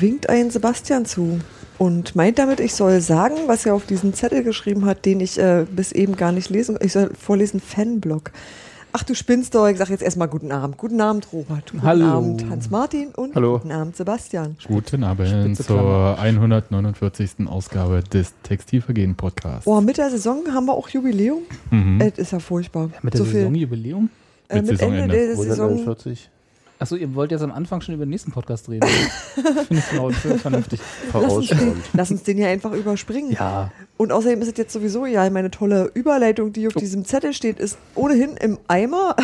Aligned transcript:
Winkt 0.00 0.28
ein 0.28 0.50
Sebastian 0.50 1.04
zu 1.04 1.40
und 1.78 2.14
meint 2.16 2.38
damit, 2.38 2.60
ich 2.60 2.74
soll 2.74 3.00
sagen, 3.00 3.34
was 3.46 3.66
er 3.66 3.74
auf 3.74 3.86
diesen 3.86 4.14
Zettel 4.14 4.42
geschrieben 4.42 4.84
hat, 4.86 5.04
den 5.06 5.20
ich 5.20 5.38
äh, 5.38 5.66
bis 5.70 5.92
eben 5.92 6.16
gar 6.16 6.32
nicht 6.32 6.50
lesen. 6.50 6.78
Ich 6.80 6.92
soll 6.92 7.10
vorlesen 7.18 7.60
Fanblog. 7.60 8.30
Ach, 8.92 9.04
du 9.04 9.14
spinnst 9.14 9.54
doch. 9.54 9.68
Ich 9.68 9.78
sag 9.78 9.88
jetzt 9.88 10.02
erstmal 10.02 10.26
guten 10.26 10.50
Abend. 10.50 10.76
Guten 10.76 11.00
Abend, 11.00 11.28
Robert. 11.32 11.70
Guten 11.70 11.82
Hallo. 11.84 12.04
Abend, 12.06 12.44
Hans-Martin 12.50 13.10
und 13.16 13.36
Hallo. 13.36 13.58
guten 13.58 13.70
Abend, 13.70 13.94
Sebastian. 13.96 14.56
Guten 14.66 15.04
Abend 15.04 15.56
zur 15.56 15.64
Klammer. 15.66 16.16
149. 16.18 17.46
Ausgabe 17.46 18.02
des 18.02 18.32
Textilvergehen 18.42 19.14
Podcasts. 19.14 19.66
Oh, 19.66 19.80
mit 19.80 19.96
der 19.98 20.10
Saison 20.10 20.42
haben 20.52 20.66
wir 20.66 20.74
auch 20.74 20.88
Jubiläum. 20.88 21.42
Mhm. 21.70 22.00
Es 22.00 22.18
ist 22.18 22.32
ja 22.32 22.40
furchtbar. 22.40 22.90
Mit 23.02 23.14
der 23.14 23.18
so 23.18 23.24
viel, 23.26 23.34
Saisonjubiläum? 23.40 24.10
äh, 24.48 24.56
Mit 24.56 24.70
mit 24.72 24.82
Ende 24.82 24.96
Saisonende. 24.98 25.14
der 25.16 25.36
Saison. 25.36 25.68
149 25.70 26.30
Achso, 26.80 26.96
ihr 26.96 27.14
wollt 27.14 27.30
jetzt 27.30 27.42
am 27.42 27.52
Anfang 27.52 27.82
schon 27.82 27.94
über 27.94 28.06
den 28.06 28.10
nächsten 28.10 28.32
Podcast 28.32 28.70
reden. 28.70 28.88
Finde 29.34 29.82
ich 29.82 29.90
genau 29.90 30.08
vernünftig. 30.10 30.80
Lass 31.12 31.24
uns, 31.24 31.48
den, 31.48 31.58
vorausschauend. 31.58 31.90
lass 31.92 32.10
uns 32.10 32.22
den 32.22 32.38
ja 32.38 32.48
einfach 32.48 32.72
überspringen. 32.72 33.32
Ja. 33.32 33.70
Und 33.98 34.12
außerdem 34.12 34.40
ist 34.40 34.48
es 34.48 34.56
jetzt 34.56 34.72
sowieso, 34.72 35.04
ja, 35.04 35.28
meine 35.28 35.50
tolle 35.50 35.90
Überleitung, 35.92 36.54
die 36.54 36.66
auf 36.66 36.72
diesem 36.72 37.04
Zettel 37.04 37.34
steht, 37.34 37.60
ist 37.60 37.76
ohnehin 37.94 38.30
im 38.38 38.58
Eimer. 38.66 39.14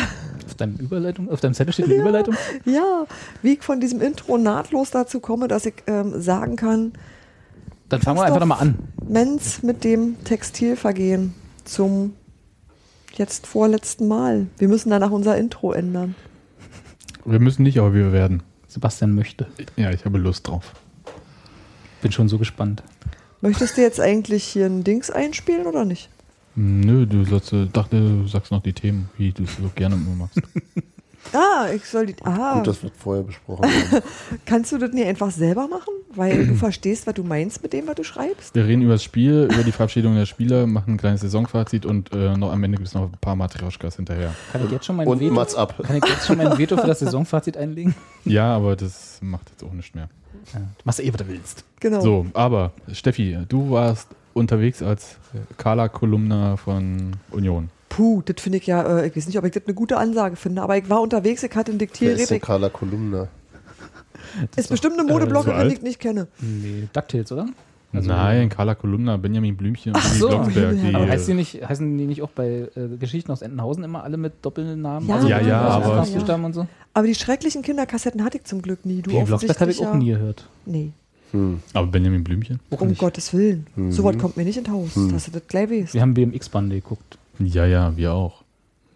Auf 0.45 0.53
deinem 0.53 0.75
Überleitung, 0.75 1.31
auf 1.31 1.41
deinem 1.41 1.55
Zettel 1.55 1.73
steht 1.73 1.85
eine 1.85 1.95
Überleitung. 1.95 2.35
Ja, 2.65 3.07
wie 3.41 3.53
ich 3.53 3.63
von 3.63 3.79
diesem 3.79 4.01
Intro 4.01 4.37
nahtlos 4.37 4.91
dazu 4.91 5.19
komme, 5.19 5.47
dass 5.47 5.65
ich 5.65 5.73
ähm, 5.87 6.21
sagen 6.21 6.57
kann, 6.57 6.93
Dann 7.89 8.01
fangen 8.01 8.19
wir 8.19 8.25
einfach 8.25 8.39
nochmal 8.39 8.61
an. 8.61 8.75
Menz 9.09 9.63
mit 9.63 9.83
dem 9.83 10.23
Textilvergehen 10.25 11.33
zum 11.65 12.13
jetzt 13.15 13.47
vorletzten 13.47 14.07
Mal. 14.07 14.45
Wir 14.59 14.67
müssen 14.67 14.91
danach 14.91 15.09
unser 15.09 15.35
Intro 15.37 15.71
ändern. 15.73 16.13
Wir 17.27 17.39
müssen 17.39 17.63
nicht, 17.63 17.77
aber 17.77 17.93
wir 17.93 18.13
werden. 18.13 18.41
Sebastian 18.67 19.13
möchte. 19.13 19.47
Ja, 19.75 19.91
ich 19.91 20.05
habe 20.05 20.17
Lust 20.17 20.47
drauf. 20.47 20.73
Bin 22.01 22.13
schon 22.13 22.29
so 22.29 22.37
gespannt. 22.37 22.83
Möchtest 23.41 23.75
du 23.75 23.81
jetzt 23.81 23.99
eigentlich 23.99 24.45
hier 24.45 24.65
ein 24.65 24.85
Dings 24.85 25.11
einspielen 25.11 25.67
oder 25.67 25.83
nicht? 25.83 26.09
Nö, 26.55 27.05
du 27.05 27.25
sollst, 27.25 27.51
äh, 27.51 27.67
dachte, 27.67 27.99
du 27.99 28.27
sagst 28.27 28.51
noch 28.51 28.63
die 28.63 28.71
Themen, 28.71 29.09
wie 29.17 29.33
du 29.33 29.43
es 29.43 29.57
so 29.57 29.69
gerne 29.75 29.95
immer 29.95 30.15
machst. 30.15 30.41
Ah, 31.33 31.67
ich 31.75 31.85
soll 31.85 32.07
die. 32.07 32.15
Ah, 32.23 32.55
Gut, 32.55 32.67
das 32.67 32.83
wird 32.83 32.95
vorher 32.97 33.23
besprochen. 33.23 33.65
kannst 34.45 34.71
du 34.71 34.77
das 34.77 34.91
nicht 34.91 35.05
einfach 35.07 35.31
selber 35.31 35.67
machen? 35.67 35.93
Weil 36.15 36.47
du 36.47 36.55
verstehst, 36.55 37.05
was 37.07 37.13
du 37.13 37.23
meinst 37.23 37.61
mit 37.63 37.73
dem, 37.73 37.87
was 37.87 37.95
du 37.95 38.03
schreibst? 38.03 38.55
Wir 38.55 38.65
reden 38.65 38.81
über 38.81 38.93
das 38.93 39.03
Spiel, 39.03 39.47
über 39.51 39.63
die 39.63 39.71
Verabschiedung 39.71 40.15
der 40.15 40.25
Spieler, 40.25 40.65
machen 40.67 40.93
ein 40.93 40.97
kleines 40.97 41.21
Saisonfazit 41.21 41.85
und 41.85 42.11
äh, 42.13 42.35
noch 42.37 42.51
am 42.51 42.63
Ende 42.63 42.77
gibt 42.77 42.87
es 42.87 42.93
noch 42.93 43.03
ein 43.03 43.11
paar 43.21 43.35
Matrioschkas 43.35 43.97
hinterher. 43.97 44.33
Kann 44.51 44.63
ich 44.65 44.71
jetzt 44.71 44.85
schon 44.85 44.95
mein 44.95 45.07
Und 45.07 45.19
Veto, 45.19 45.33
Mats 45.33 45.55
ab. 45.55 45.75
kann 45.83 45.97
ich 45.97 46.05
jetzt 46.05 46.25
schon 46.25 46.37
mein 46.37 46.57
Veto 46.57 46.77
für 46.77 46.87
das 46.87 46.99
Saisonfazit 46.99 47.57
einlegen? 47.57 47.95
Ja, 48.25 48.55
aber 48.55 48.75
das 48.75 49.19
macht 49.21 49.49
jetzt 49.51 49.63
auch 49.63 49.71
nichts 49.71 49.95
mehr. 49.95 50.09
Ja. 50.53 50.59
Du 50.59 50.65
machst 50.83 50.99
ja 50.99 51.05
eh, 51.05 51.13
was 51.13 51.17
du 51.21 51.27
willst. 51.29 51.63
Genau. 51.79 52.01
So, 52.01 52.25
aber 52.33 52.71
Steffi, 52.91 53.37
du 53.47 53.71
warst 53.71 54.09
unterwegs 54.33 54.81
als 54.83 55.17
Kala-Kolumna 55.57 56.57
von 56.57 57.15
Union. 57.31 57.69
Puh, 57.97 58.21
das 58.23 58.35
finde 58.39 58.59
ich 58.59 58.67
ja, 58.67 58.99
äh, 58.99 59.07
ich 59.07 59.15
weiß 59.15 59.25
nicht, 59.25 59.39
ob 59.39 59.45
ich 59.45 59.51
das 59.53 59.63
eine 59.65 59.73
gute 59.73 59.97
Ansage 59.97 60.35
finde, 60.35 60.61
aber 60.61 60.77
ich 60.77 60.87
war 60.87 61.01
unterwegs, 61.01 61.41
ich 61.41 61.55
hatte 61.55 61.71
ein 61.71 61.79
Wer 61.79 61.85
ist 61.87 61.91
Diktiergerät. 61.93 62.29
denn 62.29 62.37
Ist, 62.37 62.43
Carla 62.43 62.69
Kolumna? 62.69 63.27
ist 64.55 64.69
bestimmt 64.69 64.99
eine 64.99 65.07
so 65.07 65.13
Modebloggerin, 65.15 65.57
alt? 65.57 65.71
die 65.71 65.75
ich 65.77 65.81
nicht 65.81 65.99
kenne. 65.99 66.27
Nee, 66.39 66.87
DuckTales, 66.93 67.31
oder? 67.31 67.47
Also- 67.93 68.07
Nein, 68.09 68.49
Carla 68.49 68.75
Kolumna, 68.75 69.17
Benjamin 69.17 69.57
Blümchen 69.57 69.93
und 69.95 69.99
Ach 69.99 70.13
so. 70.13 70.27
Blocksberg. 70.27 70.75
Die, 70.79 70.93
Aber 70.93 71.07
heißt 71.07 71.27
die 71.27 71.33
nicht, 71.33 71.67
heißen 71.67 71.97
die 71.97 72.05
nicht 72.05 72.21
auch 72.21 72.29
bei 72.29 72.67
äh, 72.75 72.97
Geschichten 72.99 73.31
aus 73.31 73.41
Entenhausen 73.41 73.83
immer 73.83 74.03
alle 74.03 74.17
mit 74.17 74.33
Doppelnamen? 74.43 75.09
Ja, 75.09 75.21
Ja, 75.25 75.41
ja, 75.41 75.77
aus 75.77 75.83
aber- 76.13 76.45
und 76.45 76.53
so? 76.53 76.67
Aber 76.93 77.07
die 77.07 77.15
schrecklichen 77.15 77.63
Kinderkassetten 77.63 78.23
hatte 78.23 78.37
ich 78.37 78.43
zum 78.43 78.61
Glück 78.61 78.85
nie. 78.85 79.01
Du 79.01 79.09
Die 79.09 79.23
Blocksberg 79.23 79.59
habe 79.61 79.71
ich 79.71 79.79
auch 79.79 79.93
ja. 79.93 79.95
nie 79.95 80.09
gehört. 80.09 80.47
Nee, 80.67 80.91
aber 81.73 81.87
Benjamin 81.87 82.23
Blümchen? 82.23 82.59
Auch 82.71 82.81
um 82.81 82.89
nicht. 82.89 82.99
Gottes 82.99 83.33
Willen. 83.33 83.65
So 83.89 84.03
was 84.03 84.17
kommt 84.17 84.37
mir 84.37 84.43
nicht 84.45 84.57
ins 84.57 84.69
Haus, 84.69 84.91
dass 85.11 85.25
du 85.25 85.31
das 85.31 85.47
gleich 85.47 85.69
weißt. 85.69 85.93
Wir 85.93 86.01
haben 86.01 86.13
BMX-Bande 86.13 86.75
geguckt. 86.75 87.16
Ja, 87.39 87.65
ja, 87.65 87.95
wir 87.95 88.13
auch. 88.13 88.43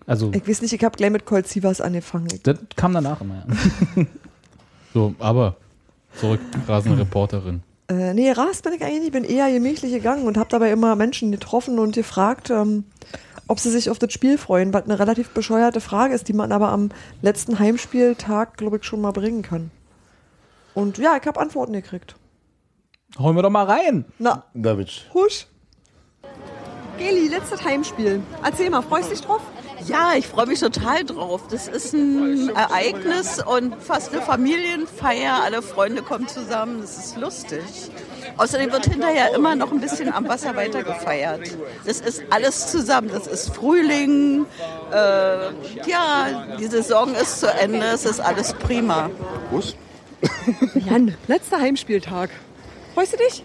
Also, 0.08 0.32
Ich 0.34 0.48
weiß 0.48 0.62
nicht, 0.62 0.74
ich 0.74 0.84
habe 0.84 0.98
gleich 0.98 1.12
mit 1.12 1.26
Colt 1.26 1.48
Sievers 1.48 1.80
angefangen. 1.82 2.28
Ich- 2.34 2.42
das 2.44 2.58
kam 2.76 2.94
danach 2.94 3.22
immer, 3.22 3.46
ja. 3.96 4.06
So, 4.94 5.16
aber 5.20 5.56
zurück, 6.16 6.42
rasende 6.68 7.00
Reporterin. 7.00 7.64
Äh, 7.88 8.14
nee, 8.14 8.32
rast 8.32 8.64
bin 8.64 8.74
ich 8.74 8.82
eigentlich 8.84 9.00
nicht. 9.00 9.08
Ich 9.08 9.12
bin 9.14 9.24
eher 9.24 9.52
gemächlich 9.52 9.92
gegangen 9.94 10.26
und 10.28 10.38
habe 10.38 10.50
dabei 10.50 10.72
immer 10.72 10.96
Menschen 10.96 11.32
getroffen 11.32 11.80
und 11.80 11.96
gefragt, 11.96 12.50
ähm, 12.50 12.84
ob 13.48 13.60
sie 13.60 13.70
sich 13.72 13.90
auf 13.90 14.00
das 14.00 14.12
Spiel 14.12 14.38
freuen, 14.38 14.74
was 14.74 14.84
eine 14.86 15.00
relativ 15.00 15.30
bescheuerte 15.30 15.80
Frage 15.82 16.14
ist, 16.14 16.28
die 16.28 16.34
man 16.34 16.52
aber 16.52 16.70
am 16.70 16.90
letzten 17.22 17.60
Heimspieltag, 17.60 18.58
glaube 18.58 18.78
ich, 18.78 18.84
schon 18.84 19.02
mal 19.02 19.12
bringen 19.12 19.44
kann. 19.44 19.72
Und 20.74 20.98
ja, 20.98 21.18
ich 21.20 21.26
habe 21.28 21.40
Antworten 21.40 21.74
gekriegt. 21.74 22.16
Holen 23.20 23.36
wir 23.36 23.44
doch 23.44 23.50
mal 23.50 23.66
rein. 23.66 24.06
Na, 24.20 24.44
David. 24.54 25.10
husch. 25.14 25.48
Geli, 26.98 27.28
letztes 27.28 27.64
Heimspiel. 27.64 28.22
Erzähl 28.44 28.70
mal, 28.70 28.82
freust 28.82 29.10
du 29.10 29.16
dich 29.16 29.22
drauf? 29.22 29.42
Ja, 29.88 30.14
ich 30.16 30.28
freue 30.28 30.46
mich 30.46 30.60
total 30.60 31.04
drauf. 31.04 31.42
Das 31.50 31.68
ist 31.68 31.94
ein 31.94 32.50
Ereignis 32.56 33.42
und 33.44 33.76
fast 33.82 34.14
eine 34.14 34.22
Familienfeier. 34.22 35.42
Alle 35.44 35.62
Freunde 35.62 36.04
kommen 36.04 36.28
zusammen. 36.28 36.82
Das 36.82 36.98
ist 36.98 37.18
lustig. 37.18 37.64
Außerdem 38.38 38.72
wird 38.72 38.86
hinterher 38.86 39.34
immer 39.34 39.56
noch 39.56 39.72
ein 39.72 39.82
bisschen 39.82 40.14
am 40.14 40.28
Wasser 40.28 40.56
weiter 40.56 40.84
gefeiert. 40.84 41.58
Das 41.86 42.00
ist 42.00 42.24
alles 42.30 42.68
zusammen. 42.72 43.10
Das 43.12 43.26
ist 43.26 43.56
Frühling. 43.56 44.46
Äh, 44.92 44.96
ja, 45.88 46.46
die 46.60 46.68
Saison 46.68 47.16
ist 47.16 47.40
zu 47.40 47.48
Ende. 47.52 47.86
Es 47.88 48.06
ist 48.06 48.20
alles 48.20 48.54
prima. 48.54 49.10
Bus? 49.50 49.76
Jan, 50.76 51.16
letzter 51.28 51.60
Heimspieltag. 51.60 52.30
Freust 52.94 53.14
du 53.14 53.18
dich? 53.18 53.44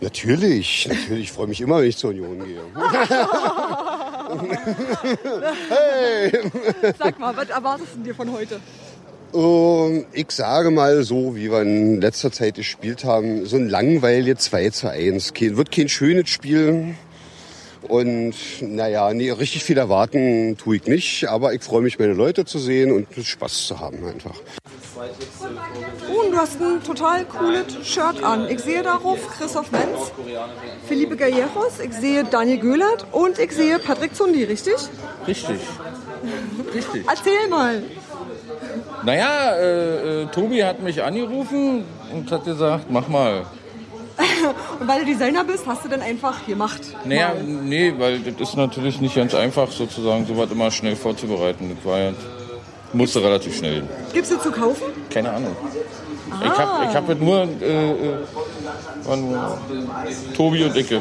Natürlich, 0.00 0.88
natürlich. 0.88 1.24
Ich 1.24 1.32
freue 1.32 1.46
mich 1.46 1.60
immer, 1.60 1.80
wenn 1.80 1.88
ich 1.88 1.96
zur 1.96 2.10
Union 2.10 2.42
gehe. 2.44 2.60
Sag 6.98 7.18
mal, 7.18 7.36
was 7.36 7.50
erwartest 7.50 7.88
du 7.96 8.04
dir 8.04 8.14
von 8.14 8.32
heute? 8.32 8.60
Ähm, 9.34 10.06
ich 10.12 10.30
sage 10.30 10.70
mal 10.70 11.02
so, 11.02 11.36
wie 11.36 11.50
wir 11.50 11.62
in 11.62 12.00
letzter 12.00 12.32
Zeit 12.32 12.54
gespielt 12.54 13.04
haben, 13.04 13.46
so 13.46 13.56
ein 13.56 13.68
langweiliges 13.68 14.44
2 14.44 14.70
zu 14.70 14.90
1. 14.90 15.34
Kein, 15.34 15.56
wird 15.56 15.70
kein 15.70 15.88
schönes 15.88 16.30
Spiel. 16.30 16.94
Und 17.88 18.34
naja, 18.60 19.12
nee, 19.14 19.30
richtig 19.30 19.64
viel 19.64 19.78
erwarten 19.78 20.56
tue 20.56 20.76
ich 20.76 20.86
nicht, 20.86 21.28
aber 21.28 21.54
ich 21.54 21.62
freue 21.62 21.82
mich, 21.82 21.98
meine 21.98 22.12
Leute 22.12 22.44
zu 22.44 22.58
sehen 22.58 22.92
und 22.92 23.08
Spaß 23.24 23.66
zu 23.66 23.80
haben 23.80 24.06
einfach. 24.06 24.34
Oh, 26.12 26.20
und 26.20 26.32
du 26.32 26.36
hast 26.36 26.60
ein 26.60 26.82
total 26.82 27.24
cooles 27.24 27.64
Shirt 27.84 28.22
an. 28.22 28.48
Ich 28.50 28.60
sehe 28.60 28.82
darauf 28.82 29.18
Christoph 29.28 29.72
Menz, 29.72 30.12
Felipe 30.86 31.16
Galleros, 31.16 31.80
ich 31.82 31.92
sehe 31.94 32.24
Daniel 32.24 32.58
Göhlert 32.58 33.06
und 33.12 33.38
ich 33.38 33.52
sehe 33.52 33.78
Patrick 33.78 34.14
Zundi, 34.14 34.44
richtig? 34.44 34.74
Richtig. 35.26 35.60
Richtig. 36.74 37.04
Erzähl 37.08 37.48
mal. 37.48 37.82
Naja, 39.04 39.56
äh, 39.56 40.22
äh, 40.22 40.26
Tobi 40.26 40.62
hat 40.62 40.82
mich 40.82 41.02
angerufen 41.02 41.84
und 42.12 42.30
hat 42.30 42.44
gesagt, 42.44 42.90
mach 42.90 43.08
mal. 43.08 43.46
Und 44.80 44.88
weil 44.88 45.00
du 45.00 45.06
Designer 45.06 45.44
bist, 45.44 45.66
hast 45.66 45.84
du 45.84 45.88
dann 45.88 46.02
einfach 46.02 46.46
gemacht. 46.46 46.80
Naja, 47.04 47.28
Mal. 47.28 47.42
nee, 47.42 47.94
weil 47.96 48.20
das 48.20 48.50
ist 48.50 48.56
natürlich 48.56 49.00
nicht 49.00 49.14
ganz 49.14 49.34
einfach, 49.34 49.70
sozusagen 49.70 50.26
sowas 50.26 50.50
immer 50.50 50.70
schnell 50.70 50.96
vorzubereiten. 50.96 51.74
Das 51.74 51.84
war 51.84 51.98
ja, 51.98 52.12
musste 52.92 53.22
relativ 53.22 53.56
schnell. 53.56 53.82
Gibt's 54.12 54.30
sie 54.30 54.38
zu 54.38 54.50
kaufen? 54.50 54.84
Keine 55.10 55.32
Ahnung. 55.32 55.56
Ich 56.42 56.58
habe 56.58 56.84
ich 56.88 56.94
hab 56.94 57.06
das 57.06 57.18
nur 57.18 57.48
äh, 57.60 57.90
äh, 57.90 57.96
Tobi 60.36 60.64
und 60.64 60.76
Icke. 60.76 61.00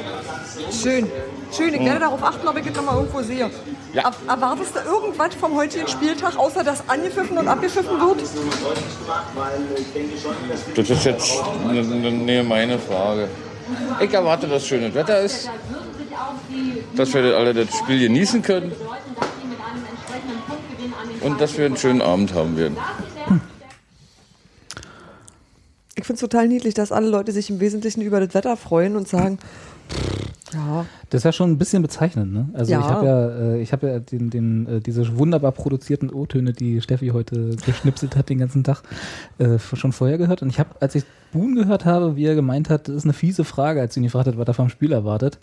Schön. 0.72 1.08
Schön, 1.52 1.74
ich 1.74 1.84
werde 1.84 2.00
darauf 2.02 2.22
achten, 2.24 2.48
ob 2.48 2.58
ich 2.58 2.66
das 2.66 2.76
nochmal 2.76 2.98
irgendwo 2.98 3.22
sehe. 3.22 3.50
Ja. 3.94 4.04
Er- 4.04 4.34
Erwartest 4.34 4.76
du 4.76 4.80
irgendwas 4.80 5.34
vom 5.36 5.56
heutigen 5.56 5.88
Spieltag, 5.88 6.38
außer 6.38 6.64
dass 6.64 6.88
angepfiffen 6.88 7.38
und 7.38 7.48
abgepfiffen 7.48 8.00
wird? 8.00 8.22
Das 10.76 10.90
ist 10.90 11.06
jetzt 11.06 11.32
eine, 11.68 11.80
eine, 11.80 12.08
eine 12.08 12.44
meine 12.44 12.78
Frage. 12.80 13.28
Ich 14.00 14.14
erwarte, 14.14 14.48
dass 14.48 14.66
schönes 14.66 14.94
Wetter 14.94 15.20
ist, 15.22 15.50
dass 16.96 17.14
wir 17.14 17.36
alle 17.38 17.54
das 17.54 17.76
Spiel 17.76 18.00
genießen 18.00 18.42
können 18.42 18.72
und 21.22 21.42
dass 21.42 21.58
wir 21.58 21.66
einen 21.66 21.78
schönen 21.78 22.02
Abend 22.02 22.34
haben 22.34 22.58
werden. 22.58 22.78
finde 26.10 26.24
es 26.26 26.30
total 26.32 26.48
niedlich, 26.48 26.74
dass 26.74 26.92
alle 26.92 27.08
Leute 27.08 27.32
sich 27.32 27.52
im 27.52 27.60
Wesentlichen 27.60 28.02
über 28.02 28.20
das 28.20 28.34
Wetter 28.34 28.58
freuen 28.58 28.96
und 28.96 29.08
sagen, 29.08 29.38
ja, 30.54 30.86
Das 31.10 31.20
ist 31.20 31.26
ja 31.26 31.32
schon 31.32 31.52
ein 31.52 31.58
bisschen 31.58 31.82
bezeichnend, 31.82 32.34
ne? 32.34 32.50
Also 32.54 32.72
Ja. 32.72 32.80
ich 32.80 32.88
habe 32.88 33.06
ja, 33.06 33.30
äh, 33.30 33.62
ich 33.62 33.72
habe 33.72 33.88
ja 33.88 34.00
den, 34.00 34.30
den, 34.30 34.68
äh, 34.68 34.80
diese 34.82 35.18
wunderbar 35.18 35.52
produzierten 35.52 36.10
O-Töne, 36.12 36.54
die 36.54 36.82
Steffi 36.82 37.10
heute 37.10 37.56
geschnipselt 37.66 38.16
hat 38.16 38.30
den 38.30 38.40
ganzen 38.40 38.64
Tag, 38.64 38.82
äh, 39.38 39.60
schon 39.60 39.92
vorher 39.92 40.18
gehört. 40.18 40.42
Und 40.42 40.50
ich 40.50 40.60
habe, 40.60 40.70
als 40.80 40.96
ich 40.96 41.04
Boon 41.32 41.56
gehört 41.56 41.86
habe, 41.86 42.16
wie 42.16 42.26
er 42.26 42.36
gemeint 42.36 42.70
hat, 42.70 42.88
das 42.88 42.96
ist 42.96 43.04
eine 43.04 43.14
fiese 43.14 43.44
Frage, 43.44 43.82
als 43.82 43.94
sie 43.94 44.00
ihn 44.00 44.06
gefragt 44.06 44.28
hat, 44.28 44.38
was 44.38 44.48
er 44.48 44.54
vom 44.54 44.70
Spiel 44.70 44.92
erwartet, 44.92 45.40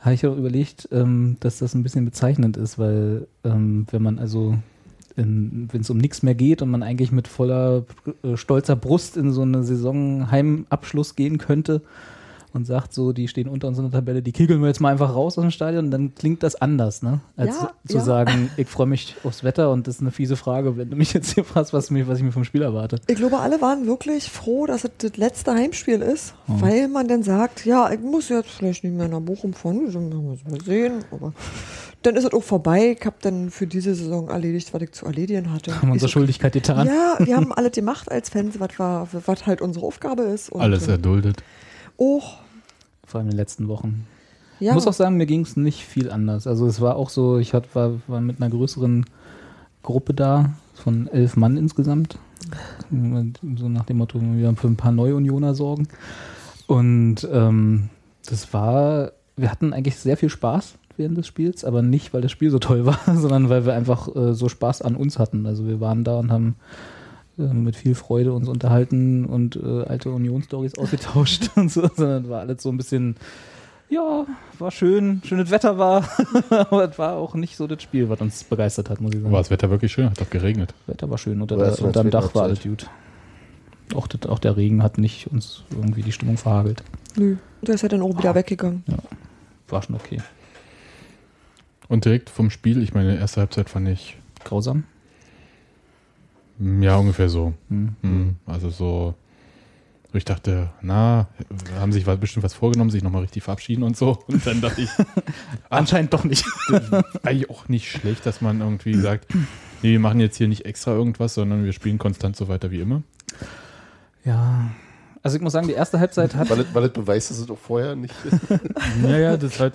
habe 0.00 0.14
ich 0.14 0.26
auch 0.26 0.36
überlegt, 0.36 0.88
ähm, 0.92 1.36
dass 1.40 1.58
das 1.58 1.74
ein 1.74 1.82
bisschen 1.82 2.04
bezeichnend 2.04 2.56
ist, 2.56 2.78
weil 2.78 3.26
ähm, 3.44 3.86
wenn 3.90 4.02
man 4.02 4.18
also 4.18 4.56
wenn 5.16 5.70
es 5.80 5.88
um 5.88 5.96
nichts 5.96 6.22
mehr 6.22 6.34
geht 6.34 6.60
und 6.60 6.70
man 6.70 6.82
eigentlich 6.82 7.10
mit 7.10 7.26
voller 7.26 7.84
äh, 8.22 8.36
stolzer 8.36 8.76
Brust 8.76 9.16
in 9.16 9.32
so 9.32 9.40
eine 9.42 9.64
Saison 9.64 10.30
Heimabschluss 10.30 11.16
gehen 11.16 11.38
könnte 11.38 11.80
und 12.56 12.64
sagt 12.64 12.92
so, 12.92 13.12
die 13.12 13.28
stehen 13.28 13.48
unter 13.48 13.68
uns 13.68 13.78
in 13.78 13.84
der 13.84 13.92
Tabelle, 13.92 14.22
die 14.22 14.32
kegeln 14.32 14.60
wir 14.60 14.66
jetzt 14.68 14.80
mal 14.80 14.90
einfach 14.90 15.14
raus 15.14 15.38
aus 15.38 15.42
dem 15.42 15.50
Stadion, 15.50 15.90
dann 15.90 16.14
klingt 16.14 16.42
das 16.42 16.56
anders, 16.56 17.02
ne? 17.02 17.20
Als 17.36 17.56
Ja, 17.60 17.72
zu 17.86 17.98
ja. 17.98 18.02
sagen, 18.02 18.50
ich 18.56 18.66
freue 18.66 18.86
mich 18.86 19.14
aufs 19.22 19.44
Wetter 19.44 19.70
und 19.70 19.86
das 19.86 19.96
ist 19.96 20.00
eine 20.00 20.10
fiese 20.10 20.36
Frage, 20.36 20.76
wenn 20.76 20.90
du 20.90 20.96
mich 20.96 21.12
jetzt 21.12 21.34
hier 21.34 21.44
fragst, 21.44 21.72
was, 21.72 21.90
mich, 21.90 22.08
was 22.08 22.18
ich 22.18 22.24
mir 22.24 22.32
vom 22.32 22.44
Spiel 22.44 22.62
erwarte. 22.62 22.98
Ich 23.06 23.16
glaube, 23.16 23.38
alle 23.38 23.60
waren 23.60 23.86
wirklich 23.86 24.30
froh, 24.30 24.66
dass 24.66 24.84
es 24.84 24.90
das 24.98 25.16
letzte 25.16 25.52
Heimspiel 25.54 26.02
ist, 26.02 26.34
Mhm. 26.48 26.60
weil 26.62 26.88
man 26.88 27.06
dann 27.08 27.22
sagt, 27.22 27.64
ja, 27.66 27.90
ich 27.92 28.00
muss 28.00 28.28
jetzt 28.30 28.48
vielleicht 28.50 28.82
nicht 28.84 28.94
mehr 28.96 29.08
nach 29.08 29.20
Bochum 29.20 29.52
fahren, 29.52 29.82
das 29.86 29.94
wir 29.94 30.00
mal 30.00 30.36
sehen, 30.64 31.04
aber 31.10 31.32
dann 32.02 32.14
ist 32.16 32.24
es 32.24 32.32
auch 32.32 32.42
vorbei. 32.42 32.96
Ich 32.98 33.04
habe 33.04 33.16
dann 33.20 33.50
für 33.50 33.66
diese 33.66 33.94
Saison 33.94 34.28
erledigt, 34.28 34.72
was 34.72 34.80
ich 34.82 34.92
zu 34.92 35.06
erledigen 35.06 35.52
hatte. 35.52 35.74
Haben 35.74 35.88
wir 35.88 35.92
unsere 35.94 36.08
Schuldigkeit 36.08 36.52
getan. 36.52 36.86
Ja, 36.86 37.16
wir 37.18 37.34
haben 37.36 37.52
alles 37.52 37.72
gemacht 37.72 38.10
als 38.12 38.28
Fans, 38.28 38.60
was, 38.60 38.78
war, 38.78 39.08
was 39.26 39.46
halt 39.46 39.60
unsere 39.60 39.84
Aufgabe 39.84 40.22
ist. 40.22 40.50
Und, 40.50 40.60
Alles 40.60 40.86
äh, 40.86 40.92
erduldet. 40.92 41.42
auch, 41.98 42.38
Vor 43.06 43.18
allem 43.18 43.28
in 43.28 43.32
den 43.32 43.38
letzten 43.38 43.68
Wochen. 43.68 44.06
ja, 44.60 44.70
Ich 44.70 44.74
muss 44.74 44.86
auch 44.86 44.92
sagen, 44.92 45.16
mir 45.16 45.26
ging 45.26 45.42
es 45.42 45.56
nicht 45.56 45.84
viel 45.84 46.10
anders. 46.10 46.46
Also 46.46 46.66
es 46.66 46.80
war 46.80 46.96
auch 46.96 47.08
so, 47.08 47.38
ich 47.38 47.54
hat, 47.54 47.74
war, 47.74 47.92
war 48.06 48.20
mit 48.20 48.40
einer 48.40 48.50
größeren 48.50 49.06
Gruppe 49.82 50.12
da, 50.12 50.54
von 50.74 51.06
elf 51.08 51.36
Mann 51.36 51.56
insgesamt. 51.56 52.18
So 52.90 53.68
nach 53.68 53.84
dem 53.84 53.98
Motto, 53.98 54.20
wir 54.20 54.46
haben 54.46 54.56
für 54.56 54.68
ein 54.68 54.76
paar 54.76 54.92
Neu-Unioner 54.92 55.54
sorgen. 55.54 55.88
Und 56.66 57.26
ähm, 57.32 57.88
das 58.28 58.52
war, 58.52 59.12
wir 59.36 59.50
hatten 59.50 59.72
eigentlich 59.72 59.96
sehr 59.96 60.16
viel 60.16 60.28
Spaß 60.28 60.74
während 60.96 61.18
des 61.18 61.26
Spiels, 61.26 61.64
aber 61.64 61.82
nicht, 61.82 62.12
weil 62.12 62.22
das 62.22 62.32
Spiel 62.32 62.50
so 62.50 62.58
toll 62.58 62.86
war, 62.86 62.98
sondern 63.14 63.48
weil 63.48 63.64
wir 63.64 63.74
einfach 63.74 64.14
äh, 64.14 64.34
so 64.34 64.48
Spaß 64.48 64.82
an 64.82 64.96
uns 64.96 65.18
hatten. 65.18 65.46
Also 65.46 65.66
wir 65.66 65.80
waren 65.80 66.04
da 66.04 66.18
und 66.18 66.30
haben 66.30 66.56
mit 67.36 67.76
viel 67.76 67.94
Freude 67.94 68.32
uns 68.32 68.48
unterhalten 68.48 69.26
und 69.26 69.56
äh, 69.56 69.82
alte 69.84 70.10
Union-Stories 70.10 70.74
ausgetauscht 70.78 71.50
und 71.56 71.70
so, 71.70 71.88
sondern 71.94 72.28
war 72.28 72.40
alles 72.40 72.62
so 72.62 72.70
ein 72.70 72.76
bisschen, 72.76 73.16
ja, 73.88 74.26
war 74.58 74.70
schön, 74.70 75.20
schönes 75.24 75.50
Wetter 75.50 75.78
war, 75.78 76.08
aber 76.50 76.90
es 76.90 76.98
war 76.98 77.16
auch 77.16 77.34
nicht 77.34 77.56
so 77.56 77.66
das 77.66 77.82
Spiel, 77.82 78.08
was 78.08 78.20
uns 78.20 78.44
begeistert 78.44 78.90
hat, 78.90 79.00
muss 79.00 79.12
ich 79.14 79.20
sagen. 79.20 79.32
War 79.32 79.40
das 79.40 79.50
Wetter 79.50 79.70
wirklich 79.70 79.92
schön? 79.92 80.10
Hat 80.10 80.20
doch 80.20 80.30
geregnet. 80.30 80.74
Wetter 80.86 81.10
war 81.10 81.18
schön, 81.18 81.40
unter 81.42 81.56
Oder 81.56 81.72
der, 81.72 81.84
unterm 81.84 82.10
Dach 82.10 82.34
war 82.34 82.44
alles 82.44 82.62
gut. 82.62 82.88
Auch, 83.94 84.08
das, 84.08 84.28
auch 84.28 84.38
der 84.38 84.56
Regen 84.56 84.82
hat 84.82 84.98
nicht 84.98 85.28
uns 85.30 85.62
irgendwie 85.70 86.02
die 86.02 86.12
Stimmung 86.12 86.38
verhagelt. 86.38 86.82
nö, 87.16 87.36
der 87.62 87.76
ist 87.76 87.82
ja 87.82 87.88
dann 87.88 88.02
auch 88.02 88.18
wieder 88.18 88.34
weggegangen. 88.34 88.82
War 89.68 89.82
schon 89.82 89.94
okay. 89.94 90.20
Und 91.88 92.04
direkt 92.04 92.30
vom 92.30 92.50
Spiel, 92.50 92.82
ich 92.82 92.94
meine, 92.94 93.16
erste 93.16 93.40
Halbzeit 93.40 93.70
fand 93.70 93.88
ich, 93.88 94.16
Grausam. 94.44 94.84
Ja, 96.58 96.96
ungefähr 96.96 97.28
so. 97.28 97.54
Hm. 97.68 97.96
Mhm. 98.02 98.36
Also 98.46 98.70
so, 98.70 99.14
ich 100.12 100.24
dachte, 100.24 100.70
na, 100.80 101.28
haben 101.78 101.92
sich 101.92 102.04
bestimmt 102.04 102.44
was 102.44 102.54
vorgenommen, 102.54 102.90
sich 102.90 103.02
nochmal 103.02 103.22
richtig 103.22 103.42
verabschieden 103.42 103.82
und 103.82 103.96
so. 103.96 104.18
Und 104.26 104.46
dann 104.46 104.60
dachte 104.60 104.82
ich, 104.82 104.90
Anscheinend 105.70 106.12
doch 106.12 106.24
nicht. 106.24 106.44
eigentlich 107.22 107.50
auch 107.50 107.68
nicht 107.68 107.90
schlecht, 107.90 108.24
dass 108.26 108.40
man 108.40 108.60
irgendwie 108.60 108.94
sagt, 108.94 109.26
nee, 109.82 109.92
wir 109.92 110.00
machen 110.00 110.20
jetzt 110.20 110.36
hier 110.36 110.48
nicht 110.48 110.64
extra 110.64 110.92
irgendwas, 110.92 111.34
sondern 111.34 111.64
wir 111.64 111.72
spielen 111.72 111.98
konstant 111.98 112.36
so 112.36 112.48
weiter 112.48 112.70
wie 112.70 112.80
immer. 112.80 113.02
Ja. 114.24 114.70
Also 115.22 115.36
ich 115.36 115.42
muss 115.42 115.52
sagen, 115.52 115.66
die 115.66 115.74
erste 115.74 115.98
Halbzeit 115.98 116.34
hat. 116.34 116.48
Weil 116.50 116.84
es 116.84 116.92
beweist, 116.92 117.30
dass 117.30 117.38
es 117.38 117.50
auch 117.50 117.58
vorher 117.58 117.96
nicht. 117.96 118.14
Naja, 119.02 119.36
das 119.36 119.54
ist 119.54 119.60
halt, 119.60 119.74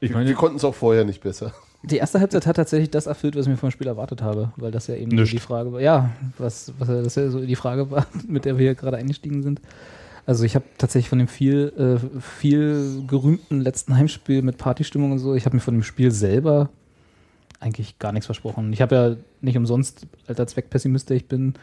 ich 0.00 0.12
meine, 0.12 0.26
wir 0.26 0.34
konnten 0.34 0.56
es 0.56 0.64
auch 0.64 0.74
vorher 0.74 1.04
nicht 1.04 1.22
besser. 1.22 1.52
Die 1.84 1.96
erste 1.96 2.18
Halbzeit 2.18 2.46
hat 2.46 2.56
tatsächlich 2.56 2.90
das 2.90 3.06
erfüllt, 3.06 3.36
was 3.36 3.46
ich 3.46 3.50
mir 3.50 3.56
vom 3.56 3.70
Spiel 3.70 3.86
erwartet 3.86 4.20
habe, 4.20 4.52
weil 4.56 4.72
das 4.72 4.88
ja 4.88 4.96
eben 4.96 5.12
so 5.12 5.16
Nischt. 5.16 5.32
die 5.32 5.38
Frage 5.38 5.72
war. 5.72 5.80
Ja, 5.80 6.10
was, 6.36 6.72
was 6.78 6.88
das 6.88 7.14
ja 7.14 7.30
so 7.30 7.40
die 7.40 7.56
Frage 7.56 7.90
war, 7.90 8.06
mit 8.26 8.44
der 8.44 8.58
wir 8.58 8.64
hier 8.64 8.74
gerade 8.74 8.96
eingestiegen 8.96 9.42
sind. 9.42 9.60
Also 10.26 10.44
ich 10.44 10.54
habe 10.54 10.64
tatsächlich 10.76 11.08
von 11.08 11.18
dem 11.18 11.28
viel, 11.28 11.72
äh, 11.78 12.20
viel 12.20 13.04
gerühmten 13.06 13.60
letzten 13.60 13.96
Heimspiel 13.96 14.42
mit 14.42 14.58
Partystimmung 14.58 15.12
und 15.12 15.18
so, 15.18 15.34
ich 15.34 15.46
habe 15.46 15.56
mir 15.56 15.60
von 15.60 15.74
dem 15.74 15.82
Spiel 15.82 16.10
selber 16.10 16.68
eigentlich 17.60 17.98
gar 17.98 18.12
nichts 18.12 18.26
versprochen. 18.26 18.72
Ich 18.72 18.82
habe 18.82 18.94
ja 18.94 19.16
nicht 19.40 19.56
umsonst, 19.56 20.06
alter 20.26 20.46
Zweckpessimist, 20.46 21.08
der 21.08 21.16
ich 21.16 21.26
bin, 21.26 21.54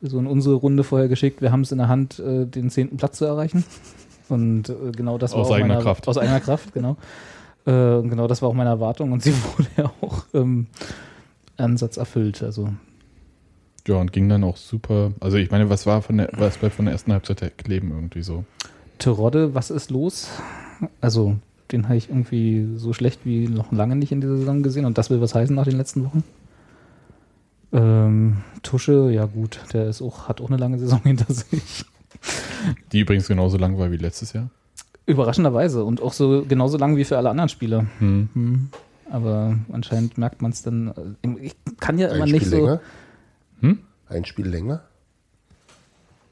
so 0.00 0.18
in 0.18 0.26
unsere 0.26 0.54
Runde 0.54 0.84
vorher 0.84 1.08
geschickt. 1.08 1.42
Wir 1.42 1.52
haben 1.52 1.60
es 1.62 1.72
in 1.72 1.78
der 1.78 1.88
Hand, 1.88 2.18
äh, 2.18 2.46
den 2.46 2.70
zehnten 2.70 2.96
Platz 2.96 3.18
zu 3.18 3.24
erreichen. 3.24 3.64
Und 4.28 4.68
äh, 4.68 4.92
genau 4.94 5.18
das 5.18 5.32
war 5.32 5.40
Aus 5.40 5.50
eigener 5.50 5.74
meine, 5.74 5.82
Kraft. 5.82 6.08
Aus 6.08 6.18
eigener 6.18 6.40
Kraft, 6.40 6.72
genau. 6.72 6.96
Äh, 7.66 7.94
und 7.96 8.08
genau 8.08 8.26
das 8.26 8.42
war 8.42 8.48
auch 8.48 8.54
meine 8.54 8.70
Erwartung 8.70 9.12
und 9.12 9.22
sie 9.24 9.34
wurde 9.34 9.68
ja 9.76 9.92
auch 10.00 10.24
ähm, 10.34 10.66
Ansatz 11.56 11.96
erfüllt. 11.96 12.42
Also 12.42 12.70
ja, 13.86 13.96
und 13.96 14.12
ging 14.12 14.28
dann 14.28 14.42
auch 14.42 14.56
super. 14.56 15.12
Also 15.20 15.36
ich 15.36 15.50
meine, 15.50 15.70
was 15.70 15.86
war 15.86 16.02
von 16.02 16.18
der, 16.18 16.30
was 16.32 16.58
bleibt 16.58 16.74
von 16.74 16.86
der 16.86 16.92
ersten 16.92 17.12
Halbzeit 17.12 17.40
der 17.40 17.50
kleben 17.50 17.90
irgendwie 17.90 18.22
so? 18.22 18.44
Terodde, 18.98 19.54
was 19.54 19.70
ist 19.70 19.90
los? 19.90 20.28
Also, 21.00 21.36
den 21.70 21.84
habe 21.84 21.96
ich 21.96 22.08
irgendwie 22.08 22.68
so 22.76 22.92
schlecht 22.92 23.20
wie 23.24 23.48
noch 23.48 23.70
lange 23.72 23.94
nicht 23.96 24.10
in 24.12 24.20
dieser 24.20 24.36
Saison 24.36 24.62
gesehen 24.62 24.86
und 24.86 24.98
das 24.98 25.10
will 25.10 25.20
was 25.20 25.34
heißen 25.34 25.54
nach 25.54 25.64
den 25.64 25.76
letzten 25.76 26.04
Wochen. 26.04 26.24
Ähm, 27.72 28.38
Tusche, 28.62 29.10
ja 29.12 29.26
gut, 29.26 29.60
der 29.72 29.88
ist 29.88 30.02
auch, 30.02 30.28
hat 30.28 30.40
auch 30.40 30.48
eine 30.48 30.56
lange 30.56 30.78
Saison 30.78 31.00
hinter 31.04 31.32
sich. 31.32 31.84
Die 32.92 33.00
übrigens 33.00 33.28
genauso 33.28 33.56
lang 33.56 33.78
war 33.78 33.92
wie 33.92 33.96
letztes 33.96 34.32
Jahr. 34.32 34.50
Überraschenderweise 35.06 35.84
und 35.84 36.02
auch 36.02 36.12
so 36.12 36.44
genauso 36.46 36.76
lang 36.78 36.96
wie 36.96 37.04
für 37.04 37.16
alle 37.16 37.30
anderen 37.30 37.48
Spieler. 37.48 37.86
Hm. 37.98 38.28
Hm. 38.34 38.68
Aber 39.10 39.56
anscheinend 39.72 40.18
merkt 40.18 40.42
man 40.42 40.50
es 40.50 40.62
dann. 40.62 41.16
äh, 41.22 41.28
Ich 41.40 41.54
kann 41.78 41.98
ja 41.98 42.08
immer 42.08 42.24
Ein 42.24 42.30
nicht 42.32 42.46
Spiel 42.46 42.50
so 42.50 42.56
länger? 42.66 42.80
Hm? 43.60 43.78
Ein 44.08 44.24
Spiel 44.24 44.46
länger? 44.48 44.82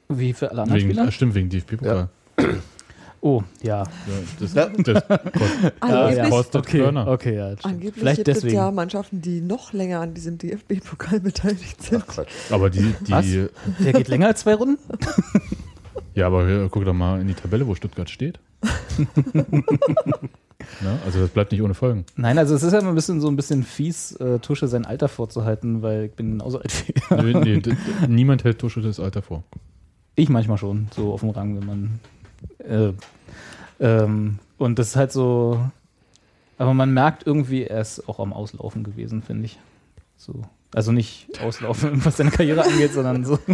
wie 0.09 0.33
für 0.33 0.51
alle 0.51 0.63
anderen 0.63 0.81
Wegen, 0.81 0.91
Spieler. 0.91 1.09
ah, 1.09 1.11
stimmt, 1.11 1.35
wegen 1.35 1.49
DFB-Pokal. 1.49 2.09
Oh, 3.21 3.43
ja. 3.63 3.79
Ja. 3.83 3.87
das, 4.39 4.53
das, 4.53 4.69
kost- 5.09 5.73
Angeblich, 5.81 6.31
kostet 6.31 6.57
okay, 6.57 6.79
Körner. 6.79 7.07
okay, 7.09 7.37
ja. 7.37 7.49
stimmt. 7.57 7.65
angeblich 7.65 7.95
Vielleicht 7.95 8.17
gibt 8.19 8.29
es 8.29 8.35
deswegen. 8.35 8.55
ja 8.57 8.71
Mannschaften, 8.71 9.23
die 9.23 9.41
noch 9.41 9.73
länger 9.73 10.01
an 10.01 10.13
diesem 10.13 10.37
DFB-Pokal 10.37 11.21
beteiligt 11.21 11.83
sind. 11.83 12.03
Ach 12.07 12.07
Quatsch. 12.15 12.29
Aber 12.51 12.69
die, 12.69 12.95
Was? 13.09 13.25
die 13.25 13.47
Der 13.83 13.93
geht 13.95 14.09
länger 14.09 14.27
als 14.27 14.41
zwei 14.41 14.55
Runden? 14.55 14.79
ja, 16.15 16.27
aber 16.27 16.49
äh, 16.49 16.69
guck 16.71 16.85
doch 16.85 16.93
mal 16.95 17.21
in 17.21 17.29
die 17.29 17.35
Tabelle, 17.35 17.67
wo 17.67 17.75
Stuttgart 17.75 18.09
steht. 18.11 18.39
ja, 20.83 20.99
also 21.05 21.21
das 21.21 21.31
bleibt 21.31 21.53
nicht 21.53 21.63
ohne 21.63 21.75
Folgen. 21.75 22.05
Nein, 22.17 22.39
also 22.39 22.55
es 22.55 22.63
ist 22.63 22.73
ja 22.73 22.79
immer 22.81 22.91
ein 22.91 22.95
bisschen 22.95 23.21
so 23.21 23.29
ein 23.29 23.37
bisschen 23.37 23.63
fies, 23.63 24.13
äh, 24.17 24.39
Tusche 24.39 24.69
sein 24.69 24.87
Alter 24.87 25.09
vorzuhalten, 25.09 25.83
weil 25.83 26.05
ich 26.07 26.13
bin 26.13 26.33
genauso 26.39 26.59
alt 26.61 26.89
wie 26.89 26.95
er. 27.11 27.41
Nee, 27.41 27.59
d- 27.61 27.77
niemand 28.09 28.45
hält 28.45 28.59
Tusche 28.59 28.81
das 28.81 29.01
Alter 29.01 29.23
vor. 29.23 29.45
Ich 30.17 30.29
manchmal 30.29 30.59
schon, 30.59 30.89
so 30.95 31.13
auf 31.13 31.21
dem 31.21 31.31
Rang, 31.31 31.57
wenn 31.59 31.67
man. 31.67 32.01
Äh, 32.59 32.93
ähm, 33.81 34.39
und 34.59 34.79
das 34.79 34.89
ist 34.89 34.97
halt 34.97 35.13
so. 35.13 35.61
Aber 36.57 36.73
man 36.73 36.95
merkt 36.95 37.27
irgendwie, 37.27 37.65
er 37.65 37.81
ist 37.81 38.09
auch 38.09 38.21
am 38.21 38.33
Auslaufen 38.33 38.85
gewesen, 38.85 39.23
finde 39.23 39.47
ich. 39.47 39.59
So. 40.17 40.43
Also 40.75 40.91
nicht 40.91 41.29
auslaufen, 41.41 41.91
was 42.05 42.17
seine 42.17 42.31
Karriere 42.31 42.65
angeht, 42.65 42.93
sondern 42.93 43.25
so. 43.25 43.39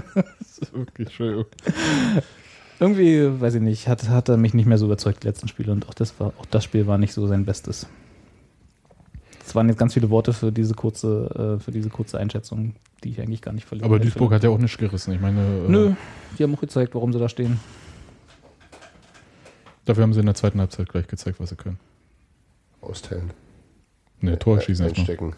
Okay, 0.74 1.04
Entschuldigung. 1.04 1.46
Irgendwie, 2.80 3.40
weiß 3.40 3.54
ich 3.54 3.62
nicht, 3.62 3.88
hat, 3.88 4.10
hat 4.10 4.28
er 4.28 4.36
mich 4.36 4.52
nicht 4.52 4.66
mehr 4.66 4.76
so 4.76 4.84
überzeugt, 4.84 5.22
die 5.22 5.26
letzten 5.26 5.48
Spiele. 5.48 5.72
Und 5.72 5.88
auch 5.88 5.94
das, 5.94 6.20
war, 6.20 6.34
auch 6.38 6.44
das 6.46 6.64
Spiel 6.64 6.86
war 6.86 6.98
nicht 6.98 7.14
so 7.14 7.26
sein 7.26 7.46
Bestes. 7.46 7.86
Das 9.38 9.54
waren 9.54 9.68
jetzt 9.68 9.78
ganz 9.78 9.94
viele 9.94 10.10
Worte 10.10 10.34
für 10.34 10.52
diese 10.52 10.74
kurze, 10.74 11.56
äh, 11.58 11.62
für 11.62 11.70
diese 11.70 11.88
kurze 11.88 12.18
Einschätzung, 12.18 12.74
die 13.02 13.10
ich 13.10 13.20
eigentlich 13.22 13.40
gar 13.40 13.52
nicht 13.52 13.66
verliere. 13.66 13.86
Aber 13.86 13.98
Duisburg 13.98 14.32
hat 14.32 14.44
ja 14.44 14.50
auch 14.50 14.58
nicht 14.58 14.76
gerissen. 14.76 15.14
Ich 15.14 15.20
meine, 15.20 15.40
äh, 15.40 15.70
Nö, 15.70 15.92
die 16.38 16.42
haben 16.42 16.54
auch 16.54 16.60
gezeigt, 16.60 16.94
warum 16.94 17.12
sie 17.12 17.18
da 17.18 17.28
stehen. 17.30 17.58
dafür 19.86 20.02
haben 20.02 20.12
sie 20.12 20.20
in 20.20 20.26
der 20.26 20.34
zweiten 20.34 20.60
Halbzeit 20.60 20.90
gleich 20.90 21.06
gezeigt, 21.06 21.40
was 21.40 21.48
sie 21.48 21.56
können. 21.56 21.78
Austeilen. 22.82 23.30
Ne, 24.20 24.38
Tor 24.38 24.60
schießen 24.60 24.86
erstmal. 24.86 25.32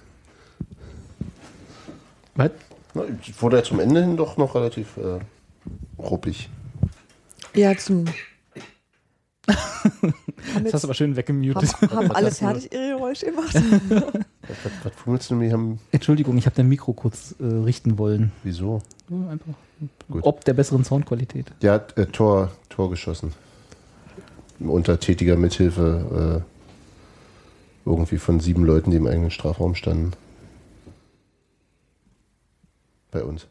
Was? 2.35 2.51
Na, 2.95 3.03
ich 3.21 3.41
wurde 3.41 3.59
ja 3.59 3.63
zum 3.63 3.81
Ende 3.81 4.03
hin 4.03 4.17
doch 4.17 4.37
noch 4.37 4.55
relativ 4.55 4.97
äh, 4.97 5.21
ruppig. 5.99 6.49
Ja, 7.55 7.77
zum. 7.77 8.07
Das 9.47 10.75
hast 10.75 10.85
du 10.85 10.89
aber 10.89 10.95
schön 10.95 11.17
weggemutet. 11.17 11.75
haben, 11.75 11.91
haben 11.91 12.13
alle 12.13 12.31
fertig 12.31 12.73
ihre 12.73 12.97
Geräusche 12.97 13.27
gemacht? 13.27 13.55
Was, 13.55 14.57
was 14.85 14.93
fummelst 14.95 15.31
du 15.31 15.35
mir? 15.35 15.53
Haben, 15.53 15.79
Entschuldigung, 15.91 16.37
ich 16.37 16.47
habe 16.47 16.57
dein 16.57 16.69
Mikro 16.69 16.93
kurz 16.93 17.35
äh, 17.41 17.45
richten 17.45 17.99
wollen. 17.99 18.33
wieso? 18.43 18.83
Ja, 19.09 19.31
Einfach. 19.31 19.55
Gut. 20.09 20.25
Ob 20.25 20.45
der 20.45 20.55
besseren 20.55 20.85
Soundqualität. 20.85 21.47
Der 21.63 21.73
hat 21.73 21.97
äh, 21.99 22.07
Tor, 22.07 22.53
Tor 22.69 22.91
geschossen. 22.91 23.33
Unter 24.61 25.01
tätiger 25.01 25.37
Mithilfe 25.37 26.45
äh, 27.85 27.89
irgendwie 27.89 28.19
von 28.19 28.39
sieben 28.39 28.65
Leuten, 28.65 28.91
die 28.93 28.97
im 28.97 29.07
eigenen 29.07 29.31
Strafraum 29.33 29.75
standen. 29.75 30.13
Bei 33.13 33.23
uns. 33.23 33.47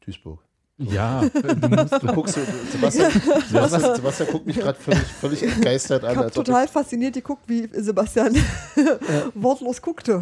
Duisburg. 0.00 0.40
Ja, 0.78 1.22
Du 2.00 2.06
guckst, 2.14 2.34
so- 2.34 2.40
Sebastian, 2.70 3.10
Sebastian, 3.10 3.96
Sebastian 3.96 4.28
guckt 4.30 4.46
mich 4.46 4.56
gerade 4.58 4.78
völlig, 4.78 5.00
völlig 5.04 5.42
entgeistert 5.42 6.04
an. 6.04 6.18
Als 6.18 6.34
total 6.34 6.68
fasziniert 6.68 7.14
geguckt, 7.14 7.42
wie 7.48 7.66
Sebastian 7.72 8.34
wortlos 9.34 9.80
guckte. 9.80 10.20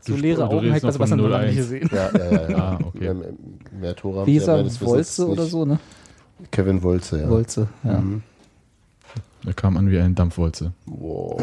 So 0.00 0.14
Du- 0.14 0.20
leere 0.20 0.48
du 0.48 0.56
Augen 0.56 0.72
hat 0.72 0.80
Sebastian 0.80 1.20
noch 1.20 1.38
nicht 1.42 1.52
0-1. 1.52 1.54
gesehen. 1.56 1.90
ja, 1.92 2.10
ja, 2.18 2.32
ja, 2.32 2.50
ja. 2.50 2.56
Ah, 2.58 2.78
okay. 2.82 3.12
Mehr, 3.14 3.32
mehr 3.78 3.94
Tore 3.96 4.20
haben 4.22 4.30
ja 4.32 4.80
Wolze 4.80 5.28
oder 5.28 5.44
so, 5.44 5.64
ne? 5.66 5.78
Kevin 6.50 6.82
Wolze, 6.82 7.20
ja. 7.20 7.28
Wolze, 7.28 7.68
ja. 7.84 8.00
Mhm. 8.00 8.22
er 9.46 9.52
kam 9.54 9.76
an 9.76 9.88
wie 9.90 9.98
ein 9.98 10.14
Dampfwolze. 10.14 10.72
Wow. 10.86 11.40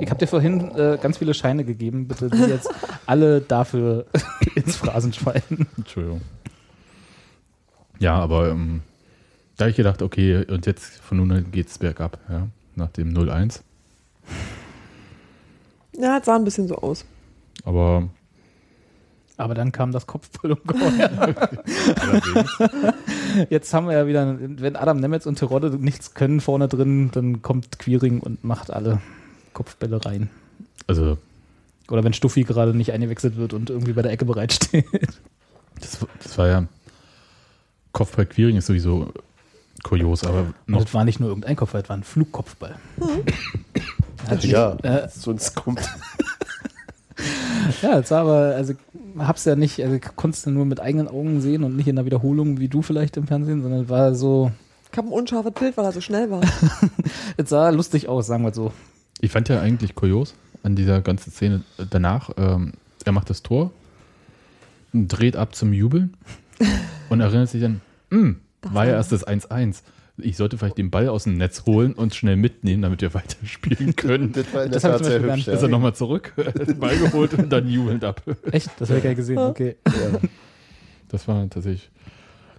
Ich 0.00 0.10
habe 0.10 0.18
dir 0.18 0.26
vorhin 0.26 0.70
äh, 0.76 0.98
ganz 1.00 1.18
viele 1.18 1.34
Scheine 1.34 1.64
gegeben, 1.64 2.08
bitte 2.08 2.30
die 2.30 2.38
jetzt 2.38 2.70
alle 3.06 3.40
dafür 3.40 4.06
ins 4.54 4.76
Phrasenschwein. 4.76 5.66
Entschuldigung. 5.76 6.20
Ja, 7.98 8.16
aber 8.16 8.50
ähm, 8.50 8.82
da 9.56 9.64
hab 9.64 9.70
ich 9.70 9.76
gedacht, 9.76 10.02
okay, 10.02 10.44
und 10.46 10.66
jetzt 10.66 11.00
von 11.00 11.18
nun 11.18 11.32
an 11.32 11.50
geht's 11.52 11.78
bergab, 11.78 12.18
ja, 12.28 12.48
nach 12.74 12.90
dem 12.90 13.14
0-1. 13.14 13.60
Ja, 15.96 16.18
es 16.18 16.24
sah 16.24 16.36
ein 16.36 16.44
bisschen 16.44 16.68
so 16.68 16.76
aus. 16.76 17.04
Aber 17.64 18.08
Aber 19.36 19.54
dann 19.54 19.72
kam 19.72 19.92
das 19.92 20.06
Kopfballungeheuer. 20.06 21.34
Jetzt 23.50 23.72
haben 23.72 23.86
wir 23.86 23.94
ja 23.94 24.06
wieder, 24.06 24.36
wenn 24.38 24.76
Adam 24.76 25.00
Nemetz 25.00 25.26
und 25.26 25.38
Terodde 25.38 25.70
nichts 25.78 26.14
können 26.14 26.40
vorne 26.40 26.68
drin, 26.68 27.10
dann 27.12 27.42
kommt 27.42 27.78
Quiring 27.78 28.20
und 28.20 28.44
macht 28.44 28.70
alle 28.70 29.00
Kopfbälle 29.52 30.04
rein. 30.04 30.30
also 30.86 31.18
Oder 31.90 32.04
wenn 32.04 32.12
Stuffi 32.12 32.44
gerade 32.44 32.74
nicht 32.74 32.92
eingewechselt 32.92 33.36
wird 33.36 33.52
und 33.52 33.70
irgendwie 33.70 33.92
bei 33.92 34.02
der 34.02 34.12
Ecke 34.12 34.24
bereitsteht. 34.24 34.86
das, 35.80 35.98
das 36.22 36.38
war 36.38 36.48
ja 36.48 36.66
Kopfball 37.92 38.26
Queering 38.26 38.56
ist 38.56 38.66
sowieso 38.66 39.12
kurios, 39.82 40.24
aber 40.24 40.40
Und 40.40 40.54
noch 40.66 40.84
das 40.84 40.94
war 40.94 41.04
nicht 41.04 41.20
nur 41.20 41.28
irgendein 41.28 41.56
Kopfball, 41.56 41.82
das 41.82 41.88
war 41.90 41.96
ein 41.96 42.04
Flugkopfball. 42.04 42.76
Ja, 44.42 44.74
Äh, 44.82 45.08
sonst 45.08 45.54
kommt. 45.56 45.80
Ja, 47.82 47.98
jetzt 47.98 48.10
war 48.10 48.20
aber, 48.22 48.54
also 48.56 48.74
hab's 49.18 49.44
ja 49.44 49.56
nicht, 49.56 49.82
also 49.82 49.98
konntest 50.16 50.46
du 50.46 50.50
nur 50.50 50.64
mit 50.64 50.80
eigenen 50.80 51.08
Augen 51.08 51.40
sehen 51.40 51.64
und 51.64 51.76
nicht 51.76 51.88
in 51.88 51.96
der 51.96 52.04
Wiederholung 52.04 52.58
wie 52.58 52.68
du 52.68 52.82
vielleicht 52.82 53.16
im 53.16 53.26
Fernsehen, 53.26 53.62
sondern 53.62 53.88
war 53.88 54.14
so, 54.14 54.50
Ich 54.90 54.98
habe 54.98 55.08
ein 55.08 55.12
unscharfes 55.12 55.52
Bild, 55.52 55.76
weil 55.76 55.84
er 55.84 55.92
so 55.92 56.00
schnell 56.00 56.30
war. 56.30 56.40
es 57.36 57.48
sah 57.48 57.70
lustig 57.70 58.08
aus, 58.08 58.26
sagen 58.26 58.44
wir 58.44 58.54
so. 58.54 58.72
Ich 59.22 59.30
fand 59.30 59.48
ja 59.48 59.60
eigentlich 59.60 59.94
kurios 59.94 60.34
an 60.62 60.76
dieser 60.76 61.00
ganzen 61.00 61.30
Szene 61.32 61.62
danach, 61.90 62.30
ähm, 62.36 62.72
er 63.04 63.12
macht 63.12 63.30
das 63.30 63.42
Tor, 63.42 63.72
dreht 64.92 65.36
ab 65.36 65.54
zum 65.54 65.72
Jubeln 65.72 66.14
und 67.08 67.20
erinnert 67.20 67.48
sich 67.48 67.62
dann, 67.62 67.80
"Hm, 68.10 68.40
war 68.62 68.84
ja 68.86 68.92
erst 68.92 69.10
das 69.12 69.24
1-1. 69.26 69.82
Ich 70.18 70.36
sollte 70.36 70.58
vielleicht 70.58 70.76
den 70.76 70.90
Ball 70.90 71.08
aus 71.08 71.24
dem 71.24 71.36
Netz 71.38 71.64
holen 71.66 71.94
und 71.94 72.14
schnell 72.14 72.36
mitnehmen, 72.36 72.82
damit 72.82 73.00
wir 73.00 73.14
weiterspielen 73.14 73.96
können. 73.96 74.32
Das 74.32 74.52
war 74.52 74.64
in 74.64 74.70
der 74.70 74.80
Das 74.80 74.82
Tat 74.82 75.04
sehr 75.04 75.20
hübsch. 75.22 75.36
nicht 75.36 75.48
Ist 75.48 75.62
er 75.62 75.68
nochmal 75.68 75.94
zurück, 75.94 76.34
hat 76.36 76.58
den 76.68 76.78
Ball 76.78 76.98
geholt 76.98 77.32
und 77.34 77.48
dann 77.50 77.66
jubelnd 77.68 78.04
ab. 78.04 78.22
Echt? 78.50 78.70
Das 78.78 78.90
habe 78.90 78.98
ich 78.98 79.04
nicht 79.04 79.16
gesehen, 79.16 79.38
okay. 79.38 79.76
Das 81.08 81.26
war 81.28 81.48
tatsächlich. 81.48 81.90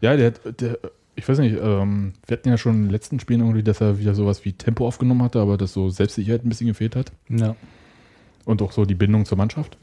Ja, 0.01 0.15
der, 0.17 0.27
hat- 0.27 0.62
der 0.62 0.79
ich 1.24 1.30
weiß 1.30 1.39
nicht, 1.39 1.56
ähm, 1.62 2.12
wir 2.27 2.36
hatten 2.38 2.50
ja 2.50 2.58
schon 2.58 2.75
in 2.75 2.82
den 2.84 2.89
letzten 2.92 3.18
Spielen 3.20 3.39
irgendwie, 3.39 3.63
dass 3.63 3.80
er 3.80 3.98
wieder 3.98 4.13
sowas 4.13 4.44
wie 4.44 4.51
Tempo 4.51 4.86
aufgenommen 4.86 5.24
hatte, 5.24 5.39
aber 5.39 5.56
dass 5.58 5.72
so 5.72 5.89
Selbstsicherheit 5.89 6.44
ein 6.46 6.50
bisschen 6.50 6.68
gefehlt 6.68 6.98
hat. 6.98 7.13
Ja. 7.30 7.56
Und 8.44 8.62
auch 8.62 8.74
so 8.74 8.84
die 8.84 8.94
Bindung 8.94 9.25
zur 9.25 9.38
Mannschaft. 9.38 9.77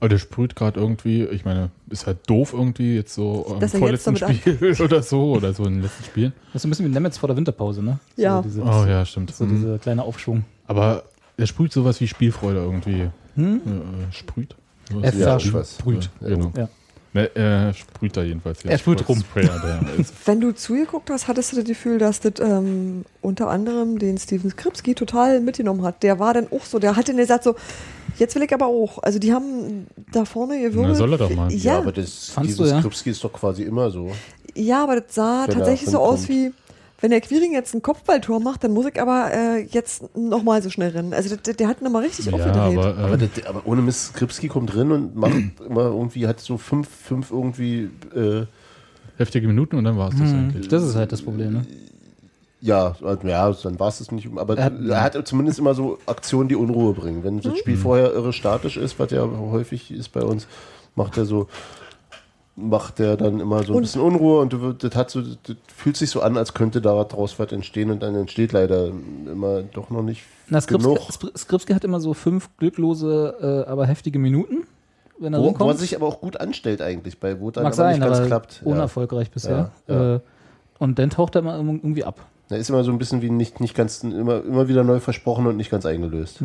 Aber 0.00 0.08
der 0.08 0.18
sprüht 0.18 0.56
gerade 0.56 0.80
irgendwie, 0.80 1.24
ich 1.24 1.44
meine, 1.44 1.70
ist 1.88 2.06
halt 2.06 2.18
doof 2.28 2.52
irgendwie 2.52 2.96
jetzt 2.96 3.14
so 3.14 3.56
im 3.60 3.68
vorletzten 3.68 4.16
Spiel 4.16 4.74
oder 4.80 5.02
so, 5.02 5.32
oder 5.34 5.52
so 5.52 5.64
in 5.64 5.74
den 5.74 5.82
letzten 5.82 6.02
Spielen. 6.04 6.32
Das 6.52 6.62
ist 6.62 6.66
ein 6.66 6.70
bisschen 6.70 6.86
wie 6.86 6.90
Nemetz 6.90 7.18
vor 7.18 7.28
der 7.28 7.36
Winterpause, 7.36 7.82
ne? 7.82 8.00
Ja. 8.16 8.38
So, 8.38 8.42
diese, 8.48 8.62
Oh 8.62 8.86
ja, 8.86 9.04
stimmt. 9.04 9.30
so 9.32 9.44
Mhm. 9.44 9.50
dieser 9.56 9.78
kleine 9.78 10.02
Aufschwung. 10.02 10.44
Aber 10.66 11.04
er 11.36 11.46
sprüht 11.46 11.72
sowas 11.72 12.00
wie 12.00 12.08
Spielfreude 12.08 12.58
irgendwie. 12.58 13.08
Hm? 13.36 13.60
Äh, 13.64 14.12
sprüht? 14.12 14.56
So 14.90 15.00
Er 15.00 15.14
Ja. 15.14 15.38
Sprüht. 15.38 16.10
Ja, 16.20 16.28
genau. 16.28 16.52
Ja. 16.56 16.68
Ne, 17.12 17.28
er 17.34 17.74
sprüht 17.74 18.16
da 18.16 18.22
jedenfalls. 18.22 18.64
Er 18.64 18.78
sprüht 18.78 19.08
rum. 19.08 19.18
Sprayer, 19.20 19.58
der 19.58 19.98
ist. 19.98 20.14
Wenn 20.26 20.40
du 20.40 20.52
zugeguckt 20.52 21.10
hast, 21.10 21.26
hattest 21.26 21.52
du 21.52 21.56
das 21.56 21.64
Gefühl, 21.64 21.98
dass 21.98 22.20
das 22.20 22.34
ähm, 22.40 23.04
unter 23.20 23.48
anderem 23.50 23.98
den 23.98 24.16
Steven 24.16 24.48
Skripski 24.50 24.94
total 24.94 25.40
mitgenommen 25.40 25.82
hat. 25.82 26.04
Der 26.04 26.20
war 26.20 26.34
dann 26.34 26.46
auch 26.52 26.64
so, 26.64 26.78
der 26.78 26.94
hat 26.94 27.08
dann 27.08 27.16
gesagt 27.16 27.42
so, 27.42 27.56
jetzt 28.16 28.36
will 28.36 28.42
ich 28.44 28.54
aber 28.54 28.66
auch. 28.66 29.02
Also 29.02 29.18
die 29.18 29.32
haben 29.32 29.88
da 30.12 30.24
vorne 30.24 30.60
gewirbelt. 30.60 30.90
Na, 30.90 30.94
soll 30.94 31.12
er 31.12 31.18
doch 31.18 31.34
mal. 31.34 31.52
Ja, 31.52 31.72
Ja, 31.72 31.78
aber 31.78 31.90
das, 31.90 32.28
Fandst 32.28 32.52
dieses 32.52 32.68
du, 32.68 32.74
ja? 32.74 32.80
Skripski 32.80 33.10
ist 33.10 33.24
doch 33.24 33.32
quasi 33.32 33.64
immer 33.64 33.90
so. 33.90 34.12
ja, 34.54 34.82
aber 34.84 35.00
das 35.00 35.14
sah 35.16 35.46
Wenn 35.48 35.56
tatsächlich 35.56 35.90
so 35.90 35.98
aus 35.98 36.28
wie, 36.28 36.52
wenn 37.00 37.10
der 37.10 37.20
Quiring 37.20 37.52
jetzt 37.52 37.74
ein 37.74 37.82
Kopfballtor 37.82 38.40
macht, 38.40 38.62
dann 38.64 38.72
muss 38.72 38.86
ich 38.86 39.00
aber 39.00 39.30
äh, 39.32 39.62
jetzt 39.70 40.14
nochmal 40.16 40.62
so 40.62 40.70
schnell 40.70 40.90
rennen. 40.90 41.14
Also 41.14 41.34
der, 41.36 41.54
der 41.54 41.68
hat 41.68 41.80
ihn 41.80 41.84
nochmal 41.84 42.02
richtig 42.04 42.26
Ja, 42.26 42.32
aufgedreht. 42.34 42.78
aber, 42.78 42.96
Aber, 42.98 43.14
äh, 43.14 43.28
das, 43.28 43.46
aber 43.46 43.62
ohne 43.66 43.82
Mist, 43.82 44.06
Skripski 44.08 44.48
kommt 44.48 44.74
drin 44.74 44.92
und 44.92 45.16
macht 45.16 45.42
immer 45.66 45.82
irgendwie, 45.84 46.26
hat 46.26 46.40
so 46.40 46.58
fünf, 46.58 46.88
fünf 46.88 47.30
irgendwie, 47.30 47.90
äh, 48.14 48.46
heftige 49.16 49.46
Minuten 49.46 49.76
und 49.76 49.84
dann 49.84 49.96
war 49.98 50.08
es 50.08 50.16
das 50.18 50.30
Hm, 50.30 50.38
eigentlich. 50.38 50.68
das 50.68 50.82
ist 50.82 50.94
halt 50.96 51.12
das 51.12 51.22
Problem, 51.22 51.52
ne? 51.54 51.66
ja, 52.62 52.94
also, 53.02 53.26
ja, 53.26 53.50
dann 53.62 53.78
war 53.80 53.88
es 53.88 53.98
das 53.98 54.10
nicht. 54.12 54.28
Aber 54.36 54.56
Er 54.58 54.70
er 54.90 55.02
hat- 55.02 55.14
hat, 55.14 55.26
zumindest 55.26 55.58
immer 55.58 55.74
so 55.74 55.98
Aktionen, 56.06 56.48
die 56.48 56.56
Unruhe 56.56 56.92
bringen. 56.92 57.24
Wenn 57.24 57.40
das 57.40 57.56
Spiel 57.56 57.76
vorher 57.78 58.12
irre 58.12 58.32
statisch 58.34 58.76
ist, 58.76 58.98
was 58.98 59.10
ja 59.12 59.22
häufig 59.26 59.90
ist 59.90 60.10
bei 60.10 60.22
uns, 60.22 60.46
macht 60.94 61.16
er 61.16 61.24
so, 61.24 61.48
macht 62.56 63.00
er 63.00 63.16
dann 63.16 63.40
immer 63.40 63.62
so 63.62 63.72
ein 63.72 63.76
Und- 63.76 63.82
bisschen 63.82 64.00
Unruhe 64.02 64.40
und 64.40 64.52
du, 64.52 64.72
das 64.72 64.94
hat 64.94 65.10
so, 65.10 65.22
das 65.22 65.56
fühlt 65.74 65.96
sich 65.96 66.10
so 66.10 66.20
an, 66.20 66.36
als 66.36 66.52
könnte 66.52 66.80
daraus 66.80 67.38
was 67.38 67.52
entstehen 67.52 67.90
und 67.90 68.02
dann 68.02 68.14
entsteht 68.14 68.52
leider 68.52 68.88
immer 69.26 69.62
doch 69.62 69.88
noch 69.90 70.02
nicht 70.02 70.22
Na, 70.48 70.60
Skripski, 70.60 70.82
genug. 70.94 70.98
Skri- 71.10 71.38
Skripski 71.38 71.72
hat 71.72 71.84
immer 71.84 72.00
so 72.00 72.12
fünf 72.12 72.50
glücklose, 72.58 73.64
äh, 73.66 73.70
aber 73.70 73.86
heftige 73.86 74.18
Minuten, 74.18 74.64
wenn 75.18 75.32
er 75.32 75.38
Wo, 75.40 75.44
wo 75.44 75.48
rankommt. 75.48 75.78
sich 75.78 75.96
aber 75.96 76.06
auch 76.06 76.20
gut 76.20 76.38
anstellt 76.40 76.82
eigentlich, 76.82 77.18
bei 77.18 77.40
wo 77.40 77.50
dann 77.50 77.64
Mag 77.64 77.72
aber 77.72 77.76
sein, 77.76 77.98
nicht 77.98 78.04
ganz 78.06 78.18
aber 78.18 78.26
klappt. 78.26 78.62
Ja. 78.64 78.72
unerfolgreich 78.72 79.30
bisher. 79.30 79.70
Ja, 79.86 79.94
ja. 79.94 80.14
Äh, 80.16 80.20
und 80.78 80.98
dann 80.98 81.10
taucht 81.10 81.36
er 81.36 81.40
immer 81.42 81.56
irgendwie 81.56 82.04
ab. 82.04 82.20
Er 82.50 82.58
ist 82.58 82.68
immer 82.68 82.82
so 82.84 82.90
ein 82.90 82.98
bisschen 82.98 83.22
wie 83.22 83.30
nicht, 83.30 83.60
nicht 83.60 83.74
ganz, 83.76 84.02
immer, 84.02 84.42
immer 84.44 84.66
wieder 84.68 84.82
neu 84.82 84.98
versprochen 84.98 85.46
und 85.46 85.56
nicht 85.56 85.70
ganz 85.70 85.86
eingelöst. 85.86 86.42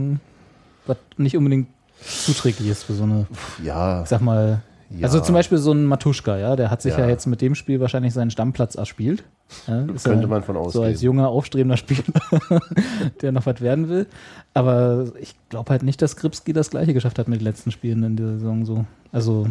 Was 0.85 0.97
nicht 1.17 1.35
unbedingt 1.35 1.67
zuträglich 2.05 2.69
ist 2.69 2.83
für 2.83 2.93
so 2.93 3.03
eine, 3.03 3.25
Ja, 3.63 4.03
ich 4.03 4.09
sag 4.09 4.21
mal, 4.21 4.61
ja. 4.97 5.05
also 5.05 5.19
zum 5.19 5.33
Beispiel 5.35 5.57
so 5.57 5.71
ein 5.71 5.85
Matuschka, 5.85 6.37
ja, 6.37 6.55
der 6.55 6.69
hat 6.71 6.81
sich 6.81 6.93
ja, 6.93 7.01
Ja. 7.01 7.09
jetzt 7.09 7.25
mit 7.25 7.41
dem 7.41 7.55
Spiel 7.55 7.79
wahrscheinlich 7.79 8.13
seinen 8.13 8.31
Stammplatz 8.31 8.75
erspielt. 8.75 9.23
Ja, 9.67 9.85
Könnte 10.03 10.27
man 10.27 10.41
von 10.43 10.55
So 10.55 10.61
ausgehen. 10.61 10.85
als 10.85 11.01
junger, 11.01 11.29
aufstrebender 11.29 11.77
Spieler, 11.77 12.03
der 13.21 13.31
noch 13.31 13.45
was 13.45 13.61
werden 13.61 13.89
will. 13.89 14.07
Aber 14.53 15.05
ich 15.21 15.35
glaube 15.49 15.69
halt 15.69 15.83
nicht, 15.83 16.01
dass 16.01 16.11
Skripski 16.11 16.51
das 16.53 16.69
gleiche 16.71 16.93
geschafft 16.93 17.19
hat 17.19 17.27
mit 17.27 17.41
den 17.41 17.45
letzten 17.45 17.71
Spielen 17.71 18.03
in 18.03 18.15
der 18.15 18.33
Saison 18.39 18.65
so. 18.65 18.85
Also, 19.11 19.47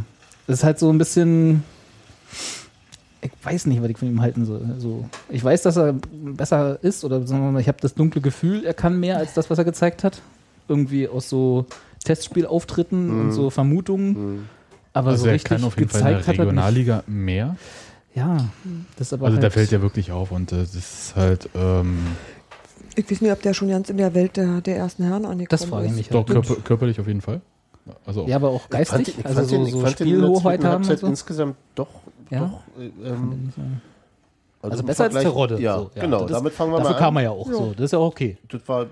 es 0.47 0.55
ist 0.59 0.65
halt 0.65 0.79
so 0.79 0.91
ein 0.91 0.99
bisschen. 0.99 1.63
Ich 3.21 3.31
weiß 3.43 3.67
nicht, 3.67 3.81
was 3.83 3.89
ich 3.89 3.97
von 3.97 4.09
ihm 4.09 4.21
halten 4.21 4.45
soll. 4.45 4.61
Also, 4.75 5.07
ich 5.31 5.43
weiß, 5.43 5.63
dass 5.63 5.79
er 5.79 5.95
besser 6.13 6.83
ist, 6.83 7.05
oder 7.05 7.23
ich 7.59 7.69
habe 7.69 7.79
das 7.81 7.95
dunkle 7.95 8.21
Gefühl, 8.21 8.65
er 8.67 8.75
kann 8.75 9.01
mehr 9.01 9.17
als 9.17 9.33
das, 9.33 9.49
was 9.49 9.57
er 9.59 9.65
gezeigt 9.65 10.05
hat. 10.05 10.21
Irgendwie 10.69 11.09
aus 11.09 11.29
so 11.31 11.65
Testspielauftritten 12.05 13.11
und 13.21 13.33
so 13.33 13.49
Vermutungen. 13.51 14.49
Aber 14.95 15.11
also 15.11 15.25
so 15.25 15.29
er 15.29 15.35
richtig 15.35 15.49
kann 15.59 15.65
auf 15.65 15.77
jeden 15.77 15.91
Fall 15.91 16.01
in 16.01 16.07
gezeigt 16.19 16.27
der 16.29 16.35
er. 16.35 16.41
Regionalliga 16.41 17.03
mehr. 17.07 17.57
Ja, 18.15 18.39
das 18.97 19.09
ist 19.09 19.13
aber 19.13 19.27
Also 19.27 19.37
halt, 19.37 19.45
da 19.45 19.51
fällt 19.51 19.71
ja 19.73 19.83
wirklich 19.83 20.13
auf 20.13 20.31
und 20.33 20.53
äh, 20.53 20.59
das 20.59 20.75
ist 20.75 21.17
halt 21.17 21.49
ähm, 21.55 21.99
Ich 22.95 23.11
weiß 23.11 23.21
nicht, 23.21 23.33
ob 23.33 23.43
der 23.43 23.55
schon 23.55 23.69
ganz 23.69 23.91
in 23.91 23.97
der 23.97 24.15
Welt 24.15 24.37
der, 24.37 24.61
der 24.61 24.77
ersten 24.77 25.03
Herren 25.03 25.25
angekommen 25.25 25.49
Das 25.51 25.65
frage 25.65 25.87
ich 25.87 25.91
ist. 25.91 25.97
mich 25.99 26.09
doch 26.11 26.25
körper, 26.25 26.55
körperlich 26.63 27.01
auf 27.01 27.09
jeden 27.09 27.21
Fall. 27.21 27.41
Also 28.07 28.27
Ja, 28.27 28.37
aber 28.37 28.49
auch 28.51 28.67
Ich 28.79 28.89
fand 28.89 29.05
geistig. 29.05 29.19
ich 29.19 29.27
also 29.27 29.41
fand 29.41 29.49
so, 29.51 29.81
so 29.81 29.87
Spielhoheit 29.89 30.65
haben 30.65 30.85
so. 30.85 31.07
insgesamt 31.09 31.57
doch, 31.75 31.89
Ja? 32.31 32.41
doch 32.41 32.61
äh, 32.81 33.09
ähm, 33.09 33.51
Also 34.63 34.79
im 34.79 34.87
besser 34.87 35.05
als 35.05 35.13
Vergleich- 35.13 35.23
Terodde. 35.25 35.61
Ja, 35.61 35.79
so. 35.81 35.91
genau, 35.95 36.21
das, 36.23 36.39
damit 36.39 36.53
fangen 36.55 36.71
wir 36.73 36.79
Dafür 36.79 36.93
mal 36.93 36.99
kam 36.99 37.17
an. 37.17 37.23
er 37.23 37.25
ja 37.25 37.31
auch 37.33 37.49
Ja. 37.49 37.53
so. 37.55 37.73
Das 37.73 37.81
ist 37.87 37.93
ja 37.93 37.99
auch 37.99 38.07
okay. 38.07 38.39
Das 38.49 38.61
war 38.69 38.87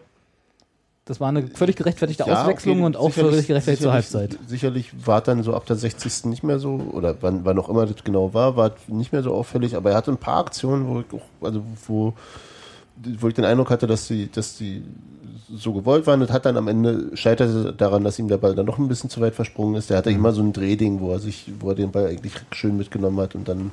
Das 1.05 1.19
war 1.19 1.29
eine 1.29 1.49
völlig 1.49 1.75
gerechtfertigte 1.75 2.25
ja, 2.27 2.43
Auswechslung 2.43 2.77
okay, 2.77 2.87
und 2.87 2.97
auch 2.97 3.11
völlig 3.11 3.49
gerechtfertigt 3.49 3.83
zur 3.83 3.93
Halbzeit. 3.93 4.39
Sicherlich 4.47 4.93
war 5.05 5.21
dann 5.21 5.43
so 5.43 5.53
ab 5.55 5.67
der 5.67 5.75
60. 5.75 6.27
nicht 6.27 6.45
mehr 6.45 6.61
so, 6.61 6.75
oder 6.93 7.17
wann, 7.21 7.45
wann 7.45 7.59
auch 7.59 7.69
immer 7.69 7.87
das 7.87 8.05
genau 8.05 8.35
war, 8.35 8.57
war 8.57 8.73
nicht 8.87 9.13
mehr 9.13 9.25
so 9.25 9.35
auffällig, 9.35 9.75
aber 9.75 9.91
er 9.91 9.97
hatte 9.97 10.13
ein 10.13 10.17
paar 10.17 10.39
Aktionen, 10.39 10.87
wo 10.87 11.01
ich 11.01 11.07
auch, 11.13 11.45
also 11.45 11.63
wo 11.87 12.15
wo 13.19 13.29
ich 13.29 13.35
den 13.35 13.45
Eindruck 13.45 13.71
hatte, 13.71 13.87
dass 13.87 14.07
sie, 14.07 14.31
dass 14.31 14.57
die 14.57 14.83
so 15.55 15.73
gewollt 15.73 16.07
waren 16.07 16.23
und 16.23 16.31
hat 16.31 16.47
dann 16.47 16.57
am 16.57 16.69
Ende 16.69 17.11
scheiterte 17.15 17.73
daran, 17.73 18.05
dass 18.05 18.19
ihm 18.19 18.29
der 18.29 18.39
Ball 18.39 18.55
dann 18.55 18.67
noch 18.67 18.79
ein 18.79 18.89
bisschen 18.89 19.11
zu 19.11 19.21
weit 19.21 19.35
versprungen 19.35 19.75
ist. 19.75 19.91
Der 19.91 19.99
hatte 19.99 20.11
immer 20.11 20.33
so 20.33 20.43
ein 20.43 20.53
Drehding, 20.53 21.01
wo 21.01 21.13
er 21.13 21.19
sich, 21.19 21.51
wo 21.61 21.71
er 21.71 21.75
den 21.75 21.91
Ball 21.91 22.07
eigentlich 22.07 22.33
schön 22.53 22.77
mitgenommen 22.77 23.21
hat 23.21 23.35
und 23.35 23.49
dann 23.49 23.73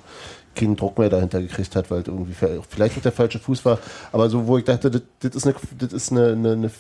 keinen 0.56 0.76
Druck 0.76 0.98
mehr 0.98 1.10
dahinter 1.10 1.42
gekriegt 1.42 1.76
hat, 1.76 1.90
weil 1.90 2.04
irgendwie 2.06 2.34
vielleicht 2.70 2.98
auch 2.98 3.02
der 3.02 3.12
falsche 3.12 3.40
Fuß 3.40 3.64
war. 3.66 3.80
Aber 4.12 4.30
so, 4.30 4.48
wo 4.48 4.58
ich 4.58 4.66
dachte, 4.66 4.92
das, 4.92 5.04
das 5.20 5.36
ist 5.36 5.46
eine, 5.46 5.56
das 5.78 5.94
ist 5.94 6.12
eine, 6.12 6.32
eine, 6.32 6.52
eine 6.54 6.72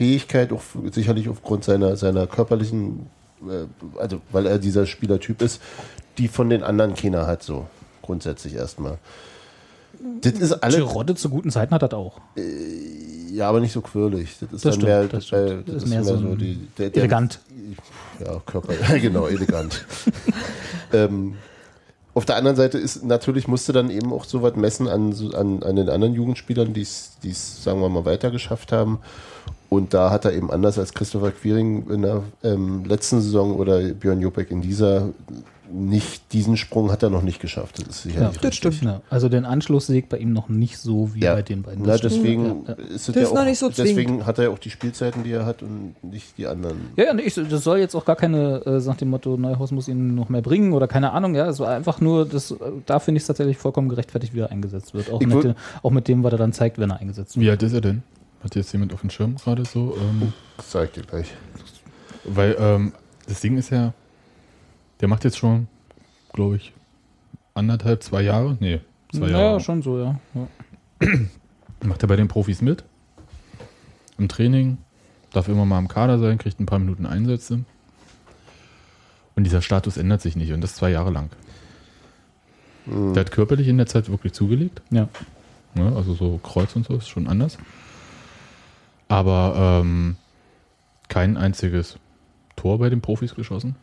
Fähigkeit, 0.00 0.50
auch 0.50 0.62
sicherlich 0.92 1.28
aufgrund 1.28 1.62
seiner, 1.62 1.94
seiner 1.94 2.26
körperlichen, 2.26 3.04
äh, 3.46 3.66
also 3.98 4.22
weil 4.32 4.46
er 4.46 4.58
dieser 4.58 4.86
Spielertyp 4.86 5.42
ist, 5.42 5.60
die 6.16 6.26
von 6.28 6.48
den 6.48 6.62
anderen 6.62 6.94
keiner 6.94 7.26
hat, 7.26 7.42
so 7.42 7.66
grundsätzlich 8.00 8.54
erstmal. 8.54 8.96
Das 10.22 10.32
ist 10.32 10.52
alles. 10.54 10.76
Girotte 10.76 11.14
zu 11.16 11.28
guten 11.28 11.50
Zeiten 11.50 11.74
hat 11.74 11.82
das 11.82 11.92
auch. 11.92 12.18
Ja, 13.30 13.50
aber 13.50 13.60
nicht 13.60 13.72
so 13.72 13.82
quirlig. 13.82 14.38
Das 14.40 14.48
ist 14.48 14.52
Das 14.52 14.62
dann 14.62 14.72
stimmt, 14.72 14.84
mehr, 14.86 15.04
das 15.04 15.28
das, 15.28 15.50
das 15.66 15.82
ist 15.82 15.86
mehr, 15.90 16.02
so 16.02 16.34
die, 16.34 16.66
der, 16.78 16.88
der, 16.88 17.02
Elegant. 17.02 17.40
Ja, 18.24 18.40
Körper, 18.46 18.72
genau, 18.98 19.26
elegant. 19.26 19.84
ähm, 20.94 21.34
auf 22.14 22.24
der 22.24 22.36
anderen 22.36 22.56
Seite 22.56 22.78
ist 22.78 23.04
natürlich 23.04 23.48
musste 23.48 23.74
dann 23.74 23.90
eben 23.90 24.14
auch 24.14 24.24
so 24.24 24.40
was 24.40 24.56
messen 24.56 24.88
an, 24.88 25.12
so- 25.12 25.32
an, 25.32 25.62
an 25.62 25.76
den 25.76 25.90
anderen 25.90 26.14
Jugendspielern, 26.14 26.72
die 26.72 26.80
es, 26.80 27.18
sagen 27.62 27.80
wir 27.82 27.90
mal, 27.90 28.06
weiter 28.06 28.30
geschafft 28.30 28.72
haben. 28.72 28.98
Und 29.70 29.94
da 29.94 30.10
hat 30.10 30.24
er 30.26 30.32
eben 30.34 30.50
anders 30.50 30.78
als 30.78 30.92
Christopher 30.92 31.30
Quiring 31.30 31.88
in 31.88 32.02
der 32.02 32.22
ähm, 32.42 32.84
letzten 32.84 33.20
Saison 33.22 33.54
oder 33.54 33.80
Björn 33.80 34.20
Jopek 34.20 34.50
in 34.50 34.60
dieser 34.60 35.08
nicht, 35.72 36.32
diesen 36.32 36.56
Sprung 36.56 36.90
hat 36.90 37.04
er 37.04 37.10
noch 37.10 37.22
nicht 37.22 37.40
geschafft. 37.40 37.78
Das 37.78 37.86
ist 37.98 38.02
sicherlich 38.02 38.34
Ja, 38.42 38.48
richtig. 38.48 38.82
Ja, 38.82 39.02
also 39.08 39.28
den 39.28 39.44
Anschluss 39.44 39.86
sägt 39.86 40.08
bei 40.08 40.18
ihm 40.18 40.32
noch 40.32 40.48
nicht 40.48 40.78
so 40.78 41.14
wie 41.14 41.20
Ja. 41.20 41.34
bei 41.34 41.42
den 41.42 41.62
beiden. 41.62 41.82
Na, 41.82 41.92
Das 41.96 41.98
stimmt. 42.00 42.14
deswegen 42.16 42.44
Ja, 42.66 42.72
ist 42.92 43.08
es 43.08 43.14
Das 43.14 43.22
ja 43.22 43.28
auch, 43.28 43.34
noch 43.34 43.44
nicht 43.44 43.58
so 43.60 43.68
deswegen 43.68 43.94
zwingend. 43.94 44.26
hat 44.26 44.38
er 44.38 44.44
ja 44.46 44.50
auch 44.50 44.58
die 44.58 44.70
Spielzeiten, 44.70 45.22
die 45.22 45.30
er 45.30 45.46
hat 45.46 45.62
und 45.62 45.94
nicht 46.02 46.36
die 46.38 46.48
anderen. 46.48 46.76
Ja, 46.96 47.04
ja, 47.04 47.14
nee, 47.14 47.22
ich, 47.22 47.34
das 47.34 47.62
soll 47.62 47.78
jetzt 47.78 47.94
auch 47.94 48.04
gar 48.04 48.16
keine, 48.16 48.62
äh, 48.66 48.80
nach 48.84 48.96
dem 48.96 49.10
Motto, 49.10 49.36
Neuhaus 49.36 49.70
muss 49.70 49.86
ihn 49.86 50.16
noch 50.16 50.28
mehr 50.28 50.42
bringen 50.42 50.72
oder 50.72 50.88
keine 50.88 51.12
Ahnung, 51.12 51.36
ja. 51.36 51.46
Es 51.48 51.60
war 51.60 51.68
einfach 51.68 52.00
nur, 52.00 52.26
das, 52.26 52.50
äh, 52.50 52.56
da 52.86 52.98
finde 52.98 53.18
ich 53.18 53.22
es 53.22 53.26
tatsächlich 53.28 53.56
vollkommen 53.56 53.88
gerechtfertigt, 53.88 54.34
wie 54.34 54.40
er 54.40 54.50
eingesetzt 54.50 54.92
wird. 54.94 55.12
Auch 55.12 55.20
Ich 55.20 55.28
mit, 55.28 55.44
dem, 55.44 55.54
auch 55.84 55.92
mit 55.92 56.08
dem, 56.08 56.24
was 56.24 56.32
er 56.32 56.38
dann 56.38 56.52
zeigt, 56.52 56.78
wenn 56.80 56.90
er 56.90 56.98
eingesetzt 57.00 57.36
wird. 57.36 57.46
Wie 57.46 57.50
alt 57.50 57.62
ist 57.62 57.74
er 57.74 57.80
denn? 57.80 58.02
Hat 58.42 58.54
jetzt 58.54 58.72
jemand 58.72 58.92
auf 58.94 59.00
dem 59.00 59.10
Schirm 59.10 59.36
gerade 59.36 59.64
so? 59.64 59.96
Ähm, 60.00 60.32
Das 60.56 60.70
sag 60.72 60.84
ich 60.86 60.90
dir 60.92 61.02
gleich. 61.02 61.34
weil 62.24 62.56
ähm, 62.58 62.92
das 63.28 63.40
Ding 63.40 63.56
ist 63.58 63.70
ja, 63.70 63.92
der 65.00 65.08
macht 65.08 65.24
jetzt 65.24 65.36
schon, 65.38 65.68
glaube 66.32 66.56
ich, 66.56 66.72
anderthalb, 67.54 68.02
zwei 68.02 68.22
Jahre? 68.22 68.56
Nee, 68.60 68.80
zwei 69.12 69.28
Ja, 69.28 69.40
Jahre. 69.40 69.60
schon 69.60 69.82
so, 69.82 69.98
ja. 69.98 70.18
ja. 70.34 71.08
Macht 71.84 72.02
er 72.02 72.08
bei 72.08 72.16
den 72.16 72.28
Profis 72.28 72.60
mit. 72.60 72.84
Im 74.18 74.28
Training. 74.28 74.78
Darf 75.32 75.48
immer 75.48 75.64
mal 75.64 75.78
im 75.78 75.88
Kader 75.88 76.18
sein, 76.18 76.36
kriegt 76.38 76.60
ein 76.60 76.66
paar 76.66 76.78
Minuten 76.78 77.06
Einsätze. 77.06 77.64
Und 79.36 79.44
dieser 79.44 79.62
Status 79.62 79.96
ändert 79.96 80.20
sich 80.20 80.36
nicht. 80.36 80.52
Und 80.52 80.60
das 80.60 80.74
zwei 80.74 80.90
Jahre 80.90 81.10
lang. 81.10 81.30
Der 82.86 83.20
hat 83.20 83.30
körperlich 83.30 83.68
in 83.68 83.76
der 83.78 83.86
Zeit 83.86 84.10
wirklich 84.10 84.32
zugelegt. 84.32 84.82
ja. 84.90 85.08
Ne? 85.74 85.92
Also 85.94 86.14
so 86.14 86.38
Kreuz 86.42 86.74
und 86.74 86.84
so 86.86 86.96
ist 86.96 87.08
schon 87.08 87.28
anders. 87.28 87.56
Aber 89.10 89.80
ähm, 89.82 90.16
kein 91.08 91.36
einziges 91.36 91.98
Tor 92.54 92.78
bei 92.78 92.88
den 92.90 93.00
Profis 93.00 93.34
geschossen. 93.34 93.74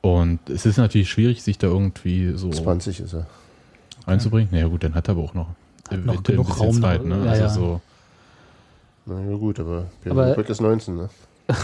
Und 0.00 0.48
es 0.48 0.66
ist 0.66 0.78
natürlich 0.78 1.10
schwierig, 1.10 1.42
sich 1.42 1.58
da 1.58 1.66
irgendwie 1.66 2.32
so 2.36 2.50
20 2.50 3.00
ist 3.00 3.14
er. 3.14 3.26
einzubringen. 4.06 4.48
Naja 4.52 4.68
gut, 4.68 4.84
dann 4.84 4.94
hat 4.94 5.08
er 5.08 5.12
aber 5.12 5.22
auch 5.22 5.34
noch, 5.34 5.48
Hat 5.90 6.04
noch 6.04 6.22
genug 6.22 6.46
ein 6.46 6.52
bisschen 6.52 6.66
Raum 6.66 6.80
Zeit. 6.80 7.04
Ne? 7.04 7.24
ja, 7.24 7.30
also 7.30 7.42
ja. 7.42 7.48
so, 7.50 7.80
Na 9.06 9.20
ja, 9.20 9.36
gut, 9.36 9.60
aber 9.60 9.86
Björn 10.02 10.44
ist 10.46 10.60
19, 10.60 10.96
ne? 10.96 11.08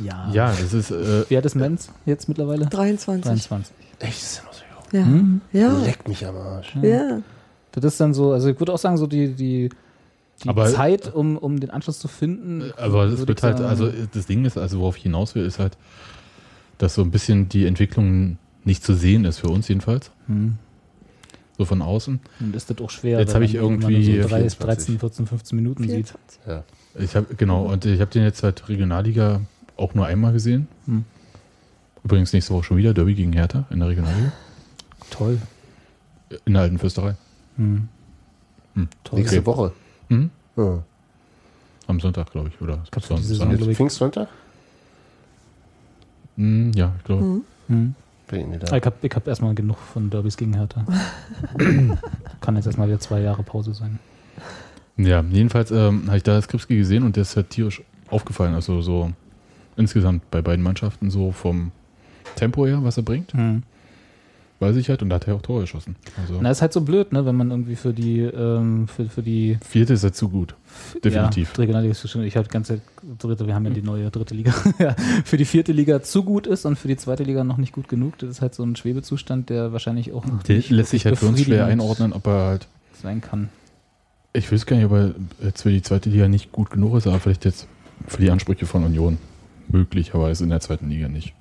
Ja. 0.00 0.30
ja, 0.32 0.50
das 0.50 0.72
ist 0.72 0.90
äh, 0.90 1.28
Wie 1.28 1.36
alt 1.36 1.44
ist 1.44 1.54
Menz 1.54 1.90
jetzt 2.06 2.28
mittlerweile? 2.28 2.66
23. 2.66 3.24
23. 3.24 3.74
Echt, 3.98 4.22
ist 4.22 4.38
er 4.38 4.44
noch 4.44 4.52
so 4.54 4.62
jung? 4.64 5.00
Ja. 5.00 5.06
Hm? 5.06 5.40
Ja. 5.52 5.78
Leck 5.84 6.08
mich 6.08 6.26
am 6.26 6.36
Arsch. 6.36 6.74
Ja. 6.80 7.20
Das 7.72 7.84
ist 7.84 8.00
dann 8.00 8.14
so, 8.14 8.32
also 8.32 8.48
ich 8.48 8.58
würde 8.58 8.72
auch 8.72 8.78
sagen, 8.78 8.96
so 8.96 9.06
die, 9.06 9.34
die, 9.34 9.68
die 10.44 10.48
Aber- 10.48 10.66
Zeit, 10.72 11.12
um, 11.14 11.36
um 11.36 11.60
den 11.60 11.70
Anschluss 11.70 11.98
zu 11.98 12.08
finden. 12.08 12.72
Aber 12.76 13.04
es 13.04 13.26
wird 13.26 13.42
halt, 13.42 13.60
also 13.60 13.90
das 14.12 14.26
Ding 14.26 14.44
ist, 14.44 14.56
also 14.56 14.80
worauf 14.80 14.96
ich 14.96 15.02
hinaus 15.02 15.34
will, 15.34 15.44
ist 15.44 15.58
halt, 15.58 15.76
dass 16.78 16.94
so 16.94 17.02
ein 17.02 17.10
bisschen 17.10 17.48
die 17.48 17.66
Entwicklung 17.66 18.38
nicht 18.64 18.82
zu 18.84 18.94
sehen 18.94 19.24
ist, 19.24 19.38
für 19.38 19.48
uns 19.48 19.68
jedenfalls. 19.68 20.10
Hm. 20.26 20.56
So 21.58 21.66
von 21.66 21.82
außen. 21.82 22.20
Und 22.40 22.56
ist 22.56 22.70
das 22.70 22.78
auch 22.78 22.88
schwer. 22.88 23.18
Jetzt 23.18 23.28
wenn 23.28 23.34
habe 23.34 23.44
ich 23.44 23.54
irgendwie 23.54 24.22
so 24.22 24.28
30, 24.28 24.56
24. 24.56 24.58
13, 24.58 24.98
14, 24.98 25.26
15 25.26 25.56
Minuten 25.56 25.82
sieht. 25.82 26.14
24. 26.14 26.40
Ja. 26.46 26.64
Ich 26.98 27.16
habe 27.16 27.34
genau, 27.34 27.64
und 27.66 27.84
ich 27.84 28.00
habe 28.00 28.10
den 28.10 28.22
jetzt 28.22 28.42
halt 28.42 28.66
Regionalliga 28.68 29.42
auch 29.76 29.94
nur 29.94 30.06
einmal 30.06 30.32
gesehen. 30.32 30.68
Hm. 30.86 31.04
Übrigens 32.02 32.32
nächste 32.32 32.54
Woche 32.54 32.64
schon 32.64 32.76
wieder 32.78 32.94
Derby 32.94 33.14
gegen 33.14 33.32
Hertha 33.34 33.66
in 33.70 33.80
der 33.80 33.88
Regionalliga. 33.90 34.32
Toll. 35.10 35.38
In 36.46 36.54
der 36.54 36.62
alten 36.62 36.78
Fürsterei. 36.78 37.14
Hm. 37.56 37.88
Hm. 38.74 38.88
Toll. 39.04 39.18
Nächste 39.18 39.36
Okay. 39.38 39.46
Woche. 39.46 39.72
Mhm. 40.10 40.30
Ja. 40.56 40.82
Am 41.86 41.98
Sonntag, 42.00 42.30
glaube 42.30 42.48
ich. 42.48 42.60
Oder 42.60 42.82
Saison, 42.92 43.18
Sonntag. 43.22 43.60
ich. 43.68 43.76
Pfingstsonntag? 43.76 44.28
Hm, 46.36 46.72
ja, 46.74 46.92
ich 46.98 47.04
glaube. 47.04 47.22
Mhm. 47.24 47.42
Hm. 47.68 47.94
Bin 48.28 48.54
ich 48.54 48.70
habe 48.70 48.94
ich 49.02 49.12
hab 49.12 49.26
erstmal 49.26 49.54
genug 49.54 49.78
von 49.78 50.08
Derbys 50.08 50.36
gegen 50.36 50.54
Hertha. 50.54 50.84
Kann 52.40 52.54
jetzt 52.56 52.66
erstmal 52.66 52.86
wieder 52.86 53.00
zwei 53.00 53.20
Jahre 53.20 53.42
Pause 53.42 53.74
sein. 53.74 53.98
Ja, 54.96 55.20
jedenfalls 55.22 55.72
ähm, 55.72 56.04
habe 56.06 56.18
ich 56.18 56.22
da 56.22 56.40
Skripski 56.40 56.76
gesehen 56.76 57.02
und 57.02 57.16
der 57.16 57.22
ist 57.22 57.34
halt 57.34 57.50
tierisch 57.50 57.82
aufgefallen. 58.08 58.54
Also 58.54 58.82
so 58.82 59.10
insgesamt 59.76 60.30
bei 60.30 60.42
beiden 60.42 60.62
Mannschaften 60.62 61.10
so 61.10 61.32
vom 61.32 61.72
Tempo 62.36 62.66
her, 62.66 62.84
was 62.84 62.96
er 62.96 63.02
bringt, 63.02 63.32
Hm. 63.32 63.62
Weiß 64.60 64.76
ich 64.76 64.88
halt. 64.88 65.02
Und 65.02 65.08
da 65.10 65.16
hat 65.16 65.26
er 65.26 65.34
auch 65.34 65.42
Tore 65.42 65.62
geschossen. 65.62 65.96
Also 66.20 66.38
Na, 66.40 66.50
ist 66.50 66.62
halt 66.62 66.72
so 66.72 66.82
blöd, 66.82 67.12
ne, 67.12 67.24
wenn 67.26 67.34
man 67.34 67.50
irgendwie 67.50 67.76
für 67.76 67.92
die, 67.92 68.20
ähm, 68.20 68.86
für, 68.88 69.06
für 69.08 69.22
die 69.22 69.58
vierte 69.66 69.94
ist 69.94 70.04
er 70.04 70.12
zu 70.12 70.28
gut. 70.28 70.54
Definitiv. 71.02 71.52
Ja, 71.54 71.60
Regionalliga 71.60 71.92
ist 71.92 72.08
schon, 72.08 72.22
ich 72.22 72.36
habe 72.36 72.46
die 72.46 72.52
ganze 72.52 72.74
Zeit 72.74 72.82
dritte, 73.18 73.46
wir 73.46 73.54
haben 73.54 73.64
ja 73.64 73.70
die 73.70 73.82
neue 73.82 74.10
dritte 74.10 74.34
Liga. 74.34 74.52
ja, 74.78 74.94
für 75.24 75.36
die 75.36 75.44
vierte 75.44 75.72
Liga 75.72 76.02
zu 76.02 76.22
gut 76.22 76.46
ist 76.46 76.66
und 76.66 76.76
für 76.78 76.88
die 76.88 76.96
zweite 76.96 77.24
Liga 77.24 77.42
noch 77.42 77.56
nicht 77.56 77.72
gut 77.72 77.88
genug. 77.88 78.18
Das 78.18 78.30
ist 78.30 78.40
halt 78.42 78.54
so 78.54 78.62
ein 78.62 78.76
Schwebezustand, 78.76 79.50
der 79.50 79.72
wahrscheinlich 79.72 80.12
auch 80.12 80.24
noch 80.26 80.42
Der 80.44 80.56
nicht 80.56 80.70
lässt 80.70 80.90
sich 80.90 81.06
halt 81.06 81.18
für 81.18 81.26
uns 81.26 81.40
schwer 81.40 81.66
einordnen, 81.66 82.12
ob 82.12 82.26
er 82.26 82.46
halt. 82.46 82.68
sein 83.02 83.20
kann. 83.20 83.48
Ich 84.32 84.52
weiß 84.52 84.66
gar 84.66 84.76
nicht, 84.76 84.86
ob 84.86 84.92
er 84.92 85.14
jetzt 85.42 85.62
für 85.62 85.70
die 85.70 85.82
zweite 85.82 86.08
Liga 86.10 86.28
nicht 86.28 86.52
gut 86.52 86.70
genug 86.70 86.96
ist, 86.96 87.06
aber 87.06 87.18
vielleicht 87.18 87.44
jetzt 87.44 87.66
für 88.06 88.20
die 88.22 88.30
Ansprüche 88.30 88.66
von 88.66 88.84
Union 88.84 89.18
möglicherweise 89.68 90.44
in 90.44 90.50
der 90.50 90.60
zweiten 90.60 90.88
Liga 90.88 91.08
nicht. 91.08 91.34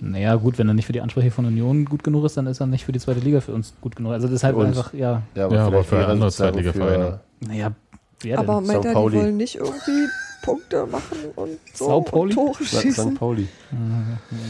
Naja, 0.00 0.34
gut, 0.36 0.58
wenn 0.58 0.68
er 0.68 0.74
nicht 0.74 0.86
für 0.86 0.92
die 0.92 1.00
Ansprüche 1.00 1.30
von 1.30 1.46
Union 1.46 1.84
gut 1.86 2.04
genug 2.04 2.24
ist, 2.26 2.36
dann 2.36 2.46
ist 2.46 2.60
er 2.60 2.66
nicht 2.66 2.84
für 2.84 2.92
die 2.92 3.00
zweite 3.00 3.20
Liga 3.20 3.40
für 3.40 3.52
uns 3.52 3.72
gut 3.80 3.96
genug. 3.96 4.12
Also 4.12 4.28
deshalb 4.28 4.56
uns. 4.56 4.68
einfach, 4.76 4.92
ja, 4.92 5.22
Ja, 5.34 5.48
Ja, 5.50 5.66
aber 5.66 5.84
für 5.84 6.06
andere 6.06 6.30
Zweitligavereine. 6.30 7.20
naja, 7.40 7.72
wer 8.20 8.38
Aber 8.38 8.56
denn? 8.58 8.66
meint 8.66 8.84
er, 8.84 8.90
die 8.90 8.96
wollen 9.16 9.36
nicht 9.36 9.54
irgendwie 9.56 10.06
Punkte 10.42 10.86
machen 10.86 11.16
und 11.34 11.50
so 11.74 11.86
Sao 11.86 12.00
Pauli? 12.02 12.34
und 12.36 12.46
Tore 12.46 12.54
für 12.54 12.64
St. 12.64 12.82
schießen? 12.82 13.14
Pauli. 13.14 13.48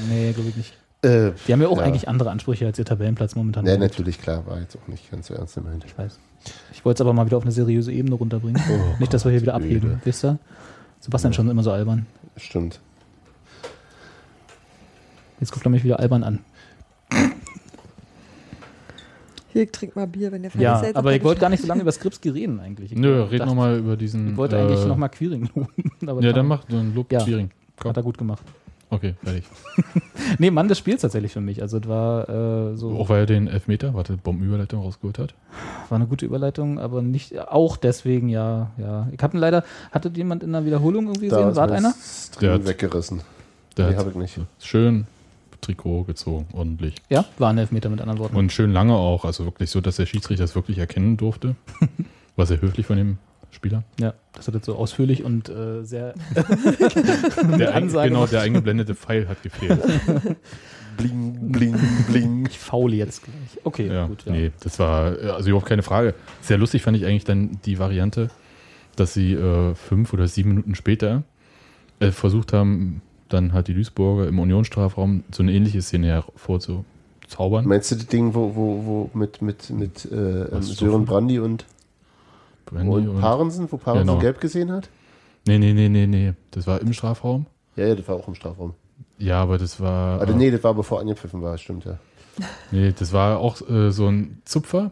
Nee, 0.08 0.32
glaube 0.32 0.48
ich 0.50 0.56
nicht. 0.56 0.72
Äh, 1.02 1.32
Die 1.46 1.52
haben 1.52 1.62
ja 1.62 1.68
auch 1.68 1.78
Ja. 1.78 1.84
eigentlich 1.84 2.08
andere 2.08 2.30
Ansprüche 2.30 2.66
als 2.66 2.78
ihr 2.78 2.84
Tabellenplatz 2.84 3.34
momentan. 3.36 3.64
ja, 3.66 3.76
natürlich, 3.76 4.20
klar, 4.20 4.44
war 4.46 4.58
jetzt 4.60 4.76
auch 4.76 4.88
nicht 4.88 5.10
ganz 5.10 5.28
so 5.28 5.34
ernst 5.34 5.54
gemeint. 5.54 5.84
Ich 5.86 5.96
weiß. 5.96 6.18
Ich 6.72 6.84
wollte 6.84 6.98
es 6.98 7.00
aber 7.02 7.12
mal 7.12 7.26
wieder 7.26 7.36
auf 7.36 7.42
eine 7.44 7.52
seriöse 7.52 7.92
Ebene 7.92 8.14
runterbringen. 8.16 8.60
Oh, 8.70 8.96
nicht, 8.98 9.12
dass 9.14 9.24
wir 9.24 9.30
hier 9.32 9.42
wieder 9.42 9.54
abheben, 9.54 10.00
wisst 10.04 10.24
ihr? 10.24 10.38
Sebastian 11.00 11.32
schon 11.32 11.48
immer 11.48 11.62
so 11.62 11.70
albern. 11.70 12.06
Stimmt. 12.36 12.80
Jetzt 15.40 15.52
guckt 15.52 15.66
er 15.66 15.70
mich 15.70 15.84
wieder 15.84 16.00
albern 16.00 16.24
an. 16.24 16.38
Hier, 19.52 19.62
ich 19.62 19.70
trink 19.72 19.96
mal 19.96 20.06
Bier, 20.06 20.32
wenn 20.32 20.44
ihr 20.44 20.50
fertig 20.50 20.64
Ja, 20.64 20.78
seid. 20.78 20.96
aber 20.96 21.14
ich 21.14 21.24
wollte 21.24 21.40
gar 21.40 21.48
nicht 21.48 21.62
so 21.62 21.66
lange 21.68 21.80
über 21.82 21.92
Skripski 21.92 22.28
reden 22.28 22.60
eigentlich. 22.60 22.92
Ich 22.92 22.98
Nö, 22.98 23.22
red 23.22 23.44
nochmal 23.46 23.78
über 23.78 23.96
diesen. 23.96 24.32
Ich 24.32 24.36
wollte 24.36 24.58
eigentlich 24.58 24.80
äh, 24.82 24.86
nochmal 24.86 25.08
Queering 25.08 25.48
loben. 25.54 25.68
aber 26.06 26.20
Ja, 26.22 26.32
dann 26.32 26.46
mach 26.46 26.64
dann 26.64 26.94
Lob 26.94 27.10
Ja. 27.10 27.22
Quiring. 27.24 27.50
Komm. 27.78 27.88
Hat 27.90 27.96
er 27.96 28.02
gut 28.02 28.18
gemacht. 28.18 28.42
Okay, 28.90 29.14
fertig. 29.24 29.44
Nee, 30.38 30.50
Mann 30.50 30.68
des 30.68 30.78
Spiels 30.78 31.02
tatsächlich 31.02 31.32
für 31.32 31.40
mich. 31.40 31.62
Also, 31.62 31.78
es 31.78 31.88
war 31.88 32.28
äh, 32.28 32.76
so. 32.76 32.90
Auch 32.98 33.08
weil 33.08 33.20
er 33.20 33.26
den 33.26 33.46
Elfmeter, 33.48 33.94
warte, 33.94 34.16
Bombenüberleitung 34.16 34.82
rausgeholt 34.82 35.18
hat. 35.18 35.34
War 35.88 35.96
eine 35.96 36.06
gute 36.06 36.26
Überleitung, 36.26 36.78
aber 36.78 37.00
nicht. 37.02 37.38
Auch 37.48 37.76
deswegen, 37.76 38.28
ja, 38.28 38.70
ja. 38.78 39.08
Ich 39.12 39.22
habe 39.22 39.36
ihn 39.36 39.40
leider. 39.40 39.64
Hatte 39.90 40.10
jemand 40.14 40.42
in 40.42 40.52
der 40.52 40.64
Wiederholung 40.66 41.06
irgendwie 41.06 41.28
gesehen? 41.28 41.48
ist 41.50 41.56
War 41.56 41.70
einer? 41.70 41.94
Der 42.40 42.52
hat- 42.54 42.66
weggerissen. 42.66 43.22
Der 43.76 43.86
Nee, 43.86 43.92
hat 43.92 43.98
habe 44.00 44.10
ich 44.10 44.16
nicht. 44.16 44.38
schön 44.60 45.06
Trikot 45.66 46.04
gezogen, 46.04 46.46
ordentlich. 46.52 46.94
Ja, 47.08 47.24
war 47.38 47.50
ein 47.50 47.58
Elfmeter 47.58 47.88
mit 47.88 48.00
anderen 48.00 48.20
Worten. 48.20 48.36
Und 48.36 48.52
schön 48.52 48.72
lange 48.72 48.94
auch, 48.94 49.24
also 49.24 49.44
wirklich 49.44 49.68
so, 49.70 49.80
dass 49.80 49.96
der 49.96 50.06
Schiedsrichter 50.06 50.44
es 50.44 50.54
wirklich 50.54 50.78
erkennen 50.78 51.16
durfte. 51.16 51.56
War 52.36 52.46
sehr 52.46 52.60
höflich 52.60 52.86
von 52.86 52.96
dem 52.96 53.18
Spieler. 53.50 53.82
ja, 53.98 54.12
das 54.34 54.46
hat 54.46 54.54
jetzt 54.54 54.66
so 54.66 54.76
ausführlich 54.76 55.24
und 55.24 55.48
äh, 55.48 55.82
sehr. 55.82 56.14
Der 57.58 57.74
ein, 57.74 57.84
Ansage 57.84 58.10
genau, 58.10 58.26
der 58.26 58.42
eingeblendete 58.42 58.94
Pfeil 58.94 59.26
hat 59.28 59.42
gefehlt. 59.42 59.80
bling, 60.98 61.50
bling, 61.50 61.76
bling. 62.06 62.46
Ich 62.50 62.58
faule 62.58 62.96
jetzt 62.96 63.24
gleich. 63.24 63.64
Okay, 63.64 63.86
Ja, 63.88 64.06
gut. 64.06 64.24
Ja. 64.26 64.32
nee, 64.32 64.52
das 64.60 64.78
war 64.78 65.16
also 65.34 65.48
überhaupt 65.48 65.68
keine 65.68 65.82
Frage. 65.82 66.14
Sehr 66.42 66.58
lustig 66.58 66.82
fand 66.82 66.96
ich 66.98 67.06
eigentlich 67.06 67.24
dann 67.24 67.58
die 67.64 67.78
Variante, 67.78 68.28
dass 68.94 69.14
sie 69.14 69.32
äh, 69.32 69.74
fünf 69.74 70.12
oder 70.12 70.28
sieben 70.28 70.50
Minuten 70.50 70.74
später 70.74 71.22
äh, 71.98 72.10
versucht 72.10 72.52
haben, 72.52 73.00
dann 73.28 73.52
halt 73.52 73.68
die 73.68 73.74
Duisburger 73.74 74.28
im 74.28 74.38
Unionsstrafraum 74.38 75.24
so 75.32 75.42
eine 75.42 75.52
ähnliche 75.52 75.82
Szene 75.82 76.08
hervorzuzaubern. 76.08 77.66
Meinst 77.66 77.90
du 77.90 77.96
das 77.96 78.06
Ding, 78.06 78.34
wo, 78.34 78.54
wo, 78.54 78.84
wo 78.84 79.10
mit, 79.18 79.42
mit, 79.42 79.70
mit 79.70 80.04
äh, 80.10 80.42
ähm, 80.44 80.62
Sören? 80.62 81.04
Brandy 81.04 81.38
und, 81.38 81.64
Brandy 82.66 83.08
und 83.08 83.20
Parensen, 83.20 83.70
wo 83.70 83.76
Parensen 83.76 84.06
Genau. 84.08 84.20
gelb 84.20 84.40
gesehen 84.40 84.70
hat? 84.72 84.88
Nee, 85.46 85.58
nee, 85.58 85.72
nee, 85.72 85.88
nee, 85.88 86.06
nee. 86.06 86.32
Das 86.50 86.66
war 86.66 86.80
im 86.80 86.92
Strafraum. 86.92 87.46
Ja, 87.76 87.86
ja, 87.86 87.94
das 87.94 88.08
war 88.08 88.16
auch 88.16 88.26
im 88.28 88.34
Strafraum. 88.34 88.74
Ja, 89.18 89.40
aber 89.42 89.58
das 89.58 89.80
war. 89.80 90.20
Also 90.20 90.32
äh, 90.32 90.36
nee, 90.36 90.50
das 90.50 90.62
war 90.64 90.74
bevor 90.74 91.00
angepfiffen 91.00 91.42
war, 91.42 91.56
stimmt 91.58 91.84
ja. 91.84 91.98
Nee, 92.70 92.92
das 92.98 93.12
war 93.12 93.38
auch 93.38 93.60
äh, 93.68 93.90
so 93.90 94.08
ein 94.08 94.42
Zupfer. 94.44 94.90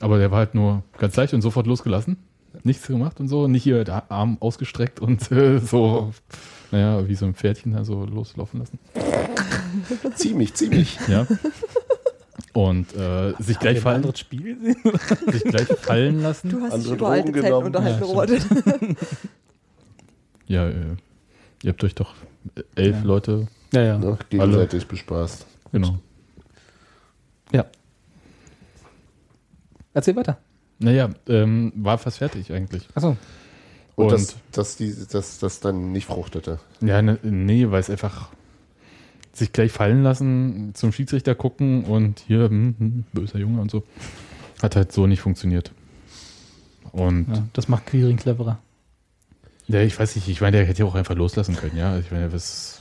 Aber 0.00 0.18
der 0.18 0.30
war 0.30 0.38
halt 0.38 0.54
nur 0.54 0.82
ganz 0.98 1.16
leicht 1.16 1.32
und 1.32 1.40
sofort 1.40 1.66
losgelassen. 1.66 2.18
Nichts 2.64 2.86
gemacht 2.86 3.18
und 3.20 3.28
so. 3.28 3.48
Nicht 3.48 3.62
hier 3.62 3.84
der 3.84 4.10
Arm 4.10 4.36
ausgestreckt 4.40 5.00
und 5.00 5.30
äh, 5.32 5.58
so, 5.58 6.12
naja, 6.70 7.06
wie 7.08 7.14
so 7.14 7.26
ein 7.26 7.34
Pferdchen 7.34 7.72
da 7.72 7.84
so 7.84 8.04
loslaufen 8.04 8.60
lassen. 8.60 8.78
ziemlich, 10.14 10.54
ziemlich. 10.54 10.98
Ja. 11.08 11.26
Und 12.52 12.94
äh, 12.96 13.34
sich, 13.38 13.58
gleich 13.58 13.76
ein 13.76 13.82
fallen, 13.82 13.96
anderes 13.96 14.18
Spiel 14.18 14.54
gesehen? 14.56 14.76
sich 15.32 15.44
gleich 15.44 15.66
fallen 15.68 16.22
lassen. 16.22 16.48
Du 16.48 16.60
hast 16.62 16.72
dich 16.72 16.90
Andere 16.90 16.94
über 16.94 17.08
alte 17.08 17.32
Zeiten 17.32 17.42
genommen. 17.44 17.66
unterhalten, 17.66 18.96
Ja. 20.48 20.64
Ja, 20.64 20.68
äh, 20.68 20.96
ihr 21.62 21.70
habt 21.72 21.82
euch 21.84 21.94
doch 21.94 22.14
elf 22.76 22.96
Ja. 22.96 23.02
Leute, 23.02 23.48
Ja, 23.72 23.82
ja. 23.82 23.98
Ne, 23.98 24.16
gegenseitig 24.30 24.86
bespaßt. 24.86 25.44
genau. 25.72 25.98
ja. 27.52 27.66
Erzähl 29.92 30.14
weiter. 30.16 30.38
Naja, 30.78 31.10
ähm, 31.28 31.72
war 31.74 31.96
fast 31.98 32.18
fertig 32.18 32.52
eigentlich. 32.52 32.86
Achso. 32.94 33.16
Und, 33.96 34.04
Und- 34.06 34.12
dass, 34.12 34.36
dass 34.52 34.76
die, 34.76 34.94
dass 35.10 35.38
das 35.38 35.60
dann 35.60 35.90
nicht 35.92 36.06
fruchtete. 36.06 36.58
Ja, 36.80 37.00
ne, 37.02 37.18
nee, 37.22 37.70
weil 37.70 37.80
es 37.80 37.90
einfach 37.90 38.28
sich 39.32 39.52
gleich 39.52 39.72
fallen 39.72 40.02
lassen, 40.02 40.70
zum 40.74 40.92
Schiedsrichter 40.92 41.34
gucken 41.34 41.84
und 41.84 42.20
hier, 42.20 42.48
hm, 42.48 42.74
hm, 42.78 43.04
böser 43.12 43.38
Junge 43.38 43.60
und 43.60 43.70
so. 43.70 43.84
Hat 44.62 44.76
halt 44.76 44.92
so 44.92 45.06
nicht 45.06 45.20
funktioniert. 45.20 45.72
Und 46.92 47.28
Ja, 47.28 47.46
das 47.52 47.68
macht 47.68 47.86
Quiring 47.86 48.16
cleverer. 48.16 48.58
ja, 49.66 49.80
ich 49.82 49.98
weiß 49.98 50.16
nicht, 50.16 50.28
ich 50.28 50.40
meine, 50.40 50.58
der 50.58 50.66
hätte 50.66 50.80
ja 50.80 50.86
auch 50.86 50.94
einfach 50.94 51.14
loslassen 51.14 51.56
können, 51.56 51.76
ja. 51.76 51.98
Ich 51.98 52.10
meine, 52.10 52.32
was, 52.32 52.80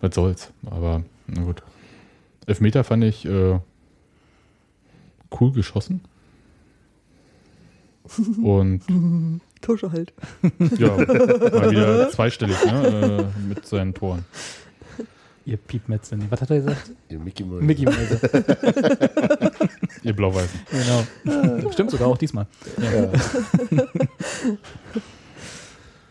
was 0.00 0.14
soll's. 0.14 0.50
Aber 0.66 1.02
na 1.26 1.42
gut. 1.42 1.62
Elfmeter 2.46 2.84
fand 2.84 3.04
ich 3.04 3.24
äh, 3.26 3.58
cool 5.40 5.52
geschossen. 5.52 6.00
Und 8.42 8.82
Tusche 9.62 9.90
halt. 9.90 10.12
ja, 10.78 10.88
mal 10.96 11.70
wieder 11.70 12.10
zweistellig, 12.10 12.56
ne, 12.66 13.30
äh, 13.34 13.48
mit 13.48 13.64
seinen 13.66 13.94
Toren. 13.94 14.24
Ihr 15.44 15.56
Piepmetze. 15.56 16.16
Was 16.30 16.40
hat 16.42 16.50
er 16.50 16.56
gesagt? 16.60 16.90
Ihr 17.08 17.18
Mickey 17.18 17.42
Mouse. 17.44 17.62
Mickey 17.62 17.84
Mäuse. 17.84 18.20
Ihr 20.04 20.14
Blau-Weißen. 20.14 20.60
genau. 21.24 21.70
Stimmt 21.72 21.90
sogar 21.90 22.06
auch 22.08 22.16
diesmal. 22.18 22.46
Ja, 22.78 23.10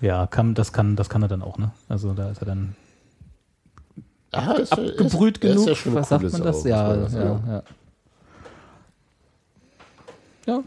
ja 0.22 0.28
kann, 0.28 0.54
das, 0.54 0.74
kann, 0.74 0.96
das 0.98 1.08
kann 1.10 1.22
er 1.22 1.28
dann 1.30 1.42
auch, 1.42 1.58
ne? 1.58 1.72
Also 1.88 2.14
da 2.14 2.30
ist 2.32 2.42
er 2.42 2.46
dann 2.48 2.76
Ah, 4.34 4.54
ist, 4.54 4.76
ja- 4.76 4.84
abgebrüht 4.84 5.38
ist, 5.38 5.44
ist 5.44 5.54
genug. 5.56 5.68
ja 5.68 5.76
schon 5.76 5.92
eine 5.94 6.02
Was 6.02 6.10
sagt 6.10 6.32
man 6.32 6.42
das? 6.44 6.64
Ja, 6.64 6.84
man 6.90 7.00
ja, 7.04 7.10
sagen. 7.10 7.44
ja. 7.48 7.64
Ja. 10.48 10.64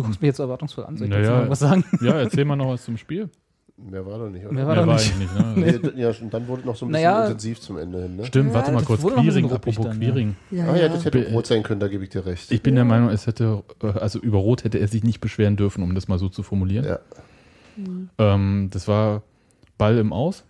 Du 0.00 0.06
guckst 0.06 0.20
mich 0.22 0.28
jetzt 0.28 0.36
so 0.38 0.42
erwartungsvoll 0.44 0.84
an. 0.84 0.96
Soll 0.96 1.06
ich 1.08 1.12
Naja. 1.12 1.48
was 1.48 1.58
sagen? 1.58 1.84
Ja, 2.00 2.14
erzähl 2.20 2.44
mal 2.44 2.56
noch 2.56 2.68
was 2.68 2.84
zum 2.84 2.96
Spiel. 2.96 3.28
Mehr 3.76 4.04
war 4.04 4.18
doch 4.18 4.28
nicht. 4.28 4.44
oder? 4.44 4.52
Mehr 4.52 4.66
war 4.66 4.74
Mehr 4.76 4.84
doch 4.84 4.92
war 4.92 4.98
nicht. 4.98 5.18
nicht, 5.18 5.34
ne? 5.82 5.90
Nee, 5.94 6.02
ja, 6.02 6.10
und 6.20 6.34
dann 6.34 6.46
wurde 6.48 6.66
noch 6.66 6.76
so 6.76 6.84
ein 6.84 6.92
bisschen 6.92 7.02
Naja. 7.04 7.24
intensiv 7.24 7.60
zum 7.60 7.78
Ende 7.78 8.02
hin. 8.02 8.16
Ne? 8.16 8.26
Stimmt, 8.26 8.48
Ja, 8.48 8.54
warte 8.54 8.72
mal 8.72 8.82
kurz. 8.82 9.00
Queering, 9.02 9.46
apropos 9.50 9.76
dann, 9.76 9.86
ja. 9.86 10.10
Queering. 10.10 10.36
Ja, 10.50 10.64
Ah 10.70 10.76
ja, 10.76 10.88
das 10.90 11.04
hätte 11.06 11.20
Be- 11.20 11.32
rot 11.32 11.46
sein 11.46 11.62
können, 11.62 11.80
da 11.80 11.88
gebe 11.88 12.04
ich 12.04 12.10
dir 12.10 12.26
recht. 12.26 12.52
Ich 12.52 12.60
bin 12.62 12.74
der 12.74 12.84
Meinung, 12.84 13.08
es 13.08 13.26
hätte, 13.26 13.62
äh, 13.82 13.86
also 13.86 14.18
über 14.18 14.36
Rot 14.38 14.64
hätte 14.64 14.78
er 14.78 14.86
sich 14.88 15.02
nicht 15.02 15.20
beschweren 15.20 15.56
dürfen, 15.56 15.82
um 15.82 15.94
das 15.94 16.08
mal 16.08 16.18
so 16.18 16.28
zu 16.28 16.42
formulieren. 16.42 16.84
Ja. 16.84 16.98
Ähm, 18.18 18.68
das 18.70 18.88
war 18.88 19.22
Ball 19.78 19.96
im 19.98 20.12
Aus 20.12 20.44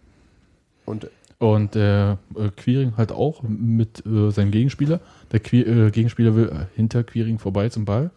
Und 0.86 1.08
und 1.38 1.74
der 1.74 2.18
äh, 2.36 2.48
Queering 2.54 2.94
halt 2.98 3.12
auch 3.12 3.42
mit 3.42 4.04
äh, 4.04 4.30
seinem 4.30 4.50
Gegenspieler. 4.50 5.00
Der 5.32 5.40
Que 5.40 5.60
äh, 5.62 5.90
Gegenspieler 5.90 6.34
will 6.34 6.48
äh, 6.48 6.66
hinter 6.76 7.02
Queering 7.02 7.38
vorbei 7.38 7.68
zum 7.70 7.84
Ball 7.86 8.10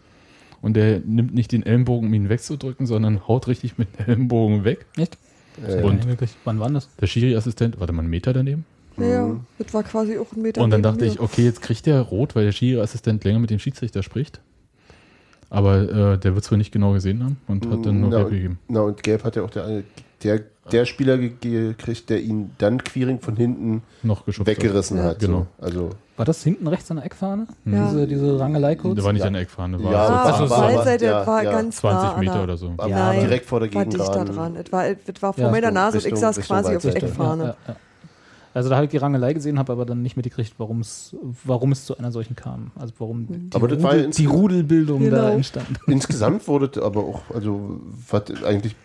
und 0.63 0.73
der 0.73 0.99
nimmt 1.05 1.35
nicht 1.35 1.51
den 1.51 1.63
Ellenbogen, 1.63 2.07
um 2.07 2.13
ihn 2.15 2.29
wegzudrücken, 2.29 2.87
sondern 2.87 3.27
haut 3.27 3.47
richtig 3.47 3.77
mit 3.77 3.87
dem 3.99 4.05
Ellenbogen 4.07 4.63
weg. 4.63 4.87
Echt? 4.97 5.17
äh, 5.63 5.83
Und- 5.83 6.07
wirklich, 6.07 6.31
wann 6.45 6.59
war 6.59 6.71
das? 6.71 6.89
Der 6.99 7.05
Schiri-Assistent, 7.05 7.79
warte 7.79 7.93
mal, 7.93 7.99
einen 8.01 8.09
Meter 8.09 8.33
daneben. 8.33 8.65
Ja, 8.97 9.05
ja, 9.05 9.35
das 9.59 9.73
war 9.73 9.83
quasi 9.83 10.17
auch 10.17 10.31
ein 10.33 10.41
Meter. 10.41 10.61
Und 10.61 10.69
dann 10.71 10.81
dachte 10.83 11.05
mir. 11.05 11.11
ich, 11.11 11.19
okay, 11.19 11.43
jetzt 11.43 11.61
kriegt 11.61 11.85
der 11.85 11.99
rot, 12.01 12.35
weil 12.35 12.45
der 12.45 12.51
Schiri-Assistent 12.51 13.23
länger 13.23 13.39
mit 13.39 13.49
dem 13.49 13.59
Schiedsrichter 13.59 14.01
spricht. 14.03 14.39
Aber 15.49 15.81
äh, 16.13 16.17
der 16.17 16.33
wird 16.35 16.43
es 16.45 16.51
wohl 16.51 16.57
nicht 16.57 16.71
genau 16.71 16.93
gesehen 16.93 17.23
haben 17.23 17.37
und 17.47 17.69
hat 17.69 17.85
dann 17.85 17.99
nur 18.01 18.09
na, 18.09 18.17
gelb 18.17 18.27
und, 18.27 18.33
gegeben. 18.33 18.59
na, 18.69 18.81
und 18.81 19.03
Gelb 19.03 19.23
hat 19.23 19.35
ja 19.35 19.43
auch 19.43 19.51
der, 19.51 19.83
der, 20.23 20.41
der 20.71 20.85
Spieler 20.85 21.17
ge- 21.17 21.31
gekriegt, 21.41 22.09
der 22.09 22.21
ihn 22.21 22.51
dann 22.57 22.83
Queering 22.83 23.19
von 23.19 23.35
hinten 23.35 23.83
Noch 24.01 24.25
weggerissen 24.27 24.97
Ja. 24.97 25.03
hat. 25.03 25.19
Genau. 25.19 25.45
So. 25.59 25.63
Also, 25.65 25.89
War 26.15 26.25
das 26.25 26.43
hinten 26.43 26.67
rechts 26.67 26.91
an 26.91 26.97
der 26.97 27.05
Eckfahne? 27.07 27.47
Ja. 27.65 27.87
Diese, 27.87 28.07
diese 28.07 28.39
Rangelei 28.39 28.75
kurz? 28.75 28.95
Der 28.95 29.03
war 29.03 29.13
nicht 29.13 29.21
Ja. 29.21 29.27
an 29.27 29.33
der 29.33 29.41
Eckfahne, 29.41 29.83
war 29.83 29.91
Ja, 29.91 30.05
so 30.07 30.13
Ah, 30.13 30.15
war- 30.15 30.25
auf 30.25 30.35
20, 30.37 30.47
der 30.47 30.49
war- 30.59 30.75
Waldseite 30.75 31.05
ja, 31.05 31.27
war 31.27 31.43
ja. 31.43 31.51
ganz 31.51 31.83
nah 31.83 31.89
20 31.91 32.09
an 32.13 32.19
Meter 32.19 32.33
der- 32.33 32.43
oder 32.43 32.57
so. 32.57 32.77
war 32.77 32.87
Ja, 32.87 32.97
Nein, 33.07 33.19
direkt 33.21 33.45
vor 33.47 33.59
der 33.59 33.73
war 33.73 33.85
dicht 33.85 33.99
da 33.99 34.05
Gegengrad. 34.05 34.35
dran. 34.37 34.55
Es 34.55 34.71
war, 34.71 34.85
es 34.87 34.97
war 35.21 35.33
vor 35.33 35.43
Ja, 35.43 35.49
meiner 35.49 35.67
Richtung- 35.67 35.73
Nase 35.73 35.97
und 35.97 35.99
ich 35.99 36.05
Richtung- 36.05 36.19
saß 36.21 36.37
Richtung 36.37 36.55
quasi 36.57 36.75
auf 36.75 36.81
der. 36.83 36.95
Eckfahne. 36.95 37.43
Ja, 37.43 37.49
ja, 37.49 37.55
ja. 37.69 37.75
Also 38.55 38.69
da 38.69 38.75
habe 38.75 38.85
ich 38.85 38.91
die 38.91 38.97
Rangelei 38.97 39.33
gesehen, 39.33 39.57
habe 39.57 39.71
aber 39.71 39.83
dann 39.87 40.03
nicht 40.03 40.15
mitgekriegt, 40.15 40.53
warum 40.59 40.81
es 40.81 41.15
warum 41.43 41.71
es 41.71 41.85
zu 41.85 41.97
einer 41.97 42.11
solchen 42.11 42.35
kam. 42.35 42.69
Also 42.75 42.93
warum 42.99 43.25
die, 43.25 43.49
Aber 43.55 43.67
das 43.67 43.81
war 43.81 43.95
ja 43.95 44.05
die 44.05 44.25
Rudelbildung 44.27 45.09
da 45.09 45.21
Genau. 45.21 45.29
entstand. 45.33 45.65
Insgesamt 45.87 46.47
wurde 46.47 46.69
es 46.71 46.79
aber 46.79 46.99
auch, 46.99 47.21
also 47.33 47.79
was 48.11 48.21
eigentlich 48.45 48.75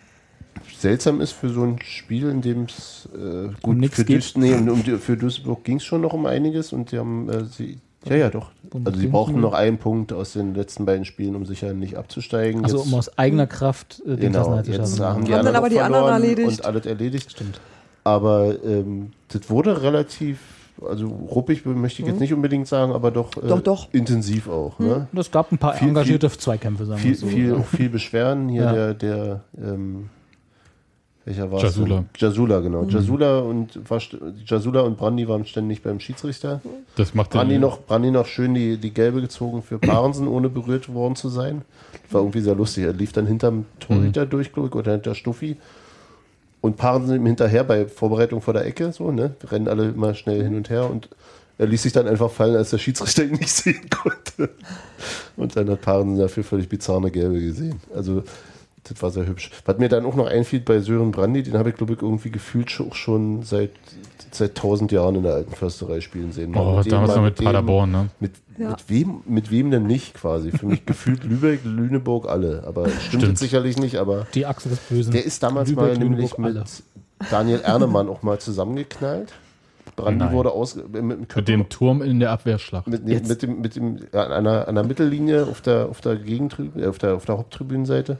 seltsam 0.81 1.21
ist 1.21 1.31
für 1.33 1.49
so 1.49 1.63
ein 1.63 1.77
Spiel, 1.83 2.29
in 2.29 2.41
dem 2.41 2.63
es 2.63 3.07
äh, 3.13 3.49
gut 3.61 3.77
Um 3.77 3.83
für, 3.89 4.03
geht. 4.05 4.17
Duis, 4.17 4.35
nee, 4.37 4.53
um, 4.53 4.77
für 4.83 5.17
Duisburg 5.17 5.63
ging 5.63 5.77
es 5.77 5.83
schon 5.83 6.01
noch 6.01 6.13
um 6.13 6.25
einiges 6.25 6.73
und 6.73 6.91
die 6.91 6.97
haben 6.99 7.29
äh, 7.29 7.45
sie 7.45 7.77
ja 8.05 8.15
ja 8.15 8.29
doch. 8.29 8.51
Also 8.85 8.97
sie 8.99 9.07
brauchten 9.07 9.41
noch 9.41 9.51
einen 9.53 9.77
Punkt 9.77 10.13
aus 10.13 10.31
den 10.33 10.55
letzten 10.55 10.85
beiden 10.85 11.03
Spielen, 11.03 11.35
um 11.35 11.45
sicher 11.45 11.73
nicht 11.73 11.97
abzusteigen. 11.97 12.63
Also 12.63 12.77
Jetzt- 12.77 12.87
um 12.87 12.93
aus 12.97 13.17
eigener 13.17 13.45
Kraft 13.47 14.01
äh, 14.05 14.11
den 14.11 14.19
genau, 14.19 14.31
Klassenerhalt 14.31 14.65
zu 14.67 14.71
jetzt 14.71 14.97
schaffen. 14.97 15.13
haben 15.15 15.25
die 15.25 15.33
Haben 15.33 15.45
dann 15.45 15.55
aber 15.55 15.69
die 15.69 15.79
anderen 15.81 16.07
erledigt. 16.13 16.47
und 16.59 16.65
alles 16.65 16.85
erledigt. 16.85 17.31
Stimmt. 17.31 17.59
Aber 18.05 18.55
ähm, 18.63 19.11
das 19.27 19.49
wurde 19.49 19.81
relativ, 19.83 20.39
also 20.81 21.07
ruppig 21.07 21.65
möchte 21.65 22.01
ich 22.01 22.07
jetzt 22.07 22.21
nicht 22.21 22.33
unbedingt 22.33 22.67
sagen, 22.69 22.93
aber 22.93 23.11
doch, 23.11 23.35
äh, 23.35 23.41
Mhm. 23.43 23.47
Doch, 23.49 23.61
doch. 23.61 23.93
intensiv 23.93 24.47
auch. 24.47 24.79
Ne? 24.79 25.07
Und 25.11 25.19
es 25.19 25.29
gab 25.29 25.51
ein 25.51 25.57
paar 25.57 25.73
Viel- 25.73 25.89
engagierte 25.89 26.29
Zweikämpfe, 26.29 26.85
sagen 26.85 27.01
wir 27.03 27.07
Viel, 27.09 27.15
so. 27.15 27.27
viel, 27.27 27.53
auch 27.55 27.65
viel 27.65 27.89
Beschweren. 27.89 28.47
Hier 28.47 28.61
Ja. 28.63 28.71
der, 28.73 28.93
der 28.93 29.41
ähm, 29.61 30.09
welcher 31.29 31.51
war 31.51 31.61
Jasula. 31.61 32.05
Jasula, 32.17 32.59
genau. 32.59 32.83
Mhm. 32.83 32.89
Jasula 32.89 33.39
und 33.39 33.79
war, 33.89 34.01
Jasula 34.45 34.81
und 34.81 34.97
Brandi 34.97 35.27
waren 35.27 35.45
ständig 35.45 35.81
beim 35.83 35.99
Schiedsrichter. 35.99 36.59
Das 36.95 37.13
macht 37.13 37.29
Brandi 37.29 37.53
den, 37.55 37.61
noch, 37.61 37.85
Brandi 37.85 38.11
noch 38.11 38.25
schön 38.25 38.53
die, 38.55 38.77
die 38.77 38.91
gelbe 38.91 39.21
gezogen 39.21 39.61
für 39.61 39.77
Parensen, 39.79 40.27
ohne 40.27 40.49
berührt 40.49 40.93
worden 40.93 41.15
zu 41.15 41.29
sein. 41.29 41.61
War 42.11 42.21
irgendwie 42.21 42.41
sehr 42.41 42.55
lustig. 42.55 42.83
Er 42.85 42.93
lief 42.93 43.13
dann 43.13 43.27
hinterm 43.27 43.65
Torhüter 43.79 44.25
Mhm. 44.25 44.29
durch, 44.31 44.57
oder 44.57 44.91
hinter 44.93 45.15
Stuffi. 45.15 45.57
Und 46.61 46.75
Parensen 46.75 47.15
ihm 47.15 47.25
hinterher 47.25 47.63
bei 47.63 47.85
Vorbereitung 47.87 48.41
vor 48.41 48.53
der 48.53 48.65
Ecke, 48.65 48.91
so, 48.91 49.11
ne? 49.11 49.35
Wir 49.39 49.51
rennen 49.51 49.67
alle 49.69 49.89
immer 49.89 50.13
schnell 50.13 50.43
hin 50.43 50.55
und 50.55 50.69
her 50.69 50.89
und 50.89 51.07
er 51.57 51.67
ließ 51.67 51.83
sich 51.83 51.93
dann 51.93 52.07
einfach 52.07 52.31
fallen, 52.31 52.55
als 52.55 52.71
der 52.71 52.79
Schiedsrichter 52.79 53.23
ihn 53.23 53.31
nicht 53.33 53.49
sehen 53.55 53.87
konnte. 53.89 54.49
Und 55.37 55.55
dann 55.55 55.69
hat 55.69 55.81
Parensen 55.81 56.17
dafür 56.19 56.43
völlig 56.43 56.67
bizarre 56.67 57.11
Gelbe 57.11 57.39
gesehen. 57.39 57.79
Also, 57.95 58.23
das 58.83 59.01
war 59.01 59.11
sehr 59.11 59.25
hübsch. 59.27 59.51
Was 59.65 59.77
mir 59.77 59.89
dann 59.89 60.05
auch 60.05 60.15
noch 60.15 60.27
einfiel 60.27 60.59
bei 60.61 60.79
Sören 60.79 61.11
Brandi, 61.11 61.43
den 61.43 61.55
habe 61.57 61.69
ich, 61.69 61.75
glaube 61.75 61.93
ich, 61.93 62.01
irgendwie 62.01 62.31
gefühlt 62.31 62.71
schon- 62.71 62.89
auch 62.89 62.95
schon 62.95 63.43
seit, 63.43 63.71
seit 64.31 64.55
tausend 64.55 64.91
Jahren 64.91 65.15
in 65.15 65.23
der 65.23 65.33
alten 65.33 65.53
Försterei 65.53 66.01
spielen 66.01 66.31
sehen. 66.31 66.55
Oh, 66.55 66.77
mit 66.77 66.91
damals 66.91 67.09
mal 67.09 67.15
noch 67.17 67.23
mit 67.23 67.39
dem. 67.39 67.45
Paderborn, 67.45 67.91
ne? 67.91 68.09
Mit, 68.19 68.31
Ja. 68.57 68.69
mit, 68.71 68.89
wem, 68.89 69.21
mit 69.25 69.51
wem 69.51 69.71
denn 69.71 69.85
nicht 69.87 70.13
quasi? 70.15 70.51
Für 70.51 70.65
mich 70.65 70.85
gefühlt 70.85 71.23
Lübeck, 71.23 71.61
Lüneburg, 71.63 72.27
alle. 72.27 72.63
Aber 72.65 72.87
stimmt, 72.89 73.23
Stimmt. 73.23 73.37
sicherlich 73.37 73.77
nicht, 73.77 73.97
aber 73.97 74.27
Die 74.33 74.45
Achse 74.45 74.69
des 74.69 74.79
Bösen. 74.79 75.11
der 75.11 75.25
ist 75.25 75.43
damals 75.43 75.69
Lübeck, 75.69 75.83
mal 75.85 75.97
nämlich 75.97 76.37
Lüneburg, 76.37 76.39
mit 76.39 76.57
alle. 76.57 76.65
Daniel 77.29 77.59
Ernemann 77.61 78.07
auch 78.09 78.23
mal 78.23 78.39
zusammengeknallt. 78.39 79.33
Brandi 79.95 80.23
Nein. 80.25 80.33
wurde 80.33 80.51
aus, 80.51 80.75
mit, 80.75 80.95
dem 80.95 81.09
Köpfe- 81.27 81.35
Mit 81.39 81.47
dem 81.49 81.67
Turm 81.69 82.01
in 82.01 82.19
der 82.21 82.31
Abwehrschlacht. 82.31 82.87
mit, 82.87 83.03
nee, 83.05 83.19
mit 83.27 83.41
dem, 83.41 83.59
mit 83.59 83.75
dem, 83.75 83.97
an 84.13 84.31
einer, 84.31 84.67
an 84.69 84.75
der 84.75 84.85
Mittellinie 84.85 85.45
auf 85.47 85.59
der, 85.59 85.87
auf 85.89 85.99
der 85.99 86.15
Gegentribüne, 86.15 86.87
auf 86.87 86.97
der, 86.99 87.15
auf 87.15 87.25
der 87.25 87.37
Haupttribünenseite. 87.37 88.17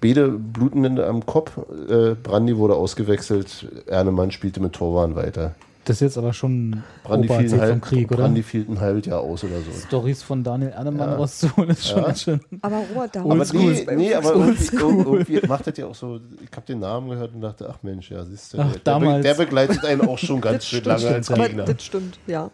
Beide 0.00 0.28
bluten 0.28 0.98
am 1.00 1.26
Kopf. 1.26 1.58
Äh, 1.88 2.14
Brandi 2.14 2.56
wurde 2.56 2.74
ausgewechselt. 2.74 3.66
Ernemann 3.86 4.30
spielte 4.30 4.60
mit 4.60 4.72
Torwahn 4.74 5.16
weiter. 5.16 5.54
Das 5.84 5.96
ist 5.96 6.00
jetzt 6.00 6.18
aber 6.18 6.34
schon 6.34 6.82
Brandi 7.02 7.28
fiel, 7.28 7.36
ein 7.36 7.44
Opererzählt 7.46 7.60
vom 7.62 7.70
halb, 7.70 7.82
Krieg, 7.82 8.10
oder? 8.12 8.16
Brandi 8.24 8.42
fiel 8.42 8.66
ein 8.68 8.78
halbes 8.78 9.06
Jahr 9.06 9.20
aus 9.20 9.42
oder 9.42 9.54
so. 9.56 9.86
Stories 9.86 10.22
von 10.22 10.44
Daniel 10.44 10.70
Ernemann 10.70 11.08
Ja. 11.08 11.16
rauszuholen, 11.16 11.70
ist 11.70 11.88
schon 11.88 11.98
Ja. 12.00 12.04
ganz 12.08 12.22
schön. 12.22 12.40
Aber 12.60 12.82
Robert, 12.94 13.16
da 13.16 13.20
Aber 13.22 13.34
nee, 13.54 13.86
nee, 13.96 14.14
aber 14.14 14.34
irgendwie, 14.34 14.76
irgendwie 14.76 15.46
macht 15.46 15.66
das 15.66 15.78
ja 15.78 15.86
auch 15.86 15.94
so, 15.94 16.16
ich 16.44 16.54
habe 16.54 16.66
den 16.66 16.80
Namen 16.80 17.08
gehört 17.08 17.32
und 17.34 17.40
dachte, 17.40 17.68
ach 17.72 17.78
Mensch, 17.82 18.10
ja, 18.10 18.22
siehst 18.24 18.52
du, 18.52 18.58
Ach, 18.58 18.70
der, 18.70 18.80
damals. 18.84 19.22
der 19.22 19.32
begleitet 19.34 19.82
einen 19.86 20.02
auch 20.02 20.18
schon 20.18 20.42
ganz 20.42 20.66
schön 20.66 20.80
stimmt, 20.80 21.00
lange 21.02 21.14
als 21.14 21.30
aber 21.30 21.46
Gegner. 21.48 21.64
das 21.64 21.82
stimmt, 21.82 22.18
ja. 22.26 22.50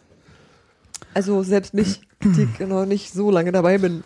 Also 1.14 1.42
selbst 1.42 1.74
mich, 1.74 2.00
die 2.22 2.46
genau 2.58 2.84
nicht 2.84 3.12
so 3.12 3.30
lange 3.30 3.52
dabei 3.52 3.78
bin. 3.78 4.02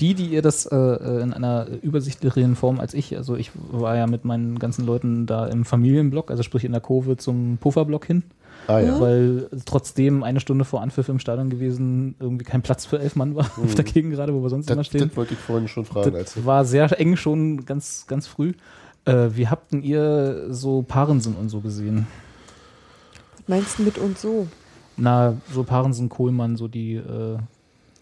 Die, 0.00 0.14
die 0.14 0.26
ihr 0.26 0.42
das 0.42 0.66
äh, 0.66 0.76
in 0.76 1.32
einer 1.32 1.66
übersichtlicheren 1.82 2.56
Form 2.56 2.80
als 2.80 2.94
ich, 2.94 3.16
also 3.16 3.36
ich 3.36 3.50
war 3.70 3.96
ja 3.96 4.06
mit 4.06 4.24
meinen 4.24 4.58
ganzen 4.58 4.86
Leuten 4.86 5.26
da 5.26 5.46
im 5.46 5.64
Familienblock, 5.64 6.30
also 6.30 6.42
sprich 6.42 6.64
in 6.64 6.72
der 6.72 6.80
Kurve 6.80 7.16
zum 7.18 7.58
Pufferblock 7.60 8.06
hin, 8.06 8.22
Ah 8.68 8.80
ja. 8.80 8.98
weil 9.00 9.48
trotzdem 9.66 10.22
eine 10.22 10.40
Stunde 10.40 10.64
vor 10.64 10.80
Anpfiff 10.82 11.08
im 11.08 11.18
Stadion 11.18 11.50
gewesen 11.50 12.14
irgendwie 12.18 12.44
kein 12.44 12.62
Platz 12.62 12.84
für 12.86 12.98
elf 12.98 13.14
Mann 13.14 13.34
war 13.36 13.44
auf 13.62 13.74
der 13.74 13.84
Gegengrade, 13.84 14.34
wo 14.34 14.42
wir 14.42 14.48
sonst 14.50 14.68
immer 14.70 14.78
Das, 14.78 14.86
stehen. 14.86 15.08
das 15.08 15.16
wollte 15.16 15.34
ich 15.34 15.40
vorhin 15.40 15.68
schon 15.68 15.84
fragen. 15.84 16.12
Das 16.12 16.44
war 16.46 16.64
sehr 16.64 16.98
eng 16.98 17.16
schon 17.16 17.64
ganz, 17.66 18.06
ganz 18.08 18.26
früh. 18.26 18.54
Äh, 19.04 19.28
wie 19.34 19.46
habt 19.46 19.72
denn 19.72 19.82
ihr 19.82 20.46
so 20.50 20.82
Parensen 20.82 21.36
und 21.36 21.48
so 21.48 21.60
gesehen? 21.60 22.06
Was 23.36 23.48
meinst 23.48 23.78
du 23.78 23.82
mit 23.84 23.98
und 23.98 24.18
so? 24.18 24.48
Na, 24.96 25.36
so 25.52 25.62
Parensen, 25.62 26.08
Kohlmann, 26.08 26.56
so 26.56 26.68
die, 26.68 26.94
äh, 26.94 27.38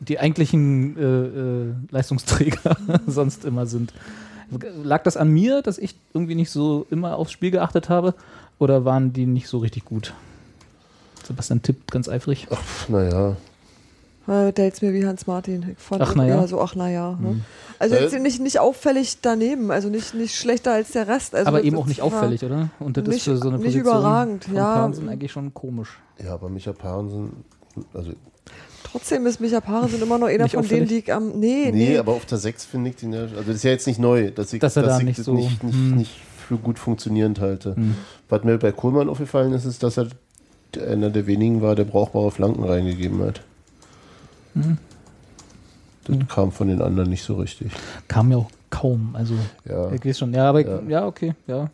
die 0.00 0.18
eigentlichen 0.18 0.96
äh, 0.96 1.02
äh, 1.02 1.74
Leistungsträger 1.90 2.76
sonst 3.06 3.44
immer 3.44 3.66
sind. 3.66 3.92
Lag 4.82 5.02
das 5.02 5.16
an 5.16 5.30
mir, 5.30 5.62
dass 5.62 5.78
ich 5.78 5.96
irgendwie 6.12 6.34
nicht 6.34 6.50
so 6.50 6.86
immer 6.90 7.16
aufs 7.16 7.32
Spiel 7.32 7.50
geachtet 7.50 7.88
habe? 7.88 8.14
Oder 8.58 8.84
waren 8.84 9.12
die 9.12 9.26
nicht 9.26 9.48
so 9.48 9.58
richtig 9.58 9.84
gut? 9.84 10.14
Sebastian 11.24 11.62
tippt 11.62 11.90
ganz 11.90 12.08
eifrig. 12.08 12.46
Ach, 12.50 12.88
naja. 12.88 13.36
Äh, 14.26 14.52
Der 14.52 14.64
jetzt 14.66 14.80
mir 14.82 14.92
wie 14.94 15.04
Hans 15.06 15.26
Martin. 15.26 15.74
Fand 15.76 16.00
Ach, 16.02 16.06
das 16.08 16.16
na 16.16 16.26
ja. 16.26 16.46
so, 16.46 16.60
ach 16.60 16.74
naja. 16.74 17.18
Ne? 17.20 17.28
Hm. 17.30 17.40
Also 17.78 17.94
Äh, 17.96 18.02
jetzt 18.04 18.18
nicht, 18.18 18.40
nicht 18.40 18.58
auffällig 18.58 19.18
daneben, 19.20 19.70
also 19.70 19.88
nicht, 19.88 20.14
nicht 20.14 20.34
schlechter 20.36 20.72
als 20.72 20.92
der 20.92 21.08
Rest. 21.08 21.34
Also 21.34 21.48
Aber 21.48 21.62
eben 21.62 21.76
auch 21.76 21.86
nicht 21.86 22.00
auffällig, 22.00 22.42
oder? 22.44 22.70
Und 22.78 22.96
das 22.96 23.06
nicht- 23.06 23.16
ist 23.18 23.24
für 23.24 23.36
so 23.36 23.48
eine 23.48 23.58
nicht 23.58 23.66
Position 23.66 23.82
überragend, 23.86 24.44
von 24.44 24.54
ja. 24.54 24.74
Parensen 24.74 25.08
eigentlich 25.08 25.32
schon 25.32 25.52
komisch. 25.52 25.98
Ja, 26.24 26.34
aber 26.34 26.48
Micha 26.48 26.72
Parensen, 26.72 27.44
also 27.92 28.12
Trotzdem 28.84 29.26
ist 29.26 29.40
Micha 29.40 29.60
Parensen 29.60 30.00
immer 30.00 30.18
noch 30.18 30.28
einer 30.28 30.44
Nicht 30.44 30.54
von 30.54 30.66
denen, 30.68 30.86
die 30.86 30.98
ich 30.98 31.12
am. 31.12 31.30
Nee, 31.40 31.70
nee, 31.72 31.88
nee. 31.90 31.98
aber 31.98 32.12
auf 32.12 32.24
der 32.26 32.38
6 32.38 32.64
finde 32.64 32.90
ich 32.90 32.96
den 32.96 33.12
ja, 33.12 33.22
also 33.22 33.34
das 33.46 33.56
ist 33.56 33.64
ja 33.64 33.70
jetzt 33.72 33.86
nicht 33.88 33.98
neu, 33.98 34.30
dass 34.30 34.52
ich, 34.52 34.60
Dass 34.60 34.76
er 34.76 34.84
da 34.84 34.98
ich 34.98 35.04
nicht 35.04 35.18
das 35.18 35.26
so- 35.26 35.34
nicht, 35.34 35.62
nicht, 35.64 35.74
hm. 35.74 35.96
nicht 35.96 36.12
für 36.46 36.56
gut 36.56 36.78
funktionierend 36.78 37.40
halte. 37.40 37.74
Hm. 37.74 37.94
Was 38.28 38.44
mir 38.44 38.56
bei 38.58 38.70
Kohlmann 38.72 39.08
aufgefallen 39.08 39.52
ist, 39.52 39.64
ist, 39.64 39.82
dass 39.82 39.96
er 39.98 40.06
einer 40.88 41.10
der 41.10 41.26
wenigen 41.26 41.60
war, 41.62 41.74
der 41.74 41.84
brauchbare 41.84 42.30
Flanken 42.30 42.62
reingegeben 42.64 43.20
hat. 43.22 43.40
Hm. 44.54 44.78
Das 46.06 46.16
kam 46.28 46.52
von 46.52 46.68
den 46.68 46.82
anderen 46.82 47.08
nicht 47.10 47.22
so 47.22 47.36
richtig. 47.36 47.72
Kam 48.08 48.30
ja 48.30 48.36
auch 48.38 48.50
kaum. 48.70 49.10
Also, 49.14 49.34
Ja. 49.68 49.90
ich 49.92 50.04
weiß 50.04 50.18
schon. 50.18 50.34
Ja, 50.34 50.48
aber 50.50 50.60
ich, 50.60 50.66
Ja. 50.66 50.80
ja. 50.88 51.06
okay, 51.06 51.34
ja. 51.46 51.70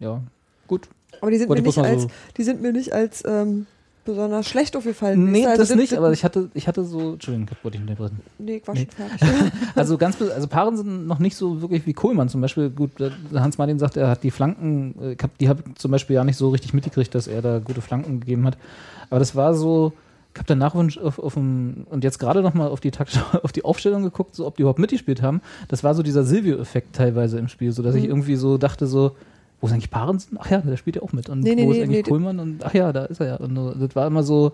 Ja, 0.00 0.20
gut. 0.66 0.88
aber 1.20 1.30
die 1.30 1.38
sind, 1.38 1.48
Wollte 1.48 1.62
mir 1.62 1.68
ich 1.68 1.76
nicht 1.76 1.86
als, 1.86 2.02
so- 2.02 2.10
die 2.36 2.42
sind 2.42 2.60
mir 2.62 2.72
nicht 2.72 2.92
als 2.92 3.22
ähm, 3.26 3.66
besonders 4.04 4.48
schlecht 4.48 4.76
aufgefallen. 4.76 5.30
Nee, 5.30 5.46
also 5.46 5.62
das 5.62 5.74
nicht, 5.74 5.94
aber 5.94 6.12
ich 6.12 6.24
hatte, 6.24 6.50
ich 6.54 6.66
hatte 6.68 6.84
so, 6.84 7.12
Entschuldigung, 7.14 7.48
ich 7.56 7.64
wollte 7.64 7.78
dich 7.78 7.88
unterbrechen. 7.88 8.20
Nee, 8.38 8.56
ich 8.56 8.66
war 8.68 8.74
Nee. 8.74 8.88
schon 8.96 9.08
fertig. 9.18 9.52
Also 9.76 9.96
ganz, 9.98 10.20
also 10.20 10.46
Paaren 10.48 10.76
sind 10.76 11.06
noch 11.06 11.18
nicht 11.20 11.36
so 11.36 11.60
wirklich 11.62 11.86
wie 11.86 11.92
Kohlmann 11.94 12.28
zum 12.28 12.40
Beispiel. 12.40 12.70
Gut, 12.70 12.90
Hans 13.34 13.56
Martin 13.58 13.78
sagt, 13.78 13.96
er 13.96 14.08
hat 14.08 14.22
die 14.22 14.30
Flanken, 14.30 14.94
äh, 15.00 15.12
ich 15.12 15.18
hab, 15.22 15.36
die 15.38 15.48
habe 15.48 15.62
zum 15.76 15.90
Beispiel 15.90 16.14
ja 16.16 16.24
nicht 16.24 16.36
so 16.36 16.50
richtig 16.50 16.74
mitgekriegt, 16.74 17.14
dass 17.14 17.26
er 17.28 17.40
da 17.42 17.58
gute 17.60 17.80
Flanken 17.80 18.20
gegeben 18.20 18.46
hat. 18.46 18.56
Aber 19.10 19.18
das 19.20 19.34
war 19.36 19.54
so, 19.54 19.92
ich 20.34 20.38
habe 20.38 20.46
danach 20.48 20.74
auf, 20.74 21.18
auf, 21.20 21.34
dem, 21.34 21.86
und 21.90 22.02
jetzt 22.02 22.18
gerade 22.18 22.42
nochmal 22.42 22.68
auf 22.68 22.80
die 22.80 22.90
Takt, 22.90 23.18
auf 23.42 23.52
die 23.52 23.64
Aufstellung 23.64 24.02
geguckt, 24.02 24.34
so 24.34 24.46
ob 24.46 24.56
die 24.56 24.62
überhaupt 24.62 24.80
mitgespielt 24.80 25.22
haben. 25.22 25.40
Das 25.68 25.84
war 25.84 25.94
so 25.94 26.02
dieser 26.02 26.24
Silvio-Effekt 26.24 26.94
teilweise 26.96 27.38
im 27.38 27.46
Spiel, 27.48 27.70
so 27.72 27.82
dass 27.82 27.94
ich 27.94 28.02
Mhm. 28.04 28.08
irgendwie 28.10 28.36
so 28.36 28.58
dachte 28.58 28.86
so, 28.88 29.12
wo 29.60 29.68
ist 29.68 29.72
eigentlich 29.72 29.90
Parensen? 29.90 30.36
Ach 30.40 30.50
ja, 30.50 30.58
der 30.58 30.76
spielt 30.76 30.96
ja 30.96 31.02
auch 31.02 31.12
mit. 31.12 31.28
Und 31.28 31.40
Nee, 31.40 31.54
nee, 31.54 31.64
wo 31.64 31.70
ist 31.70 31.78
nee, 31.78 31.84
eigentlich 31.84 32.04
Kohlmann? 32.04 32.40
Und 32.40 32.64
ach 32.64 32.74
ja, 32.74 32.92
da 32.92 33.04
ist 33.04 33.20
er 33.20 33.26
ja. 33.26 33.36
Und 33.36 33.54
das 33.54 33.94
war 33.94 34.06
immer 34.08 34.24
so, 34.24 34.52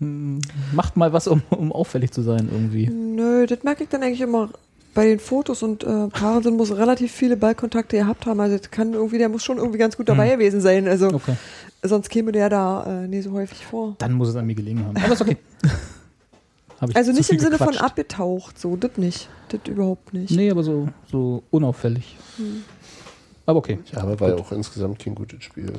hm, 0.00 0.40
macht 0.72 0.96
mal 0.96 1.12
was, 1.12 1.28
um, 1.28 1.40
um 1.50 1.72
auffällig 1.72 2.10
zu 2.12 2.22
sein 2.22 2.48
irgendwie. 2.52 2.88
Nö, 2.88 3.46
das 3.46 3.62
merke 3.62 3.84
ich 3.84 3.88
dann 3.88 4.02
eigentlich 4.02 4.20
immer 4.20 4.50
bei 4.96 5.06
den 5.06 5.20
Fotos 5.20 5.62
und 5.62 5.84
äh, 5.84 6.08
Parensen 6.08 6.56
muss 6.56 6.72
relativ 6.76 7.12
viele 7.12 7.36
Ballkontakte 7.36 7.96
gehabt 7.98 8.26
haben. 8.26 8.40
Also 8.40 8.56
das 8.58 8.70
kann 8.72 8.94
irgendwie, 8.94 9.18
der 9.18 9.28
muss 9.28 9.44
schon 9.44 9.58
irgendwie 9.58 9.78
ganz 9.78 9.96
gut 9.96 10.08
dabei 10.08 10.26
Mhm. 10.26 10.38
gewesen 10.40 10.60
sein. 10.60 10.88
Also 10.88 11.06
Okay. 11.12 11.36
sonst 11.82 12.08
käme 12.08 12.32
der 12.32 12.48
da 12.48 13.02
äh, 13.04 13.06
nie 13.06 13.20
so 13.20 13.30
häufig 13.32 13.64
vor. 13.64 13.94
Dann 13.98 14.14
muss 14.14 14.28
es 14.30 14.36
an 14.36 14.46
mir 14.46 14.54
gelegen 14.56 14.84
haben. 14.84 14.96
Aber 14.96 15.12
ist 15.12 15.20
okay. 15.20 15.36
Hab 16.80 16.90
ich 16.90 16.96
Also 16.96 17.12
nicht 17.12 17.30
im 17.30 17.38
Sinne 17.38 17.56
von 17.58 17.68
gequatscht. 17.68 17.82
abgetaucht, 17.84 18.58
so, 18.58 18.74
das 18.76 18.96
nicht. 18.96 19.28
Das 19.50 19.60
überhaupt 19.68 20.12
nicht. 20.12 20.30
Nee, 20.32 20.50
aber 20.50 20.62
so, 20.62 20.88
so 21.10 21.42
unauffällig. 21.50 22.16
Hm. 22.38 22.64
Aber 23.46 23.58
okay. 23.60 23.78
Ja, 23.92 24.00
aber 24.02 24.18
war 24.18 24.30
ja 24.30 24.34
auch 24.34 24.50
insgesamt 24.52 24.98
kein 24.98 25.14
gutes 25.14 25.42
Spiel. 25.44 25.70
Oder? 25.70 25.78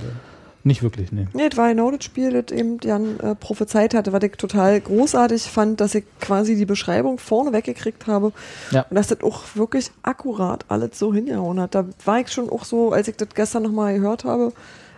Nicht 0.68 0.84
wirklich, 0.84 1.12
nee. 1.14 1.28
Nee, 1.34 1.48
das 1.50 1.58
war 1.58 1.70
genau 1.70 1.90
das 1.92 2.04
Spiel, 2.04 2.32
das 2.42 2.56
eben 2.56 2.78
Jan 2.84 3.20
äh, 3.22 3.36
prophezeit 3.36 3.94
hatte, 3.94 4.12
was 4.12 4.22
ich 4.24 4.34
total 4.34 4.82
großartig 4.82 5.44
fand, 5.44 5.80
dass 5.80 5.96
ich 5.96 6.04
quasi 6.20 6.56
die 6.56 6.66
Beschreibung 6.66 7.20
vorne 7.20 7.54
weggekriegt 7.54 8.06
habe 8.06 8.34
Ja. 8.72 8.86
und 8.90 8.96
dass 8.96 9.08
das 9.08 9.22
auch 9.24 9.44
wirklich 9.56 9.92
akkurat 10.04 10.66
alles 10.68 11.00
so 11.00 11.14
hingehauen 11.14 11.60
hat. 11.62 11.74
Da 11.74 11.86
war 12.04 12.20
ich 12.20 12.30
schon 12.32 12.50
auch 12.50 12.66
so, 12.66 12.92
als 12.92 13.08
ich 13.08 13.16
das 13.16 13.30
gestern 13.34 13.64
nochmal 13.64 13.94
gehört 13.96 14.26
habe, 14.26 14.52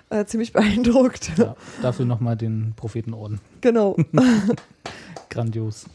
äh, 0.09 0.25
ziemlich 0.25 0.53
beeindruckt. 0.53 1.31
Ja, 1.37 1.55
dafür 1.83 2.05
nochmal 2.05 2.35
den 2.35 2.73
Prophetenorden. 2.75 3.39
genau. 3.61 3.95
Grandios. 5.29 5.85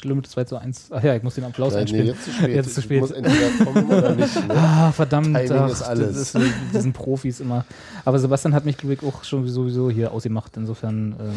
Schlimm 0.00 0.24
2 0.24 0.44
zu 0.44 0.56
1. 0.56 0.86
Ach 0.90 1.02
ja, 1.02 1.14
ich 1.14 1.22
muss 1.22 1.34
den 1.34 1.44
Applaus 1.44 1.74
Nein, 1.74 1.84
nee, 1.84 2.00
einspielen. 2.00 2.06
jetzt 2.06 2.24
zu 2.24 2.30
spät. 2.32 2.54
Jetzt 2.54 2.74
zu 2.74 2.82
spät. 2.82 3.00
Muss 3.00 3.10
entweder 3.10 3.64
kommen 3.64 3.86
oder 3.86 4.14
nicht. 4.14 4.34
Ne? 4.48 4.54
Ah, 4.56 4.92
verdammt. 4.92 5.36
Timing 5.36 5.52
ach, 5.52 5.68
ist 5.70 5.82
alles. 5.82 6.32
Das 6.32 6.42
ist, 6.42 6.72
sind 6.82 6.92
Profis 6.94 7.40
immer. 7.40 7.64
Aber 8.04 8.18
Sebastian 8.18 8.54
hat 8.54 8.64
mich, 8.64 8.78
glaube 8.78 8.94
ich, 8.94 9.02
auch 9.02 9.24
schon 9.24 9.46
sowieso 9.46 9.90
hier 9.90 10.12
ausgemacht. 10.12 10.56
Insofern, 10.56 11.14
ähm, 11.20 11.32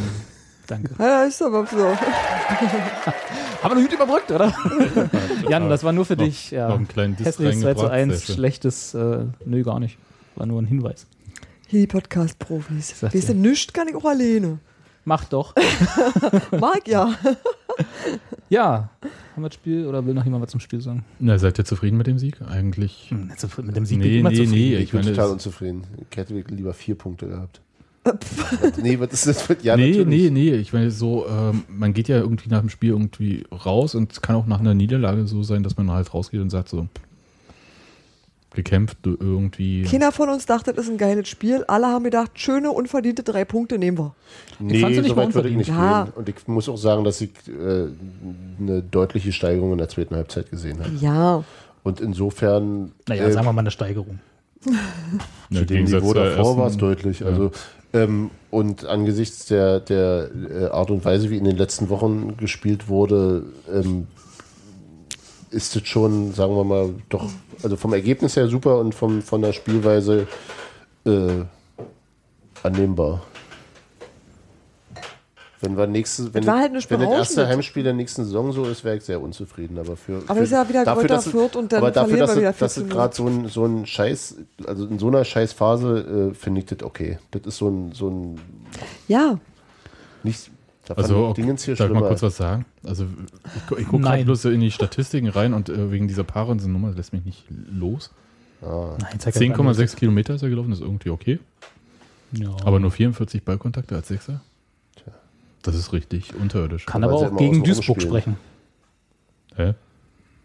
danke. 0.67 0.91
ja, 0.99 1.23
ist 1.25 1.41
aber 1.41 1.65
so. 1.67 1.77
Haben 1.85 1.95
wir 3.63 3.75
noch 3.75 3.81
gut 3.89 3.93
überbrückt, 3.93 4.31
oder? 4.31 4.53
Jan, 5.49 5.69
das 5.69 5.83
war 5.83 5.91
nur 5.91 6.05
für 6.05 6.15
Noch- 6.15 6.23
dich. 6.25 6.51
Ja. 6.51 6.69
noch 6.69 6.75
einen 6.77 6.87
kleinen 6.87 7.15
Diss 7.17 7.27
Hässliches 7.27 7.61
2 7.61 7.73
zu 7.73 7.79
reingebracht, 7.81 7.91
1, 7.91 8.13
sehr 8.17 8.25
schön. 8.25 8.35
schlechtes, 8.35 8.93
äh, 8.93 9.25
nö, 9.45 9.63
gar 9.63 9.79
nicht. 9.79 9.97
War 10.35 10.45
nur 10.45 10.61
ein 10.61 10.65
Hinweis. 10.65 11.05
Hier 11.67 11.81
die 11.81 11.87
Podcast-Profis. 11.87 13.01
Weißt 13.03 13.29
du, 13.29 13.33
nichts 13.35 13.73
kann 13.73 13.87
ich 13.87 13.95
auch 13.95 14.05
alleine. 14.05 14.59
Mach 15.05 15.25
doch. 15.25 15.53
Mag 16.51 16.87
ja. 16.87 17.13
Ja. 18.49 18.89
Haben 19.35 19.41
wir 19.43 19.49
das 19.49 19.55
Spiel 19.55 19.87
oder 19.87 20.05
will 20.05 20.13
noch 20.13 20.25
jemand 20.25 20.43
was 20.43 20.51
zum 20.51 20.59
Spiel 20.59 20.79
sagen? 20.79 21.03
Na, 21.19 21.39
seid 21.39 21.57
ihr 21.57 21.65
zufrieden 21.65 21.97
mit 21.97 22.05
dem 22.05 22.19
Sieg? 22.19 22.39
Eigentlich. 22.47 23.07
Hm, 23.09 23.27
nicht 23.27 23.39
zufrieden. 23.39 23.67
Mit 23.67 23.75
dem 23.75 23.85
Sieg 23.85 23.97
bin 23.99 24.07
Nee, 24.07 24.13
ich 24.13 24.19
immer 24.19 24.29
nee, 24.29 24.35
zufrieden. 24.35 24.51
nee. 24.53 24.75
Ich 24.75 24.83
Ich 24.83 24.91
bin 24.91 24.99
meine, 25.01 25.15
total 25.15 25.31
unzufrieden. 25.31 25.83
Ich 26.11 26.17
hätte 26.17 26.35
lieber 26.35 26.73
vier 26.75 26.93
Punkte 26.95 27.27
gehabt. 27.29 27.61
nee, 28.81 28.99
was 28.99 29.13
ist 29.13 29.27
das? 29.27 29.47
Ja, 29.63 29.75
nee, 29.75 29.91
natürlich. 29.97 30.29
nee, 30.31 30.51
nee. 30.51 30.55
Ich 30.57 30.71
meine, 30.73 30.91
so, 30.91 31.25
ähm, 31.27 31.63
man 31.67 31.93
geht 31.93 32.09
ja 32.09 32.17
irgendwie 32.17 32.49
nach 32.49 32.59
dem 32.59 32.69
Spiel 32.69 32.89
irgendwie 32.91 33.43
raus 33.51 33.95
und 33.95 34.11
es 34.11 34.21
kann 34.21 34.35
auch 34.35 34.45
nach 34.45 34.59
einer 34.59 34.73
Niederlage 34.75 35.25
so 35.25 35.41
sein, 35.41 35.63
dass 35.63 35.77
man 35.77 35.89
halt 35.89 36.13
rausgeht 36.13 36.41
und 36.41 36.49
sagt 36.51 36.69
so, 36.69 36.87
gekämpft 38.53 38.97
irgendwie. 39.03 39.83
Keiner 39.83 40.11
von 40.11 40.29
uns 40.29 40.45
dachte, 40.45 40.73
das 40.73 40.85
ist 40.85 40.91
ein 40.91 40.97
geiles 40.97 41.27
Spiel. 41.27 41.63
Alle 41.67 41.87
haben 41.87 42.03
gedacht, 42.03 42.31
schöne, 42.35 42.71
unverdiente 42.71 43.23
drei 43.23 43.45
Punkte 43.45 43.77
nehmen 43.77 43.97
wir. 43.97 44.15
Nee, 44.59 44.79
fand's 44.79 44.97
nicht 44.99 45.09
so 45.09 45.15
weit 45.15 45.33
würde 45.33 45.49
ich 45.49 45.55
nicht 45.55 45.67
Ja. 45.69 46.03
gehen. 46.05 46.13
Und 46.15 46.29
ich 46.29 46.47
muss 46.47 46.69
auch 46.69 46.77
sagen, 46.77 47.03
dass 47.03 47.19
ich 47.21 47.31
äh, 47.47 47.87
eine 48.59 48.81
deutliche 48.81 49.31
Steigerung 49.31 49.71
in 49.73 49.77
der 49.79 49.89
zweiten 49.89 50.15
Halbzeit 50.15 50.49
gesehen 50.49 50.79
habe. 50.79 50.91
Ja. 50.99 51.43
Und 51.83 51.99
insofern, 51.99 52.91
Naja, 53.07 53.25
äh, 53.25 53.31
sagen 53.31 53.45
wir 53.45 53.53
mal 53.53 53.61
eine 53.61 53.71
Steigerung. 53.71 54.19
Ja, 55.49 55.59
zu 55.59 55.65
dem 55.65 55.83
Niveau 55.83 56.13
davor 56.13 56.57
war 56.57 56.67
es 56.67 56.77
deutlich. 56.77 57.19
ja. 57.19 57.27
Also, 57.27 57.51
ähm, 57.93 58.31
und 58.49 58.85
angesichts 58.85 59.45
der, 59.47 59.79
der 59.81 60.29
äh, 60.49 60.65
Art 60.67 60.89
und 60.89 61.03
Weise, 61.05 61.29
wie 61.29 61.37
in 61.37 61.43
den 61.43 61.57
letzten 61.57 61.89
Wochen 61.89 62.37
gespielt 62.37 62.87
wurde, 62.87 63.43
ähm, 63.71 64.07
ist 65.53 65.75
es 65.75 65.87
schon, 65.87 66.33
sagen 66.33 66.55
wir 66.55 66.63
mal, 66.63 66.93
doch, 67.09 67.29
also 67.61 67.75
vom 67.75 67.93
Ergebnis 67.93 68.35
her 68.35 68.47
super 68.47 68.79
und 68.79 68.93
vom, 68.93 69.21
von 69.21 69.41
der 69.41 69.53
Spielweise 69.53 70.27
äh, 71.05 71.43
annehmbar. 72.63 73.21
Wenn 75.61 75.77
wir 75.77 75.87
nächste, 75.87 76.33
wenn, 76.33 76.45
war 76.45 76.59
halt 76.59 76.73
wenn 76.73 76.99
das 76.99 77.09
erste. 77.09 77.47
Heimspiel 77.47 77.83
der 77.83 77.93
nächsten 77.93 78.25
Saison 78.25 78.51
so 78.51 78.65
ist, 78.65 78.83
wäre 78.83 78.97
ich 78.97 79.03
sehr 79.03 79.21
unzufrieden. 79.21 79.77
Aber 79.77 79.95
für, 79.95 80.21
Aber 80.27 80.35
für, 80.35 80.43
ist 80.43 80.51
ja 80.51 80.67
wieder 80.67 80.83
dafür, 80.83 81.07
dass 81.07 81.29
Fürth 81.29 81.55
und 81.55 81.71
dann 81.71 81.77
aber 81.77 81.91
dafür, 81.91 82.17
dass 82.17 82.35
wir 82.35 82.51
dass 82.51 82.73
14 82.73 82.83
es 82.83 82.89
gerade 82.89 83.15
so 83.15 83.27
ein, 83.27 83.47
so 83.47 83.65
ein 83.65 83.85
Scheiß, 83.85 84.35
also 84.67 84.85
in 84.85 84.99
so 84.99 85.07
einer 85.07 85.23
Scheißphase 85.23 86.31
äh, 86.31 86.35
finde 86.35 86.59
ich 86.59 86.65
das 86.65 86.83
okay. 86.83 87.17
Das 87.31 87.43
ist 87.43 87.57
so 87.59 87.69
ein, 87.69 87.93
so 87.93 88.09
ein 88.09 88.41
Ja. 89.07 89.39
nicht. 90.23 90.51
Da 90.85 90.95
Also, 90.95 91.27
okay, 91.27 91.41
Dingens 91.41 91.63
hier 91.63 91.75
darf 91.75 91.87
ich 91.89 91.93
mal 91.93 92.07
kurz 92.07 92.21
was 92.23 92.35
sagen? 92.37 92.65
Also, 92.85 93.05
ich, 93.55 93.67
gu- 93.67 93.75
ich 93.77 93.87
gucke 93.87 94.03
gerade 94.03 94.23
bloß 94.25 94.41
so 94.41 94.49
in 94.49 94.59
die 94.59 94.71
Statistiken 94.71 95.29
rein 95.29 95.53
und 95.53 95.69
äh, 95.69 95.91
wegen 95.91 96.07
dieser 96.09 96.23
Parensen-Nummer 96.25 96.89
das 96.89 96.97
lässt 96.97 97.13
mich 97.13 97.23
nicht 97.23 97.45
los. 97.71 98.11
Ah. 98.61 98.97
Nein, 98.99 99.19
zeig 99.19 99.35
einfach 99.41 99.63
10,6 99.63 99.95
Kilometer 99.95 100.35
ist 100.35 100.43
er 100.43 100.49
gelaufen, 100.49 100.71
das 100.71 100.79
ist 100.79 100.85
irgendwie 100.85 101.09
okay. 101.09 101.39
Ja. 102.33 102.49
Aber 102.65 102.79
nur 102.79 102.91
44 102.91 103.43
Ballkontakte 103.43 103.95
als 103.95 104.07
Sechser? 104.09 104.41
Das 105.61 105.75
ist 105.75 105.93
richtig 105.93 106.35
unterirdisch. 106.35 106.85
Kann 106.85 107.03
aber 107.05 107.13
auch 107.13 107.37
gegen 107.37 107.63
Duisburg 107.63 108.01
sprechen. 108.01 108.35
Hä? 109.55 109.75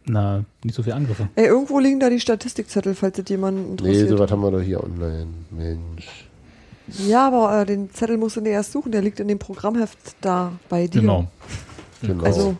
Na, 0.07 0.44
nicht 0.62 0.74
so 0.77 0.83
viele 0.85 0.94
Angriffe. 0.94 1.29
Ey, 1.35 1.46
irgendwo 1.46 1.81
liegen 1.81 1.98
da 1.98 2.09
die 2.09 2.20
Statistikzettel, 2.20 2.94
falls 2.94 3.16
das 3.16 3.29
jemanden 3.29 3.62
Nee, 3.64 3.70
interessiert. 3.72 4.09
sowas 4.11 4.31
haben 4.31 4.42
wir 4.42 4.51
doch 4.53 4.61
hier 4.61 4.83
online. 4.85 5.27
Mensch. 5.51 6.28
Ja, 7.07 7.27
aber 7.27 7.61
äh, 7.62 7.66
den 7.66 7.92
Zettel 7.92 8.16
musst 8.16 8.37
du 8.37 8.40
dir 8.40 8.51
erst 8.51 8.72
suchen, 8.72 8.92
der 8.92 9.03
liegt 9.03 9.20
in 9.20 9.29
dem 9.29 9.38
Programmheft 9.38 9.98
da 10.20 10.53
bei 10.68 10.87
dir. 10.87 11.01
Genau. 11.01 11.27
Genau. 12.03 12.24
Also, 12.24 12.57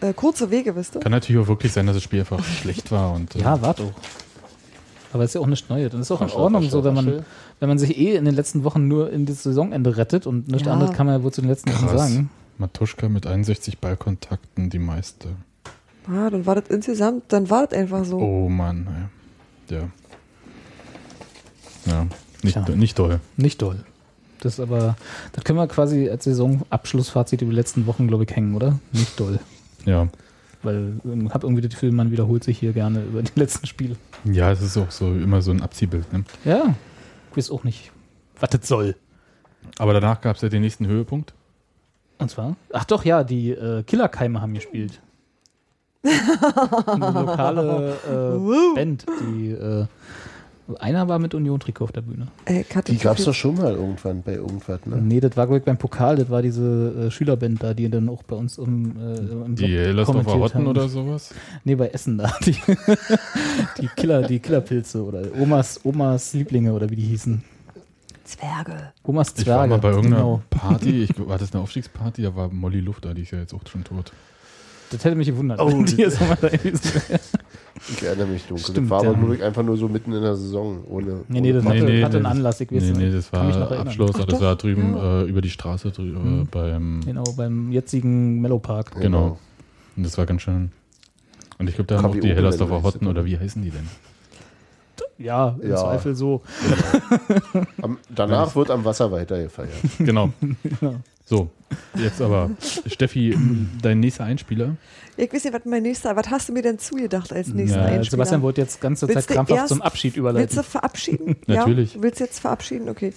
äh, 0.00 0.12
kurze 0.12 0.50
Wege, 0.50 0.74
wisst 0.76 0.94
ihr? 0.96 1.00
Kann 1.00 1.12
natürlich 1.12 1.40
auch 1.42 1.48
wirklich 1.48 1.72
sein, 1.72 1.86
dass 1.86 1.96
das 1.96 2.02
Spiel 2.02 2.20
einfach 2.20 2.42
schlecht 2.62 2.90
war. 2.92 3.12
Und, 3.14 3.34
äh, 3.36 3.40
Ja, 3.40 3.60
warte 3.60 3.82
auch. 3.84 3.92
Aber 5.12 5.24
ist 5.24 5.34
ja 5.34 5.40
auch 5.40 5.46
nichts 5.46 5.68
Neues. 5.68 5.92
Das 5.92 6.00
ist 6.00 6.10
auch 6.10 6.20
in 6.20 6.30
Ordnung 6.30 6.62
waschel, 6.62 6.70
so, 6.70 6.84
wenn 6.84 6.94
man, 6.94 7.24
wenn 7.60 7.68
man 7.68 7.78
sich 7.78 7.96
eh 7.96 8.16
in 8.16 8.24
den 8.24 8.34
letzten 8.34 8.64
Wochen 8.64 8.86
nur 8.86 9.10
in 9.10 9.24
das 9.24 9.42
Saisonende 9.44 9.96
rettet 9.96 10.26
und 10.26 10.48
nichts 10.48 10.66
Ja. 10.66 10.72
anderes 10.74 10.94
kann 10.94 11.06
man 11.06 11.16
ja 11.18 11.22
wohl 11.22 11.32
zu 11.32 11.40
den 11.40 11.48
letzten 11.48 11.72
Wochen 11.72 11.86
Krass. 11.86 12.08
sagen. 12.10 12.30
Matuschka 12.58 13.08
mit 13.08 13.26
61 13.26 13.78
Ballkontakten, 13.78 14.68
die 14.70 14.78
meiste. 14.78 15.28
Ah, 16.08 16.28
dann 16.30 16.44
war 16.46 16.54
das 16.54 16.64
insgesamt, 16.68 17.24
dann 17.32 17.48
war 17.50 17.66
das 17.66 17.78
einfach 17.78 18.04
so. 18.04 18.18
Oh 18.18 18.48
Mann, 18.48 19.10
ey. 19.70 19.76
ja. 19.78 19.82
Ja, 21.86 22.06
nicht, 22.46 22.64
Tja. 22.64 22.76
nicht 22.76 22.98
doll. 22.98 23.20
Nicht 23.36 23.62
doll. 23.62 23.84
Das 24.40 24.54
ist 24.54 24.60
aber, 24.60 24.96
das 25.32 25.44
können 25.44 25.58
wir 25.58 25.66
quasi 25.66 26.08
als 26.08 26.24
Saisonabschlussfazit 26.24 27.42
über 27.42 27.50
die 27.50 27.56
letzten 27.56 27.86
Wochen, 27.86 28.06
glaube 28.06 28.24
ich, 28.24 28.34
hängen, 28.34 28.54
oder? 28.54 28.78
Nicht 28.92 29.18
doll. 29.18 29.38
Ja. 29.84 30.08
Weil 30.62 30.94
ich 31.04 31.34
habe 31.34 31.46
irgendwie 31.46 31.62
das 31.62 31.70
Gefühl, 31.70 31.92
man 31.92 32.10
wiederholt 32.10 32.44
sich 32.44 32.58
hier 32.58 32.72
gerne 32.72 33.02
über 33.02 33.22
die 33.22 33.32
letzten 33.38 33.66
Spiele. 33.66 33.96
Ja, 34.24 34.50
es 34.50 34.60
ist 34.60 34.76
auch 34.76 34.90
so 34.90 35.12
immer 35.12 35.42
so 35.42 35.50
ein 35.50 35.62
Abziehbild. 35.62 36.12
Ne? 36.12 36.24
Ja, 36.44 36.74
ich 37.30 37.36
weiß 37.36 37.50
auch 37.50 37.64
nicht, 37.64 37.92
was 38.40 38.50
das 38.50 38.66
soll. 38.68 38.96
Aber 39.78 39.92
danach 39.92 40.20
gab 40.20 40.36
es 40.36 40.42
ja 40.42 40.48
den 40.48 40.62
nächsten 40.62 40.86
Höhepunkt. 40.86 41.34
Und 42.18 42.30
zwar? 42.30 42.56
Ach 42.72 42.84
doch, 42.84 43.04
ja, 43.04 43.24
die 43.24 43.50
äh, 43.50 43.82
Killerkeime 43.82 44.40
haben 44.40 44.54
gespielt. 44.54 45.00
Eine 46.86 47.10
lokale 47.10 47.96
äh, 48.08 48.74
Band, 48.74 49.06
die 49.20 49.50
äh, 49.50 49.86
einer 50.80 51.06
war 51.08 51.18
mit 51.18 51.34
Union-Trikot 51.34 51.84
auf 51.84 51.92
der 51.92 52.00
Bühne. 52.02 52.26
Ich 52.48 52.74
hatte 52.74 52.92
Die 52.92 52.98
gab 52.98 53.18
es 53.18 53.24
doch 53.24 53.34
schon 53.34 53.56
mal 53.56 53.72
irgendwann 53.74 54.22
bei 54.22 54.34
irgendwas, 54.34 54.84
ne? 54.84 54.96
Nee, 54.96 55.20
das 55.20 55.36
war, 55.36 55.46
glaube 55.46 55.58
ich, 55.58 55.64
beim 55.64 55.76
Pokal, 55.78 56.16
das 56.16 56.28
war 56.28 56.42
diese 56.42 57.06
äh, 57.06 57.10
Schülerband 57.10 57.62
da, 57.62 57.72
die 57.74 57.88
dann 57.88 58.08
auch 58.08 58.22
bei 58.24 58.36
uns 58.36 58.58
im, 58.58 58.96
äh, 59.00 59.16
im 59.16 59.54
Die 59.56 59.66
Blog 59.66 59.70
Hellersdorfer 59.78 60.04
kommentiert 60.24 60.36
Rotten 60.42 60.58
haben. 60.58 60.66
oder 60.66 60.88
sowas. 60.88 61.34
Nee, 61.64 61.74
bei 61.76 61.88
Essen 61.88 62.18
da. 62.18 62.32
Die, 62.44 62.56
die 63.80 63.88
Killer, 63.96 64.22
die 64.22 64.38
Killerpilze 64.40 65.02
oder 65.04 65.22
Omas, 65.40 65.80
Omas 65.84 66.32
Lieblinge 66.34 66.72
oder 66.72 66.88
wie 66.90 66.96
die 66.96 67.02
hießen. 67.02 67.42
Zwerge. 68.24 68.92
Omas 69.04 69.28
Ich 69.36 69.44
Zwerge. 69.44 69.60
war 69.60 69.66
mal 69.68 69.78
bei 69.78 69.90
irgendeiner 69.90 70.16
genau. 70.16 70.42
Party, 70.50 71.04
ich, 71.04 71.10
war 71.28 71.38
das 71.38 71.52
eine 71.52 71.62
Aufstiegsparty, 71.62 72.22
da 72.22 72.34
war 72.34 72.48
Molly 72.48 72.80
Luft 72.80 73.04
da, 73.04 73.14
die 73.14 73.22
ist 73.22 73.30
ja 73.30 73.38
jetzt 73.38 73.54
auch 73.54 73.60
schon 73.70 73.84
tot. 73.84 74.12
Das 74.90 75.04
hätte 75.04 75.14
mich 75.16 75.28
gewundert. 75.28 75.60
Oh, 75.60 75.68
wenn 75.68 75.84
die 75.84 75.96
die- 75.96 76.02
jetzt 76.02 76.20
noch 76.20 76.28
mal 76.28 76.38
da 76.40 76.48
gewesen 76.48 76.80
wäre. 77.08 77.20
Ich 77.88 78.02
erinnere 78.02 78.26
mich 78.28 78.44
dunkel. 78.46 78.64
Stimmt, 78.64 78.86
das 78.86 78.90
war 78.90 78.98
aber 79.00 79.12
ja. 79.12 79.16
nur 79.18 79.42
einfach 79.42 79.62
nur 79.62 79.76
so 79.76 79.88
mitten 79.88 80.12
in 80.12 80.22
der 80.22 80.34
Saison. 80.34 80.82
Ohne, 80.88 81.20
Nee, 81.28 81.40
nee, 81.40 81.52
das 81.52 81.64
ohne 81.64 81.74
hatte, 81.74 81.84
nee, 81.84 82.02
hatte 82.02 82.16
einen 82.16 82.24
das- 82.24 82.32
Anlass, 82.32 82.60
ich 82.60 82.72
weiß 82.72 82.82
Nee, 82.82 82.88
nicht. 82.90 82.98
nee, 82.98 83.10
das 83.12 83.32
war. 83.32 83.72
Abschluss, 83.80 84.10
Ach 84.14 84.18
das 84.24 84.26
doch, 84.26 84.40
war 84.40 84.56
drüben 84.56 84.94
ja. 84.96 85.22
äh, 85.22 85.24
über 85.24 85.40
die 85.42 85.50
Straße 85.50 85.88
drü- 85.88 86.14
äh, 86.14 86.18
Mhm. 86.18 86.48
beim, 86.50 87.00
Genau, 87.04 87.24
beim 87.36 87.70
jetzigen 87.72 88.40
Mellow 88.40 88.58
Park. 88.58 88.92
genau. 89.00 89.38
Und 89.96 90.02
das 90.06 90.16
war 90.18 90.26
ganz 90.26 90.42
schön. 90.42 90.72
Und 91.58 91.68
ich 91.68 91.74
glaube, 91.74 91.86
da 91.88 91.96
haben 92.02 92.06
auch 92.06 92.16
die 92.16 92.28
Hellersdorfer 92.34 92.82
Hotten 92.82 93.00
das, 93.04 93.08
oder 93.08 93.24
wie 93.24 93.38
heißen 93.38 93.62
die 93.62 93.70
denn? 93.70 93.88
Ja, 95.18 95.56
im 95.62 95.70
Ja. 95.70 95.76
Zweifel 95.76 96.14
so. 96.14 96.42
Am, 97.80 97.98
danach 98.14 98.54
wird 98.54 98.70
am 98.70 98.84
Wasser 98.84 99.10
weiter 99.10 99.42
gefeiert. 99.42 99.70
Genau. 99.98 100.30
So, 101.28 101.50
jetzt 101.96 102.22
aber, 102.22 102.50
Steffi, 102.86 103.36
dein 103.82 103.98
nächster 103.98 104.22
Einspieler. 104.24 104.76
Ich 105.16 105.32
weiß 105.32 105.42
nicht, 105.44 105.52
was 105.54 105.64
mein 105.64 105.82
nächster, 105.82 106.14
was 106.14 106.30
hast 106.30 106.48
du 106.48 106.52
mir 106.52 106.62
denn 106.62 106.78
zugedacht 106.78 107.32
als 107.32 107.48
nächsten 107.48 107.78
Ja, 107.80 107.84
Einspieler? 107.86 108.10
Sebastian 108.12 108.42
wollte 108.42 108.60
jetzt 108.60 108.80
ganze 108.80 109.06
Zeit 109.08 109.16
Willst 109.16 109.28
krampfhaft 109.28 109.58
erst- 109.62 109.68
zum 109.70 109.82
Abschied 109.82 110.12
Willst 110.12 110.18
überleiten. 110.18 110.56
du 110.56 110.62
verabschieden? 110.62 111.36
Natürlich. 111.48 111.94
Ja? 111.96 112.02
Willst 112.02 112.20
du 112.20 112.24
jetzt 112.24 112.38
verabschieden? 112.38 112.88
Okay. 112.88 113.12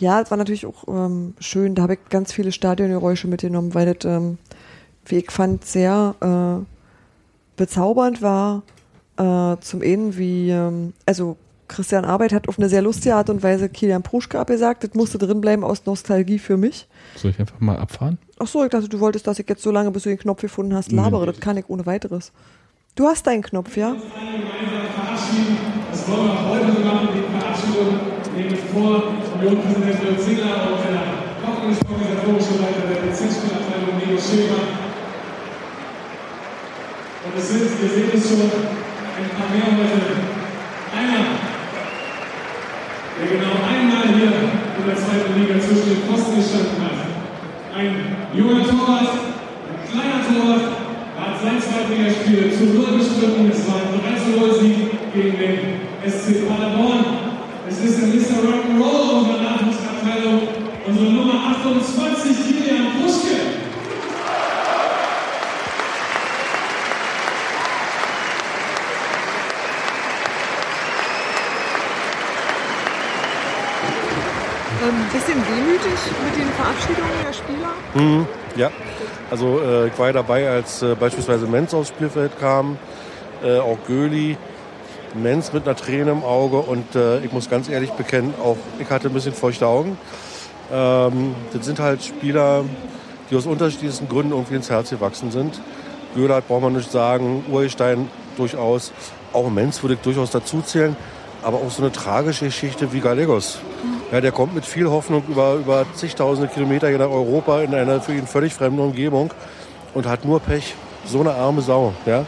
Ja, 0.00 0.20
es 0.20 0.30
war 0.32 0.38
natürlich 0.38 0.66
auch 0.66 0.88
ähm, 0.88 1.34
schön. 1.38 1.76
Da 1.76 1.82
habe 1.82 1.94
ich 1.94 2.00
ganz 2.10 2.32
viele 2.32 2.50
Stadiongeräusche 2.50 3.28
mitgenommen, 3.28 3.74
weil 3.74 3.94
das, 3.94 4.04
ähm, 4.12 4.38
wie 5.06 5.18
ich 5.18 5.30
fand, 5.30 5.64
sehr 5.64 6.16
äh, 6.20 6.64
bezaubernd 7.56 8.20
war. 8.20 8.64
Äh, 9.16 9.60
zum 9.60 9.82
einen, 9.82 10.16
wie, 10.18 10.50
ähm, 10.50 10.92
also 11.06 11.36
Christian 11.68 12.04
Arbeit 12.04 12.32
hat 12.32 12.48
auf 12.48 12.58
eine 12.58 12.68
sehr 12.68 12.82
lustige 12.82 13.14
Art 13.14 13.30
und 13.30 13.42
Weise 13.42 13.68
Kilian 13.68 14.02
Pruschka 14.02 14.40
abgesagt. 14.40 14.84
Das 14.84 14.94
musste 14.94 15.18
drin 15.18 15.40
bleiben 15.40 15.64
aus 15.64 15.86
Nostalgie 15.86 16.38
für 16.38 16.56
mich. 16.56 16.86
Soll 17.16 17.30
ich 17.30 17.40
einfach 17.40 17.60
mal 17.60 17.78
abfahren? 17.78 18.18
Ach 18.38 18.46
so, 18.46 18.64
ich 18.64 18.70
dachte, 18.70 18.88
du 18.88 19.00
wolltest, 19.00 19.26
dass 19.26 19.38
ich 19.38 19.48
jetzt 19.48 19.62
so 19.62 19.70
lange, 19.70 19.90
bis 19.90 20.02
du 20.02 20.08
den 20.10 20.18
Knopf 20.18 20.42
gefunden 20.42 20.74
hast, 20.74 20.92
labere. 20.92 21.26
Das 21.26 21.40
kann 21.40 21.56
ich 21.56 21.68
ohne 21.68 21.86
weiteres. 21.86 22.32
Du 22.94 23.06
hast 23.06 23.26
deinen 23.26 23.42
Knopf, 23.42 23.76
ja? 23.76 23.94
Das 25.90 26.08
wollen 26.08 26.26
wir 26.26 26.48
heute 26.48 26.80
machen, 26.84 27.08
die 27.14 27.22
Verabschiedung 27.38 27.98
nehmen 28.36 28.56
vor. 28.72 29.14
Unionpräsident 29.40 30.10
Lutz 30.10 30.24
Zingler 30.24 30.72
und 30.72 30.84
der 30.84 31.02
organisatorische 31.48 32.54
Leiter 32.60 32.86
der 32.88 33.00
Bezirksspielabteilung 33.08 33.98
Leo 33.98 34.18
Schäfer. 34.18 34.62
Und 37.24 37.34
es 37.36 37.48
sind, 37.48 37.82
wir 37.82 37.88
sehen 37.88 38.10
es 38.14 38.28
schon, 38.28 38.40
ein 38.40 39.30
paar 39.36 39.48
mehr 39.50 39.70
heute. 39.78 40.14
Einer, 40.94 41.53
der 43.18 43.26
genau 43.30 43.54
einmal 43.62 44.10
hier 44.10 44.34
in 44.78 44.84
der 44.86 44.96
zweiten 44.96 45.38
Liga 45.38 45.54
zwischen 45.60 45.88
den 45.94 46.02
Pfosten 46.02 46.36
gestanden 46.36 46.82
hat. 46.82 46.98
Ein 47.74 48.16
junger 48.34 48.66
Torwart, 48.66 49.14
ein 49.70 49.78
kleiner 49.86 50.20
Torwart, 50.26 50.84
hat 51.14 51.40
sein 51.42 51.62
Zweitligaspiel 51.62 52.50
zu 52.50 52.74
Null 52.74 52.98
bestritten. 52.98 53.50
Es 53.50 53.66
war 53.68 53.86
ein 53.86 54.02
3 54.02 54.18
zu 54.18 54.30
0 54.38 54.54
Sieg 54.60 55.12
gegen 55.14 55.38
den 55.38 55.58
SC 56.02 56.48
Paderborn. 56.48 57.04
Es 57.68 57.78
ist 57.80 58.00
der 58.00 58.08
Mr. 58.08 58.42
Rock'n'Roll 58.44 59.18
unserer 59.18 59.42
Nachwuchsabteilung, 59.42 60.40
unsere 60.86 61.12
Nummer 61.12 61.56
28, 61.56 62.36
Kilian 62.46 63.00
Puschke. 63.00 63.54
Ähm, 74.84 75.03
bisschen 75.14 75.40
wehmütig 75.46 75.98
mit 76.24 76.36
den 76.36 76.50
Verabschiedungen 76.52 77.10
der 77.24 77.32
Spieler. 77.32 77.72
Mhm, 77.94 78.26
ja, 78.56 78.70
also 79.30 79.60
äh, 79.60 79.86
ich 79.86 79.98
war 79.98 80.08
ja 80.08 80.12
dabei, 80.12 80.48
als 80.48 80.82
äh, 80.82 80.96
beispielsweise 80.98 81.46
Menz 81.46 81.72
aufs 81.72 81.88
Spielfeld 81.90 82.38
kam, 82.40 82.76
äh, 83.44 83.58
auch 83.58 83.78
Göli, 83.86 84.36
Menz 85.14 85.52
mit 85.52 85.66
einer 85.66 85.76
Träne 85.76 86.10
im 86.10 86.24
Auge 86.24 86.58
und 86.58 86.96
äh, 86.96 87.20
ich 87.20 87.32
muss 87.32 87.48
ganz 87.48 87.68
ehrlich 87.68 87.92
bekennen, 87.92 88.34
auch 88.42 88.56
ich 88.80 88.90
hatte 88.90 89.06
ein 89.06 89.14
bisschen 89.14 89.34
feuchte 89.34 89.66
Augen. 89.68 89.96
Ähm, 90.72 91.36
das 91.52 91.64
sind 91.64 91.78
halt 91.78 92.02
Spieler, 92.02 92.64
die 93.30 93.36
aus 93.36 93.46
unterschiedlichsten 93.46 94.08
Gründen 94.08 94.32
irgendwie 94.32 94.56
ins 94.56 94.68
Herz 94.68 94.90
gewachsen 94.90 95.30
sind. 95.30 95.60
Göhlert 96.16 96.48
braucht 96.48 96.62
man 96.62 96.72
nicht 96.72 96.90
sagen, 96.90 97.44
Urstein 97.48 98.08
durchaus, 98.36 98.92
auch 99.32 99.48
Menz 99.48 99.80
würde 99.82 99.94
ich 99.94 100.00
durchaus 100.00 100.32
dazu 100.32 100.60
zählen, 100.62 100.96
aber 101.44 101.58
auch 101.58 101.70
so 101.70 101.82
eine 101.82 101.92
tragische 101.92 102.46
Geschichte 102.46 102.92
wie 102.92 102.98
Gallegos. 102.98 103.58
Ja, 104.14 104.20
der 104.20 104.30
kommt 104.30 104.54
mit 104.54 104.64
viel 104.64 104.88
Hoffnung 104.88 105.24
über, 105.26 105.54
über 105.54 105.84
zigtausende 105.92 106.46
Kilometer 106.46 106.86
hier 106.86 106.98
nach 106.98 107.10
Europa 107.10 107.62
in 107.62 107.74
einer 107.74 108.00
für 108.00 108.12
ihn 108.14 108.28
völlig 108.28 108.54
fremde 108.54 108.80
Umgebung 108.80 109.34
und 109.92 110.06
hat 110.06 110.24
nur 110.24 110.38
Pech. 110.38 110.76
So 111.04 111.18
eine 111.18 111.34
arme 111.34 111.62
Sau. 111.62 111.92
Ja? 112.06 112.24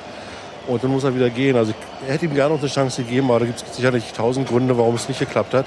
Und 0.67 0.83
dann 0.83 0.91
muss 0.91 1.05
er 1.05 1.15
wieder 1.15 1.31
gehen. 1.31 1.55
Also 1.55 1.73
ich 2.03 2.11
hätte 2.11 2.25
ihm 2.25 2.35
gerne 2.35 2.55
noch 2.55 2.61
eine 2.61 2.69
Chance 2.69 3.05
gegeben, 3.05 3.31
aber 3.31 3.39
da 3.39 3.47
gibt 3.47 3.63
es 3.63 3.77
sicherlich 3.77 4.13
tausend 4.15 4.49
Gründe, 4.49 4.77
warum 4.77 4.97
es 4.97 5.07
nicht 5.07 5.21
geklappt 5.21 5.55
hat. 5.55 5.67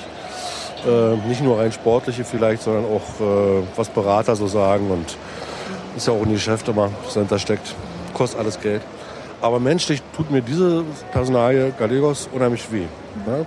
Äh, 0.85 1.15
nicht 1.25 1.41
nur 1.41 1.57
rein 1.57 1.71
sportliche 1.71 2.25
vielleicht, 2.25 2.63
sondern 2.63 2.83
auch 2.83 3.21
äh, 3.21 3.63
was 3.77 3.87
Berater 3.87 4.35
so 4.35 4.47
sagen. 4.47 4.91
Und 4.91 5.15
ist 5.95 6.07
ja 6.07 6.11
auch 6.11 6.25
ein 6.25 6.33
Geschäft 6.33 6.67
immer, 6.67 6.89
was 7.05 7.13
dahinter 7.13 7.39
steckt. 7.39 7.73
Kostet 8.13 8.41
alles 8.41 8.59
Geld. 8.59 8.81
Aber 9.39 9.61
menschlich 9.61 10.01
tut 10.17 10.29
mir 10.31 10.41
diese 10.41 10.83
Personalie 11.13 11.71
Gallegos 11.79 12.27
unheimlich 12.33 12.69
weh. 12.73 12.87
Ja? 13.25 13.45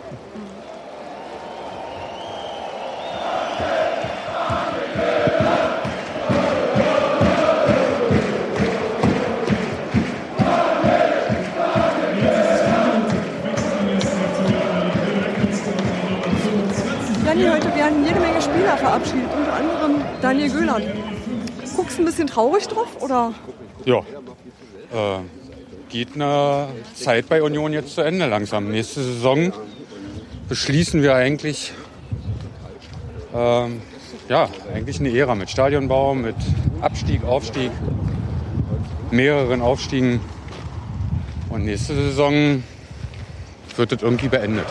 Daniel 20.43 20.59
Göhlert. 20.59 20.83
Guckst 21.77 21.99
du 21.99 22.03
ein 22.03 22.05
bisschen 22.05 22.27
traurig 22.27 22.67
drauf 22.67 23.01
oder? 23.01 23.33
Ja. 23.85 23.99
Äh, 23.99 25.21
geht 25.89 26.15
eine 26.15 26.69
Zeit 26.95 27.29
bei 27.29 27.43
Union 27.43 27.73
jetzt 27.73 27.95
zu 27.95 28.01
Ende 28.01 28.27
langsam. 28.27 28.71
Nächste 28.71 29.03
Saison 29.03 29.53
beschließen 30.49 31.03
wir 31.03 31.15
eigentlich 31.15 31.73
Ähm, 33.35 33.81
ja, 34.29 34.49
eigentlich 34.75 35.01
eine 35.01 35.17
Ära 35.17 35.35
mit 35.35 35.49
Stadionbau, 35.49 36.15
mit 36.15 36.37
Abstieg, 36.83 37.25
Aufstieg, 37.25 37.71
mehreren 39.11 39.63
Aufstiegen. 39.63 40.21
Und 41.49 41.65
nächste 41.65 41.95
Saison 41.95 42.63
wird 43.77 43.93
das 43.93 44.03
irgendwie 44.03 44.29
beendet. 44.29 44.67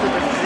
Der 0.00 0.37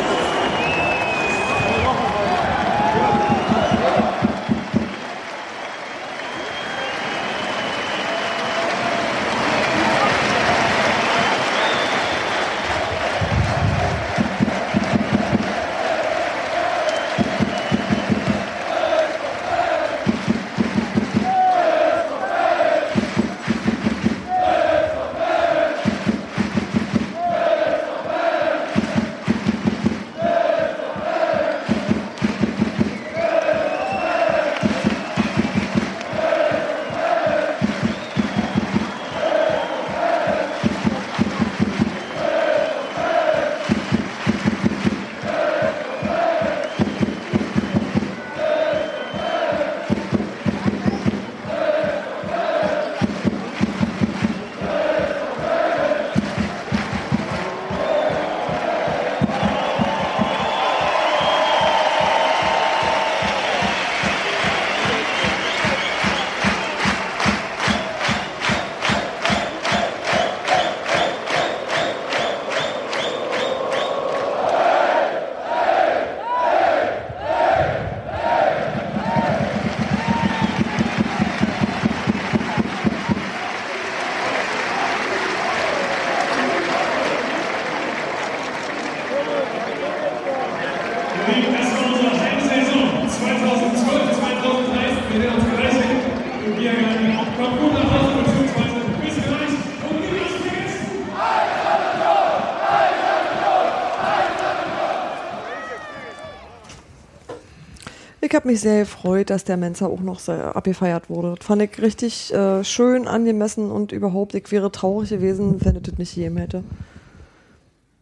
Ich 108.33 108.37
habe 108.37 108.49
mich 108.49 108.63
sehr 108.63 108.81
gefreut, 108.81 109.29
dass 109.29 109.45
der 109.45 109.59
Mensa 109.59 109.85
auch 109.85 110.01
noch 110.01 110.19
sehr 110.19 110.57
abgefeiert 110.57 111.11
wurde. 111.11 111.35
Das 111.37 111.45
fand 111.45 111.61
ich 111.61 111.79
richtig 111.83 112.33
äh, 112.33 112.65
schön, 112.65 113.07
angemessen 113.07 113.71
und 113.71 113.93
überhaupt, 113.93 114.35
ich 114.35 114.51
wäre 114.51 114.73
traurig 114.73 115.11
gewesen, 115.11 115.63
wenn 115.63 115.77
es 115.77 115.83
das 115.83 115.99
nicht 115.99 116.15
gegeben 116.15 116.39
hätte. 116.39 116.65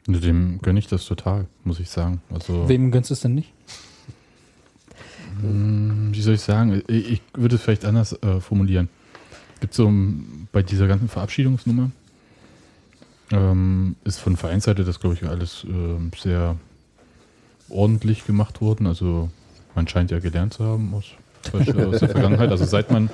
Dem 0.06 0.60
gönne 0.62 0.78
ich 0.78 0.86
das 0.86 1.04
total, 1.04 1.46
muss 1.64 1.80
ich 1.80 1.90
sagen. 1.90 2.22
Also, 2.32 2.68
Wem 2.68 2.92
gönnst 2.92 3.10
du 3.10 3.14
es 3.14 3.22
denn 3.22 3.34
nicht? 3.34 3.52
Hm, 5.40 6.10
Wie 6.12 6.22
soll 6.22 6.34
ich 6.34 6.42
sagen? 6.42 6.80
Ich, 6.86 7.10
ich 7.10 7.22
würde 7.34 7.56
es 7.56 7.62
vielleicht 7.62 7.84
anders 7.84 8.12
äh, 8.22 8.38
formulieren. 8.38 8.88
Gibt 9.58 9.74
so 9.74 9.86
um, 9.86 10.46
bei 10.52 10.62
dieser 10.62 10.86
ganzen 10.86 11.08
Verabschiedungsnummer 11.08 11.90
ähm, 13.32 13.96
ist 14.04 14.20
von 14.20 14.36
Vereinsseite 14.36 14.84
das, 14.84 15.00
glaube 15.00 15.16
ich, 15.16 15.24
alles 15.24 15.66
ähm, 15.68 16.12
sehr 16.16 16.54
ordentlich 17.68 18.26
gemacht 18.26 18.60
worden. 18.60 18.86
Also 18.86 19.28
man 19.74 19.88
scheint 19.88 20.10
ja 20.10 20.18
gelernt 20.18 20.54
zu 20.54 20.64
haben 20.64 20.94
aus, 20.94 21.04
aus 21.52 22.00
der 22.00 22.08
Vergangenheit. 22.08 22.50
Also 22.50 22.64
seit 22.64 22.90
man 22.90 23.10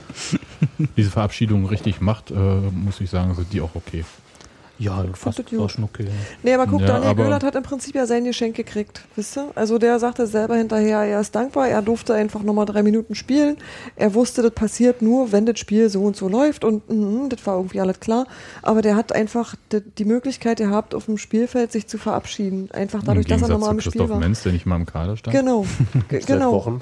diese 0.96 1.10
Verabschiedung 1.10 1.66
richtig 1.66 2.00
macht, 2.00 2.30
äh, 2.30 2.34
muss 2.34 3.00
ich 3.00 3.10
sagen, 3.10 3.34
sind 3.34 3.52
die 3.52 3.60
auch 3.60 3.74
okay. 3.74 4.04
Ja, 4.78 5.04
fast 5.14 5.38
das 5.38 5.58
war 5.58 5.68
schon 5.70 5.84
okay. 5.84 6.06
Nee, 6.42 6.52
aber 6.52 6.66
guck, 6.66 6.82
Ja, 6.82 6.88
Daniel 6.88 7.14
Göhlert 7.14 7.42
hat 7.42 7.54
im 7.54 7.62
Prinzip 7.62 7.94
ja 7.94 8.04
sein 8.06 8.24
Geschenk 8.24 8.56
gekriegt, 8.56 9.02
wisst 9.16 9.38
ihr? 9.38 9.50
Also 9.54 9.78
der 9.78 9.98
sagte 9.98 10.26
selber 10.26 10.56
hinterher, 10.56 11.00
er 11.00 11.20
ist 11.20 11.34
dankbar, 11.34 11.68
er 11.68 11.80
durfte 11.80 12.12
einfach 12.12 12.42
nochmal 12.42 12.66
drei 12.66 12.82
Minuten 12.82 13.14
spielen. 13.14 13.56
Er 13.96 14.12
wusste, 14.12 14.42
das 14.42 14.52
passiert 14.52 15.00
nur, 15.00 15.32
wenn 15.32 15.46
das 15.46 15.58
Spiel 15.58 15.88
so 15.88 16.02
und 16.02 16.16
so 16.16 16.28
läuft 16.28 16.64
und 16.64 16.90
mhm, 16.90 17.30
das 17.30 17.46
war 17.46 17.56
irgendwie 17.56 17.80
alles 17.80 18.00
klar. 18.00 18.26
Aber 18.60 18.82
der 18.82 18.96
hat 18.96 19.12
einfach 19.12 19.54
die, 19.72 20.04
Möglichkeit 20.04 20.58
gehabt, 20.58 20.94
auf 20.94 21.06
dem 21.06 21.18
Spielfeld 21.18 21.72
sich 21.72 21.86
zu 21.86 21.96
verabschieden. 21.96 22.70
Einfach 22.72 23.02
dadurch, 23.02 23.26
dass 23.26 23.42
er 23.42 23.48
nochmal 23.48 23.72
im 23.72 23.80
Spiel 23.80 23.92
Christoph 23.92 24.10
war. 24.10 24.18
Menz, 24.18 24.42
der 24.42 24.52
nicht 24.52 24.66
mal 24.66 24.76
im 24.76 24.86
Kader 24.86 25.16
stand. 25.16 25.36
Genau, 25.36 25.64
genau. 26.08 26.52
Wochen. 26.52 26.80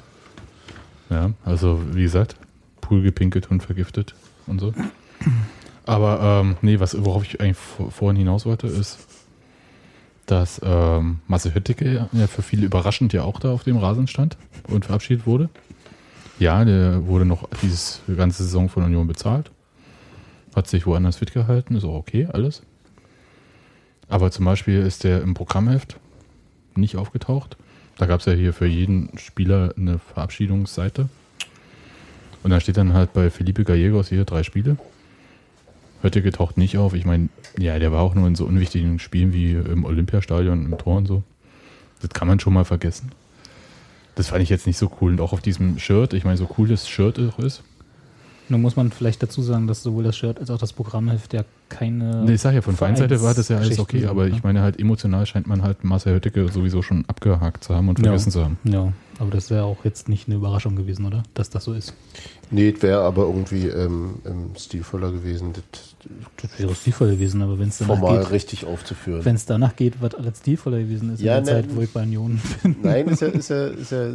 Ja, 1.09 1.31
also 1.45 1.79
wie 1.93 2.03
gesagt, 2.03 2.35
Pool 2.81 3.01
gepinkelt 3.01 3.49
und 3.49 3.63
vergiftet 3.63 4.15
und 4.47 4.59
so. 4.59 4.73
Aber 5.85 6.41
ähm, 6.41 6.57
nee, 6.61 6.79
was 6.79 7.05
worauf 7.05 7.23
ich 7.23 7.39
eigentlich 7.39 7.57
vor, 7.57 7.91
vorhin 7.91 8.17
hinaus 8.17 8.45
wollte, 8.45 8.67
ist, 8.67 8.97
dass 10.25 10.59
ähm, 10.63 11.19
Marcel 11.27 11.53
Höttike 11.53 12.09
ja 12.11 12.27
für 12.27 12.41
viele 12.41 12.65
überraschend 12.65 13.13
ja 13.13 13.23
auch 13.23 13.39
da 13.39 13.51
auf 13.51 13.63
dem 13.63 13.77
Rasen 13.77 14.07
stand 14.07 14.37
und 14.67 14.85
verabschiedet 14.85 15.27
wurde. 15.27 15.49
Ja, 16.39 16.65
der 16.65 17.05
wurde 17.05 17.25
noch 17.25 17.47
dieses 17.61 18.01
ganze 18.17 18.43
Saison 18.43 18.67
von 18.67 18.83
Union 18.83 19.07
bezahlt. 19.07 19.51
Hat 20.55 20.67
sich 20.67 20.87
woanders 20.87 21.17
fit 21.17 21.33
gehalten, 21.33 21.75
ist 21.75 21.83
auch 21.83 21.95
okay, 21.95 22.27
alles. 22.31 22.63
Aber 24.09 24.31
zum 24.31 24.45
Beispiel 24.45 24.81
ist 24.81 25.03
der 25.03 25.21
im 25.21 25.33
Programmheft 25.33 25.97
nicht 26.75 26.95
aufgetaucht. 26.97 27.57
Da 27.97 28.05
gab 28.05 28.19
es 28.19 28.25
ja 28.25 28.33
hier 28.33 28.53
für 28.53 28.65
jeden 28.65 29.17
Spieler 29.17 29.73
eine 29.77 29.99
Verabschiedungsseite. 29.99 31.09
Und 32.43 32.51
da 32.51 32.59
steht 32.59 32.77
dann 32.77 32.93
halt 32.93 33.13
bei 33.13 33.29
Felipe 33.29 33.63
Gallegos 33.63 34.09
hier 34.09 34.25
drei 34.25 34.43
Spiele. 34.43 34.77
Hötteke 36.01 36.31
taucht 36.31 36.57
nicht 36.57 36.77
auf. 36.77 36.93
Ich 36.93 37.05
meine, 37.05 37.29
ja, 37.57 37.79
der 37.79 37.91
war 37.91 38.01
auch 38.01 38.15
nur 38.15 38.27
in 38.27 38.35
so 38.35 38.45
unwichtigen 38.45 38.99
Spielen 38.99 39.33
wie 39.33 39.53
im 39.53 39.85
Olympiastadion, 39.85 40.65
im 40.65 40.77
Tor 40.77 40.97
und 40.97 41.07
so. 41.07 41.23
Das 42.01 42.09
kann 42.11 42.27
man 42.27 42.39
schon 42.39 42.53
mal 42.53 42.65
vergessen. 42.65 43.11
Das 44.15 44.29
fand 44.29 44.41
ich 44.41 44.49
jetzt 44.49 44.67
nicht 44.67 44.77
so 44.77 44.91
cool. 45.01 45.13
Und 45.13 45.21
auch 45.21 45.33
auf 45.33 45.41
diesem 45.41 45.77
Shirt, 45.79 46.13
ich 46.13 46.23
meine, 46.23 46.37
so 46.37 46.49
cool 46.57 46.67
das 46.67 46.87
Shirt 46.87 47.19
auch 47.19 47.39
ist. 47.39 47.63
Nun 48.47 48.61
muss 48.61 48.75
man 48.75 48.91
vielleicht 48.91 49.23
dazu 49.23 49.41
sagen, 49.41 49.65
dass 49.65 49.81
sowohl 49.81 50.03
das 50.03 50.15
Shirt 50.15 50.39
als 50.39 50.51
auch 50.51 50.59
das 50.59 50.71
Programmheft 50.71 51.33
ja 51.33 51.43
keine. 51.67 52.23
Nee, 52.25 52.33
ich 52.33 52.41
sag 52.41 52.53
ja, 52.53 52.61
von 52.61 52.75
Vereinsseite 52.75 53.21
war 53.21 53.33
das 53.33 53.49
ja 53.49 53.57
alles 53.57 53.79
okay, 53.79 54.05
aber 54.05 54.27
ich 54.27 54.43
meine 54.43 54.61
halt 54.61 54.79
emotional 54.79 55.25
scheint 55.25 55.47
man 55.47 55.63
halt 55.63 55.83
Marcel 55.83 56.13
Hötteke 56.13 56.47
sowieso 56.49 56.83
schon 56.83 57.05
abgehakt 57.07 57.63
zu 57.63 57.73
haben 57.73 57.89
und 57.89 57.99
vergessen 57.99 58.31
zu 58.31 58.43
haben. 58.43 58.59
Ja, 58.63 58.93
aber 59.19 59.31
das 59.31 59.49
wäre 59.49 59.63
auch 59.63 59.83
jetzt 59.85 60.09
nicht 60.09 60.27
eine 60.27 60.35
Überraschung 60.37 60.75
gewesen, 60.75 61.05
oder? 61.05 61.23
Dass 61.33 61.49
das 61.49 61.63
so 61.63 61.73
ist. 61.73 61.93
Nee, 62.51 62.69
es 62.75 62.81
wäre 62.81 63.01
aber 63.01 63.23
irgendwie 63.23 63.67
ähm, 63.67 64.15
ähm, 64.25 64.51
stilvoller 64.57 65.11
gewesen, 65.11 65.53
das, 65.53 65.95
das 66.41 66.59
Wäre 66.59 66.75
stilvoller 66.75 67.11
gewesen, 67.11 67.41
aber 67.41 67.57
wenn 67.59 67.69
es 67.69 67.79
danach 67.79 67.97
formal 67.99 68.19
geht. 68.19 68.31
richtig 68.31 68.65
aufzuführen. 68.65 69.25
Wenn 69.25 69.35
es 69.35 69.45
danach 69.45 69.75
geht, 69.75 70.01
was 70.01 70.13
alles 70.15 70.37
stilvoller 70.39 70.79
gewesen 70.79 71.13
ist 71.13 71.21
Ja, 71.21 71.37
in 71.37 71.45
der 71.45 71.55
ne- 71.55 71.61
Zeit, 71.67 71.75
wo 71.75 71.81
ich 71.81 71.91
bei 71.91 72.03
Union 72.03 72.39
bin. 72.63 72.75
Nein, 72.83 73.07
ist 73.07 73.21
ja, 73.21 73.27
ist 73.27 73.49
ja, 73.49 73.67
ist 73.67 73.91
ja. 73.91 74.09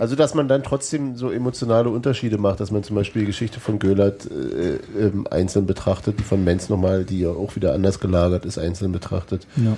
Also, 0.00 0.16
dass 0.16 0.34
man 0.34 0.48
dann 0.48 0.64
trotzdem 0.64 1.14
so 1.14 1.30
emotionale 1.30 1.88
Unterschiede 1.90 2.38
macht, 2.38 2.58
dass 2.58 2.72
man 2.72 2.82
zum 2.82 2.96
Beispiel 2.96 3.20
die 3.22 3.26
Geschichte 3.26 3.60
von 3.60 3.78
Göllert 3.78 4.28
äh, 4.28 4.78
ähm, 4.98 5.28
einzeln 5.30 5.64
betrachtet, 5.66 6.18
die 6.18 6.24
von 6.24 6.42
Menz 6.42 6.68
nochmal, 6.68 7.04
die 7.04 7.20
ja 7.20 7.28
auch 7.30 7.54
wieder 7.54 7.72
anders 7.72 8.00
gelagert 8.00 8.44
ist, 8.46 8.58
einzeln 8.58 8.90
betrachtet. 8.90 9.46
Ja. 9.56 9.76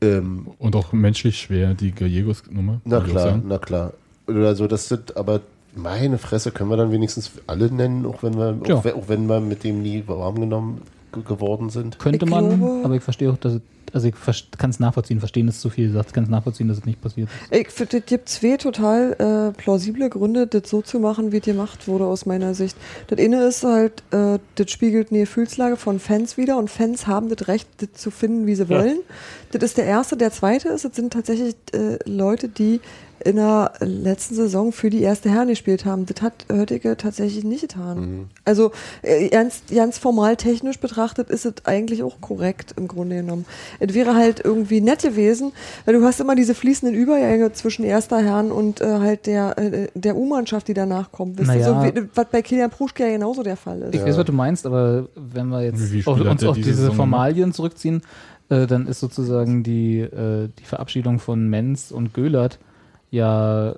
Ähm, 0.00 0.46
Und 0.58 0.76
auch 0.76 0.92
menschlich 0.92 1.38
schwer, 1.38 1.74
die 1.74 1.92
Gallegos-Nummer. 1.92 2.80
na 2.84 3.00
klar, 3.00 3.40
na 3.44 3.58
klar. 3.58 3.92
Oder 4.26 4.54
so, 4.54 4.66
das 4.66 4.88
sind 4.88 5.16
aber 5.16 5.40
meine 5.74 6.18
Fresse, 6.18 6.50
können 6.52 6.70
wir 6.70 6.76
dann 6.76 6.92
wenigstens 6.92 7.30
alle 7.46 7.70
nennen, 7.72 8.06
auch 8.06 8.22
wenn 8.22 8.36
wir, 8.36 8.56
Ja. 8.66 8.76
auch, 8.76 8.84
wenn- 8.84 8.94
auch 8.94 9.08
wenn 9.08 9.26
wir 9.28 9.40
mit 9.40 9.64
dem 9.64 9.82
nie 9.82 10.04
warm 10.06 10.38
genommen 10.40 10.82
ge- 11.12 11.22
geworden 11.22 11.70
sind. 11.70 11.98
Könnte 11.98 12.26
man, 12.26 12.62
aber 12.84 12.94
ich 12.94 13.02
verstehe 13.02 13.30
auch, 13.32 13.38
dass 13.38 13.54
es, 13.54 13.60
also 13.92 14.08
ich 14.08 14.14
kann 14.58 14.70
es 14.70 14.80
nachvollziehen, 14.80 15.18
verstehen 15.20 15.48
ist 15.48 15.60
zu 15.60 15.70
viel 15.70 15.88
gesagt, 15.88 16.12
kann 16.12 16.24
es 16.24 16.30
nachvollziehen, 16.30 16.68
dass 16.68 16.78
es 16.78 16.84
nicht 16.84 17.00
passiert 17.00 17.28
ist. 17.50 17.58
Ich 17.60 17.68
finde, 17.70 17.98
es 17.98 18.06
gibt 18.06 18.28
zwei 18.28 18.56
total 18.56 19.52
äh, 19.54 19.60
plausible 19.60 20.08
Gründe, 20.10 20.46
das 20.46 20.68
so 20.70 20.82
zu 20.82 20.98
machen, 21.00 21.32
wie 21.32 21.38
es 21.38 21.44
gemacht 21.44 21.88
wurde, 21.88 22.04
aus 22.06 22.26
meiner 22.26 22.54
Sicht. 22.54 22.76
Das 23.08 23.18
eine 23.18 23.44
ist 23.44 23.64
halt, 23.64 24.02
äh, 24.10 24.38
das 24.54 24.70
spiegelt 24.70 25.10
eine 25.10 25.20
Gefühlslage 25.20 25.76
von 25.76 25.98
Fans 26.00 26.36
wieder 26.36 26.56
und 26.58 26.70
Fans 26.70 27.06
haben 27.06 27.28
das 27.34 27.48
Recht, 27.48 27.68
das 27.78 27.92
zu 28.00 28.10
finden, 28.10 28.46
wie 28.46 28.54
sie 28.54 28.64
Ja. 28.64 28.68
wollen. 28.70 28.98
Das 29.52 29.62
ist 29.62 29.78
der 29.78 29.86
erste. 29.86 30.16
Der 30.16 30.30
zweite 30.30 30.68
ist, 30.68 30.84
es 30.84 30.94
sind 30.94 31.12
tatsächlich 31.12 31.54
äh, 31.72 31.98
Leute, 32.04 32.48
die 32.48 32.80
in 33.24 33.36
der 33.36 33.72
letzten 33.80 34.34
Saison 34.34 34.72
für 34.72 34.90
die 34.90 35.02
erste 35.02 35.30
Herren 35.30 35.48
gespielt 35.48 35.84
haben. 35.84 36.06
Das 36.06 36.22
hat 36.22 36.46
Höttike 36.50 36.96
tatsächlich 36.96 37.44
nicht 37.44 37.62
getan. 37.62 38.30
Also 38.44 38.72
äh, 39.02 39.28
ganz, 39.28 39.62
ganz 39.74 39.98
formal 39.98 40.36
technisch 40.36 40.78
betrachtet 40.78 41.30
ist 41.30 41.44
es 41.46 41.54
eigentlich 41.64 42.02
auch 42.02 42.20
korrekt 42.20 42.74
im 42.76 42.88
Grunde 42.88 43.16
genommen. 43.16 43.44
Es 43.80 43.94
wäre 43.94 44.14
halt 44.14 44.40
irgendwie 44.44 44.80
nett 44.80 45.02
gewesen, 45.02 45.52
weil 45.84 45.94
du 45.94 46.04
hast 46.04 46.20
immer 46.20 46.34
diese 46.34 46.54
fließenden 46.54 46.96
Übergänge 46.96 47.52
zwischen 47.52 47.84
erster 47.84 48.18
Herren 48.18 48.52
und 48.52 48.80
äh, 48.80 48.98
halt 48.98 49.26
der, 49.26 49.58
äh, 49.58 49.88
der 49.94 50.16
U-Mannschaft, 50.16 50.68
die 50.68 50.74
danach 50.74 51.12
kommt. 51.12 51.40
Naja. 51.40 51.64
so, 51.64 51.82
wie, 51.82 52.08
was 52.14 52.26
bei 52.30 52.42
Kilian 52.42 52.70
Pruschke 52.70 53.04
ja 53.04 53.10
genauso 53.10 53.42
der 53.42 53.56
Fall 53.56 53.82
ist. 53.82 53.94
Ich 53.94 54.02
weiß, 54.02 54.16
was 54.16 54.24
du 54.24 54.32
meinst, 54.32 54.66
aber 54.66 55.08
wenn 55.14 55.48
wir 55.48 55.62
jetzt 55.62 56.06
auf, 56.06 56.20
uns 56.20 56.44
auf 56.44 56.56
diese 56.56 56.74
Saison 56.74 56.94
Formalien 56.94 57.52
zurückziehen, 57.52 58.02
äh, 58.48 58.66
dann 58.66 58.86
ist 58.86 59.00
sozusagen 59.00 59.62
die, 59.62 60.00
äh, 60.00 60.48
die 60.58 60.64
Verabschiedung 60.64 61.18
von 61.18 61.48
Menz 61.48 61.90
und 61.90 62.14
Göhlert 62.14 62.58
ja 63.10 63.74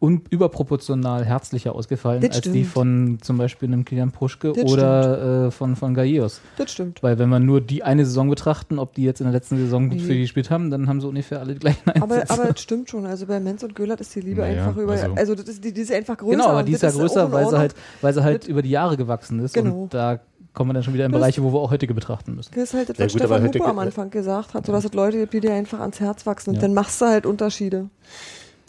un 0.00 0.20
überproportional 0.30 1.24
herzlicher 1.24 1.76
ausgefallen 1.76 2.22
Das 2.22 2.30
als 2.30 2.40
die 2.40 2.50
stimmt. 2.50 2.66
von 2.66 3.18
zum 3.22 3.38
Beispiel 3.38 3.68
einem 3.68 3.84
Kilian 3.84 4.10
Puschke 4.10 4.52
Das 4.52 4.64
oder 4.64 5.46
äh, 5.46 5.50
von, 5.52 5.76
von 5.76 5.94
Gallegos. 5.94 6.40
Das 6.56 6.72
stimmt. 6.72 7.04
Weil 7.04 7.20
wenn 7.20 7.28
wir 7.28 7.38
nur 7.38 7.60
die 7.60 7.84
eine 7.84 8.04
Saison 8.04 8.28
betrachten, 8.28 8.80
ob 8.80 8.94
die 8.94 9.04
jetzt 9.04 9.20
in 9.20 9.26
der 9.26 9.32
letzten 9.32 9.58
Saison 9.58 9.86
Nee. 9.86 10.00
für 10.00 10.12
die 10.14 10.22
gespielt 10.22 10.50
haben, 10.50 10.70
dann 10.72 10.88
haben 10.88 11.00
sie 11.00 11.06
ungefähr 11.06 11.38
alle 11.38 11.52
die 11.54 11.60
gleichen 11.60 11.88
Aber, 11.90 12.14
Einsätze. 12.16 12.32
aber 12.32 12.52
das 12.52 12.60
stimmt 12.60 12.90
schon. 12.90 13.06
Also 13.06 13.26
bei 13.26 13.38
Menz 13.38 13.62
und 13.62 13.76
Göllert 13.76 14.00
ist 14.00 14.12
die 14.16 14.22
Liebe 14.22 14.40
Naja, 14.40 14.66
einfach 14.66 14.76
über. 14.82 14.90
Also, 14.90 15.12
also- 15.14 15.34
das 15.36 15.46
ist, 15.48 15.64
die, 15.64 15.72
die 15.72 15.82
ist 15.82 15.92
einfach 15.92 16.16
größer. 16.16 16.32
Genau, 16.32 16.48
aber 16.48 16.64
die 16.64 16.72
ist 16.72 16.82
ja 16.82 16.90
größer, 16.90 17.30
weil 17.30 17.48
sie 17.48 17.58
halt, 17.58 17.74
weil 18.00 18.12
sie 18.12 18.24
halt 18.24 18.48
über 18.48 18.62
die 18.62 18.70
Jahre 18.70 18.96
gewachsen 18.96 19.38
ist. 19.38 19.54
Genau. 19.54 19.82
Und 19.84 19.94
da 19.94 20.18
kommen 20.52 20.70
wir 20.70 20.74
dann 20.74 20.82
schon 20.82 20.94
wieder 20.94 21.06
in 21.06 21.12
Bereiche, 21.12 21.44
wo 21.44 21.52
wir 21.52 21.60
auch 21.60 21.70
heutige 21.70 21.94
betrachten 21.94 22.34
müssen. 22.34 22.50
Das 22.56 22.64
ist 22.64 22.74
halt 22.74 22.88
das, 22.88 22.98
Ja, 22.98 23.04
was 23.04 23.12
gut, 23.12 23.22
aber 23.22 23.38
Stefan 23.38 23.60
Huber 23.60 23.70
am 23.70 23.78
Anfang 23.78 24.10
gesagt 24.10 24.52
hat, 24.54 24.66
so 24.66 24.72
dass 24.72 24.84
es 24.84 24.92
Leute 24.94 25.18
gibt, 25.18 25.32
die 25.32 25.38
dir 25.40 25.54
einfach 25.54 25.78
ans 25.78 26.00
Herz 26.00 26.26
wachsen. 26.26 26.50
Und 26.50 26.56
Ja. 26.56 26.62
dann 26.62 26.74
machst 26.74 27.00
du 27.00 27.04
halt 27.06 27.24
Unterschiede. 27.24 27.88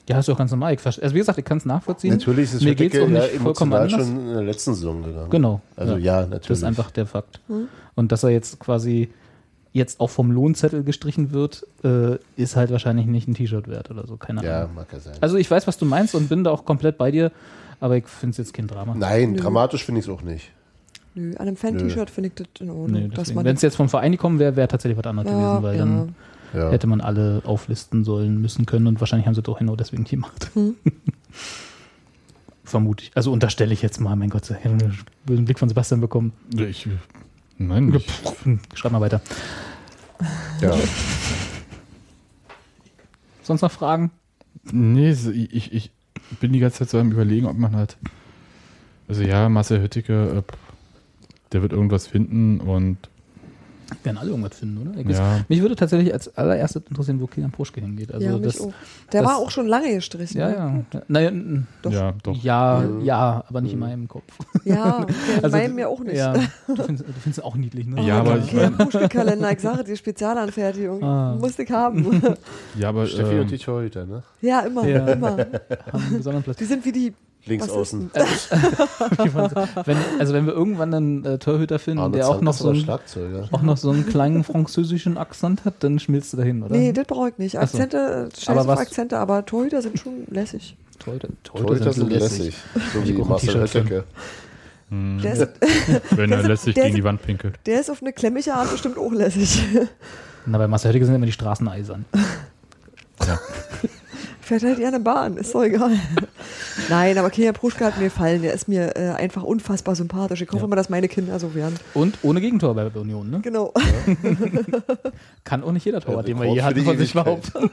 Ja, 0.09 0.19
ist 0.19 0.27
doch 0.27 0.37
ganz 0.37 0.51
normal. 0.51 0.75
Also 0.83 1.01
wie 1.15 1.19
gesagt, 1.19 1.37
ich 1.37 1.45
kann 1.45 1.57
es 1.59 1.65
nachvollziehen. 1.65 2.11
Natürlich 2.11 2.45
ist 2.49 2.55
es 2.55 2.61
Mir 2.63 2.75
geht's 2.75 2.95
auch 2.97 3.07
ja 3.07 3.21
nicht 3.21 3.35
vollkommen 3.37 3.73
anders. 3.73 3.91
schon 3.93 4.01
in 4.19 4.33
der 4.33 4.43
letzten 4.43 4.73
Saison 4.73 5.01
gegangen. 5.01 5.29
Genau. 5.29 5.61
Also 5.77 5.95
ja, 5.97 6.21
natürlich. 6.21 6.47
Das 6.47 6.57
ist 6.57 6.63
einfach 6.65 6.91
der 6.91 7.05
Fakt. 7.05 7.39
Hm. 7.47 7.67
Und 7.95 8.11
dass 8.11 8.23
er 8.23 8.29
jetzt 8.31 8.59
quasi 8.59 9.09
jetzt 9.71 9.99
auch 10.01 10.09
vom 10.09 10.29
Lohnzettel 10.31 10.83
gestrichen 10.83 11.31
wird, 11.31 11.65
äh, 11.83 12.17
ist 12.35 12.55
halt 12.55 12.69
wahrscheinlich 12.71 13.05
nicht 13.07 13.27
ein 13.27 13.33
T-Shirt 13.33 13.67
wert 13.67 13.89
oder 13.91 14.05
so. 14.05 14.17
Keine 14.17 14.43
Ja, 14.43 14.63
Ahnung. 14.63 14.75
mag 14.75 14.87
ja 14.91 14.99
sein. 14.99 15.13
Also 15.21 15.37
ich 15.37 15.49
weiß, 15.49 15.67
was 15.67 15.77
du 15.77 15.85
meinst 15.85 16.13
und 16.15 16.27
bin 16.29 16.43
da 16.43 16.51
auch 16.51 16.65
komplett 16.65 16.97
bei 16.97 17.09
dir, 17.09 17.31
aber 17.79 17.97
ich 17.97 18.05
finde 18.05 18.31
es 18.31 18.37
jetzt 18.37 18.53
kein 18.53 18.67
Drama. 18.67 18.93
Nein, 18.95 19.31
Nö. 19.31 19.37
dramatisch 19.39 19.83
finde 19.85 19.99
ich 20.01 20.05
es 20.07 20.11
auch 20.13 20.21
nicht. 20.21 20.51
Nö, 21.15 21.31
an 21.37 21.47
einem 21.47 21.55
Fan-T-Shirt 21.55 22.09
finde 22.09 22.27
ich 22.29 22.35
das 22.35 22.47
in 22.59 22.69
Ordnung. 22.69 23.11
Wenn 23.45 23.55
es 23.55 23.61
jetzt 23.61 23.75
vom 23.75 23.87
Verein 23.89 24.11
gekommen 24.11 24.37
wäre, 24.37 24.55
wäre 24.55 24.67
tatsächlich 24.67 24.97
was 24.97 25.05
anderes 25.09 25.31
Ja, 25.31 25.57
gewesen, 25.59 25.63
weil 25.63 25.73
ja. 25.77 25.85
dann 25.85 26.15
Ja. 26.53 26.69
hätte 26.71 26.87
man 26.87 27.01
alle 27.01 27.41
auflisten 27.45 28.03
sollen 28.03 28.39
müssen 28.39 28.65
können 28.65 28.87
und 28.87 28.99
wahrscheinlich 28.99 29.27
haben 29.27 29.35
sie 29.35 29.43
auch 29.47 29.59
genau 29.59 29.75
deswegen 29.75 30.03
gemacht. 30.03 30.51
Hm. 30.53 30.75
Vermute 32.63 33.03
ich. 33.03 33.11
Also 33.15 33.31
unterstelle 33.31 33.73
ich 33.73 33.81
jetzt 33.81 33.99
mal, 33.99 34.15
mein 34.15 34.29
Gott, 34.29 34.49
ich 34.49 34.55
habe 34.57 34.69
einen 34.69 34.97
bösen 35.25 35.45
Blick 35.45 35.59
von 35.59 35.67
Sebastian 35.69 35.99
bekommen. 36.01 36.33
Ich, 36.55 36.87
nein, 37.57 37.93
ich, 37.93 38.07
Schreib 38.73 38.91
mal 38.91 39.01
weiter. 39.01 39.21
Ja. 40.61 40.75
Sonst 43.43 43.61
noch 43.61 43.71
Fragen? 43.71 44.11
nee, 44.71 45.11
ich, 45.11 45.73
ich 45.73 45.91
bin 46.39 46.53
die 46.53 46.59
ganze 46.59 46.79
Zeit 46.79 46.89
so 46.89 46.99
am 46.99 47.11
überlegen, 47.11 47.47
ob 47.47 47.57
man 47.57 47.75
halt, 47.75 47.97
also 49.07 49.23
ja, 49.23 49.49
Marcel 49.49 49.81
Höttike, 49.81 50.13
äh, 50.37 50.43
der 51.51 51.61
wird 51.61 51.73
irgendwas 51.73 52.07
finden 52.07 52.59
und 52.61 52.97
Werden 54.03 54.17
alle 54.17 54.29
irgendwas 54.29 54.57
finden, 54.57 54.87
oder? 54.87 54.99
Ja. 55.09 55.39
Mich 55.47 55.61
würde 55.61 55.75
tatsächlich 55.75 56.13
als 56.13 56.35
allererstes 56.37 56.83
interessieren, 56.89 57.19
wo 57.21 57.27
Kilian 57.27 57.51
Puschke 57.51 57.81
hingeht. 57.81 58.13
Also 58.13 58.25
ja, 58.25 58.37
mich 58.37 58.53
das, 58.57 58.61
auch. 58.61 58.73
Der 59.11 59.21
das- 59.21 59.31
war 59.31 59.37
auch 59.37 59.51
schon 59.51 59.67
lange 59.67 59.93
gestrichen. 59.93 60.37
Ja, 60.39 60.49
ne? 60.71 60.85
ja. 60.93 61.01
Naja, 61.07 61.27
n- 61.29 61.67
Doch. 61.81 61.91
ja, 61.91 62.13
doch. 62.23 62.43
ja, 62.43 62.83
ja, 63.01 63.43
aber 63.47 63.61
nicht 63.61 63.73
in 63.73 63.79
meinem 63.79 64.07
Kopf. 64.07 64.23
Ja, 64.65 64.99
okay, 65.03 65.13
in 65.37 65.43
Also, 65.43 65.57
meinem 65.57 65.79
ja 65.79 65.87
auch 65.87 65.99
nicht. 65.99 66.15
Ja, 66.17 66.33
du 66.67 66.75
findest, 66.83 67.07
du 67.07 67.13
findest 67.13 67.27
es 67.27 67.39
auch 67.41 67.55
niedlich, 67.55 67.85
ne? 67.87 68.01
Ja, 68.01 68.19
aber 68.19 68.37
ich 68.39 68.53
mein- 68.53 68.77
Puschke-Kalender, 68.77 69.51
ich 69.51 69.59
sage 69.59 69.83
die 69.83 69.95
Spezialanfertigung. 69.97 71.03
Ah. 71.03 71.35
Musste 71.39 71.63
ich 71.63 71.71
haben. 71.71 72.21
Ja, 72.77 72.89
aber 72.89 73.05
Steffi 73.07 73.33
ähm, 73.35 73.41
und 73.41 73.51
die 73.51 73.57
Torhüter, 73.57 74.05
ne? 74.05 74.23
ja, 74.41 74.61
immer, 74.61 74.87
Ja. 74.87 75.07
immer. 75.07 75.31
Haben 75.37 76.03
einen 76.07 76.17
besonderen 76.17 76.43
Platz. 76.43 76.57
Die 76.57 76.65
sind 76.65 76.83
wie 76.85 76.91
die. 76.91 77.13
Links 77.45 77.67
Was 77.67 77.73
außen. 77.73 78.11
wenn, 79.85 79.97
also 80.19 80.33
wenn 80.33 80.45
wir 80.45 80.53
irgendwann 80.53 80.93
einen 80.93 81.25
äh, 81.25 81.37
Torhüter 81.39 81.77
finden, 81.77 81.99
Arne 81.99 82.17
der 82.17 82.29
auch 82.29 82.39
noch, 82.41 82.53
so 82.53 82.69
einen, 82.69 82.89
auch 83.51 83.61
noch 83.61 83.77
so 83.77 83.89
einen 83.89 84.05
kleinen 84.07 84.43
französischen 84.45 85.17
Akzent 85.17 85.65
hat, 85.65 85.75
dann 85.81 85.99
schmilzt 85.99 86.31
du 86.33 86.37
dahin, 86.37 86.63
oder? 86.63 86.75
Nee, 86.75 86.93
das 86.93 87.05
brauche 87.05 87.29
ich 87.29 87.37
nicht. 87.37 87.57
Ach 87.57 87.67
so. 87.67 87.77
Akzente, 87.77 88.29
scheiß 88.37 88.57
auf 88.57 88.69
Akzente, 88.79 89.17
aber 89.17 89.45
Torhüter 89.45 89.81
sind 89.81 89.99
schon 89.99 90.25
lässig. 90.29 90.77
Torhüter, 90.99 91.27
Torhüter 91.43 91.91
sind 91.91 92.09
lässig. 92.11 92.55
So 92.93 92.99
Ich 93.01 93.09
wie 93.09 93.21
Marcel 93.21 93.67
für. 93.67 93.79
Hötteke. 93.79 94.03
Der 94.91 95.33
ist, 95.33 95.47
wenn 96.11 96.31
er 96.31 96.43
lässig 96.43 96.75
der 96.75 96.83
gegen 96.83 96.95
ist- 96.95 96.99
die 96.99 97.03
Wand 97.03 97.21
pinkelt. 97.23 97.55
der 97.65 97.79
ist 97.81 97.89
auf 97.89 98.01
eine 98.01 98.13
klemmige 98.13 98.53
Art 98.53 98.71
bestimmt 98.71 98.97
auch 98.97 99.11
lässig. 99.11 99.63
Na, 100.45 100.57
bei 100.57 100.67
Marcel 100.67 100.89
Höttike 100.89 101.05
sind 101.05 101.15
immer 101.15 101.25
die 101.25 101.31
Straßen 101.31 101.67
eisern. 101.67 102.05
Ja. 103.25 103.39
Fährt 104.43 104.63
halt 104.63 104.77
gerne 104.77 104.99
Bahn, 104.99 105.37
ist 105.37 105.55
doch 105.55 105.63
egal. 105.63 105.91
Nein, 106.89 107.17
aber 107.17 107.29
Kilian 107.29 107.53
Pruschke 107.53 107.85
hat 107.85 107.97
mir 107.97 108.05
gefallen. 108.05 108.41
Der 108.41 108.53
ist 108.53 108.67
mir 108.67 108.95
äh, 108.97 109.11
einfach 109.11 109.41
unfassbar 109.43 109.95
sympathisch. 109.95 110.41
Ich 110.41 110.49
hoffe 110.51 110.63
Ja. 110.63 110.67
mal, 110.67 110.75
dass 110.75 110.89
meine 110.89 111.07
Kinder 111.07 111.39
so 111.39 111.55
werden. 111.55 111.75
Und 111.93 112.17
ohne 112.23 112.41
Gegentor 112.41 112.75
bei 112.75 112.87
Union, 112.87 113.29
ne? 113.29 113.39
Genau. 113.41 113.73
Kann 115.45 115.63
auch 115.63 115.71
nicht 115.71 115.85
jeder 115.85 116.01
Torwart, 116.01 116.27
Ja, 116.27 116.33
den 116.35 116.43
wir 116.43 116.55
für 116.55 116.63
hatten, 116.63 116.83
von 116.83 116.97
sich 116.97 117.13
behaupten. 117.13 117.69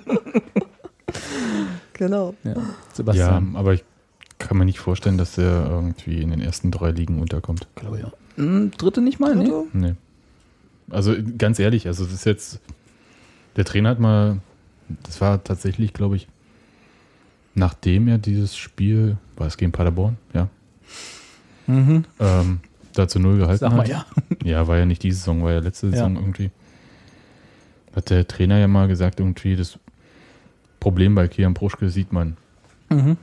genau. 1.94 2.34
Ja. 2.44 2.52
Ja, 2.52 2.56
Sebastian. 2.92 3.56
aber 3.56 3.74
ich 3.74 3.84
kann 4.38 4.56
mir 4.56 4.64
nicht 4.64 4.78
vorstellen, 4.78 5.18
dass 5.18 5.32
der 5.34 5.66
irgendwie 5.68 6.22
in 6.22 6.30
den 6.30 6.40
ersten 6.40 6.70
drei 6.70 6.90
Ligen 6.92 7.20
unterkommt. 7.20 7.66
glaube 7.74 7.98
ja. 8.00 8.12
Hm, 8.36 8.70
dritte 8.78 9.00
nicht 9.00 9.20
mal, 9.20 9.34
ne? 9.34 9.44
Dritte? 9.44 9.64
Nee. 9.72 9.94
Also 10.90 11.14
ganz 11.38 11.58
ehrlich, 11.58 11.86
also 11.86 12.04
das 12.04 12.12
ist 12.14 12.26
jetzt, 12.26 12.60
der 13.56 13.64
Trainer 13.64 13.90
hat 13.90 14.00
mal, 14.00 14.38
das 15.04 15.20
war 15.20 15.42
tatsächlich, 15.44 15.92
glaube 15.92 16.16
ich, 16.16 16.26
nachdem 17.55 18.09
er 18.09 18.18
dieses 18.18 18.57
Spiel, 18.57 19.16
war 19.36 19.46
es 19.46 19.57
gegen 19.57 19.72
Paderborn, 19.72 20.16
ja, 20.34 20.48
Mhm. 21.66 22.05
ähm, 22.18 22.61
da 22.94 23.07
zu 23.07 23.20
null 23.20 23.38
gehalten 23.38 23.61
Sag 23.61 23.70
mal 23.72 23.80
hat. 23.80 23.88
ja. 23.88 24.05
Ja, 24.44 24.66
war 24.66 24.78
ja 24.78 24.86
nicht 24.86 25.03
diese 25.03 25.18
Saison, 25.18 25.42
war 25.44 25.53
ja 25.53 25.61
letzte 25.61 25.86
Ja. 25.86 25.92
Saison 25.92 26.16
irgendwie. 26.16 26.51
Hat 27.94 28.11
der 28.11 28.26
Trainer 28.26 28.59
ja 28.59 28.68
mal 28.68 28.88
gesagt, 28.88 29.20
irgendwie, 29.20 29.57
das 29.57 29.78
Problem 30.80 31.14
bei 31.14 31.28
Kian 31.28 31.55
Pruschke 31.55 31.88
sieht 31.90 32.12
man. 32.12 32.36
Mhm. 32.88 33.16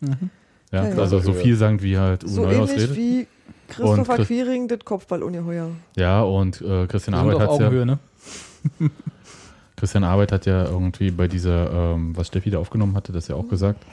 Mhm. 0.00 0.30
Ja, 0.72 0.84
Ja, 0.84 0.88
ja. 0.90 0.96
also 0.98 1.18
so 1.20 1.32
viel 1.32 1.56
sagen 1.56 1.82
wie 1.82 1.98
halt 1.98 2.24
Uwe 2.24 2.30
So 2.30 2.42
Neuhaus 2.42 2.70
ähnlich 2.70 2.84
redet. 2.84 2.96
wie 2.96 3.26
Christopher 3.68 4.16
Chris- 4.16 4.28
Quiring, 4.28 4.68
das 4.68 4.80
Kopfballungeheuer. 4.84 5.70
Ja, 5.96 6.22
und 6.22 6.60
äh, 6.62 6.86
Christian 6.86 7.14
Arbeit 7.14 7.38
hat 7.40 7.60
ja. 7.60 7.84
Ne? 7.84 7.98
Christian 9.78 10.04
Arbeit 10.04 10.32
hat 10.32 10.46
ja 10.46 10.64
irgendwie 10.64 11.10
bei 11.10 11.28
dieser, 11.28 11.94
ähm, 11.94 12.16
was 12.16 12.26
Steffi 12.28 12.50
da 12.50 12.58
aufgenommen 12.58 12.94
hatte, 12.96 13.12
das 13.12 13.28
ja 13.28 13.36
auch 13.36 13.48
gesagt, 13.48 13.84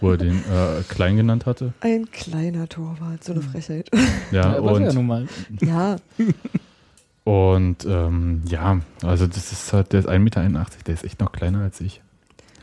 wo 0.00 0.10
er 0.12 0.16
den 0.16 0.36
äh, 0.38 0.82
klein 0.88 1.16
genannt 1.16 1.46
hatte. 1.46 1.72
Ein 1.80 2.10
kleiner 2.10 2.68
Torwart, 2.68 3.22
so 3.22 3.32
eine 3.32 3.42
Frechheit. 3.42 3.88
Ja, 4.32 4.54
Ja, 4.54 4.58
und, 4.60 4.82
ja 4.82 4.92
nun 4.92 5.06
mal. 5.06 5.26
ja, 5.60 5.96
und 7.24 7.84
ähm, 7.86 8.42
ja, 8.46 8.80
also 9.02 9.26
das 9.26 9.52
ist 9.52 9.72
halt, 9.72 9.92
der 9.92 10.00
ist 10.00 10.08
1,81 10.08 10.18
Meter, 10.18 10.46
der 10.86 10.94
ist 10.94 11.04
echt 11.04 11.20
noch 11.20 11.32
kleiner 11.32 11.60
als 11.60 11.80
ich. 11.80 12.00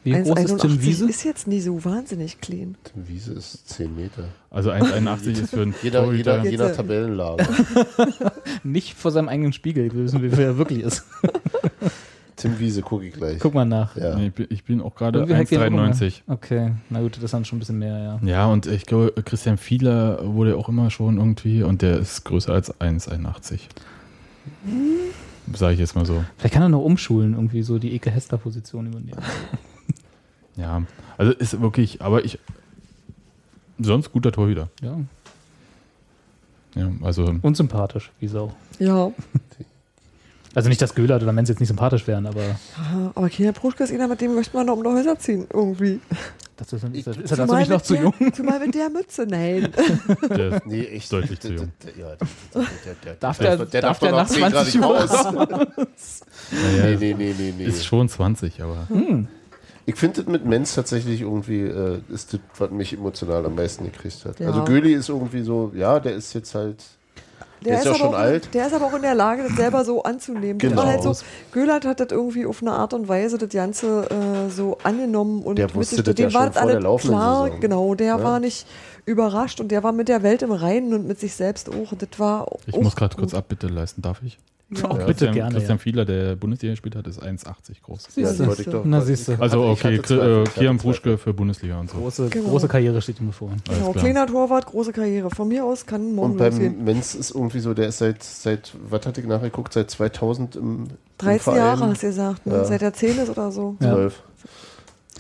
Wie 0.03 0.13
groß 0.13 0.39
ist 0.39 0.61
Tim 0.61 0.71
1,81 0.71 0.82
Wiese? 0.84 1.09
ist 1.09 1.23
jetzt 1.25 1.47
nie 1.47 1.59
so 1.59 1.84
wahnsinnig 1.84 2.39
clean. 2.39 2.75
Die 2.95 3.09
Wiese 3.09 3.34
ist 3.34 3.67
10 3.69 3.93
Meter. 3.95 4.23
Also 4.49 4.71
1,81 4.71 5.32
ist 5.41 5.49
für 5.49 5.61
einen 5.63 5.75
Jeder, 5.84 6.03
Torhüter- 6.05 6.38
jeder, 6.43 6.49
je 6.49 6.57
nach 6.57 6.65
Jetzt, 6.67 6.73
äh, 6.73 6.75
Tabellenlage. 6.78 7.45
Nicht 8.63 8.93
vor 8.97 9.11
seinem 9.11 9.28
eigenen 9.28 9.51
Spiegel 9.53 9.91
wissen, 9.93 10.21
wie 10.23 10.30
viel 10.30 10.39
er 10.45 10.57
wirklich 10.57 10.80
ist. 10.80 11.03
Tim 12.38 12.57
Wiese 12.59 12.81
gucke 12.83 13.05
ich 13.05 13.13
gleich. 13.13 13.39
Guck 13.39 13.53
mal 13.53 13.65
nach. 13.65 13.95
Ja. 13.97 14.15
Nee, 14.15 14.27
ich 14.27 14.33
bin- 14.33 14.47
ich 14.49 14.63
bin 14.63 14.81
auch 14.81 14.95
gerade 14.95 15.19
Irgendwie 15.19 15.35
hackt 15.38 15.51
ihr 15.51 15.59
auch 15.61 15.65
immer. 15.65 15.83
1,93. 15.91 16.21
Okay, 16.27 16.71
na 16.89 17.01
gut, 17.01 17.17
das 17.17 17.23
ist 17.23 17.33
dann 17.33 17.43
schon 17.45 17.57
ein 17.57 17.59
bisschen 17.59 17.79
mehr, 17.79 17.97
ja. 17.97 18.27
Ja, 18.27 18.45
und 18.45 18.67
ich 18.67 18.85
glaube, 18.85 19.11
Christian 19.25 19.57
Fiedler 19.57 20.19
wurde 20.23 20.55
auch 20.55 20.69
immer 20.69 20.89
schon 20.91 21.17
irgendwie 21.17 21.63
und 21.63 21.81
der 21.81 21.97
ist 21.97 22.23
größer 22.25 22.53
als 22.53 22.79
1,81. 22.79 23.61
Sage 25.53 25.73
ich 25.73 25.79
jetzt 25.79 25.95
mal 25.95 26.05
so. 26.05 26.23
Vielleicht 26.38 26.53
kann 26.53 26.61
er 26.63 26.69
noch 26.69 26.81
umschulen, 26.83 27.33
irgendwie 27.33 27.63
so 27.63 27.79
die 27.79 27.93
Eke 27.95 28.11
Hester-Position 28.11 28.88
übernehmen. 28.88 29.19
Ja, 30.55 30.81
also 31.19 31.33
ist 31.33 31.61
wirklich, 31.61 32.01
aber 32.01 32.25
ich. 32.25 32.39
Sonst 33.77 34.11
guter 34.11 34.31
Torhüter. 34.31 34.69
Ja. 34.81 34.97
Ja, 36.73 36.91
also. 37.03 37.35
Unsympathisch, 37.43 38.11
wie 38.19 38.27
Sau. 38.27 38.55
Ja. 38.79 39.11
Also 40.56 40.70
nicht, 40.70 40.82
dass 40.82 40.95
Göhler 40.95 41.18
oder 41.18 41.32
Menz 41.34 41.50
jetzt 41.50 41.60
nicht 41.60 41.68
sympathisch 41.70 42.08
wären, 42.08 42.26
aber 42.26 42.41
Ja, 42.41 43.12
aber 43.14 43.30
Kina 43.30 43.52
Pruschke 43.52 43.84
ist 43.84 43.91
einer, 43.93 44.08
mit 44.08 44.22
dem 44.22 44.34
möchte 44.36 44.56
man 44.58 44.66
noch 44.66 44.78
um 44.78 44.84
die 44.84 44.89
Häuser 44.89 45.20
ziehen, 45.20 45.45
irgendwie. 45.54 46.00
das 46.56 46.74
ist, 46.74 46.84
ist, 46.84 47.08
ist 47.08 47.32
er 47.32 47.38
dazu 47.38 47.56
nicht 47.56 47.70
noch 47.70 47.82
zu 47.82 47.93
der, 47.93 48.04
jung? 48.04 48.14
Zumal 48.34 48.60
mit 48.60 48.74
der 48.74 48.89
Mütze, 48.89 49.26
nein. 49.28 49.72
Der 50.30 50.54
ist 50.58 50.66
Nee, 50.66 50.84
echt. 50.86 51.12
deutlich 51.14 51.39
zu 51.39 51.54
jung. 51.54 51.72
Darf 53.20 53.38
der- 53.38 53.58
der- 53.58 53.82
darf 53.82 54.00
doch 54.00 54.08
der 54.08 54.12
noch 54.12 54.18
nach 54.24 54.28
10 54.30 54.39
Grad 54.41 54.52
20 54.54 54.76
nicht 54.76 54.84
Uhr 54.84 54.98
raus. 55.00 56.22
Naja, 56.52 56.86
Nee, 56.86 56.95
nee, 56.98 57.14
nee, 57.18 57.36
nee, 57.38 57.54
nee. 57.58 57.66
Ist 57.66 57.86
schon 57.86 58.08
20, 58.10 58.62
aber. 58.62 58.88
Hm. 58.89 59.28
Ich 59.86 59.95
finde 59.95 60.22
das 60.22 60.32
mit 60.32 60.45
Menz 60.45 60.76
tatsächlich 60.76 61.22
irgendwie, 61.22 61.62
äh, 61.62 62.00
ist 62.10 62.34
das, 62.34 62.39
was 62.58 62.72
mich 62.72 62.93
emotional 62.93 63.45
am 63.45 63.56
meisten 63.56 63.86
gekriegt 63.86 64.26
hat. 64.26 64.39
Ja. 64.39 64.48
Also 64.48 64.64
Göli 64.66 64.93
ist 64.93 65.08
irgendwie 65.10 65.43
so, 65.43 65.72
ja, 65.76 66.00
der 66.00 66.14
ist 66.16 66.34
jetzt 66.34 66.54
halt, 66.56 66.84
der, 67.66 67.78
ist 67.80 67.86
ja 67.86 67.91
aber 67.91 67.99
schon 67.99 68.08
auch, 68.10 68.14
alt. 68.20 68.53
Der 68.53 68.68
ist 68.68 68.74
aber 68.74 68.86
auch 68.86 68.93
in 68.93 69.01
der 69.01 69.16
Lage, 69.16 69.43
das 69.43 69.55
selber 69.55 69.84
so 69.86 70.03
anzunehmen. 70.03 70.58
Genau. 70.58 70.78
war 70.78 70.86
halt 70.88 71.03
so, 71.03 71.14
Göhlert 71.51 71.86
hat 71.86 71.99
das 71.99 72.08
irgendwie 72.12 72.45
auf 72.45 72.62
eine 72.62 72.72
Art 72.74 72.93
und 72.93 73.08
Weise 73.08 73.38
das 73.38 73.49
Ganze 73.49 74.08
äh, 74.10 74.49
so 74.49 74.78
angenommen 74.84 75.41
und 75.43 75.58
Der 75.58 75.66
mit 75.68 75.76
wusste 75.76 75.95
sich- 75.97 76.03
das 76.05 76.16
dem 76.16 76.30
ja 76.30 76.34
war 76.34 76.43
schon 76.45 76.53
das 76.53 76.62
vor 76.62 76.72
der 76.72 76.82
laufenden 76.82 77.18
klar, 77.18 77.43
Saison. 77.45 77.60
genau, 77.60 77.95
der 77.95 78.08
Ja. 78.08 78.24
war 78.24 78.39
nicht 78.39 78.68
überrascht 79.05 79.60
und 79.60 79.70
der 79.70 79.84
war 79.84 79.91
mit 79.93 80.08
der 80.10 80.24
Welt 80.24 80.41
im 80.41 80.51
Reinen 80.51 80.93
und 80.93 81.08
mit 81.08 81.20
sich 81.20 81.34
selbst 81.34 81.70
auch. 81.70 81.93
Das 81.97 82.10
war 82.20 82.47
Ich 82.66 82.74
auch 82.74 82.82
muss 82.82 82.95
gerade 82.95 83.16
kurz. 83.16 83.34
Abbitte 83.34 83.68
leisten, 83.68 84.01
darf 84.01 84.22
ich? 84.26 84.38
Ja. 84.70 84.84
Auch 84.84 84.95
bitte 84.95 85.05
Christian, 85.05 85.34
gerne. 85.34 85.51
Christian 85.55 85.78
ja. 85.78 85.82
Fiedler, 85.82 86.05
der 86.05 86.36
Bundesliga 86.36 86.74
gespielt 86.74 86.95
hat, 86.97 87.07
ist 87.07 87.24
1,80 87.24 87.82
groß. 87.84 88.07
Ja, 88.15 88.28
Siehst 88.28 88.68
du. 88.68 88.82
Na, 88.84 88.99
siehst 88.99 89.28
du. 89.30 89.36
Also 89.39 89.63
ich 89.63 89.80
okay, 89.80 90.01
Zweifel, 90.01 90.43
äh, 90.43 90.49
Kian. 90.59 90.78
Pruschke 90.78 91.18
für 91.18 91.34
Bundesliga 91.34 91.80
und 91.80 91.89
so. 91.89 91.97
Große, 91.97 92.28
Genau. 92.30 92.49
große 92.49 92.68
Karriere 92.68 93.01
steht 93.01 93.22
ihm 93.22 93.28
bevor. 93.28 93.49
Alles 93.49 93.80
Genau, 93.80 93.93
kleiner 93.93 94.28
Torwart, 94.28 94.65
große 94.65 94.91
Karriere. 94.91 95.30
Von 95.30 95.47
mir 95.47 95.63
aus 95.63 95.86
kann 95.86 96.13
morgen 96.13 96.32
Und 96.34 96.38
beim 96.38 96.84
Menz 96.84 97.15
ist 97.15 97.32
irgendwie 97.34 97.59
so, 97.59 97.74
der 97.74 97.88
ist 97.88 97.99
seit, 97.99 98.22
seit 98.22 98.74
was 98.89 99.05
hatte 99.05 99.22
ich 99.22 99.28
nachgeguckt, 99.28 99.72
seit 99.72 99.89
2000 99.89 100.57
im, 100.57 100.61
im 100.63 100.88
13 101.20 101.39
Verein. 101.39 101.57
Jahre 101.59 101.88
hast 101.88 102.03
du 102.03 102.07
gesagt, 102.07 102.45
ne? 102.45 102.53
Ja. 102.55 102.65
seit 102.65 102.82
er 102.82 102.93
10 102.93 103.20
ist 103.20 103.30
oder 103.30 103.51
so. 103.51 103.78
Ja. 103.80 103.93
12. 103.93 104.24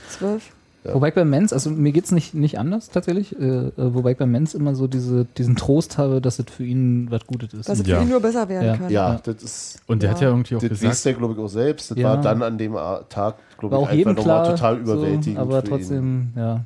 12. 0.09 0.43
Ja. 0.87 0.93
Wobei 0.93 1.09
ich 1.09 1.13
bei 1.13 1.25
Menz, 1.25 1.53
also 1.53 1.69
mir 1.69 1.91
geht 1.91 2.05
es 2.05 2.11
nicht, 2.11 2.33
nicht 2.33 2.57
anders 2.59 2.89
tatsächlich, 2.89 3.37
äh, 3.39 3.43
äh, 3.45 3.71
wobei 3.75 4.11
ich 4.11 4.17
bei 4.17 4.25
Menz 4.25 4.53
immer 4.53 4.73
so 4.75 4.87
diese, 4.87 5.25
diesen 5.37 5.55
Trost 5.55 5.97
habe, 5.97 6.21
dass 6.21 6.39
es 6.39 6.45
für 6.49 6.63
ihn 6.63 7.07
was 7.11 7.25
Gutes 7.27 7.53
ist. 7.53 7.69
Dass 7.69 7.79
es 7.79 7.87
Ja. 7.87 7.97
für 7.97 8.03
ihn 8.03 8.09
nur 8.09 8.21
besser 8.21 8.47
werden 8.49 8.65
Ja. 8.65 8.77
kann. 8.77 8.89
Ja, 8.91 9.13
Ja. 9.13 9.19
das 9.23 9.43
ist. 9.43 9.79
Und 9.87 10.01
der 10.01 10.09
Ja. 10.09 10.15
hat 10.15 10.21
ja 10.21 10.27
irgendwie 10.29 10.55
auch 10.55 10.59
Das 10.61 10.69
gesagt, 10.69 10.89
weiß 10.91 11.03
der, 11.03 11.13
glaube 11.13 11.33
ich, 11.33 11.39
auch 11.39 11.47
selbst. 11.49 11.91
Das 11.91 11.97
Ja. 11.97 12.09
war 12.09 12.21
dann 12.21 12.41
an 12.43 12.57
dem 12.57 12.73
Tag, 13.09 13.35
glaube 13.57 13.75
ich, 13.75 13.81
auch 13.81 13.87
einfach 13.89 14.15
nochmal 14.15 14.43
klar, 14.43 14.55
total 14.55 14.75
so, 14.85 14.93
überwältigend. 14.93 15.39
aber 15.39 15.61
für 15.61 15.67
ihn. 15.67 15.69
trotzdem, 15.69 16.27
ja. 16.35 16.63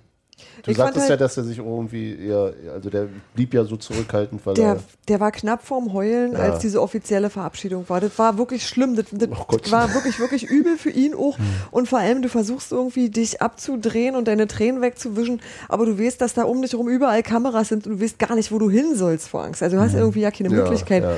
Du 0.63 0.69
Ich 0.71 0.77
sagtest 0.77 1.01
halt- 1.09 1.09
ja, 1.09 1.17
dass 1.17 1.37
er 1.37 1.43
sich 1.43 1.57
irgendwie 1.57 2.15
eher, 2.15 2.53
also 2.73 2.89
der 2.89 3.07
blieb 3.33 3.53
ja 3.53 3.63
so 3.63 3.77
zurückhaltend, 3.77 4.45
weil 4.45 4.53
Der, 4.53 4.67
er. 4.73 4.79
der 5.07 5.19
war 5.19 5.31
knapp 5.31 5.65
vorm 5.65 5.91
Heulen, 5.93 6.33
Ja. 6.33 6.39
als 6.39 6.59
diese 6.59 6.81
offizielle 6.81 7.29
Verabschiedung 7.31 7.85
war. 7.87 7.99
Das 7.99 8.17
war 8.19 8.37
wirklich 8.37 8.67
schlimm. 8.67 8.95
Das, 8.95 9.05
das 9.11 9.29
Oh 9.31 9.45
Gott. 9.47 9.71
war 9.71 9.93
wirklich, 9.95 10.19
wirklich 10.19 10.43
übel 10.43 10.77
für 10.77 10.91
ihn 10.91 11.15
auch. 11.15 11.37
Und 11.71 11.89
vor 11.89 11.99
allem, 11.99 12.21
du 12.21 12.29
versuchst 12.29 12.71
irgendwie, 12.71 13.09
dich 13.09 13.41
abzudrehen 13.41 14.15
und 14.15 14.27
deine 14.27 14.47
Tränen 14.47 14.81
wegzuwischen, 14.81 15.41
aber 15.67 15.85
du 15.87 15.97
weißt, 15.99 16.21
dass 16.21 16.33
da 16.35 16.43
um 16.43 16.61
dich 16.61 16.73
herum 16.73 16.89
überall 16.89 17.23
Kameras 17.23 17.69
sind 17.69 17.87
und 17.87 17.93
du 17.99 18.03
weißt 18.03 18.19
gar 18.19 18.35
nicht, 18.35 18.51
wo 18.51 18.59
du 18.59 18.69
hin 18.69 18.95
sollst 18.95 19.29
vor 19.29 19.43
Angst. 19.43 19.63
Also 19.63 19.77
du 19.77 19.81
hast 19.81 19.95
irgendwie 19.95 20.21
ja 20.21 20.29
keine 20.31 20.49
Ja, 20.49 20.55
Möglichkeit. 20.63 21.01
ja. 21.03 21.11
Ja, 21.11 21.17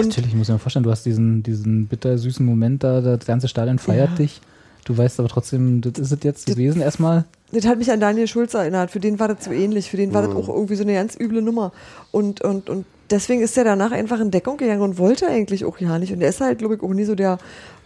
Und 0.00 0.08
natürlich, 0.08 0.30
ich 0.30 0.36
muss 0.36 0.48
mir 0.48 0.58
vorstellen, 0.58 0.82
du 0.84 0.90
hast 0.90 1.04
diesen, 1.06 1.42
diesen 1.42 1.86
bittersüßen 1.86 2.44
Moment 2.44 2.82
da, 2.82 3.00
das 3.00 3.24
ganze 3.26 3.46
Stadion 3.48 3.78
feiert 3.78 4.10
Ja. 4.10 4.16
dich. 4.16 4.40
Du 4.84 4.96
weißt 4.96 5.20
aber 5.20 5.28
trotzdem, 5.28 5.80
das 5.82 5.92
ist 5.98 6.10
es 6.12 6.18
jetzt 6.22 6.46
gewesen 6.46 6.80
erstmal. 6.80 7.24
Das 7.52 7.66
hat 7.66 7.78
mich 7.78 7.90
an 7.90 8.00
Daniel 8.00 8.26
Schulz 8.28 8.54
erinnert. 8.54 8.90
Für 8.90 9.00
den 9.00 9.18
war 9.18 9.28
das 9.28 9.44
so 9.44 9.50
ähnlich. 9.52 9.90
Für 9.90 9.96
den 9.96 10.14
war 10.14 10.22
das 10.22 10.30
Mhm. 10.32 10.36
auch 10.38 10.48
irgendwie 10.48 10.76
so 10.76 10.82
eine 10.84 10.94
ganz 10.94 11.16
üble 11.18 11.42
Nummer. 11.42 11.72
Und, 12.12 12.40
und, 12.42 12.70
und 12.70 12.84
deswegen 13.10 13.42
ist 13.42 13.56
er 13.58 13.64
danach 13.64 13.92
einfach 13.92 14.20
in 14.20 14.30
Deckung 14.30 14.56
gegangen 14.56 14.82
und 14.82 14.98
wollte 14.98 15.26
eigentlich 15.26 15.64
auch 15.64 15.78
ja 15.78 15.98
nicht. 15.98 16.12
Und 16.12 16.20
er 16.22 16.28
ist 16.28 16.40
halt, 16.40 16.58
glaube 16.58 16.76
ich, 16.76 16.82
auch 16.82 16.88
nie 16.94 17.04
so 17.04 17.14
der 17.14 17.38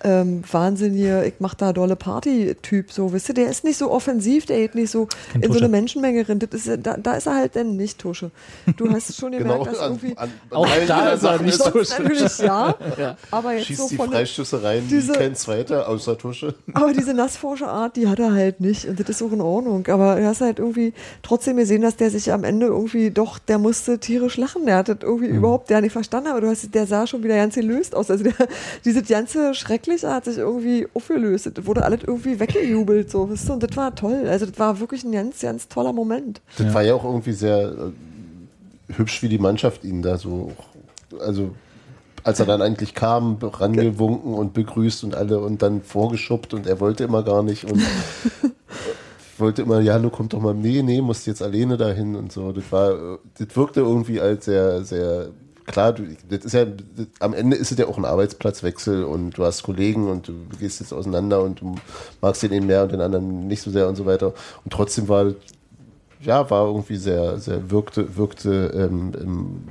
ähm, 0.05 0.43
wahnsinnige, 0.51 1.25
ich 1.27 1.35
mach 1.39 1.55
da 1.55 1.73
dolle 1.73 1.97
Party-Typ. 1.97 2.93
So, 2.93 3.13
wisst 3.13 3.29
ihr, 3.31 3.35
der 3.35 3.49
ist 3.49 3.65
nicht 3.65 3.79
so 3.79 3.91
offensiv, 3.91 4.47
der 4.47 4.59
geht 4.59 4.75
nicht 4.75 4.91
so 4.91 5.09
in 5.35 5.43
so 5.43 5.49
Tusche. 5.49 5.61
eine 5.61 5.69
Menschenmenge 5.69 6.29
rein. 6.29 6.39
Das 6.39 6.67
ist, 6.67 6.79
da, 6.83 6.97
da 6.97 7.15
ist 7.15 7.27
er 7.27 7.35
halt 7.37 7.57
dann 7.57 7.77
nicht 7.77 7.99
Tusche. 7.99 8.31
Du 8.77 8.91
hast 8.91 9.17
schon 9.17 9.33
gemerkt, 9.33 9.51
Genau, 9.53 9.65
dass 9.65 9.79
an, 9.81 9.93
irgendwie. 9.93 10.17
an, 10.19 10.31
an 10.51 10.57
Auch 10.57 10.69
da 10.87 11.11
ist 11.11 11.23
er 11.23 11.43
nicht 11.43 11.55
ist 11.55 11.61
er- 11.61 11.73
Sonst 11.73 11.99
natürlich 11.99 12.39
ja, 12.39 12.75
Ja. 12.99 13.17
aber 13.31 13.53
jetzt 13.55 13.67
Schießt 13.67 13.81
so 13.81 13.89
die 13.89 13.97
von 13.97 14.11
der, 14.11 14.21
Freistöße 14.21 14.63
rein, 14.63 14.83
diese- 14.89 15.15
wie 15.15 15.19
kein 15.19 15.35
zweiter, 15.35 15.89
außer 15.89 16.19
Tusche. 16.19 16.55
Aber 16.75 16.93
diese 16.93 17.15
nassforsche 17.15 17.67
Art, 17.69 17.97
die 17.97 18.07
hat 18.09 18.19
er 18.19 18.33
halt 18.33 18.61
nicht. 18.61 18.85
Und 18.87 19.01
das 19.01 19.09
ist 19.09 19.23
auch 19.23 19.33
in 19.33 19.41
Ordnung. 19.41 19.87
Aber 19.89 20.17
du 20.17 20.27
hast 20.27 20.41
halt 20.41 20.59
irgendwie 20.59 20.93
trotzdem 21.23 21.57
gesehen, 21.57 21.83
dass 21.83 21.97
der 21.97 22.11
sich 22.11 22.33
am 22.33 22.45
Ende 22.45 22.67
irgendwie 22.67 23.11
doch, 23.11 23.39
der 23.39 23.59
musste 23.59 23.99
tierisch 23.99 24.37
lachen. 24.37 24.67
Der 24.67 24.77
hat 24.77 24.89
das 24.89 24.99
irgendwie 25.03 25.29
Mhm. 25.29 25.39
überhaupt 25.39 25.71
der 25.71 25.81
nicht 25.81 25.93
verstanden. 25.93 26.29
Aber 26.29 26.41
du 26.41 26.49
hast, 26.49 26.75
der 26.75 26.87
sah 26.87 27.07
schon 27.07 27.23
wieder 27.23 27.37
ganz 27.37 27.55
gelöst 27.55 27.95
aus. 27.95 28.11
Also 28.11 28.25
der, 28.25 28.35
dieses 28.85 29.09
ganze 29.09 29.55
Schreckliche 29.55 29.94
hat 30.03 30.25
sich 30.25 30.39
irgendwie 30.39 30.89
aufgelöst. 30.95 31.51
Das 31.55 31.67
wurde 31.67 31.85
alles 31.85 32.01
irgendwie 32.07 32.41
weggejubelt. 32.41 33.11
So, 33.11 33.31
weißt 33.31 33.49
du? 33.49 33.53
Und 33.55 33.63
das 33.63 33.77
war 33.77 33.95
toll. 33.95 34.25
Also 34.29 34.47
das 34.47 34.59
war 34.59 34.81
wirklich 34.81 35.05
ein 35.05 35.13
ganz, 35.13 35.41
ganz 35.41 35.69
toller 35.69 35.93
Moment. 35.93 36.41
Das 36.59 36.67
Ja. 36.67 36.75
war 36.75 36.83
ja 36.83 36.95
auch 36.95 37.05
irgendwie 37.05 37.33
sehr 37.33 37.69
äh, 37.69 38.93
hübsch, 38.97 39.23
wie 39.23 39.29
die 39.29 39.39
Mannschaft 39.39 39.85
ihn 39.85 40.03
da 40.03 40.19
so, 40.19 40.53
also 41.21 41.51
als 42.23 42.41
er 42.41 42.47
dann 42.47 42.63
eigentlich 42.63 42.95
kam, 42.95 43.37
rangewunken 43.41 44.33
und 44.35 44.55
begrüßt 44.55 45.05
und 45.05 45.15
alle 45.15 45.41
und 45.41 45.61
dann 45.61 45.83
vorgeschubbt 45.83 46.55
und 46.55 46.67
er 46.67 46.81
wollte 46.81 47.05
immer 47.05 47.23
gar 47.23 47.43
nicht 47.43 47.65
und 47.65 47.83
wollte 49.39 49.63
immer, 49.63 49.81
ja, 49.81 49.99
du 49.99 50.11
komm 50.11 50.29
doch 50.29 50.41
mal, 50.41 50.55
nee, 50.55 50.83
nee, 50.83 51.01
musst 51.01 51.27
jetzt 51.27 51.43
alleine 51.43 51.77
dahin 51.77 52.15
und 52.17 52.33
so. 52.33 52.53
Das 52.53 52.65
war, 52.71 52.93
äh, 52.93 53.19
das 53.39 53.55
wirkte 53.57 53.81
irgendwie 53.81 54.21
als 54.21 54.47
sehr, 54.47 54.85
sehr 54.85 55.29
klar, 55.67 55.93
du, 55.93 56.05
das 56.29 56.45
ist 56.45 56.53
ja, 56.53 56.65
das, 56.65 57.07
am 57.21 57.35
Ende 57.35 57.57
ist 57.57 57.73
es 57.73 57.79
ja 57.79 57.87
auch 57.87 57.99
ein 57.99 58.05
Arbeitsplatzwechsel 58.05 59.05
und 59.05 59.37
du 59.39 59.45
hast 59.45 59.63
Kollegen 59.63 60.09
und 60.09 60.29
du 60.29 60.35
gehst 60.59 60.81
jetzt 60.81 60.93
auseinander 60.93 61.43
und 61.43 61.61
du 61.61 61.75
magst 62.21 62.43
den 62.43 62.53
einen 62.53 62.67
mehr 62.67 62.83
und 62.85 62.93
den 62.93 63.01
anderen 63.01 63.47
nicht 63.47 63.63
so 63.63 63.71
sehr 63.71 63.89
und 63.89 63.97
so 63.97 64.07
weiter. 64.07 64.35
Und 64.65 64.73
trotzdem 64.73 65.09
war 65.09 65.33
ja, 66.23 66.49
war 66.51 66.67
irgendwie 66.67 66.97
sehr, 66.97 67.39
sehr 67.39 67.71
wirkte, 67.71 68.17
wirkte 68.17 68.73
ähm, 68.75 69.13
im, 69.21 69.65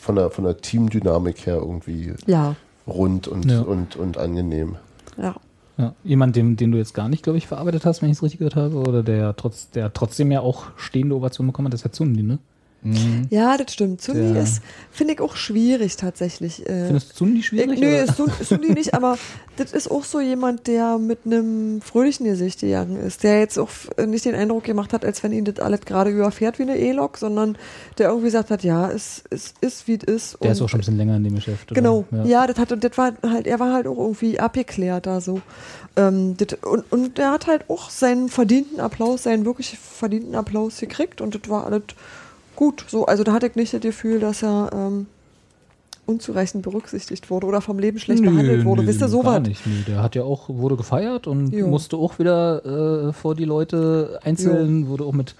von, 0.00 0.16
der, 0.16 0.30
von 0.30 0.44
der 0.44 0.56
Teamdynamik 0.56 1.46
her 1.46 1.56
irgendwie 1.56 2.14
Ja, 2.26 2.56
rund 2.86 3.28
und, 3.28 3.50
Ja. 3.50 3.60
und, 3.60 3.96
und 3.96 4.18
angenehm. 4.18 4.76
ja. 5.16 5.34
Ja. 5.78 5.94
Jemand, 6.04 6.36
den, 6.36 6.56
den 6.56 6.72
du 6.72 6.76
jetzt 6.76 6.92
gar 6.92 7.08
nicht, 7.08 7.22
glaube 7.22 7.38
ich, 7.38 7.46
verarbeitet 7.46 7.86
hast, 7.86 8.02
wenn 8.02 8.10
ich 8.10 8.18
es 8.18 8.22
richtig 8.22 8.40
gehört 8.40 8.54
habe, 8.56 8.76
oder 8.76 9.02
der, 9.02 9.34
trotz, 9.34 9.70
der 9.70 9.90
trotzdem 9.94 10.30
ja 10.30 10.40
auch 10.40 10.64
stehende 10.76 11.14
Ovation 11.16 11.46
bekommen 11.46 11.68
hat, 11.68 11.72
das 11.72 11.80
ist 11.80 11.84
ja 11.86 11.92
Zundi, 11.92 12.22
ne? 12.22 12.38
Mhm. 12.82 13.26
Ja, 13.30 13.56
das 13.58 13.74
stimmt. 13.74 14.00
Zundi 14.00 14.32
Der- 14.32 14.42
ist, 14.42 14.62
finde 14.90 15.14
ich 15.14 15.20
auch 15.20 15.36
schwierig 15.36 15.96
tatsächlich. 15.96 16.66
Äh, 16.66 16.86
Findest 16.86 17.10
du 17.10 17.14
Zundi 17.16 17.42
schwierig? 17.42 17.72
Ich, 17.72 17.80
nö, 17.80 17.86
ist 17.88 18.16
Sun- 18.16 18.32
Sundi 18.42 18.72
nicht, 18.72 18.94
aber 18.94 19.18
das 19.56 19.72
ist 19.72 19.90
auch 19.90 20.04
so 20.04 20.20
jemand, 20.20 20.66
der 20.66 20.96
mit 20.96 21.18
einem 21.26 21.82
fröhlichen 21.82 22.24
Gesicht 22.24 22.60
gegangen 22.60 22.96
ist, 22.96 23.22
der 23.22 23.38
jetzt 23.40 23.58
auch 23.58 23.68
nicht 24.06 24.24
den 24.24 24.34
Eindruck 24.34 24.64
gemacht 24.64 24.94
hat, 24.94 25.04
als 25.04 25.22
wenn 25.22 25.32
ihn 25.32 25.44
das 25.44 25.58
alles 25.58 25.80
gerade 25.82 26.10
überfährt 26.10 26.58
wie 26.58 26.62
eine 26.62 26.78
E-Lok, 26.78 27.18
sondern 27.18 27.58
der 27.98 28.08
irgendwie 28.08 28.28
gesagt 28.28 28.50
hat, 28.50 28.64
ja, 28.64 28.90
es, 28.90 29.24
es 29.28 29.52
ist, 29.60 29.86
wie 29.86 29.96
es 29.96 30.04
ist. 30.04 30.38
Der 30.42 30.52
ist 30.52 30.62
auch 30.62 30.68
schon 30.70 30.78
ein 30.78 30.80
bisschen 30.80 30.96
länger 30.96 31.16
in 31.16 31.24
dem 31.24 31.34
Geschäft. 31.34 31.70
oder? 31.70 31.80
Genau, 31.80 32.04
ja, 32.24 32.46
das 32.46 32.56
hat 32.58 32.72
und 32.72 32.82
das 32.82 32.96
war 32.96 33.12
halt, 33.22 33.46
er 33.46 33.60
war 33.60 33.74
halt 33.74 33.86
auch 33.86 33.98
irgendwie 33.98 34.40
abgeklärt 34.40 35.04
da 35.06 35.20
so. 35.20 35.42
Ähm, 35.96 36.36
das, 36.38 36.56
und, 36.62 36.90
und 36.90 37.18
er 37.18 37.32
hat 37.32 37.46
halt 37.46 37.68
auch 37.68 37.90
seinen 37.90 38.30
verdienten 38.30 38.80
Applaus, 38.80 39.24
seinen 39.24 39.44
wirklich 39.44 39.76
verdienten 39.78 40.34
Applaus 40.34 40.78
gekriegt 40.78 41.20
und 41.20 41.34
das 41.34 41.50
war 41.50 41.66
alles 41.66 41.82
gut. 42.60 42.84
So, 42.88 43.06
also 43.06 43.24
da 43.24 43.32
hatte 43.32 43.46
ich 43.46 43.56
nicht 43.56 43.72
das 43.72 43.80
Gefühl, 43.80 44.20
dass 44.20 44.42
er 44.42 44.70
ähm, 44.72 45.06
unzureichend 46.04 46.62
berücksichtigt 46.62 47.30
wurde 47.30 47.46
oder 47.46 47.62
vom 47.62 47.78
Leben 47.78 47.98
schlecht 47.98 48.22
behandelt 48.22 48.66
wurde. 48.66 48.86
Wisst 48.86 49.00
ihr, 49.00 49.08
so 49.08 49.22
gar 49.22 49.40
was? 49.40 49.48
nicht. 49.48 49.66
Nee, 49.66 49.82
der 49.88 50.02
hat 50.02 50.14
ja 50.14 50.24
auch, 50.24 50.48
wurde 50.50 50.76
gefeiert 50.76 51.26
und 51.26 51.52
Jo. 51.52 51.68
musste 51.68 51.96
auch 51.96 52.18
wieder 52.18 53.08
äh, 53.08 53.12
vor 53.14 53.34
die 53.34 53.46
Leute 53.46 54.20
einzeln, 54.22 54.88
wurde 54.88 55.04
auch 55.04 55.14
mit 55.14 55.34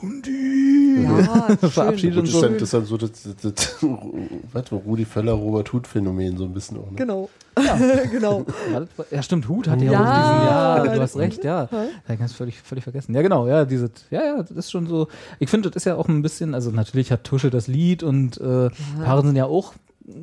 Sundi 0.00 1.02
Ja, 1.04 1.56
verabschiedet 1.68 2.18
und 2.18 2.26
das, 2.26 2.32
so. 2.32 2.38
ist 2.38 2.42
dann, 2.44 2.52
das 2.54 2.62
ist 2.62 2.74
dann 2.74 2.84
so 2.84 2.96
das, 2.96 3.10
das, 3.40 3.54
das 3.54 3.76
was, 4.52 4.72
Rudi 4.72 5.04
Völler, 5.04 5.32
Robert 5.32 5.72
Huth-Phänomen 5.72 6.36
so 6.36 6.44
ein 6.44 6.52
bisschen 6.54 6.78
auch. 6.78 6.90
Ne? 6.90 6.96
Genau. 6.96 7.28
genau. 8.12 8.44
Ja, 8.72 8.86
war- 8.96 9.06
ja, 9.10 9.22
stimmt, 9.22 9.48
Hut 9.48 9.68
hat 9.68 9.80
ja, 9.82 9.92
Ja. 9.92 9.98
auch 10.00 10.04
diesen, 10.04 10.88
ja, 10.90 10.94
du 10.96 11.00
hast 11.02 11.16
recht, 11.16 11.44
ja. 11.44 11.68
Da 12.06 12.14
ganz 12.14 12.32
völlig, 12.32 12.60
völlig 12.60 12.84
vergessen. 12.84 13.14
Ja, 13.14 13.22
genau, 13.22 13.46
ja, 13.48 13.64
diese, 13.64 13.90
ja, 14.10 14.24
ja, 14.24 14.36
das 14.42 14.50
ist 14.52 14.70
schon 14.70 14.86
so. 14.86 15.08
Ich 15.40 15.50
finde, 15.50 15.68
das 15.70 15.76
ist 15.76 15.84
ja 15.84 15.96
auch 15.96 16.08
ein 16.08 16.22
bisschen, 16.22 16.54
also 16.54 16.70
natürlich 16.70 17.10
hat 17.10 17.24
Tusche 17.24 17.50
das 17.50 17.66
Lied 17.66 18.02
und 18.02 18.38
äh, 18.40 18.70
Paaren 19.02 19.26
sind 19.26 19.36
ja 19.36 19.46
auch 19.46 19.72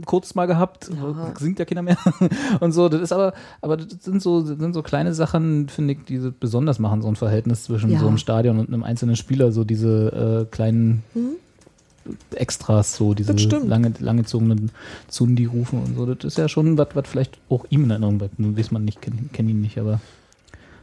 kurz 0.05 0.33
mal 0.35 0.45
gehabt, 0.47 0.89
singt 1.39 1.59
ja 1.59 1.65
keiner 1.65 1.81
mehr 1.83 1.97
und 2.59 2.71
so. 2.71 2.89
Das 2.89 3.01
ist 3.01 3.11
aber, 3.11 3.33
aber 3.61 3.77
das 3.77 4.03
sind 4.03 4.21
so, 4.21 4.41
das 4.41 4.57
sind 4.59 4.73
so 4.73 4.81
kleine 4.81 5.13
Sachen, 5.13 5.69
finde 5.69 5.93
ich, 5.93 6.05
die 6.05 6.17
besonders 6.39 6.79
machen, 6.79 7.01
so 7.01 7.07
ein 7.07 7.15
Verhältnis 7.15 7.63
zwischen 7.65 7.91
Ja. 7.91 7.99
so 7.99 8.07
einem 8.07 8.17
Stadion 8.17 8.59
und 8.59 8.67
einem 8.69 8.83
einzelnen 8.83 9.15
Spieler, 9.15 9.51
so 9.51 9.63
diese 9.63 10.45
äh, 10.49 10.53
kleinen 10.55 11.03
Extras, 12.35 12.95
so 12.95 13.13
diese 13.15 13.33
lange, 13.33 13.91
langgezogenen 13.99 14.71
Zundi-Rufe 15.07 15.75
und 15.75 15.95
so. 15.95 16.05
Das 16.13 16.23
ist 16.23 16.37
ja 16.37 16.47
schon 16.47 16.77
was, 16.77 16.89
was 16.93 17.07
vielleicht 17.07 17.39
auch 17.49 17.65
ihm 17.69 17.85
in 17.85 17.89
Erinnerung 17.89 18.19
bleibt. 18.19 18.37
Nun 18.39 18.55
weiß 18.57 18.69
man 18.71 18.85
nicht, 18.85 19.01
kennt 19.01 19.33
kenn 19.33 19.49
ihn 19.49 19.61
nicht, 19.61 19.79
aber 19.79 19.99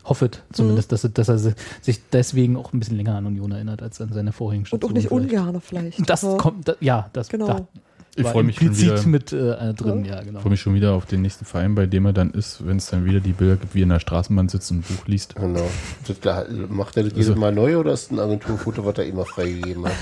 hoffet 0.05 0.43
zumindest, 0.53 0.91
Mhm. 0.91 0.95
dass, 0.95 1.05
er- 1.05 1.11
dass 1.11 1.29
er 1.29 1.39
si- 1.39 1.55
sich 1.81 2.01
deswegen 2.13 2.57
auch 2.57 2.73
ein 2.73 2.81
bisschen 2.81 2.97
länger 2.97 3.15
an 3.15 3.27
Union 3.27 3.53
erinnert 3.53 3.83
als 3.83 4.01
an 4.01 4.13
seine 4.13 4.33
vorigen 4.33 4.63
Und 4.63 4.67
auch 4.85 4.91
Stationen 4.91 4.95
nicht 4.95 5.09
vielleicht. 5.09 5.31
ungerne 5.33 5.61
vielleicht. 5.61 6.11
Das 6.11 6.23
Ja. 6.23 6.37
kommt, 6.39 6.77
ja, 6.81 7.09
das 7.13 7.29
Genau. 7.29 7.47
da 7.47 7.69
Ich 8.15 8.27
freue 8.27 8.43
mich 8.43 8.57
schon 8.59 8.77
wieder. 8.77 9.03
mit 9.07 9.33
äh, 9.33 9.73
drin, 9.73 10.05
ja, 10.05 10.21
genau. 10.23 10.39
Ich 10.39 10.43
freue 10.43 10.51
mich 10.51 10.61
schon 10.61 10.75
wieder 10.75 10.93
auf 10.93 11.07
den 11.07 11.23
nächsten 11.23 11.47
Verein, 11.47 11.75
bei 11.75 11.87
dem 11.87 12.05
er 12.05 12.13
dann 12.13 12.33
ist, 12.33 12.67
wenn 12.67 12.77
es 12.77 12.87
dann 12.87 13.07
wieder 13.07 13.21
die 13.21 13.33
Bilder 13.33 13.57
gibt, 13.57 13.75
wie 13.75 13.81
er 13.81 13.85
in 13.85 13.89
der 13.89 14.01
Straßenbahn 14.01 14.51
sitzt 14.51 14.71
und 14.71 14.79
ein 14.79 14.83
Buch 14.83 15.07
liest. 15.07 15.35
Genau. 15.35 15.67
Das, 16.07 16.21
da, 16.21 16.45
macht 16.69 16.97
er 16.99 17.05
das 17.05 17.13
jedes 17.13 17.29
Also- 17.31 17.41
Mal 17.41 17.53
neu 17.53 17.79
oder 17.79 17.93
ist 17.95 18.13
ein 18.13 18.19
Agenturfoto, 18.19 18.85
was 18.85 18.99
er 18.99 19.07
immer 19.07 19.25
freigegeben 19.25 19.87
hat? 19.87 19.93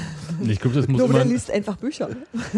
Ich 0.42 0.58
glaube, 0.58 0.74
das 0.76 0.88
muss 0.88 1.02
der 1.02 1.10
immer. 1.10 1.24
liest 1.24 1.50
einfach 1.52 1.76
Bücher. 1.76 2.08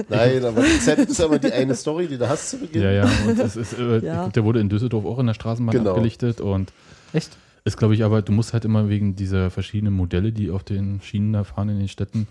Nein, 0.08 0.42
aber 0.44 0.62
das 0.62 0.70
ist, 0.72 0.88
das 0.88 0.98
ist 0.98 1.20
aber 1.20 1.38
die 1.38 1.52
eine 1.52 1.74
Story, 1.74 2.06
die 2.06 2.16
du 2.16 2.26
hast 2.28 2.48
zu 2.50 2.58
Beginn. 2.58 2.82
Ja, 2.82 2.90
ja. 2.92 3.10
Und 3.26 3.38
es 3.38 3.56
ist, 3.56 3.78
äh, 3.78 3.98
Ja. 3.98 4.14
glaube, 4.14 4.32
der 4.32 4.44
wurde 4.44 4.60
in 4.60 4.68
Düsseldorf 4.70 5.04
auch 5.04 5.18
in 5.18 5.26
der 5.26 5.34
Straßenbahn 5.34 5.76
Genau. 5.76 5.90
abgelichtet 5.90 6.40
und 6.40 6.72
Echt? 7.12 7.36
ist, 7.64 7.76
glaube 7.76 7.94
ich, 7.94 8.04
aber 8.04 8.22
du 8.22 8.32
musst 8.32 8.54
halt 8.54 8.64
immer 8.64 8.88
wegen 8.88 9.16
dieser 9.16 9.50
verschiedenen 9.50 9.92
Modelle, 9.92 10.32
die 10.32 10.50
auf 10.50 10.64
den 10.64 11.00
Schienen 11.02 11.32
da 11.34 11.44
fahren 11.44 11.68
in 11.68 11.78
den 11.78 11.88
Städten, 11.88 12.26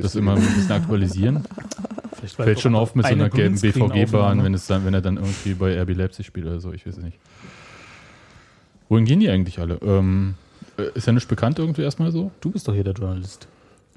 das 0.00 0.14
immer 0.14 0.34
ein 0.34 0.42
bisschen 0.42 0.72
aktualisieren. 0.72 1.44
Vielleicht 2.16 2.36
Fällt 2.36 2.60
schon 2.60 2.74
auf 2.74 2.94
mit 2.94 3.06
so 3.06 3.12
eine 3.12 3.24
einer 3.24 3.30
gelben. 3.30 3.60
BVG-Bahn, 3.60 4.42
wenn, 4.42 4.54
es 4.54 4.66
dann, 4.66 4.84
wenn 4.84 4.94
er 4.94 5.02
dann 5.02 5.16
irgendwie 5.16 5.54
bei 5.54 5.80
RB 5.80 5.94
Leipzig 5.96 6.26
spielt 6.26 6.46
oder 6.46 6.60
so, 6.60 6.72
ich 6.72 6.86
weiß 6.86 6.96
es 6.96 7.02
nicht. 7.02 7.18
Wohin 8.88 9.04
gehen 9.04 9.20
die 9.20 9.28
eigentlich 9.28 9.58
alle? 9.58 9.78
Ähm, 9.82 10.34
äh, 10.78 10.90
ist 10.94 11.06
ja 11.06 11.12
nicht 11.12 11.28
bekannt 11.28 11.58
irgendwie 11.58 11.82
erstmal 11.82 12.10
so? 12.10 12.30
Du 12.40 12.50
bist 12.50 12.66
doch 12.68 12.74
hier 12.74 12.84
der 12.84 12.94
Journalist. 12.94 13.48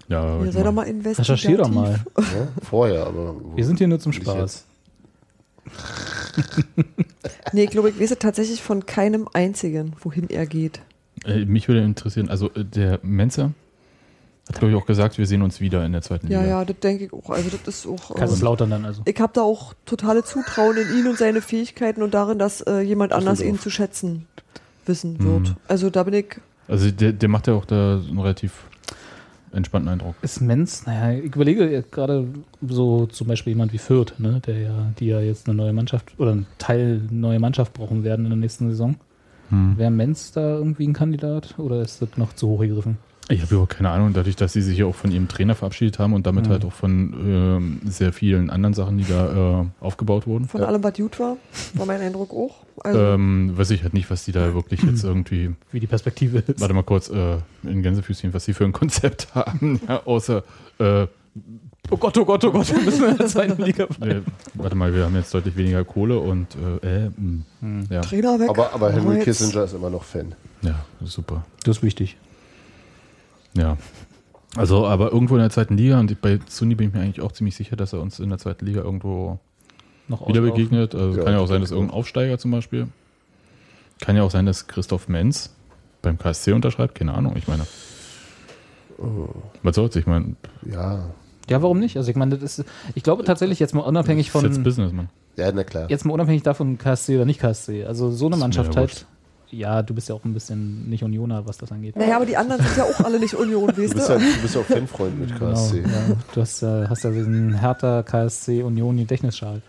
Ja, 0.07 0.43
Ja, 0.43 0.51
sei 0.51 0.63
doch 0.63 0.71
mal 0.71 0.83
investigativ. 0.83 1.31
Recherchier 1.45 1.57
doch 1.57 1.69
mal. 1.69 1.99
Ja, 2.17 2.47
vorher, 2.63 3.05
aber. 3.05 3.35
Wir 3.55 3.65
sind 3.65 3.77
hier 3.77 3.87
nur 3.87 3.99
zum 3.99 4.13
Spaß. 4.13 4.65
Nee, 7.51 7.63
ich 7.65 7.69
glaube, 7.69 7.89
ich 7.89 7.99
weiß 7.99 8.15
tatsächlich 8.19 8.61
von 8.61 8.85
keinem 8.85 9.27
einzigen, 9.33 9.93
wohin 10.01 10.29
er 10.29 10.45
geht. 10.45 10.81
Äh, 11.25 11.45
mich 11.45 11.67
würde 11.67 11.81
interessieren, 11.81 12.29
also 12.29 12.49
äh, 12.53 12.63
der 12.63 12.99
Menzer 13.03 13.51
hat, 14.49 14.59
glaube 14.59 14.73
ich, 14.73 14.77
auch 14.81 14.85
gesagt, 14.85 15.17
wir 15.17 15.27
sehen 15.27 15.41
uns 15.41 15.61
wieder 15.61 15.85
in 15.85 15.91
der 15.91 16.01
zweiten 16.01 16.29
Ja, 16.29 16.41
Liga. 16.41 16.49
ja, 16.49 16.65
das 16.65 16.79
denke 16.79 17.05
ich 17.05 17.13
auch. 17.13 17.29
Also, 17.29 17.49
das 17.63 17.75
ist 17.75 17.87
auch. 17.87 18.15
Kannst 18.15 18.33
es 18.33 18.39
ähm, 18.39 18.45
lautern 18.45 18.69
dann 18.71 18.85
also. 18.85 19.03
ich 19.05 19.19
habe 19.19 19.31
da 19.33 19.41
auch 19.41 19.73
totale 19.85 20.23
Zutrauen 20.23 20.75
in 20.77 20.99
ihn 20.99 21.07
und 21.07 21.17
seine 21.17 21.41
Fähigkeiten 21.41 22.01
und 22.01 22.13
darin, 22.13 22.39
dass 22.39 22.61
äh, 22.61 22.79
jemand 22.81 23.13
anders 23.13 23.41
ihn 23.41 23.59
zu 23.59 23.69
schätzen 23.69 24.25
wissen 24.85 25.19
wird. 25.19 25.49
Mhm. 25.49 25.55
Also 25.67 25.89
da 25.89 26.03
bin 26.03 26.15
ich. 26.15 26.25
Also 26.67 26.89
der, 26.91 27.13
der 27.13 27.29
macht 27.29 27.47
ja 27.47 27.53
auch 27.53 27.65
da 27.65 27.99
so 27.99 28.09
einen 28.09 28.19
relativ 28.19 28.53
entspannten 29.51 29.89
Eindruck. 29.89 30.15
Ist 30.21 30.41
Menz, 30.41 30.85
naja, 30.85 31.19
ich 31.19 31.35
überlege 31.35 31.83
gerade 31.89 32.27
so 32.67 33.05
zum 33.07 33.27
Beispiel 33.27 33.53
jemand 33.53 33.73
wie 33.73 33.77
Fürth, 33.77 34.13
ne, 34.19 34.41
der 34.45 34.59
ja, 34.59 34.91
die 34.99 35.07
ja 35.07 35.19
jetzt 35.19 35.47
eine 35.47 35.55
neue 35.55 35.73
Mannschaft 35.73 36.13
oder 36.17 36.31
einen 36.31 36.47
Teil 36.57 37.01
neue 37.09 37.39
Mannschaft 37.39 37.73
brauchen 37.73 38.03
werden 38.03 38.25
in 38.25 38.31
der 38.31 38.37
nächsten 38.37 38.69
Saison. 38.69 38.95
Hm. 39.49 39.77
Wäre 39.77 39.91
Menz 39.91 40.31
da 40.31 40.57
irgendwie 40.57 40.87
ein 40.87 40.93
Kandidat 40.93 41.55
oder 41.57 41.81
ist 41.81 42.01
das 42.01 42.09
noch 42.17 42.33
zu 42.33 42.49
hoch 42.49 42.59
gegriffen? 42.61 42.97
Ich 43.31 43.41
habe 43.41 43.53
überhaupt 43.53 43.75
keine 43.75 43.89
Ahnung, 43.91 44.11
dadurch, 44.13 44.35
dass 44.35 44.53
sie 44.53 44.61
sich 44.63 44.77
ja 44.79 44.85
auch 44.85 44.95
von 44.95 45.11
ihrem 45.11 45.27
Trainer 45.27 45.53
verabschiedet 45.53 45.99
haben 45.99 46.13
und 46.13 46.25
damit 46.25 46.47
Mhm. 46.47 46.49
halt 46.51 46.65
auch 46.65 46.73
von 46.73 47.13
ähm, 47.23 47.81
sehr 47.85 48.11
vielen 48.11 48.49
anderen 48.49 48.73
Sachen, 48.73 48.97
die 48.97 49.05
da 49.05 49.61
äh, 49.61 49.65
aufgebaut 49.85 50.25
wurden. 50.25 50.47
Von 50.47 50.63
allem, 50.63 50.83
was 50.83 50.93
gut 50.95 51.19
war, 51.19 51.37
war 51.75 51.85
mein 51.85 52.01
Eindruck 52.01 52.31
auch. 52.33 52.55
Also, 52.83 52.99
Ähm, 52.99 53.51
weiß 53.55 53.69
ich 53.71 53.83
halt 53.83 53.93
nicht, 53.93 54.09
was 54.09 54.25
die 54.25 54.31
da 54.31 54.53
wirklich 54.55 54.81
jetzt 54.81 55.03
irgendwie. 55.03 55.51
Wie 55.71 55.79
die 55.79 55.87
Perspektive 55.87 56.39
ist. 56.39 56.59
Warte 56.59 56.73
mal 56.73 56.83
kurz, 56.83 57.09
äh, 57.09 57.37
in 57.63 57.83
Gänsefüßchen, 57.83 58.33
was 58.33 58.45
sie 58.45 58.53
für 58.53 58.65
ein 58.65 58.71
Konzept 58.73 59.27
haben. 59.35 59.79
Ja, 59.87 60.01
außer, 60.05 60.43
äh, 60.79 61.05
Oh 61.91 61.97
Gott, 61.97 62.15
oh 62.19 62.25
Gott, 62.25 62.43
oh 62.45 62.51
Gott, 62.51 62.71
wir 62.71 62.81
müssen 62.83 63.03
in 63.09 63.17
der 63.17 63.25
zweiten 63.27 63.59
Liga 63.63 63.85
äh, 64.01 64.21
warte 64.53 64.75
mal, 64.75 64.93
wir 64.93 65.05
haben 65.05 65.15
jetzt 65.15 65.33
deutlich 65.33 65.55
weniger 65.55 65.83
Kohle 65.83 66.19
und 66.19 66.47
äh, 66.83 67.05
äh, 67.05 67.09
mh, 67.15 67.43
Hm. 67.61 67.87
ja. 67.89 68.01
Trainer 68.01 68.39
weg. 68.39 68.49
Aber, 68.49 68.73
aber 68.73 68.91
Henry 68.91 69.19
Kissinger 69.19 69.63
ist 69.63 69.73
immer 69.73 69.89
noch 69.89 70.03
Fan. 70.03 70.35
ja, 70.61 70.75
das 70.99 71.09
ist 71.09 71.15
super. 71.15 71.45
Das 71.63 71.77
ist 71.77 71.83
wichtig. 71.83 72.17
Ja. 73.53 73.77
Also, 74.55 74.85
aber 74.87 75.11
irgendwo 75.11 75.35
in 75.35 75.41
der 75.41 75.49
zweiten 75.51 75.77
Liga 75.77 75.99
und 75.99 76.19
bei 76.21 76.39
Suni 76.47 76.75
bin 76.75 76.87
ich 76.89 76.93
mir 76.93 77.01
eigentlich 77.01 77.21
auch 77.21 77.31
ziemlich 77.31 77.55
sicher, 77.55 77.75
dass 77.75 77.93
er 77.93 78.01
uns 78.01 78.19
in 78.19 78.29
der 78.29 78.39
zweiten 78.39 78.65
Liga 78.65 78.81
irgendwo 78.81 79.39
Noch 80.07 80.21
wieder 80.27 80.39
auslaufen. 80.41 80.51
begegnet. 80.55 80.95
Also 80.95 81.17
Ja, 81.19 81.23
kann 81.23 81.33
ja 81.33 81.39
auch 81.39 81.47
sein, 81.47 81.61
dass 81.61 81.69
ich 81.69 81.75
irgendein 81.75 81.95
Aufsteiger 81.97 82.37
zum 82.39 82.51
Beispiel. 82.51 82.87
Kann 84.01 84.15
ja 84.15 84.23
auch 84.23 84.31
sein, 84.31 84.45
dass 84.45 84.67
Christoph 84.67 85.07
Menz 85.07 85.53
beim 86.01 86.17
KSC 86.17 86.53
unterschreibt. 86.53 86.95
Keine 86.95 87.13
Ahnung, 87.13 87.35
ich 87.35 87.47
meine. 87.47 87.65
Was 89.63 89.75
soll's? 89.75 89.95
Ich 89.95 90.07
meine, 90.07 90.35
Ja, 90.65 91.09
Ja, 91.49 91.61
warum 91.61 91.79
nicht? 91.79 91.95
Also 91.97 92.09
ich 92.11 92.17
meine, 92.17 92.37
das 92.37 92.59
ist, 92.59 92.67
ich 92.95 93.03
glaube 93.03 93.23
tatsächlich 93.23 93.59
jetzt 93.59 93.73
mal 93.73 93.81
unabhängig 93.81 94.27
das 94.31 94.35
ist 94.35 94.43
jetzt 94.43 94.55
von, 94.55 94.63
Business, 94.63 94.91
Mann. 94.93 95.09
ja, 95.37 95.51
na 95.53 95.63
klar. 95.63 95.89
jetzt 95.89 96.05
mal 96.05 96.13
unabhängig 96.13 96.43
davon, 96.43 96.77
KSC 96.77 97.15
oder 97.15 97.25
nicht 97.25 97.39
KSC. 97.39 97.85
Also 97.85 98.11
so 98.11 98.25
eine 98.27 98.35
Mannschaft 98.37 98.75
halt. 98.75 99.05
Ja, 99.51 99.81
du 99.81 99.93
bist 99.95 100.09
ja 100.09 100.15
auch 100.15 100.23
ein 100.25 100.33
bisschen 100.33 100.87
nicht 100.89 101.03
Unioner, 101.03 101.47
was 101.47 101.57
das 101.57 101.71
angeht. 101.71 101.95
naja, 101.95 102.17
aber 102.17 102.25
die 102.27 102.37
anderen 102.37 102.61
sind 102.63 102.77
ja 102.77 102.83
auch 102.83 102.99
alle 103.03 103.19
nicht 103.19 103.33
Union, 103.33 103.67
Du 103.75 103.81
weißt 103.81 103.95
bist 103.95 104.09
ja, 104.09 104.15
du? 104.17 104.21
du 104.23 104.41
bist 104.43 104.55
ja 104.55 104.61
auch 104.61 104.65
Fanfreund 104.65 105.19
mit 105.19 105.29
Genau, 105.39 105.53
KSC. 105.53 105.81
ja. 105.81 105.87
Du 106.33 106.41
hast, 106.41 106.61
äh, 106.61 106.87
hast 106.87 107.03
ja 107.03 107.09
diesen 107.09 107.53
Hertha 107.59 108.03
KSC 108.03 108.61
Union 108.61 108.97
Gedächtnisschal. 108.97 109.61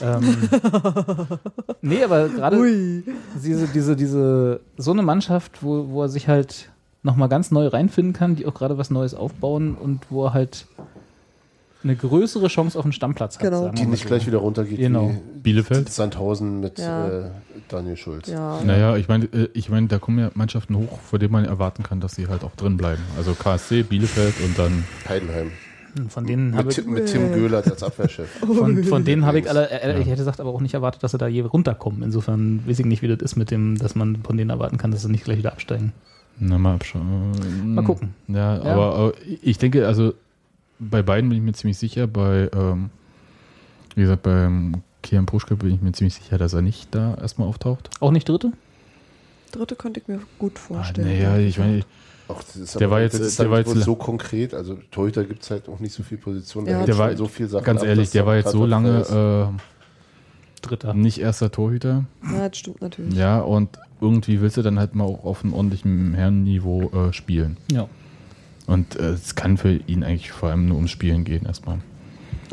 Ähm, 0.00 0.48
nee, 1.82 2.02
aber 2.02 2.28
gerade 2.28 3.02
diese, 3.42 3.66
diese, 3.68 3.96
diese, 3.96 4.60
so 4.76 4.92
eine 4.92 5.02
Mannschaft, 5.02 5.62
wo, 5.62 5.88
wo 5.88 6.02
er 6.02 6.08
sich 6.08 6.28
halt 6.28 6.70
nochmal 7.02 7.28
ganz 7.28 7.50
neu 7.50 7.66
reinfinden 7.68 8.12
kann, 8.12 8.34
die 8.36 8.46
auch 8.46 8.54
gerade 8.54 8.78
was 8.78 8.90
Neues 8.90 9.14
aufbauen 9.14 9.74
und 9.74 10.00
wo 10.10 10.24
er 10.26 10.32
halt 10.34 10.66
eine 11.84 11.94
größere 11.96 12.48
Chance 12.48 12.78
auf 12.78 12.84
den 12.84 12.92
Stammplatz 12.92 13.36
hat. 13.36 13.42
Genau. 13.42 13.64
wir 13.66 13.72
Die 13.72 13.86
nicht 13.86 14.02
so. 14.02 14.08
gleich 14.08 14.26
wieder 14.26 14.38
runtergeht 14.38 14.78
Genau. 14.78 15.10
wie 15.10 15.38
Bielefeld? 15.40 15.88
Sandhausen 15.90 16.60
mit 16.60 16.78
Ja. 16.78 17.08
äh, 17.08 17.24
Daniel 17.68 17.96
Schulz. 17.96 18.28
Ja. 18.28 18.60
Naja, 18.64 18.96
ich 18.96 19.06
meine, 19.08 19.26
äh, 19.26 19.48
ich 19.54 19.68
meine, 19.68 19.86
da 19.88 19.98
kommen 19.98 20.18
ja 20.18 20.30
Mannschaften 20.34 20.76
hoch, 20.76 20.98
vor 21.00 21.18
denen 21.18 21.32
man 21.32 21.44
erwarten 21.44 21.82
kann, 21.82 22.00
dass 22.00 22.14
sie 22.14 22.26
halt 22.28 22.42
auch 22.42 22.56
drin 22.56 22.76
bleiben. 22.76 23.02
Also 23.16 23.34
KSC, 23.34 23.82
Bielefeld 23.82 24.34
und 24.44 24.58
dann 24.58 24.84
Heidenheim. 25.08 25.50
Von 26.08 26.26
denen 26.26 26.56
habe 26.56 26.66
Mit, 26.68 26.78
ich, 26.78 26.84
Tim- 26.84 26.92
mit 26.92 27.06
Tim 27.06 27.32
Göhlert 27.32 27.70
als 27.70 27.82
Abwehrchef. 27.84 28.28
von, 28.40 28.82
von 28.82 29.04
denen 29.04 29.24
habe 29.26 29.38
ich 29.38 29.48
alle, 29.48 29.70
äh, 29.70 30.00
ich 30.00 30.06
hätte 30.06 30.16
gesagt, 30.16 30.40
aber 30.40 30.50
auch 30.50 30.60
nicht 30.60 30.74
erwartet, 30.74 31.04
dass 31.04 31.12
sie 31.12 31.18
da 31.18 31.28
je 31.28 31.42
runterkommen. 31.42 32.02
Insofern 32.02 32.62
weiß 32.66 32.80
ich 32.80 32.86
nicht, 32.86 33.02
wie 33.02 33.08
das 33.08 33.18
ist 33.20 33.36
mit 33.36 33.52
dem, 33.52 33.78
dass 33.78 33.94
man 33.94 34.16
von 34.24 34.36
denen 34.36 34.50
erwarten 34.50 34.76
kann, 34.76 34.90
dass 34.90 35.02
sie 35.02 35.10
nicht 35.10 35.22
gleich 35.24 35.38
wieder 35.38 35.52
absteigen. 35.52 35.92
Na, 36.40 36.58
mal 36.58 36.74
abschauen. 36.74 37.30
Mal 37.76 37.84
gucken. 37.84 38.12
Ja, 38.26 38.56
Ja. 38.56 38.62
Aber, 38.62 38.94
aber 38.96 39.12
ich 39.40 39.58
denke, 39.58 39.86
also 39.86 40.14
bei 40.90 41.02
beiden 41.02 41.28
bin 41.30 41.38
ich 41.38 41.44
mir 41.44 41.52
ziemlich 41.52 41.78
sicher. 41.78 42.06
Bei, 42.06 42.48
ähm, 42.54 42.90
wie 43.94 44.02
gesagt, 44.02 44.22
beim 44.22 44.82
Kian 45.02 45.26
Puschke 45.26 45.56
bin 45.56 45.74
ich 45.74 45.80
mir 45.82 45.92
ziemlich 45.92 46.14
sicher, 46.14 46.38
dass 46.38 46.52
er 46.52 46.62
nicht 46.62 46.94
da 46.94 47.14
erstmal 47.14 47.48
auftaucht. 47.48 47.90
Auch 48.00 48.10
nicht 48.10 48.28
Dritte? 48.28 48.52
dritte 49.52 49.76
könnte 49.76 50.00
ich 50.00 50.08
mir 50.08 50.18
gut 50.40 50.54
Ah, 50.56 50.58
vorstellen. 50.58 51.06
naja, 51.06 51.36
ich 51.38 51.58
meine, 51.58 51.82
Auch 52.26 52.42
das 52.42 52.56
ist 52.56 52.74
Der 52.80 52.86
aber- 52.88 52.96
war 52.96 53.02
jetzt- 53.02 53.12
das 53.20 53.20
ist 53.26 53.38
der 53.38 53.50
war 53.50 53.58
jetzt 53.58 53.70
so 53.70 53.94
konkret. 53.94 54.52
Also 54.54 54.78
Torhüter 54.90 55.22
gibt 55.24 55.42
es 55.42 55.50
halt 55.50 55.68
auch 55.68 55.78
nicht 55.78 55.92
so 55.92 56.02
viel 56.02 56.16
Positionen. 56.18 56.66
Ja, 56.66 56.84
der 56.84 56.96
war 56.98 57.14
so 57.16 57.26
viel 57.28 57.46
Sachen 57.48 57.64
ganz 57.64 57.82
ab, 57.82 57.86
ehrlich, 57.86 58.10
der 58.10 58.24
war 58.26 58.34
jetzt 58.36 58.50
so 58.50 58.64
lange 58.66 59.52
äh, 59.52 59.60
Dritter. 60.62 60.94
nicht 60.94 61.18
erster 61.18 61.52
Torhüter. 61.52 62.04
Ja, 62.32 62.48
das 62.48 62.56
stimmt 62.58 62.80
natürlich. 62.80 63.14
Ja, 63.14 63.40
und 63.40 63.78
irgendwie 64.00 64.40
willst 64.40 64.56
du 64.56 64.62
dann 64.62 64.78
halt 64.78 64.94
mal 64.94 65.04
auch 65.04 65.22
auf 65.24 65.44
einem 65.44 65.52
ordentlichen 65.52 66.14
Herrenniveau 66.14 66.90
äh, 67.08 67.12
spielen. 67.12 67.58
Ja. 67.70 67.86
Und 68.66 68.96
äh, 68.96 69.10
es 69.10 69.34
kann 69.34 69.56
für 69.58 69.72
ihn 69.86 70.02
eigentlich 70.02 70.32
vor 70.32 70.48
allem 70.50 70.66
nur 70.66 70.76
ums 70.76 70.90
Spielen 70.90 71.24
gehen 71.24 71.44
erstmal. 71.46 71.78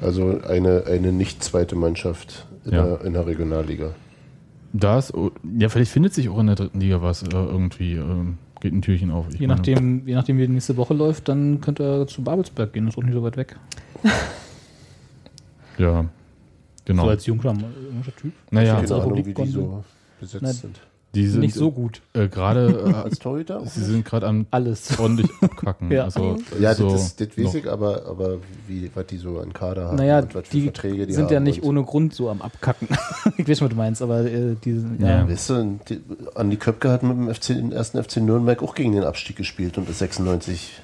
Also 0.01 0.41
eine, 0.41 0.85
eine 0.87 1.11
nicht 1.11 1.43
zweite 1.43 1.75
Mannschaft 1.75 2.47
in, 2.65 2.73
Ja. 2.73 2.85
der, 2.85 3.05
in 3.05 3.13
der 3.13 3.25
Regionalliga. 3.25 3.91
Da 4.73 4.99
ist, 4.99 5.13
ja, 5.57 5.69
vielleicht 5.69 5.91
findet 5.91 6.13
sich 6.13 6.29
auch 6.29 6.39
in 6.39 6.47
der 6.47 6.55
dritten 6.55 6.79
Liga 6.79 7.01
was 7.01 7.23
äh, 7.23 7.27
irgendwie, 7.31 7.93
ähm, 7.95 8.37
geht 8.61 8.73
ein 8.73 8.81
Türchen 8.81 9.11
auf. 9.11 9.25
Je 9.31 9.39
meine, 9.47 9.55
nachdem, 9.55 10.07
je 10.07 10.15
nachdem, 10.15 10.37
wie 10.37 10.47
die 10.47 10.53
nächste 10.53 10.77
Woche 10.77 10.93
läuft, 10.93 11.27
dann 11.29 11.59
könnte 11.61 11.83
er 11.83 12.07
zu 12.07 12.21
Babelsberg 12.23 12.71
gehen. 12.73 12.85
Das 12.85 12.93
ist 12.95 12.97
auch 12.97 13.03
nicht 13.03 13.13
so 13.13 13.23
weit 13.23 13.37
weg. 13.37 13.55
Ja, 15.77 16.05
genau. 16.85 17.03
So 17.03 17.09
als 17.09 17.25
junger, 17.25 17.53
junger 17.53 18.15
Typ. 18.15 18.33
Naja, 18.51 18.75
Keine 18.81 18.95
Ahnung, 18.95 19.25
wie 19.25 19.33
die 19.33 19.45
so 19.47 19.83
besetzt 20.19 20.43
Na, 20.43 20.53
sind. 20.53 20.79
Die 21.13 21.27
sind 21.27 21.41
nicht 21.41 21.55
so 21.55 21.71
gut. 21.71 22.01
Äh, 22.13 22.27
gerade 22.29 22.95
Als 23.03 23.19
Torhüter? 23.19 23.61
äh, 23.61 23.67
sie 23.67 23.83
sind 23.83 24.05
gerade 24.05 24.27
am 24.27 24.45
Alles. 24.51 24.97
ordentlich 24.97 25.29
abkacken. 25.41 25.91
Ja. 25.91 26.05
Also, 26.05 26.37
Ja, 26.59 26.73
so 26.73 26.89
das, 26.91 27.15
das 27.17 27.37
weiß 27.37 27.55
ich, 27.55 27.69
aber, 27.69 28.05
aber 28.05 28.37
wie, 28.67 28.89
was 28.93 29.05
die 29.07 29.17
so 29.17 29.39
an 29.39 29.51
Kader 29.51 29.87
haben 29.87 29.97
Naja, 29.97 30.19
und 30.19 30.33
was 30.35 30.47
für 30.47 30.51
die 30.57 30.63
Verträge 30.63 31.07
die 31.07 31.13
sind 31.13 31.25
haben. 31.25 31.33
ja 31.33 31.39
nicht 31.41 31.63
ohne 31.63 31.83
Grund 31.83 32.13
so 32.13 32.29
am 32.29 32.41
Abkacken. 32.41 32.87
ich 33.37 33.47
weiß, 33.47 33.61
was 33.61 33.69
du 33.69 33.75
meinst, 33.75 34.01
aber 34.01 34.21
äh, 34.21 34.55
die 34.63 34.73
sind, 34.79 35.01
ja. 35.01 35.19
Ja. 35.21 35.29
Weißt 35.29 35.49
du, 35.49 35.79
die, 35.89 36.01
Andi 36.35 36.55
Köpke 36.57 36.89
hat 36.89 37.03
mit 37.03 37.11
dem 37.17 37.33
FC, 37.33 37.47
den 37.47 37.71
ersten 37.71 38.01
FC 38.01 38.17
Nürnberg 38.17 38.63
auch 38.63 38.73
gegen 38.75 38.93
den 38.93 39.03
Abstieg 39.03 39.35
gespielt 39.35 39.77
und 39.77 39.89
ist 39.89 39.99
96 39.99 40.81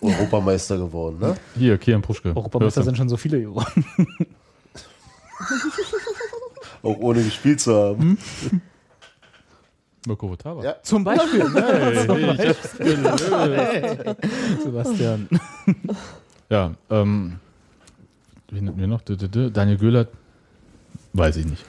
Europameister 0.00 0.78
geworden. 0.78 1.18
Ne? 1.20 1.36
Hier, 1.56 1.78
Kian 1.78 2.02
Puschke. 2.02 2.30
Europameister 2.34 2.82
sind 2.82 2.96
schon 2.96 3.08
so 3.08 3.16
viele 3.16 3.40
geworden. 3.40 3.84
Auch 6.82 6.98
ohne 6.98 7.22
gespielt 7.22 7.60
zu 7.60 7.72
haben. 7.74 8.18
Mirko 10.06 10.28
Votava. 10.30 10.64
Ja. 10.64 10.76
Zum 10.82 11.04
Beispiel. 11.04 11.42
Hey, 11.52 12.06
Zum 12.06 12.20
Beispiel. 13.42 14.16
Sebastian. 14.64 15.28
Ja, 16.50 16.72
ähm, 16.90 17.38
wen 18.50 18.68
hatten 18.68 18.78
wir 18.80 18.86
noch? 18.86 19.00
Daniel 19.02 19.78
Göhlert, 19.78 20.08
weiß 21.12 21.36
ich 21.36 21.46
nicht. 21.46 21.64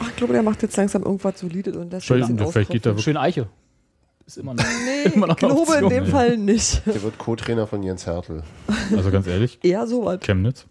Ach, 0.00 0.08
ich 0.10 0.16
glaube, 0.16 0.32
der 0.34 0.42
macht 0.42 0.62
jetzt 0.62 0.76
langsam 0.76 1.02
irgendwas 1.02 1.40
Solides 1.40 1.76
und 1.76 1.90
das 1.90 2.04
Vielleicht- 2.04 2.28
vielleicht 2.52 2.70
geht 2.70 2.84
wirklich- 2.84 3.04
Schön 3.04 3.16
Eiche. 3.16 3.48
Ist 4.26 4.36
immer 4.38 4.52
noch. 4.54 4.62
Nee, 4.64 5.10
immer 5.14 5.26
noch 5.26 5.34
ich 5.34 5.38
glaube 5.40 5.54
in 5.54 5.84
Option. 5.84 5.88
dem 5.90 6.06
Fall 6.06 6.36
nicht. 6.36 6.82
Der 6.86 7.02
wird 7.02 7.16
Co-Trainer 7.18 7.66
von 7.66 7.82
Jens 7.82 8.06
Hertel. 8.06 8.42
Also 8.94 9.10
ganz 9.10 9.26
ehrlich, 9.26 9.58
Eher 9.62 9.86
sowas. 9.86 10.20
Chemnitz, 10.20 10.66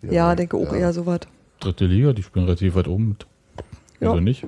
Ja, 0.00 0.34
denke 0.34 0.56
auch 0.56 0.72
ja. 0.72 0.78
eher 0.78 0.92
sowas. 0.94 1.20
dritte 1.60 1.84
Liga, 1.84 2.12
die 2.14 2.22
spielen 2.22 2.46
relativ 2.46 2.74
weit 2.74 2.88
oben 2.88 3.10
mit. 3.10 3.26
Also 4.00 4.14
Ja. 4.16 4.20
nicht? 4.20 4.44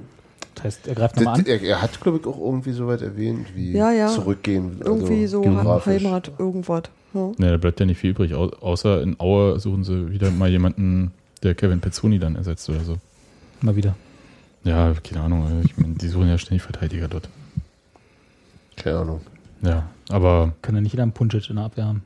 Das 0.55 0.65
heißt, 0.65 0.89
er 0.89 0.95
greift 0.95 1.17
nochmal 1.17 1.41
an. 1.41 1.47
er, 1.47 1.61
er 1.63 1.83
hat, 1.83 2.01
glaube 2.01 2.19
ich, 2.19 2.27
auch 2.27 2.39
irgendwie 2.39 2.73
so 2.73 2.87
weit 2.87 3.03
erwähnt, 3.03 3.49
wie 3.55 3.73
Ja, 3.73 3.91
ja. 3.93 4.09
zurückgehen. 4.09 4.81
Irgendwie 4.85 5.27
so 5.27 5.41
geografisch. 5.41 6.03
Heimat, 6.05 6.31
irgendwas. 6.39 6.85
Ja. 7.13 7.33
Ne, 7.39 7.51
da 7.51 7.57
bleibt 7.57 7.79
ja 7.81 7.87
nicht 7.87 7.99
viel 7.99 8.11
übrig, 8.11 8.35
au 8.35 8.49
außer 8.49 9.03
in 9.03 9.19
Aue 9.21 9.59
suchen 9.61 9.85
sie 9.85 10.11
wieder 10.11 10.31
mal 10.31 10.49
jemanden, 10.51 11.13
der 11.43 11.55
Kevin 11.55 11.81
Pezzoni 11.81 12.19
dann 12.19 12.37
ersetzt 12.37 12.69
oder 12.71 12.81
so. 12.81 12.99
Mal 13.61 13.77
wieder. 13.77 13.95
Ja, 14.65 14.93
keine 14.95 15.23
Ahnung, 15.25 15.63
ich 15.65 15.77
meine, 15.77 15.95
die 15.95 16.09
suchen 16.09 16.29
ja 16.29 16.39
ständig 16.39 16.63
Verteidiger 16.63 17.07
dort. 17.09 17.29
Keine 18.77 18.99
Ahnung. 18.99 19.21
Ja, 19.63 19.89
aber 20.09 20.55
Kann 20.63 20.75
ja 20.75 20.81
nicht 20.81 20.93
jeder 20.93 21.03
einen 21.05 21.13
Punchit 21.13 21.49
in 21.51 21.57
der 21.57 21.67
Abwehr 21.67 21.87
haben. 21.87 22.03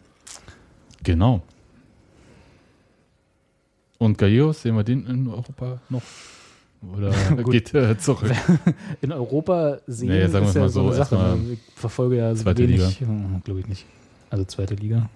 genau. 1.02 1.42
Und 3.98 4.16
Gallegos, 4.18 4.62
sehen 4.62 4.76
wir 4.76 4.84
den 4.84 5.06
in 5.06 5.26
Europa 5.28 5.80
noch? 5.88 6.02
Oder 6.96 7.10
geht 7.50 7.74
er 7.74 7.98
zurück? 7.98 8.30
In 9.00 9.12
Europa 9.12 9.78
sehen 9.86 10.08
Nee, 10.10 10.26
sagen 10.28 10.44
wir 10.44 10.48
ist 10.48 10.54
ja 10.54 10.60
mal 10.62 10.68
so 10.68 10.86
eine 10.86 10.94
Sache. 10.94 11.14
ne? 11.16 11.38
Ich 11.54 11.58
verfolge 11.74 12.16
ja 12.16 12.34
so 12.34 12.44
zweite 12.44 12.62
wenig. 12.62 13.02
Glaube 13.44 13.60
ich 13.60 13.66
nicht. 13.68 13.86
Also 14.30 14.44
zweite 14.44 14.74
Liga. 14.74 15.08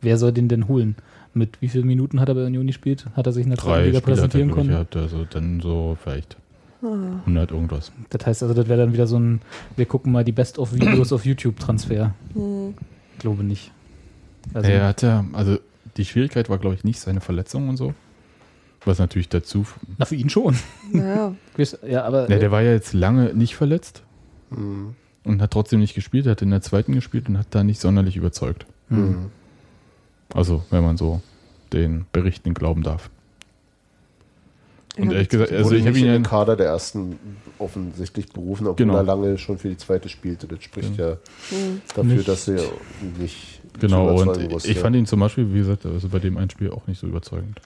Wer 0.00 0.18
soll 0.18 0.32
den 0.32 0.48
denn 0.48 0.66
holen? 0.68 0.96
Mit 1.34 1.60
wie 1.60 1.68
vielen 1.68 1.86
Minuten 1.86 2.20
hat 2.20 2.28
er 2.28 2.34
bei 2.34 2.44
Union 2.44 2.66
gespielt? 2.66 3.06
Hat 3.14 3.26
er 3.26 3.32
sich 3.32 3.44
in 3.44 3.50
der 3.50 3.58
zweiten 3.58 3.70
Drei 3.72 3.86
Liga 3.86 3.98
Spiele 3.98 4.12
hat 4.16 4.20
er, 4.20 4.28
präsentieren 4.28 4.48
glaub 4.48 4.58
ich, 4.58 4.64
können? 4.64 4.70
gehabt, 4.70 4.96
also 4.96 5.24
dann 5.30 5.60
so 5.60 5.96
vielleicht 6.02 6.36
Ah. 6.84 7.20
100 7.20 7.52
irgendwas. 7.52 7.92
Das 8.10 8.26
heißt 8.26 8.42
also, 8.42 8.54
das 8.54 8.68
wäre 8.68 8.80
dann 8.80 8.92
wieder 8.92 9.06
so 9.06 9.16
ein, 9.16 9.40
wir 9.76 9.86
gucken 9.86 10.10
mal 10.10 10.24
die 10.24 10.32
Best-of-Videos 10.32 11.12
auf 11.12 11.24
YouTube-Transfer. 11.24 12.12
Hm. 12.34 12.74
Glaube 13.20 13.44
nicht. 13.44 13.70
Also, 14.52 14.68
er 14.68 14.88
hat 14.88 15.02
ja, 15.02 15.24
also 15.32 15.58
die 15.96 16.04
Schwierigkeit 16.04 16.50
war, 16.50 16.58
glaube 16.58 16.74
ich, 16.74 16.82
nicht 16.82 16.98
seine 16.98 17.20
Verletzung 17.20 17.68
und 17.68 17.76
so. 17.76 17.94
Was 18.84 18.98
natürlich 18.98 19.28
dazu. 19.28 19.64
na, 19.98 20.04
für 20.04 20.16
ihn 20.16 20.28
schon. 20.30 20.56
Weiß- 21.56 21.86
Ja, 21.86 22.04
aber 22.04 22.28
Ja, 22.30 22.38
der 22.38 22.50
war 22.50 22.62
ja 22.62 22.72
jetzt 22.72 22.92
lange 22.92 23.32
nicht 23.34 23.54
verletzt 23.56 24.02
Mhm. 24.50 24.94
und 25.24 25.40
hat 25.40 25.50
trotzdem 25.52 25.80
nicht 25.80 25.94
gespielt. 25.94 26.26
Er 26.26 26.32
hat 26.32 26.42
in 26.42 26.50
der 26.50 26.62
zweiten 26.62 26.92
gespielt 26.92 27.28
und 27.28 27.38
hat 27.38 27.46
da 27.50 27.62
nicht 27.64 27.80
sonderlich 27.80 28.16
überzeugt. 28.16 28.66
Mhm. 28.88 29.26
Also, 30.34 30.64
wenn 30.70 30.82
man 30.84 30.96
so 30.96 31.20
den 31.72 32.06
Berichten 32.12 32.54
glauben 32.54 32.82
darf. 32.82 33.08
Und 34.98 35.06
Ja. 35.06 35.12
ehrlich 35.12 35.30
gesagt, 35.30 35.52
also 35.52 35.64
Wurde 35.66 35.76
ich 35.78 35.86
habe 35.86 35.96
ihn 35.98 36.04
in 36.04 36.10
ja 36.10 36.18
den 36.18 36.22
Kader 36.24 36.54
der 36.56 36.66
ersten 36.66 37.18
offensichtlich 37.58 38.28
berufen, 38.30 38.66
obwohl 38.66 38.84
Genau. 38.84 38.96
er 38.98 39.02
lange 39.04 39.38
schon 39.38 39.56
für 39.58 39.70
die 39.70 39.78
zweite 39.78 40.10
spielte. 40.10 40.46
Das 40.46 40.62
spricht 40.62 40.98
ja 40.98 41.16
Hm. 41.48 41.80
dafür, 41.94 42.04
Nicht- 42.04 42.28
dass 42.28 42.46
er 42.48 42.62
nicht 43.18 43.60
Genau, 43.80 44.20
und 44.20 44.64
ich 44.66 44.78
fand 44.78 44.94
ihn 44.96 45.06
zum 45.06 45.20
Beispiel, 45.20 45.50
wie 45.54 45.58
gesagt, 45.58 45.86
also 45.86 46.08
bei 46.10 46.18
dem 46.18 46.36
einen 46.36 46.50
Spiel 46.50 46.70
auch 46.70 46.86
nicht 46.86 47.00
so 47.00 47.06
überzeugend. 47.06 47.58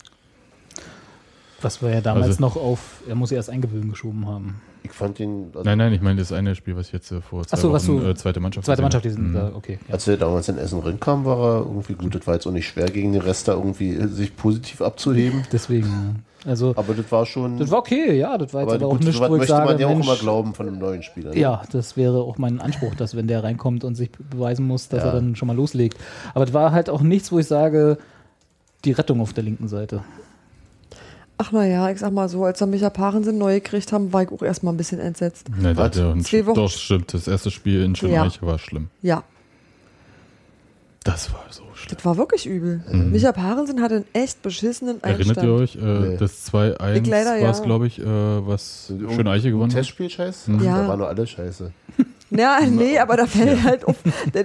Was 1.62 1.80
wir 1.82 1.90
ja 1.90 2.00
damals 2.00 2.26
Also- 2.26 2.40
noch 2.42 2.57
auf, 2.57 3.02
er 3.09 3.14
muss 3.14 3.30
ja 3.30 3.36
erst 3.38 3.50
eingewöhnen 3.50 3.90
geschoben 3.90 4.26
haben. 4.26 4.61
ich 4.82 4.92
fand 4.92 5.18
ihn, 5.18 5.46
also, 5.52 5.64
Nein, 5.64 5.78
nein, 5.78 5.92
ich 5.92 6.00
meine 6.00 6.20
das 6.20 6.30
eine 6.32 6.54
Spiel, 6.54 6.76
was 6.76 6.86
ich 6.88 6.92
jetzt 6.92 7.11
äh, 7.11 7.20
vor 7.20 7.44
zwei 7.46 7.57
Ach 7.57 7.61
so, 7.61 7.72
was 7.72 7.88
Wochen, 7.88 8.00
du- 8.02 8.09
äh, 8.11 8.14
zweite 8.14 8.38
Mannschaft 8.40 8.66
Zweite 8.66 8.82
Mannschaft, 8.82 9.04
die 9.04 9.11
sind 9.11 9.30
Mhm. 9.30 9.34
da, 9.34 9.52
okay. 9.54 9.78
Ja. 9.88 9.94
als 9.94 10.07
er 10.07 10.16
damals 10.16 10.48
in 10.48 10.59
Essen 10.59 10.78
rinkam, 10.80 11.24
war 11.24 11.38
er 11.38 11.59
irgendwie 11.66 11.94
gut. 11.94 12.14
Das 12.14 12.26
war 12.26 12.34
jetzt 12.34 12.46
auch 12.46 12.52
nicht 12.52 12.68
schwer, 12.68 12.86
gegen 12.86 13.12
den 13.12 13.22
Rest 13.22 13.48
da 13.48 13.54
irgendwie 13.54 13.94
äh, 13.96 14.07
sich 14.07 14.36
positiv 14.36 14.80
abzuheben. 14.82 15.42
Deswegen, 15.52 15.86
ja. 16.44 16.50
also, 16.50 16.72
Aber 16.76 16.94
das 16.94 17.11
war 17.11 17.26
schon. 17.26 17.59
das 17.59 17.70
war 17.72 17.78
okay, 17.80 18.16
ja, 18.16 18.38
das 18.38 18.54
war 18.54 18.61
jetzt 18.62 18.70
aber 18.74 18.76
aber, 18.84 18.86
auch 18.86 18.98
gut, 18.98 19.04
nicht, 19.07 19.18
wo 19.18 19.24
ich 19.24 19.30
möchte 19.30 19.46
sage, 19.48 19.64
man 19.70 19.78
ja 19.80 19.86
auch 19.88 19.94
Mensch, 19.94 20.07
immer 20.07 20.16
glauben 20.16 20.54
von 20.54 20.68
einem 20.68 20.78
neuen 20.78 21.02
Spieler. 21.02 21.30
ne? 21.32 21.38
Ja, 21.40 21.62
das 21.72 21.96
wäre 21.96 22.18
auch 22.22 22.38
mein 22.38 22.61
Anspruch, 22.61 22.94
dass 22.94 23.16
wenn 23.16 23.26
der 23.26 23.42
reinkommt 23.42 23.82
und 23.82 23.96
sich 23.96 24.11
beweisen 24.12 24.66
muss, 24.68 24.88
dass 24.88 25.00
Ja. 25.02 25.07
er 25.09 25.14
dann 25.14 25.34
schon 25.34 25.48
mal 25.48 25.57
loslegt. 25.57 25.98
Aber 26.34 26.44
es 26.44 26.52
war 26.54 26.70
halt 26.70 26.90
auch 26.90 27.00
nichts, 27.00 27.32
wo 27.32 27.40
ich 27.40 27.46
sage, 27.46 27.98
die 28.84 28.92
Rettung 28.92 29.20
auf 29.20 29.32
der 29.32 29.42
linken 29.42 29.66
Seite. 29.66 30.04
Ach 31.39 31.53
naja, 31.53 31.91
ich 31.91 31.99
sag 31.99 32.12
mal 32.12 32.28
so, 32.30 32.45
als 32.45 32.61
wir 32.61 32.66
Micha 32.66 32.89
Parensen 32.89 33.37
neu 33.37 33.55
gekriegt 33.61 33.93
haben, 33.93 34.12
war 34.12 34.22
ich 34.22 34.30
auch 34.32 34.43
erstmal 34.43 34.72
ein 34.72 34.76
bisschen 34.78 35.01
entsetzt. 35.01 35.49
Ne, 35.55 35.74
das 35.74 35.93
Zwei 36.24 36.47
Wochen- 36.47 36.55
doch, 36.57 36.70
stimmt. 36.70 37.12
Das 37.12 37.28
erste 37.28 37.51
Spiel 37.51 37.82
in 37.82 37.95
Schönreich 37.95 38.41
war 38.43 38.59
schlimm. 38.59 38.89
Ja, 39.03 39.22
Das 41.05 41.32
war 41.32 41.45
so 41.51 41.62
schlimm. 41.74 41.95
das 41.97 42.05
war 42.05 42.16
wirklich 42.16 42.47
übel. 42.47 42.82
Mhm. 42.91 43.12
Micha 43.12 43.32
Parensen 43.32 43.80
hatte 43.82 43.97
einen 43.97 44.05
echt 44.12 44.43
beschissenen 44.43 45.05
Einstand. 45.05 45.37
Erinnert 45.37 45.45
ihr 45.45 45.53
euch? 45.53 45.76
Äh, 45.76 46.09
Nee. 46.11 46.16
Das 46.16 46.45
2-1 46.53 47.03
Ich 47.03 47.07
leider, 47.07 47.30
war 47.41 47.51
es, 47.51 47.59
ja. 47.59 47.64
glaube 47.64 47.87
ich, 47.87 48.01
äh, 48.01 48.05
was 48.05 48.87
Irgendein 48.91 49.14
Schön 49.16 49.28
Eiche 49.28 49.51
gewonnen 49.51 49.70
hat. 49.72 49.76
Testspiel 49.78 50.11
scheiße? 50.11 50.51
Mhm. 50.51 50.64
Ja. 50.64 50.82
Da 50.82 50.89
war 50.89 50.97
nur 50.97 51.09
alles 51.09 51.30
scheiße. 51.30 51.70
Ja, 52.31 52.59
nee, 52.68 52.99
aber 52.99 53.16
da 53.16 53.27
fällt 53.27 53.62
halt 53.62 53.85
auf. 53.85 53.97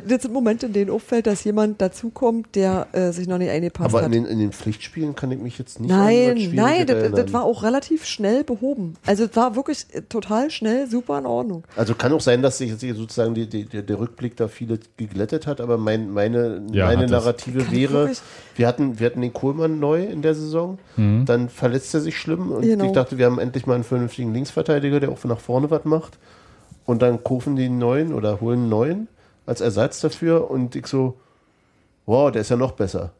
Das 0.08 0.22
sind 0.22 0.32
Momente, 0.34 0.68
in 0.68 0.74
denen 0.74 0.92
auffällt, 0.92 1.26
dass 1.26 1.44
jemand 1.44 1.82
dazukommt, 1.82 2.56
der 2.56 2.88
äh, 2.92 3.12
sich 3.12 3.28
noch 3.28 3.40
nicht 3.40 3.50
eingepasst 3.50 3.90
Aber 3.90 4.00
in 4.00 4.06
hat. 4.06 4.14
den, 4.14 4.26
in 4.26 4.38
den 4.40 4.52
Pflichtspielen 4.52 5.16
kann 5.16 5.32
ich 5.32 5.40
mich 5.40 5.58
jetzt 5.58 5.80
nicht 5.80 5.90
Nein, 5.90 6.52
nein, 6.54 6.86
das, 6.86 7.12
das 7.12 7.34
war 7.34 7.44
auch 7.44 7.64
relativ 7.64 8.06
schnell 8.06 8.44
behoben. 8.44 8.94
Also 9.06 9.24
es 9.26 9.36
war 9.36 9.56
wirklich 9.56 9.86
äh, 9.94 10.02
total 10.04 10.52
schnell, 10.52 10.88
super 10.90 11.18
in 11.18 11.26
Ordnung. 11.26 11.64
Also 11.76 11.96
kann 11.96 12.14
auch 12.14 12.22
sein, 12.22 12.42
dass 12.44 12.60
sich 12.60 12.70
jetzt 12.70 12.82
hier 12.82 12.94
sozusagen 12.94 13.34
die, 13.34 13.48
die, 13.48 13.66
der, 13.66 14.00
Rückblick 14.00 14.36
da 14.38 14.48
viele 14.48 14.80
geglättet 14.98 15.48
hat, 15.48 15.60
aber 15.60 15.78
mein, 15.78 16.12
meine, 16.12 16.62
Ja, 16.72 16.86
meine 16.86 17.04
hat. 17.04 17.10
Narrative 17.10 17.72
wäre, 17.72 18.12
wir 18.56 18.68
hatten, 18.68 19.00
wir 19.00 19.08
hatten 19.08 19.22
den 19.22 19.34
Kohlmann 19.34 19.80
neu 19.80 20.04
in 20.04 20.22
der 20.22 20.36
Saison, 20.36 20.78
Mhm. 20.98 21.26
dann 21.26 21.50
verletzt 21.50 21.94
er 21.94 22.02
sich 22.02 22.18
schlimm 22.18 22.52
und 22.52 22.62
Genau. 22.62 22.86
ich 22.86 22.92
dachte, 22.92 23.18
wir 23.18 23.26
haben 23.26 23.40
endlich 23.40 23.66
mal 23.66 23.74
einen 23.76 23.84
vernünftigen 23.84 24.34
Linksverteidiger, 24.34 25.00
der 25.00 25.10
auch 25.10 25.24
nach 25.24 25.40
vorne 25.40 25.72
was 25.72 25.84
macht. 25.86 26.20
Und 26.92 27.02
dann 27.02 27.24
kaufen 27.24 27.56
die 27.56 27.66
einen 27.66 27.78
neuen 27.78 28.14
oder 28.14 28.42
holen 28.42 28.60
einen 28.60 28.70
neuen 28.70 29.08
als 29.46 29.62
Ersatz 29.62 30.02
dafür 30.02 30.52
und 30.52 30.76
ich 30.76 30.88
so, 30.88 31.16
wow, 32.06 32.30
der 32.30 32.42
ist 32.42 32.50
ja 32.50 32.58
noch 32.58 32.74
besser. 32.74 33.12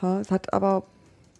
Ha, 0.00 0.20
es 0.20 0.30
hat 0.30 0.50
aber, 0.54 0.84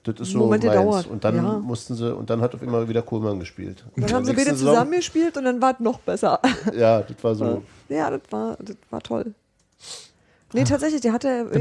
Das 0.03 0.21
ist 0.21 0.33
so 0.33 0.41
Moment 0.41 0.65
meins. 0.65 0.77
gedauert, 0.77 1.07
Und 1.07 1.25
dann 1.25 1.37
ja. 1.37 1.43
mussten 1.59 1.95
sie, 1.95 2.15
und 2.15 2.29
dann 2.29 2.43
hat 2.43 2.55
auf 2.55 2.61
immer 2.61 2.87
wieder 2.87 3.01
Kohlmann 3.01 3.39
gespielt. 3.41 3.83
Und 3.97 4.03
dann 4.05 4.13
haben 4.13 4.25
sie 4.27 4.33
der 4.33 4.37
beide 4.37 4.51
nächsten 4.51 4.59
Saison- 4.67 4.75
zusammengespielt 4.75 5.37
und 5.39 5.45
dann 5.45 5.63
war 5.63 5.73
es 5.73 5.81
noch 5.81 6.01
besser. 6.01 6.39
Ja, 6.77 7.01
das 7.01 7.17
war 7.25 7.35
so. 7.35 7.63
Ja, 7.89 8.11
das 8.11 8.21
war, 8.31 8.57
das 8.61 8.77
war 8.91 9.01
toll. 9.01 9.33
Nee, 10.53 10.65
tatsächlich, 10.65 11.01
der 11.01 11.13
hatte. 11.15 11.47
Der 11.51 11.61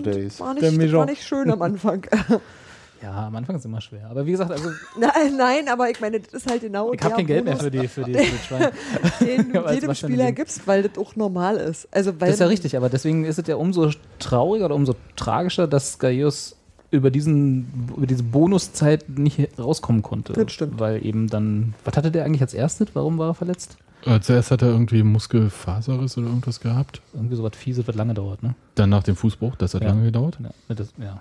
days. 0.00 0.38
war, 0.40 0.54
Der 0.54 0.70
nicht, 0.70 0.78
Mischer. 0.78 0.98
war 0.98 1.06
nicht 1.06 1.22
schön 1.24 1.50
am 1.50 1.60
Anfang. 1.62 2.06
Ja, 3.04 3.26
am 3.26 3.36
Anfang 3.36 3.56
ist 3.56 3.60
es 3.60 3.66
immer 3.66 3.80
schwer. 3.82 4.08
Aber 4.10 4.24
wie 4.24 4.30
gesagt, 4.30 4.50
also 4.50 4.70
Nein, 4.98 5.36
nein, 5.36 5.68
aber 5.68 5.90
ich 5.90 6.00
meine, 6.00 6.20
das 6.20 6.32
ist 6.32 6.50
halt 6.50 6.62
genau 6.62 6.92
ich 6.92 7.02
habe 7.02 7.14
kein 7.16 7.26
Geld 7.26 7.44
mehr 7.44 7.56
für 7.56 7.70
die, 7.70 7.86
für 7.86 8.02
die 8.04 8.12
den, 8.14 8.24
Switch. 8.48 9.18
den 9.20 9.52
du 9.52 9.70
jedem 9.72 9.94
Spieler 9.94 10.32
gibst, 10.32 10.66
weil 10.66 10.82
das 10.82 10.96
auch 10.98 11.14
normal 11.16 11.56
ist. 11.56 11.86
Also, 11.92 12.12
weil 12.20 12.28
Das 12.28 12.36
ist 12.36 12.40
ja 12.40 12.46
richtig, 12.46 12.76
aber 12.76 12.88
deswegen 12.88 13.24
ist 13.24 13.38
es 13.38 13.46
ja 13.46 13.56
umso 13.56 13.90
trauriger 14.18 14.64
oder 14.66 14.74
umso 14.74 14.94
tragischer, 15.16 15.66
dass 15.66 15.98
Gaius 15.98 16.56
über, 16.90 17.10
diesen, 17.10 17.66
über 17.96 18.06
diese 18.06 18.22
Bonuszeit 18.22 19.08
nicht 19.08 19.58
rauskommen 19.58 20.02
konnte. 20.02 20.32
Das 20.32 20.50
stimmt. 20.52 20.78
Weil 20.78 21.04
eben 21.04 21.28
dann. 21.28 21.74
Was 21.84 21.96
hatte 21.96 22.10
der 22.10 22.24
eigentlich 22.24 22.42
als 22.42 22.54
erstes? 22.54 22.88
Warum 22.94 23.18
war 23.18 23.30
er 23.30 23.34
verletzt? 23.34 23.76
Äh, 24.06 24.20
zuerst 24.20 24.50
hat 24.50 24.62
er 24.62 24.68
irgendwie 24.68 25.02
Muskelfaserriss 25.02 26.16
oder 26.18 26.26
irgendwas 26.28 26.60
gehabt. 26.60 27.00
Irgendwie 27.14 27.36
so 27.36 27.42
was 27.42 27.56
Fieses, 27.56 27.88
was 27.88 27.96
lange 27.96 28.14
dauert, 28.14 28.42
ne? 28.42 28.54
Dann 28.74 28.90
nach 28.90 29.02
dem 29.02 29.16
Fußbruch, 29.16 29.56
das 29.56 29.74
hat 29.74 29.82
Ja. 29.82 29.88
lange 29.88 30.04
gedauert. 30.04 30.38
Ja, 30.68 30.74
das, 30.74 30.92
ja. 30.98 31.20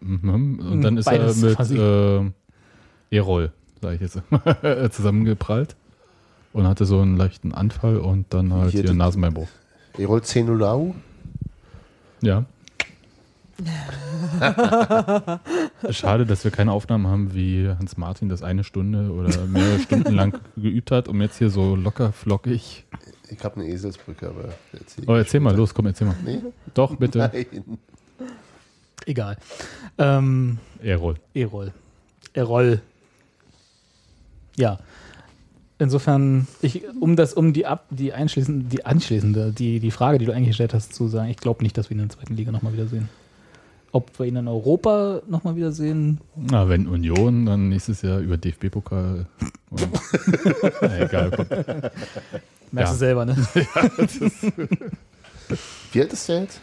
Mhm. 0.00 0.60
Und 0.60 0.82
dann 0.82 0.96
ist 0.96 1.06
Beides 1.06 1.42
er 1.42 1.48
mit 1.48 2.32
äh, 3.12 3.16
Erol, 3.16 3.52
sage 3.82 3.96
ich 3.96 4.00
jetzt, 4.00 4.20
zusammengeprallt 4.94 5.76
und 6.52 6.66
hatte 6.66 6.84
so 6.84 7.00
einen 7.00 7.16
leichten 7.16 7.52
Anfall 7.52 7.96
und 7.98 8.26
dann 8.30 8.52
halt 8.52 8.72
Hier 8.72 8.82
hier 8.82 8.94
Nasenbeinbruch. 8.94 9.48
Erol 9.98 10.22
Zenulau? 10.22 10.94
Ja. 12.22 12.44
Schade, 15.90 16.24
dass 16.24 16.44
wir 16.44 16.50
keine 16.50 16.72
Aufnahmen 16.72 17.06
haben, 17.06 17.34
wie 17.34 17.68
Hans 17.68 17.98
Martin 17.98 18.30
das 18.30 18.42
eine 18.42 18.64
Stunde 18.64 19.12
oder 19.12 19.46
mehrere 19.46 19.78
Stunden 19.80 20.14
lang 20.14 20.40
geübt 20.56 20.90
hat, 20.90 21.08
um 21.08 21.20
jetzt 21.20 21.38
hier 21.38 21.50
so 21.50 21.76
locker 21.76 22.12
flockig. 22.12 22.86
Ich 23.28 23.44
habe 23.44 23.60
eine 23.60 23.68
Eselsbrücke, 23.68 24.28
aber 24.28 24.48
erzähl. 24.72 25.04
Oh, 25.06 25.14
erzähl 25.14 25.40
mal, 25.40 25.54
los, 25.54 25.74
komm, 25.74 25.86
erzähl 25.86 26.06
mal. 26.06 26.16
Nee? 26.24 26.40
Doch, 26.74 26.96
bitte. 26.96 27.18
Nein. 27.18 27.78
Egal. 29.06 29.36
Ähm, 29.98 30.58
Erol. 30.82 31.16
Erol. 31.34 31.72
Erol. 32.32 32.80
Ja. 34.56 34.78
Insofern, 35.78 36.46
ich, 36.60 36.82
um 37.00 37.16
das, 37.16 37.32
um 37.32 37.54
die 37.54 37.64
ab, 37.64 37.86
die 37.88 38.12
einschließende, 38.12 38.66
die 38.66 38.84
anschließende, 38.84 39.52
die, 39.52 39.80
die 39.80 39.90
Frage, 39.90 40.18
die 40.18 40.26
du 40.26 40.32
eigentlich 40.32 40.48
gestellt 40.48 40.74
hast, 40.74 40.94
zu 40.94 41.08
sagen, 41.08 41.30
ich 41.30 41.38
glaube 41.38 41.62
nicht, 41.62 41.78
dass 41.78 41.88
wir 41.88 41.96
ihn 41.96 42.02
in 42.02 42.08
der 42.08 42.18
zweiten 42.18 42.36
Liga 42.36 42.52
nochmal 42.52 42.74
wiedersehen. 42.74 43.08
Ob 43.92 44.18
wir 44.18 44.26
ihn 44.26 44.36
in 44.36 44.46
Europa 44.46 45.22
nochmal 45.26 45.56
wiedersehen? 45.56 46.20
Na, 46.36 46.68
wenn 46.68 46.86
Union, 46.86 47.46
dann 47.46 47.70
nächstes 47.70 48.02
Jahr 48.02 48.20
über 48.20 48.36
DFB-Pokal. 48.36 49.26
Egal, 50.82 51.30
komm. 51.34 51.46
Merkst 52.72 52.94
du 52.94 52.98
selber, 52.98 53.24
ne? 53.24 53.36
ja, 53.54 53.90
Wie 55.92 56.00
alt 56.02 56.12
ist 56.12 56.28
der 56.28 56.40
jetzt? 56.42 56.60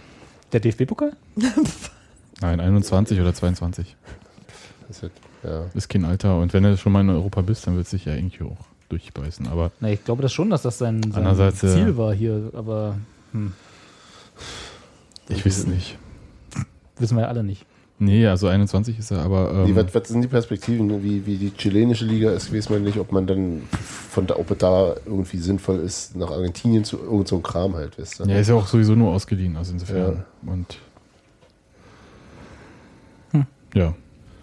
Der 0.54 0.60
DFB-Pokal? 0.60 1.14
Nein, 2.42 2.60
21 2.60 3.20
oder 3.20 3.34
22. 3.34 3.96
Das 4.88 5.02
wird, 5.02 5.12
ja. 5.44 5.66
Ist 5.74 5.90
kein 5.90 6.06
Alter. 6.06 6.40
Und 6.40 6.54
wenn 6.54 6.64
du 6.64 6.78
schon 6.78 6.92
mal 6.92 7.02
in 7.02 7.10
Europa 7.10 7.42
bist, 7.42 7.68
dann 7.68 7.76
wird 7.76 7.86
es 7.86 7.92
sich 7.92 8.06
ja 8.06 8.14
irgendwie 8.14 8.44
auch 8.44 8.58
durchbeißen. 8.90 9.48
Aber 9.48 9.72
Na, 9.80 9.90
ich 9.92 10.04
glaube 10.04 10.22
das 10.22 10.32
schon, 10.32 10.50
dass 10.50 10.62
das 10.62 10.78
sein, 10.78 11.02
sein 11.12 11.40
äh, 11.40 11.54
Ziel 11.54 11.98
war 11.98 12.14
hier, 12.14 12.52
aber 12.54 12.96
hm, 13.34 13.52
ich 15.30 15.46
weiß 15.46 15.58
es 15.58 15.68
nicht. 15.68 15.98
wissen 17.00 17.18
wir 17.18 17.24
ja 17.24 17.28
alle 17.28 17.44
nicht. 17.44 17.66
Nee, 18.00 18.28
also 18.28 18.48
21 18.48 19.00
ist 19.00 19.10
er, 19.10 19.20
aber. 19.22 19.52
Ähm, 19.52 19.64
Nee, 19.66 19.76
was, 19.76 19.94
was 19.94 20.08
sind 20.08 20.22
die 20.22 20.28
Perspektiven? 20.28 20.86
ne? 20.86 21.04
Wie, 21.04 21.26
wie 21.26 21.36
die 21.38 21.52
chilenische 21.52 22.06
Liga 22.06 22.32
ist, 22.32 22.54
weiß 22.54 22.70
man 22.70 22.84
nicht, 22.84 23.00
ob 23.00 23.12
man 23.12 23.26
dann 23.26 23.64
von 23.72 24.28
da, 24.28 24.36
ob 24.36 24.52
es 24.52 24.58
da 24.60 24.96
irgendwie 25.06 25.38
sinnvoll 25.38 25.80
ist, 25.80 26.16
nach 26.16 26.30
Argentinien 26.30 26.84
zu 26.84 26.98
irgend 27.00 27.28
so 27.28 27.38
einem 27.38 27.44
Kram 27.44 27.76
halt, 27.76 27.98
weißt 27.98 28.20
du? 28.20 28.24
ja, 28.26 28.38
ist 28.38 28.50
ja 28.50 28.56
auch 28.56 28.68
sowieso 28.68 28.94
nur 28.94 29.12
ausgeliehen, 29.14 29.58
also 29.58 29.74
insofern. 29.74 30.24
Und. 30.46 30.78
Hm. 33.78 33.84
Ja, 33.84 33.94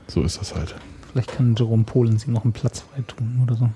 so 0.06 0.22
ist 0.22 0.40
das 0.40 0.54
halt. 0.54 0.74
Vielleicht 1.10 1.30
kann 1.32 1.54
Jerome 1.56 1.84
Polens 1.84 2.26
ihm 2.26 2.32
noch 2.32 2.44
einen 2.44 2.52
Platz 2.52 2.80
frei 2.80 3.02
tun 3.06 3.40
oder 3.42 3.54
so. 3.56 3.70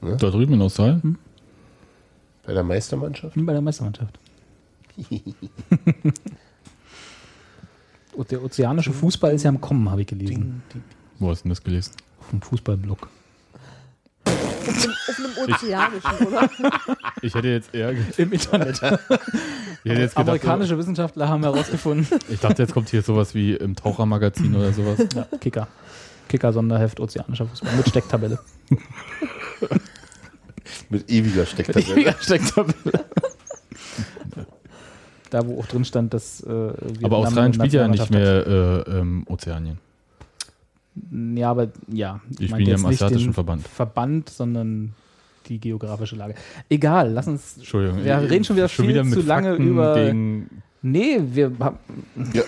Ne? 0.00 0.16
Da 0.16 0.30
drüben 0.30 0.54
in 0.54 0.62
Australien? 0.62 1.18
Bei 2.44 2.52
der 2.52 2.62
Meistermannschaft? 2.62 3.34
Bei 3.36 3.52
der 3.52 3.62
Meistermannschaft. 3.62 4.18
Und 8.14 8.30
der 8.30 8.44
ozeanische 8.44 8.92
Fußball 8.92 9.34
ist 9.34 9.42
ja 9.42 9.50
im 9.50 9.60
Kommen, 9.60 9.90
habe 9.90 10.02
ich 10.02 10.06
gelesen. 10.06 10.62
Wo 11.18 11.30
hast 11.30 11.40
du 11.40 11.44
denn 11.44 11.50
das 11.50 11.62
gelesen? 11.62 11.92
Auf 12.20 12.30
dem 12.30 12.42
Fußballblog. 12.42 13.08
Auf 14.68 14.84
einem, 14.84 14.94
auf 15.08 15.18
einem 15.18 15.54
Ozeanischen, 15.54 16.26
oder? 16.26 16.50
Ich 17.22 17.34
hätte 17.34 17.48
jetzt 17.48 17.74
eher. 17.74 17.92
Im 18.16 18.32
Internet. 18.32 18.76
Ich 18.76 19.90
hätte 19.90 20.00
jetzt 20.00 20.14
gedacht, 20.14 20.28
Amerikanische 20.28 20.78
Wissenschaftler 20.78 21.28
haben 21.28 21.42
herausgefunden. 21.42 22.06
Ich 22.28 22.40
dachte, 22.40 22.62
jetzt 22.62 22.72
kommt 22.72 22.88
hier 22.88 23.02
sowas 23.02 23.34
wie 23.34 23.54
im 23.54 23.76
Tauchermagazin 23.76 24.54
oder 24.54 24.72
sowas. 24.72 24.98
Ja, 25.14 25.26
Kicker. 25.40 25.68
Kicker-Sonderheft 26.28 27.00
ozeanischer 27.00 27.46
Fußball 27.46 27.76
mit 27.76 27.88
Stecktabelle. 27.88 28.38
Mit 30.88 31.10
ewiger 31.10 31.40
Mit 31.40 31.48
Stecktabelle. 31.48 31.92
ewiger 31.94 32.14
Stecktabelle. 32.20 33.04
da, 35.30 35.46
wo 35.46 35.60
auch 35.60 35.66
drin 35.66 35.84
stand, 35.84 36.14
dass. 36.14 36.40
Äh, 36.42 36.72
Aber 37.02 37.18
Australien 37.18 37.54
spielt 37.54 37.72
ja 37.72 37.88
nicht 37.88 38.10
mehr 38.10 38.46
äh, 38.46 38.90
ähm, 38.90 39.24
Ozeanien. 39.28 39.78
Ja, 41.34 41.50
aber 41.50 41.68
ja. 41.88 42.20
Ich 42.38 42.50
meinte 42.50 42.70
ja 42.70 42.76
im 42.76 42.82
nicht 42.82 43.02
asiatischen 43.02 43.28
den 43.28 43.32
Verband. 43.34 43.66
Verband, 43.66 44.28
sondern 44.30 44.94
die 45.48 45.58
geografische 45.58 46.16
Lage. 46.16 46.34
Egal, 46.68 47.12
lass 47.12 47.26
uns. 47.26 47.56
Entschuldigung. 47.58 48.04
Wir 48.04 48.18
reden 48.30 48.44
schon 48.44 48.56
wieder 48.56 48.68
schon 48.68 48.84
viel 48.86 48.94
wieder 48.94 49.04
mit 49.04 49.14
zu 49.14 49.20
lange 49.22 49.50
Fakten 49.50 49.68
über. 49.68 49.94
Gegen, 50.06 50.50
nee, 50.82 51.20
wir 51.32 51.52
haben. 51.60 51.78
Ja. 52.32 52.42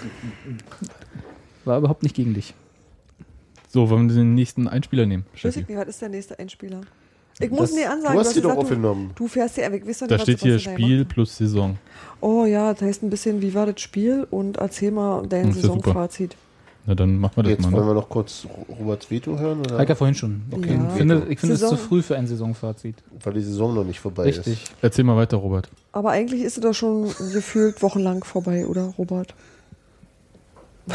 War 1.64 1.78
überhaupt 1.78 2.02
nicht 2.02 2.14
gegen 2.14 2.34
dich. 2.34 2.54
so, 3.68 3.90
wollen 3.90 4.08
wir 4.08 4.14
den 4.16 4.34
nächsten 4.34 4.68
Einspieler 4.68 5.04
nehmen? 5.06 5.26
Weiß 5.42 5.56
ich 5.56 5.68
nicht, 5.68 5.76
was 5.78 5.88
ist 5.88 6.00
der 6.02 6.08
nächste 6.08 6.38
Einspieler? 6.38 6.80
Ich 7.38 7.50
Das- 7.50 7.58
muss 7.58 7.74
dir 7.74 7.90
ansagen, 7.90 8.14
du 8.14 8.20
hast 8.20 8.34
die 8.34 8.40
doch 8.40 8.50
gesagt, 8.50 8.58
aufgenommen. 8.62 9.10
Du, 9.14 9.24
du 9.24 9.28
fährst 9.28 9.56
ja, 9.58 9.70
ich 9.70 9.86
weiß 9.86 9.98
doch 9.98 10.06
nicht, 10.06 10.10
Da 10.12 10.14
was- 10.14 10.22
steht 10.22 10.36
was 10.36 10.42
hier 10.42 10.58
Spiel 10.58 11.04
plus 11.04 11.36
Saison. 11.36 11.76
Oh 12.20 12.44
ja, 12.46 12.72
das 12.72 12.80
heißt 12.82 13.02
ein 13.02 13.10
bisschen, 13.10 13.42
wie 13.42 13.52
war 13.52 13.66
das 13.66 13.80
Spiel? 13.80 14.26
Und 14.30 14.56
erzähl 14.56 14.90
mal 14.92 15.26
dein 15.26 15.48
Das. 15.48 15.56
Saisonfazit. 15.56 16.36
Na, 16.88 16.94
dann 16.94 17.18
machen 17.18 17.36
wir 17.36 17.42
das 17.42 17.50
Jetzt 17.50 17.62
mal. 17.62 17.72
wollen 17.72 17.82
Ne? 17.84 17.90
wir 17.90 17.94
noch 17.94 18.08
kurz 18.08 18.46
Roberts 18.78 19.10
Veto 19.10 19.36
hören, 19.38 19.60
oder? 19.60 19.78
Heike 19.78 19.96
vorhin 19.96 20.14
schon. 20.14 20.42
Okay. 20.52 20.74
Ja. 20.74 20.86
Ich 20.90 20.94
finde, 20.96 21.26
ich 21.28 21.40
finde 21.40 21.54
es 21.56 21.60
zu 21.60 21.76
früh 21.76 22.00
für 22.02 22.16
ein 22.16 22.26
Saisonfazit. 22.28 22.96
Weil 23.24 23.32
die 23.34 23.42
Saison 23.42 23.74
noch 23.74 23.84
nicht 23.84 23.98
vorbei 24.00 24.22
Richtig. 24.24 24.62
ist. 24.64 24.72
Erzähl 24.82 25.04
mal 25.04 25.16
weiter, 25.16 25.36
Robert. 25.38 25.68
Aber 25.92 26.10
eigentlich 26.10 26.42
ist 26.42 26.56
es 26.58 26.62
doch 26.62 26.74
schon 26.74 27.08
gefühlt 27.32 27.82
wochenlang 27.82 28.22
vorbei, 28.24 28.66
oder 28.66 28.94
Robert? 28.98 29.34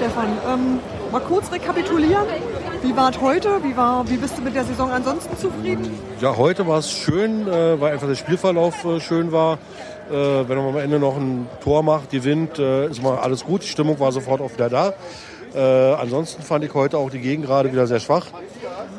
Stefan. 0.00 0.28
Ähm, 0.48 0.78
mal 1.12 1.20
kurz 1.20 1.52
rekapitulieren. 1.52 2.24
Wie 2.82 2.96
war 2.96 3.10
es 3.10 3.20
heute? 3.20 3.62
Wie, 3.62 3.76
war, 3.76 4.08
wie 4.08 4.16
bist 4.16 4.38
du 4.38 4.42
mit 4.42 4.54
der 4.54 4.64
Saison 4.64 4.90
ansonsten 4.90 5.36
zufrieden? 5.36 5.90
Ja, 6.22 6.38
heute 6.38 6.66
war 6.66 6.78
es 6.78 6.90
schön, 6.90 7.46
äh, 7.46 7.78
weil 7.78 7.92
einfach 7.92 8.08
der 8.08 8.14
Spielverlauf 8.14 8.82
äh, 8.86 8.98
schön 8.98 9.30
war. 9.30 9.58
Äh, 10.10 10.14
wenn 10.14 10.56
man 10.56 10.68
am 10.68 10.78
Ende 10.78 10.98
noch 10.98 11.18
ein 11.18 11.46
Tor 11.62 11.82
macht, 11.82 12.12
gewinnt, 12.12 12.58
äh, 12.58 12.86
ist 12.86 13.02
mal 13.02 13.18
alles 13.18 13.44
gut. 13.44 13.62
Die 13.62 13.66
Stimmung 13.66 14.00
war 14.00 14.10
sofort 14.10 14.40
auch 14.40 14.50
wieder 14.54 14.70
da. 14.70 14.94
Äh, 15.54 15.60
ansonsten 16.00 16.40
fand 16.40 16.64
ich 16.64 16.72
heute 16.72 16.96
auch 16.96 17.10
die 17.10 17.20
Gegend 17.20 17.44
gerade 17.44 17.70
wieder 17.70 17.86
sehr 17.86 18.00
schwach. 18.00 18.28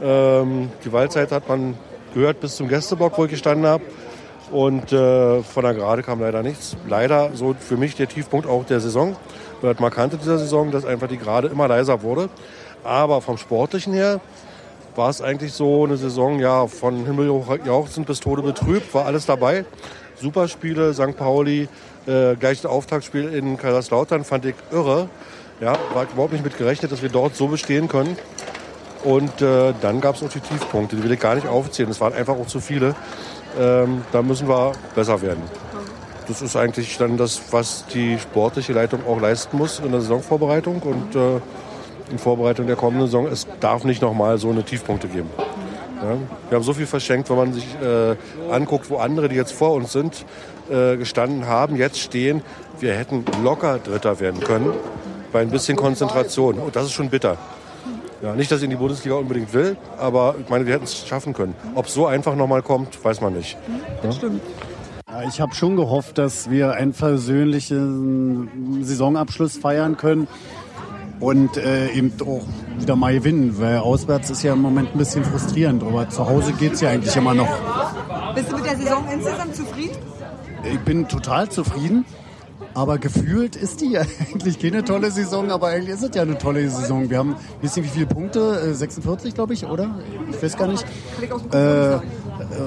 Ähm, 0.03 0.69
die 0.85 0.93
Waldseite 0.93 1.33
hat 1.33 1.49
man 1.49 1.79
gehört 2.13 2.41
bis 2.41 2.57
zum 2.57 2.67
Gästeblock, 2.67 3.17
wo 3.17 3.25
ich 3.25 3.31
gestanden 3.31 3.65
habe. 3.65 3.83
Und 4.51 4.91
äh, 4.91 5.41
von 5.41 5.63
der 5.63 5.73
Gerade 5.73 6.03
kam 6.03 6.19
leider 6.19 6.43
nichts. 6.43 6.77
Leider 6.87 7.31
so 7.33 7.55
für 7.57 7.77
mich 7.77 7.95
der 7.95 8.07
Tiefpunkt 8.07 8.45
auch 8.45 8.65
der 8.65 8.81
Saison. 8.81 9.15
Wird 9.61 9.79
markante 9.79 10.17
dieser 10.17 10.39
Saison, 10.39 10.71
dass 10.71 10.85
einfach 10.85 11.07
die 11.07 11.17
Gerade 11.17 11.47
immer 11.47 11.67
leiser 11.67 12.01
wurde. 12.01 12.29
Aber 12.83 13.21
vom 13.21 13.37
Sportlichen 13.37 13.93
her 13.93 14.19
war 14.95 15.09
es 15.09 15.21
eigentlich 15.21 15.53
so 15.53 15.85
eine 15.85 15.97
Saison, 15.97 16.39
ja, 16.39 16.67
von 16.67 17.05
Himmel 17.05 17.31
jauchzend 17.65 18.07
bis 18.07 18.19
Tode 18.19 18.41
betrübt, 18.41 18.93
war 18.93 19.05
alles 19.05 19.25
dabei. 19.25 19.65
Superspiele, 20.19 20.93
St. 20.93 21.15
Pauli, 21.17 21.67
äh, 22.07 22.35
gleich 22.35 22.61
das 22.61 22.69
Auftaktspiel 22.69 23.33
in 23.33 23.57
Kaiserslautern 23.57 24.23
fand 24.23 24.45
ich 24.45 24.55
irre. 24.71 25.09
Ja, 25.59 25.77
war 25.93 26.07
überhaupt 26.11 26.33
nicht 26.33 26.43
mit 26.43 26.57
gerechnet, 26.57 26.91
dass 26.91 27.01
wir 27.01 27.09
dort 27.09 27.35
so 27.35 27.47
bestehen 27.47 27.87
können. 27.87 28.17
Und 29.03 29.41
äh, 29.41 29.73
dann 29.81 30.01
gab 30.01 30.15
es 30.15 30.23
auch 30.23 30.29
die 30.29 30.39
Tiefpunkte, 30.39 30.95
die 30.95 31.03
will 31.03 31.11
ich 31.11 31.19
gar 31.19 31.35
nicht 31.35 31.47
aufzählen. 31.47 31.89
Es 31.89 32.01
waren 32.01 32.13
einfach 32.13 32.35
auch 32.35 32.47
zu 32.47 32.59
viele. 32.59 32.95
Ähm, 33.59 34.03
da 34.11 34.21
müssen 34.21 34.47
wir 34.47 34.73
besser 34.95 35.21
werden. 35.21 35.41
Das 36.31 36.41
ist 36.41 36.55
eigentlich 36.55 36.97
dann 36.97 37.17
das, 37.17 37.41
was 37.51 37.85
die 37.87 38.17
sportliche 38.17 38.71
Leitung 38.71 39.01
auch 39.05 39.19
leisten 39.19 39.57
muss 39.57 39.79
in 39.79 39.91
der 39.91 39.99
Saisonvorbereitung 39.99 40.81
und 40.81 41.13
äh, 41.13 41.41
in 42.09 42.17
Vorbereitung 42.17 42.67
der 42.67 42.77
kommenden 42.77 43.07
Saison. 43.07 43.27
Es 43.27 43.47
darf 43.59 43.83
nicht 43.83 44.01
nochmal 44.01 44.37
so 44.37 44.49
eine 44.49 44.63
Tiefpunkte 44.63 45.09
geben. 45.09 45.29
Ja? 46.01 46.15
Wir 46.47 46.55
haben 46.55 46.63
so 46.63 46.71
viel 46.71 46.87
verschenkt, 46.87 47.29
wenn 47.29 47.35
man 47.35 47.51
sich 47.51 47.65
äh, 47.83 48.15
anguckt, 48.49 48.89
wo 48.89 48.99
andere, 48.99 49.27
die 49.27 49.35
jetzt 49.35 49.51
vor 49.51 49.73
uns 49.73 49.91
sind, 49.91 50.25
äh, 50.69 50.95
gestanden 50.95 51.47
haben, 51.47 51.75
jetzt 51.75 51.99
stehen. 51.99 52.43
Wir 52.79 52.93
hätten 52.93 53.25
locker 53.43 53.79
Dritter 53.79 54.21
werden 54.21 54.39
können 54.39 54.71
bei 55.33 55.41
ein 55.41 55.49
bisschen 55.49 55.75
Konzentration. 55.75 56.59
Und 56.59 56.77
das 56.77 56.85
ist 56.85 56.93
schon 56.93 57.09
bitter. 57.09 57.37
Ja, 58.21 58.35
nicht, 58.35 58.49
dass 58.49 58.59
ich 58.59 58.65
in 58.65 58.69
die 58.69 58.77
Bundesliga 58.77 59.15
unbedingt 59.15 59.53
will, 59.53 59.75
aber 59.97 60.35
ich 60.39 60.47
meine, 60.47 60.65
wir 60.65 60.75
hätten 60.75 60.85
es 60.85 61.05
schaffen 61.05 61.33
können. 61.33 61.55
Ob 61.75 61.87
es 61.87 61.93
so 61.93 62.05
einfach 62.05 62.35
nochmal 62.35 62.61
kommt, 62.61 63.03
weiß 63.03 63.19
man 63.19 63.33
nicht. 63.33 63.57
Ja? 64.01 64.13
Stimmt. 64.13 64.41
Ja, 65.11 65.23
ich 65.27 65.41
habe 65.41 65.53
schon 65.53 65.75
gehofft, 65.75 66.17
dass 66.17 66.49
wir 66.49 66.71
einen 66.71 66.93
versöhnlichen 66.93 68.81
Saisonabschluss 68.81 69.57
feiern 69.57 69.97
können 69.97 70.29
und 71.19 71.57
äh, 71.57 71.91
eben 71.91 72.13
auch 72.21 72.45
wieder 72.79 72.95
mal 72.95 73.13
gewinnen, 73.13 73.59
weil 73.59 73.79
auswärts 73.79 74.29
ist 74.29 74.43
ja 74.43 74.53
im 74.53 74.61
Moment 74.61 74.93
ein 74.93 74.97
bisschen 74.97 75.25
frustrierend, 75.25 75.83
aber 75.83 76.07
zu 76.07 76.25
Hause 76.25 76.53
geht 76.53 76.73
es 76.73 76.81
ja 76.81 76.91
eigentlich 76.91 77.13
immer 77.13 77.33
noch. 77.33 77.49
Bist 78.35 78.53
du 78.53 78.55
mit 78.55 78.65
der 78.65 78.77
Saison 78.77 79.03
insgesamt 79.11 79.53
zufrieden? 79.53 79.97
Ich 80.63 80.79
bin 80.79 81.05
total 81.09 81.49
zufrieden. 81.49 82.05
Aber 82.73 82.97
gefühlt 82.97 83.57
ist 83.57 83.81
die 83.81 83.91
ja 83.91 84.01
eigentlich 84.19 84.57
keine 84.59 84.83
tolle 84.85 85.11
Saison, 85.11 85.51
aber 85.51 85.67
eigentlich 85.67 85.95
ist 85.95 86.03
es 86.03 86.15
ja 86.15 86.21
eine 86.21 86.37
tolle 86.37 86.69
Saison. 86.69 87.09
Wir 87.09 87.17
haben, 87.17 87.35
wisst 87.61 87.75
ihr 87.75 87.83
wie 87.83 87.89
viele 87.89 88.05
Punkte? 88.05 88.61
Äh, 88.61 88.73
46, 88.73 89.33
glaube 89.33 89.53
ich, 89.53 89.65
oder? 89.65 89.93
Ich 90.31 90.43
weiß 90.43 90.57
gar 90.57 90.67
nicht. 90.67 90.85
Äh, 91.51 91.97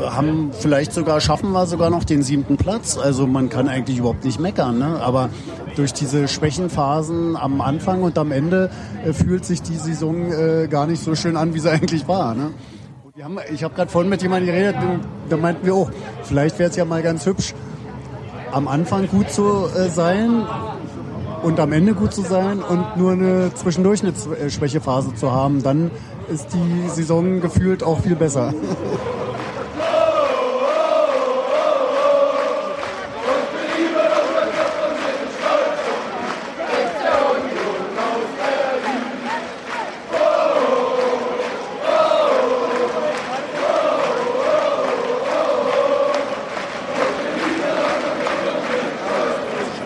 haben 0.09 0.51
vielleicht 0.53 0.93
sogar, 0.93 1.21
schaffen 1.21 1.53
wir 1.53 1.67
sogar 1.67 1.91
noch 1.91 2.05
den 2.05 2.23
siebten 2.23 2.57
Platz. 2.57 2.97
Also 2.97 3.27
man 3.27 3.49
kann 3.49 3.69
eigentlich 3.69 3.99
überhaupt 3.99 4.25
nicht 4.25 4.41
meckern. 4.41 4.79
Ne? 4.79 5.01
Aber 5.01 5.31
durch 5.77 5.93
diese 5.93 6.29
Schwächenphasen 6.29 7.37
am 7.37 7.61
Anfang 7.61 8.03
und 8.03 8.17
am 8.19 8.33
Ende 8.33 8.71
äh, 9.05 9.13
fühlt 9.13 9.45
sich 9.45 9.63
die 9.63 9.77
Saison 9.77 10.33
äh, 10.33 10.69
gar 10.69 10.87
nicht 10.87 11.03
so 11.03 11.15
schön 11.15 11.37
an, 11.37 11.55
wie 11.55 11.59
sie 11.59 11.71
eigentlich 11.73 12.07
war. 12.09 12.35
Ne? 12.35 12.51
Haben, 13.23 13.39
ich 13.53 13.63
habe 13.63 13.75
gerade 13.75 13.91
vorhin 13.91 14.11
mit 14.11 14.23
jemandem 14.23 14.53
geredet, 14.53 14.75
da 15.29 15.37
meinten 15.37 15.65
wir 15.65 15.75
auch, 15.75 15.91
vielleicht 16.25 16.59
wäre 16.59 16.69
es 16.69 16.75
ja 16.75 16.85
mal 16.85 17.01
ganz 17.01 17.25
hübsch, 17.27 17.55
am 18.51 18.67
Anfang 18.67 19.07
gut 19.09 19.31
zu 19.31 19.67
äh, 19.67 19.89
sein 19.89 20.45
und 21.45 21.61
am 21.61 21.73
Ende 21.73 21.95
gut 21.95 22.13
zu 22.13 22.23
sein 22.23 22.61
und 22.61 22.97
nur 22.97 23.13
eine 23.13 23.53
zwischendurch 23.55 24.03
eine 24.03 24.13
äh, 24.37 24.51
Schwächephase 24.51 25.15
zu 25.15 25.31
haben, 25.31 25.63
dann 25.63 25.93
ist 26.29 26.49
die 26.53 26.89
Saison 26.89 27.41
gefühlt 27.41 27.83
auch 27.83 28.01
viel 28.01 28.17
besser. 28.17 28.53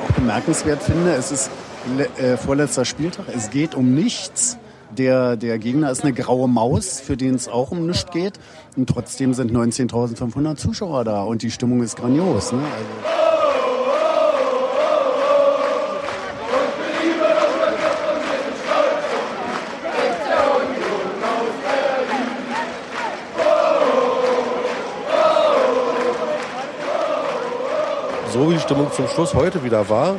auch 0.07 0.13
bemerkenswert 0.13 0.83
finde, 0.83 1.13
es 1.13 1.33
ist 1.33 1.51
äh, 2.19 2.37
vorletzter 2.37 2.85
Spieltag, 2.85 3.27
es 3.35 3.51
geht 3.51 3.75
um 3.75 3.95
nichts. 3.95 4.59
Der, 4.97 5.37
der 5.37 5.59
Gegner 5.59 5.91
ist 5.91 6.03
eine 6.03 6.15
graue 6.15 6.49
Maus, 6.49 7.01
für 7.01 7.17
den 7.17 7.35
es 7.35 7.47
auch 7.47 7.71
um 7.73 7.87
nichts 7.87 8.11
geht. 8.11 8.41
Und 8.77 8.89
trotzdem 8.89 9.35
sind 9.35 9.53
19.500 9.53 10.57
Zuschauer 10.57 11.05
da 11.05 11.23
und 11.23 11.43
die 11.43 11.51
Stimmung 11.51 11.83
ist 11.83 11.97
grandios. 11.97 12.53
Ne? 12.53 12.61
Also, 12.61 13.19
so 28.33 28.51
wie 28.51 28.55
die 28.55 28.61
Stimmung 28.61 28.91
zum 28.93 29.07
Schluss 29.09 29.35
heute 29.35 29.65
wieder 29.65 29.89
war, 29.91 30.17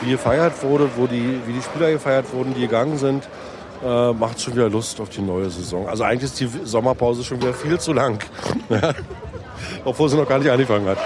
wie 0.00 0.10
gefeiert 0.10 0.62
wurde, 0.62 0.90
wo 0.96 1.06
die, 1.06 1.40
wie 1.46 1.52
die 1.52 1.62
Spieler 1.62 1.90
gefeiert 1.92 2.32
wurden, 2.32 2.54
die 2.54 2.62
gegangen 2.62 2.98
sind, 2.98 3.28
äh, 3.84 4.12
macht 4.12 4.40
schon 4.40 4.54
wieder 4.54 4.68
Lust 4.68 5.00
auf 5.00 5.08
die 5.08 5.20
neue 5.20 5.50
Saison. 5.50 5.88
Also 5.88 6.04
eigentlich 6.04 6.30
ist 6.30 6.40
die 6.40 6.48
Sommerpause 6.64 7.22
schon 7.24 7.40
wieder 7.40 7.54
viel 7.54 7.78
zu 7.78 7.92
lang. 7.92 8.22
Obwohl 9.84 10.08
sie 10.08 10.16
noch 10.16 10.28
gar 10.28 10.38
nicht 10.38 10.50
angefangen 10.50 10.86
hat. 10.86 10.98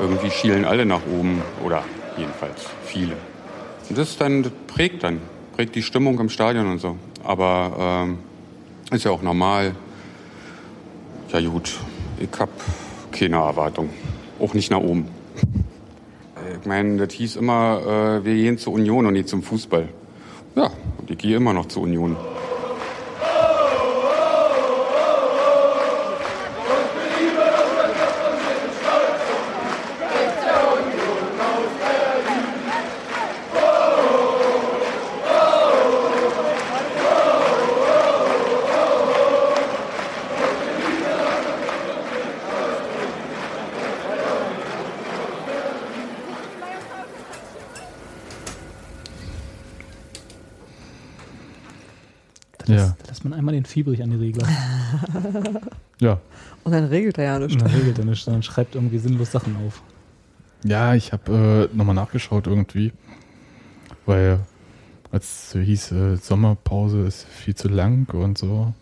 Irgendwie 0.00 0.30
schielen 0.30 0.64
alle 0.64 0.86
nach 0.86 1.00
oben 1.06 1.42
oder 1.62 1.82
jedenfalls 2.16 2.66
viele. 2.86 3.16
Und 3.88 3.98
das 3.98 4.16
dann 4.16 4.42
das 4.42 4.52
prägt 4.66 5.02
dann, 5.02 5.20
prägt 5.60 5.74
die 5.74 5.82
Stimmung 5.82 6.18
im 6.18 6.30
Stadion 6.30 6.70
und 6.70 6.78
so. 6.78 6.96
Aber 7.22 8.06
ähm, 8.08 8.18
ist 8.92 9.04
ja 9.04 9.10
auch 9.10 9.20
normal. 9.20 9.74
Ja 11.34 11.40
gut, 11.42 11.78
ich 12.18 12.30
hab 12.38 12.48
keine 13.12 13.36
Erwartung, 13.36 13.90
auch 14.40 14.54
nicht 14.54 14.70
nach 14.70 14.78
oben. 14.78 15.04
Ich 16.58 16.66
meine, 16.66 16.96
das 16.96 17.12
hieß 17.12 17.36
immer, 17.36 18.20
äh, 18.22 18.24
wir 18.24 18.34
gehen 18.36 18.56
zur 18.56 18.72
Union 18.72 19.04
und 19.04 19.12
nicht 19.12 19.28
zum 19.28 19.42
Fußball. 19.42 19.90
Ja, 20.56 20.70
und 20.96 21.10
ich 21.10 21.18
gehe 21.18 21.36
immer 21.36 21.52
noch 21.52 21.66
zur 21.66 21.82
Union. 21.82 22.16
Ja. 53.20 53.24
Lässt 53.24 53.24
man 53.24 53.38
einmal 53.38 53.54
den 53.54 53.66
Fiebrich 53.66 54.02
an 54.02 54.10
die 54.10 54.16
Regler. 54.16 54.48
Ja. 56.00 56.18
Und 56.64 56.72
dann 56.72 56.84
regelt 56.84 57.18
er 57.18 57.24
ja 57.24 57.38
nichts. 57.38 57.52
Und 57.52 57.60
dann 57.60 57.78
regelt 57.78 57.98
er 57.98 58.06
nicht, 58.06 58.24
sondern 58.24 58.42
schreibt 58.42 58.74
irgendwie 58.74 58.96
sinnlos 58.96 59.32
Sachen 59.32 59.54
auf. 59.56 59.82
Ja, 60.64 60.94
ich 60.94 61.12
habe 61.12 61.68
äh, 61.70 61.76
nochmal 61.76 61.94
nachgeschaut 61.94 62.46
irgendwie, 62.46 62.92
weil 64.06 64.40
als 65.12 65.54
es 65.54 65.60
hieß, 65.62 65.92
äh, 65.92 66.16
Sommerpause 66.16 67.00
ist 67.02 67.26
viel 67.26 67.54
zu 67.54 67.68
lang 67.68 68.08
und 68.14 68.38
so. 68.38 68.72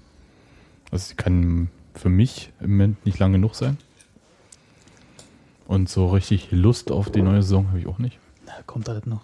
Also 0.93 1.09
sie 1.09 1.17
kann 1.17 1.71
für 1.95 2.09
mich 2.09 2.53
im 2.61 2.71
Moment 2.71 3.05
nicht 3.05 3.19
lang 3.19 3.33
genug 3.33 3.57
sein. 3.57 3.79
Und 5.67 5.89
so 5.89 6.07
richtig 6.07 6.53
Lust 6.53 6.93
auf 6.93 7.11
die 7.11 7.23
neue 7.23 7.43
Saison 7.43 7.67
habe 7.69 7.81
ich 7.81 7.89
auch 7.89 7.99
nicht. 7.99 8.21
Na, 8.47 8.53
kommt 8.65 8.89
alles 8.89 9.07
noch. 9.07 9.23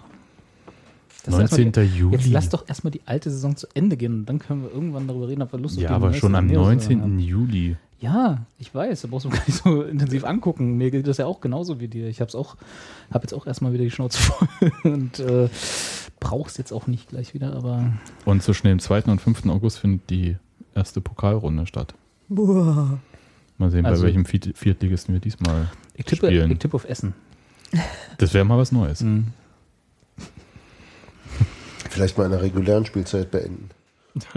19. 1.32 1.66
erstmal 1.68 1.86
die- 1.86 1.96
Juli. 1.98 2.16
Jetzt 2.16 2.26
lass 2.28 2.48
doch 2.50 2.68
erstmal 2.68 2.90
die 2.90 3.00
alte 3.06 3.30
Saison 3.30 3.56
zu 3.56 3.66
Ende 3.74 3.96
gehen 3.96 4.12
und 4.20 4.26
dann 4.26 4.38
können 4.38 4.62
wir 4.62 4.70
irgendwann 4.72 5.06
darüber 5.08 5.28
reden, 5.28 5.42
ob 5.42 5.52
wir 5.52 5.58
Lust 5.58 5.76
auf 5.78 5.82
Ja, 5.82 5.90
aber 5.90 6.12
schon 6.14 6.34
am 6.34 6.48
Saison 6.48 6.64
19. 6.64 7.00
haben. 7.02 7.18
Juli. 7.18 7.76
Ja, 8.00 8.44
ich 8.58 8.74
weiß, 8.74 9.02
da 9.02 9.08
brauchst 9.08 9.24
du 9.24 9.30
gar 9.30 9.42
nicht 9.46 9.62
so 9.62 9.82
intensiv 9.82 10.24
angucken. 10.24 10.76
Mir 10.76 10.90
geht 10.90 11.06
das 11.06 11.16
ja 11.18 11.26
auch 11.26 11.40
genauso 11.40 11.80
wie 11.80 11.88
dir. 11.88 12.08
Ich 12.08 12.20
hab's 12.20 12.34
auch, 12.34 12.56
hab 13.10 13.22
jetzt 13.22 13.32
auch 13.32 13.46
erstmal 13.46 13.72
wieder 13.72 13.84
die 13.84 13.90
Schnauze 13.90 14.18
voll 14.18 14.48
und 14.92 15.18
äh, 15.20 15.48
brauch's 16.20 16.56
jetzt 16.58 16.72
auch 16.72 16.86
nicht 16.86 17.08
gleich 17.08 17.32
wieder, 17.34 17.54
aber 17.54 17.92
Und 18.24 18.42
zwischen 18.42 18.66
dem 18.66 18.78
2. 18.78 19.02
und 19.04 19.20
5. 19.20 19.46
August 19.46 19.78
findet 19.78 20.10
die 20.10 20.36
erste 20.74 21.00
Pokalrunde 21.00 21.66
statt. 21.66 21.94
Boah. 22.28 22.98
Mal 23.58 23.70
sehen, 23.70 23.86
Also- 23.86 24.02
bei 24.02 24.08
welchem 24.08 24.24
Viert- 24.26 24.56
Viertligisten 24.56 25.14
wir 25.14 25.20
diesmal 25.20 25.68
ich 25.94 26.04
tippe, 26.04 26.26
spielen. 26.26 26.50
ich 26.50 26.58
tippe 26.58 26.74
auf 26.74 26.88
Essen. 26.88 27.14
Das 28.18 28.34
wäre 28.34 28.44
mal 28.44 28.58
was 28.58 28.72
Neues. 28.72 29.00
Mhm. 29.02 29.28
Vielleicht 31.94 32.18
mal 32.18 32.24
in 32.24 32.32
der 32.32 32.42
regulären 32.42 32.84
Spielzeit 32.84 33.30
beenden. 33.30 33.70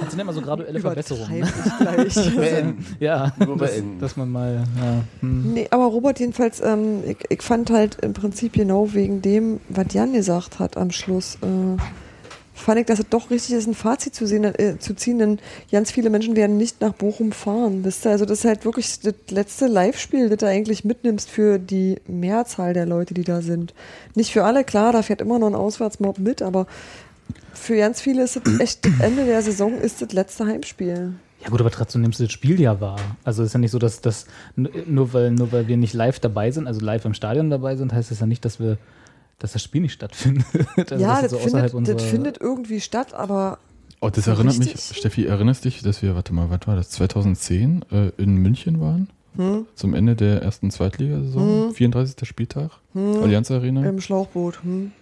Das 0.00 0.10
sind 0.10 0.20
immer 0.20 0.32
so 0.32 0.40
graduelle 0.40 0.80
Verbesserungen. 0.80 1.40
Ne? 1.40 1.46
Beenden. 2.36 2.86
Ja, 3.00 3.32
Nur 3.38 3.58
dass, 3.58 3.70
beenden. 3.70 4.00
dass 4.00 4.16
man 4.16 4.30
mal. 4.30 4.64
Ja, 4.76 5.02
hm. 5.20 5.52
Nee, 5.52 5.68
aber 5.70 5.84
Robert 5.84 6.18
jedenfalls, 6.18 6.60
ähm, 6.60 7.04
ich, 7.06 7.18
ich 7.28 7.42
fand 7.42 7.70
halt 7.70 7.98
im 8.02 8.14
Prinzip 8.14 8.54
genau 8.54 8.92
wegen 8.94 9.20
dem, 9.22 9.60
was 9.68 9.92
Jan 9.92 10.14
gesagt 10.14 10.58
hat 10.58 10.76
am 10.78 10.90
Schluss, 10.90 11.36
äh, 11.42 11.76
fand 12.54 12.80
ich, 12.80 12.86
dass 12.86 13.00
es 13.00 13.08
doch 13.08 13.30
richtig 13.30 13.56
ist, 13.56 13.66
ein 13.66 13.74
Fazit 13.74 14.14
zu, 14.14 14.26
sehen, 14.26 14.44
äh, 14.44 14.78
zu 14.78 14.94
ziehen, 14.94 15.18
denn 15.18 15.38
ganz 15.70 15.90
viele 15.90 16.08
Menschen 16.08 16.36
werden 16.36 16.56
nicht 16.56 16.80
nach 16.80 16.94
Bochum 16.94 17.32
fahren. 17.32 17.84
Wisst 17.84 18.06
ihr? 18.06 18.12
Also 18.12 18.24
das 18.24 18.38
ist 18.38 18.44
halt 18.44 18.64
wirklich 18.64 19.00
das 19.00 19.14
letzte 19.30 19.66
Live-Spiel, 19.66 20.28
das 20.28 20.38
du 20.38 20.46
eigentlich 20.46 20.84
mitnimmst 20.84 21.28
für 21.28 21.58
die 21.58 21.96
Mehrzahl 22.06 22.72
der 22.72 22.86
Leute, 22.86 23.12
die 23.12 23.24
da 23.24 23.42
sind. 23.42 23.74
Nicht 24.14 24.32
für 24.32 24.44
alle, 24.44 24.64
klar, 24.64 24.92
da 24.92 25.02
fährt 25.02 25.20
immer 25.20 25.38
noch 25.38 25.48
ein 25.48 25.54
Auswärtsmob 25.54 26.18
mit, 26.18 26.42
aber 26.42 26.66
für 27.52 27.76
ganz 27.76 28.00
viele 28.00 28.22
ist 28.22 28.36
es 28.36 28.60
echt, 28.60 28.86
das 28.86 28.92
Ende 29.00 29.24
der 29.24 29.42
Saison 29.42 29.76
ist 29.76 30.00
das 30.00 30.12
letzte 30.12 30.46
Heimspiel. 30.46 31.14
Ja 31.42 31.50
gut, 31.50 31.60
aber 31.60 31.70
trotzdem 31.70 32.00
nimmst 32.00 32.20
du 32.20 32.24
das 32.24 32.32
Spiel 32.32 32.58
ja 32.60 32.80
wahr. 32.80 32.98
Also 33.22 33.42
es 33.42 33.48
ist 33.48 33.52
ja 33.52 33.60
nicht 33.60 33.72
so, 33.72 33.78
dass 33.78 34.00
das 34.00 34.26
nur 34.56 35.12
weil, 35.12 35.30
nur 35.30 35.52
weil 35.52 35.68
wir 35.68 35.76
nicht 35.76 35.92
live 35.92 36.18
dabei 36.18 36.50
sind, 36.50 36.66
also 36.66 36.80
live 36.80 37.04
im 37.04 37.12
Stadion 37.12 37.50
dabei 37.50 37.76
sind, 37.76 37.92
heißt 37.92 38.10
das 38.10 38.20
ja 38.20 38.26
nicht, 38.26 38.44
dass 38.44 38.60
wir, 38.60 38.78
dass 39.44 39.52
das 39.52 39.62
Spiel 39.62 39.82
nicht 39.82 39.92
stattfindet. 39.92 40.46
Also 40.76 40.94
ja, 40.96 41.16
ist 41.18 41.24
das, 41.24 41.30
so 41.32 41.38
findet, 41.38 41.88
das 41.88 42.02
findet 42.02 42.40
irgendwie 42.40 42.80
statt, 42.80 43.12
aber 43.14 43.58
Oh, 44.00 44.10
das 44.10 44.24
So 44.24 44.32
erinnert 44.32 44.58
mich? 44.58 44.74
Steffi, 44.78 45.24
erinnerst 45.26 45.64
dich, 45.64 45.80
dass 45.82 46.02
wir, 46.02 46.14
warte 46.14 46.34
mal, 46.34 46.50
was 46.50 46.66
war 46.66 46.76
das, 46.76 46.90
2010 46.90 47.84
äh, 47.90 48.08
in 48.16 48.36
München 48.36 48.80
waren? 48.80 49.08
Hm. 49.36 49.66
Zum 49.74 49.94
Ende 49.94 50.14
der 50.14 50.42
ersten 50.42 50.70
Zweitligasaison, 50.70 51.68
Hm. 51.68 51.74
34. 51.74 52.28
Spieltag, 52.28 52.70
Hm. 52.92 53.22
Allianz 53.22 53.50
Arena, 53.50 53.84
im 53.88 54.00
Schlauchboot. 54.00 54.62
Hm. 54.62 54.92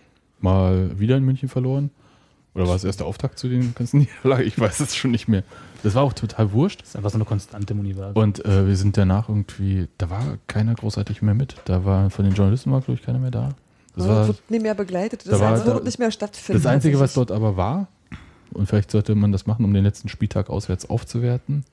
mal 0.41 0.99
wieder 0.99 1.17
in 1.17 1.25
München 1.25 1.49
verloren. 1.49 1.91
Oder 2.55 2.69
war 2.69 2.77
es 2.77 2.85
erst 2.85 3.01
der 3.01 3.07
Auftakt 3.07 3.39
zu 3.39 3.49
den 3.49 3.75
ganzen 3.75 3.99
Niederlagen? 4.25 4.47
Ich 4.47 4.59
weiß 4.59 4.81
es 4.81 4.95
schon 4.95 5.11
nicht 5.11 5.27
mehr. 5.27 5.43
Das 5.83 5.95
war 5.95 6.03
auch 6.03 6.13
total 6.13 6.53
wurscht. 6.53 6.83
Das 6.83 6.91
ist 6.91 6.97
einfach 6.97 7.11
so 7.11 7.17
eine 7.17 7.25
Konstante 7.25 7.73
im 7.73 7.81
Universum. 7.81 8.23
Und 8.23 8.45
äh, 8.45 8.67
wir 8.67 8.77
sind 8.77 8.97
danach 8.97 9.29
irgendwie, 9.29 9.89
da 9.99 10.11
war 10.11 10.39
keiner 10.49 10.75
großartig 10.75 11.23
mehr 11.23 11.35
mit. 11.35 11.57
Da 11.65 11.85
war 11.85 12.11
von 12.11 12.25
den 12.25 12.35
Journalisten 12.35 12.71
war, 12.71 12.81
glaube 12.83 12.99
ich, 13.01 13.05
keiner 13.07 13.19
mehr 13.19 13.31
da. 13.31 13.55
Das 13.97 14.07
Ja, 14.07 14.11
war 14.11 14.27
wird 14.29 14.51
nicht 14.51 14.63
mehr 14.63 14.75
begleitet. 14.75 15.27
da 15.27 15.31
Das 15.33 15.41
da- 15.41 15.67
wird 15.67 15.85
nicht 15.85 15.99
mehr 15.99 16.11
stattfinden. 16.11 16.63
das 16.63 16.71
Einzige, 16.71 16.99
was 16.99 17.15
dort 17.15 17.31
aber 17.31 17.57
war, 17.57 17.89
und 18.53 18.67
vielleicht 18.67 18.91
sollte 18.91 19.15
man 19.15 19.33
das 19.33 19.47
machen, 19.47 19.65
um 19.65 19.73
den 19.75 19.85
letzten 19.85 20.09
Spieltag 20.09 20.49
auswärts 20.51 20.89
aufzuwerten, 20.89 21.65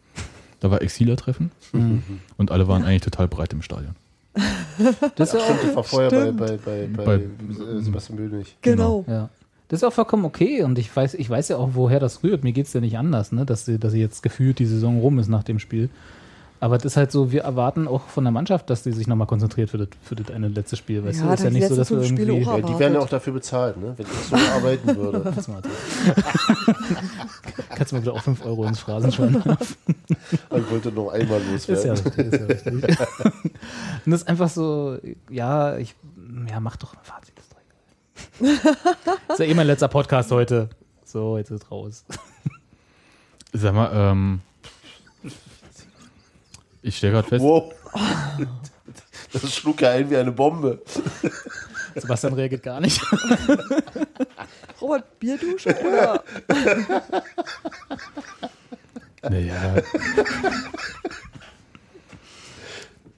da 0.60 0.70
war 0.72 0.82
Exiler-Treffen 0.82 1.52
Mhm. 1.74 2.04
und 2.38 2.52
alle 2.52 2.68
waren 2.68 2.84
eigentlich 2.84 3.02
total 3.04 3.28
breit 3.28 3.54
im 3.54 3.62
Stadion. 3.62 3.96
Das 5.16 5.34
ist 5.34 5.40
ja 5.40 5.40
Stimmt, 5.46 5.64
das 5.64 5.76
war 5.76 5.84
vorher 5.84 6.10
bei, 6.10 6.22
Stimmt. 6.22 6.38
bei, 6.40 6.58
bei, 6.58 6.88
bei, 6.94 7.06
Bei- 7.06 7.16
äh, 7.16 7.82
Sebastian 7.82 8.18
Böhnig. 8.18 8.58
Genau. 8.62 9.06
Ja. 9.08 9.30
Das 9.70 9.80
ist 9.80 9.84
auch 9.84 9.94
vollkommen 9.94 10.26
okay 10.26 10.64
und 10.64 10.80
ich 10.80 10.94
weiß, 10.96 11.14
ich 11.14 11.30
weiß 11.30 11.50
ja 11.50 11.58
auch, 11.58 11.70
woher 11.74 12.00
das 12.00 12.24
rührt. 12.24 12.44
Mir 12.44 12.54
geht 12.54 12.66
es 12.66 12.74
ja 12.74 12.82
nicht 12.82 12.98
anders, 12.98 13.32
ne? 13.32 13.46
dass, 13.46 13.66
sie, 13.66 13.78
dass 13.78 13.92
sie 13.94 14.00
jetzt 14.00 14.24
gefühlt 14.24 14.58
die 14.60 14.66
Saison 14.66 15.00
rum 15.00 15.20
ist 15.20 15.28
nach 15.28 15.44
dem 15.44 15.60
Spiel. 15.60 15.90
Aber 16.62 16.78
das 16.78 16.86
ist 16.86 16.98
halt 16.98 17.10
so, 17.12 17.32
wir 17.32 17.44
erwarten 17.44 17.88
auch 17.88 18.08
von 18.08 18.26
der 18.26 18.32
Mannschaft, 18.32 18.70
dass 18.70 18.84
die 18.84 18.92
sich 18.92 19.08
nochmal 19.08 19.28
konzentriert 19.28 19.70
für 19.70 19.78
das, 19.78 19.88
für 20.02 20.16
das 20.16 20.30
eine 20.36 20.50
letzte 20.50 20.76
Spiel. 20.76 21.06
Weißt 21.06 21.20
Ja, 21.20 21.28
du, 21.28 21.34
ist 21.34 21.44
ja 21.44 21.50
nicht 21.52 21.68
so, 21.70 21.76
dass 21.76 21.90
wir 21.90 22.02
irgendwie. 22.02 22.24
Ja, 22.42 22.60
die 22.60 22.78
werden 22.80 22.96
ja 22.96 23.00
auch 23.00 23.08
dafür 23.08 23.32
bezahlt, 23.34 23.78
ne? 23.78 23.94
wenn 23.96 24.06
ich 24.06 24.12
so 24.12 24.36
arbeiten 24.56 24.96
würde. 24.98 25.22
Kannst 27.76 27.92
du 27.92 27.96
mal 27.96 28.02
wieder 28.02 28.14
auch 28.14 28.22
5 28.22 28.46
Euro 28.46 28.66
ins 28.66 28.80
Phrasenschwein 28.80 29.36
werfen? 29.46 29.76
Ich 30.30 30.72
wollte 30.72 30.92
noch 30.92 31.10
einmal 31.10 31.40
Ist 31.56 31.68
ja 31.70 31.76
loswerden. 31.76 32.04
richtig, 32.06 32.26
ist 32.34 32.40
ja 32.40 32.46
richtig. 32.46 33.00
Und 34.06 34.12
das 34.12 34.22
ist 34.22 34.28
einfach 34.28 34.50
so, 34.50 34.98
ja, 35.30 35.78
ich, 35.78 35.96
ja, 36.50 36.60
mach 36.60 36.76
doch 36.76 36.94
ein 36.94 37.00
Fazit. 37.04 37.36
Egal. 38.42 38.58
ist 39.30 39.40
ja 39.40 39.46
eh 39.46 39.54
mein 39.54 39.68
letzter 39.68 39.88
Podcast 39.88 40.32
heute. 40.32 40.70
So, 41.06 41.38
jetzt 41.38 41.52
ist 41.52 41.72
raus. 41.72 42.04
Sag 43.54 43.74
mal, 43.74 43.90
ähm, 43.94 44.42
ich 46.82 46.98
stelle 46.98 47.14
gerade 47.14 47.28
fest, 47.28 47.44
Wow. 47.44 47.74
Das 49.32 49.54
schlug 49.56 49.82
ja 49.82 49.92
ein 49.92 50.10
wie 50.10 50.18
eine 50.18 50.32
Bombe. 50.32 50.82
Sebastian 51.96 52.34
reagiert 52.34 52.64
gar 52.64 52.80
nicht. 52.80 53.00
Robert, 54.82 55.20
Bierdusche 55.20 55.76
oder? 55.80 56.24
naja. 59.22 59.76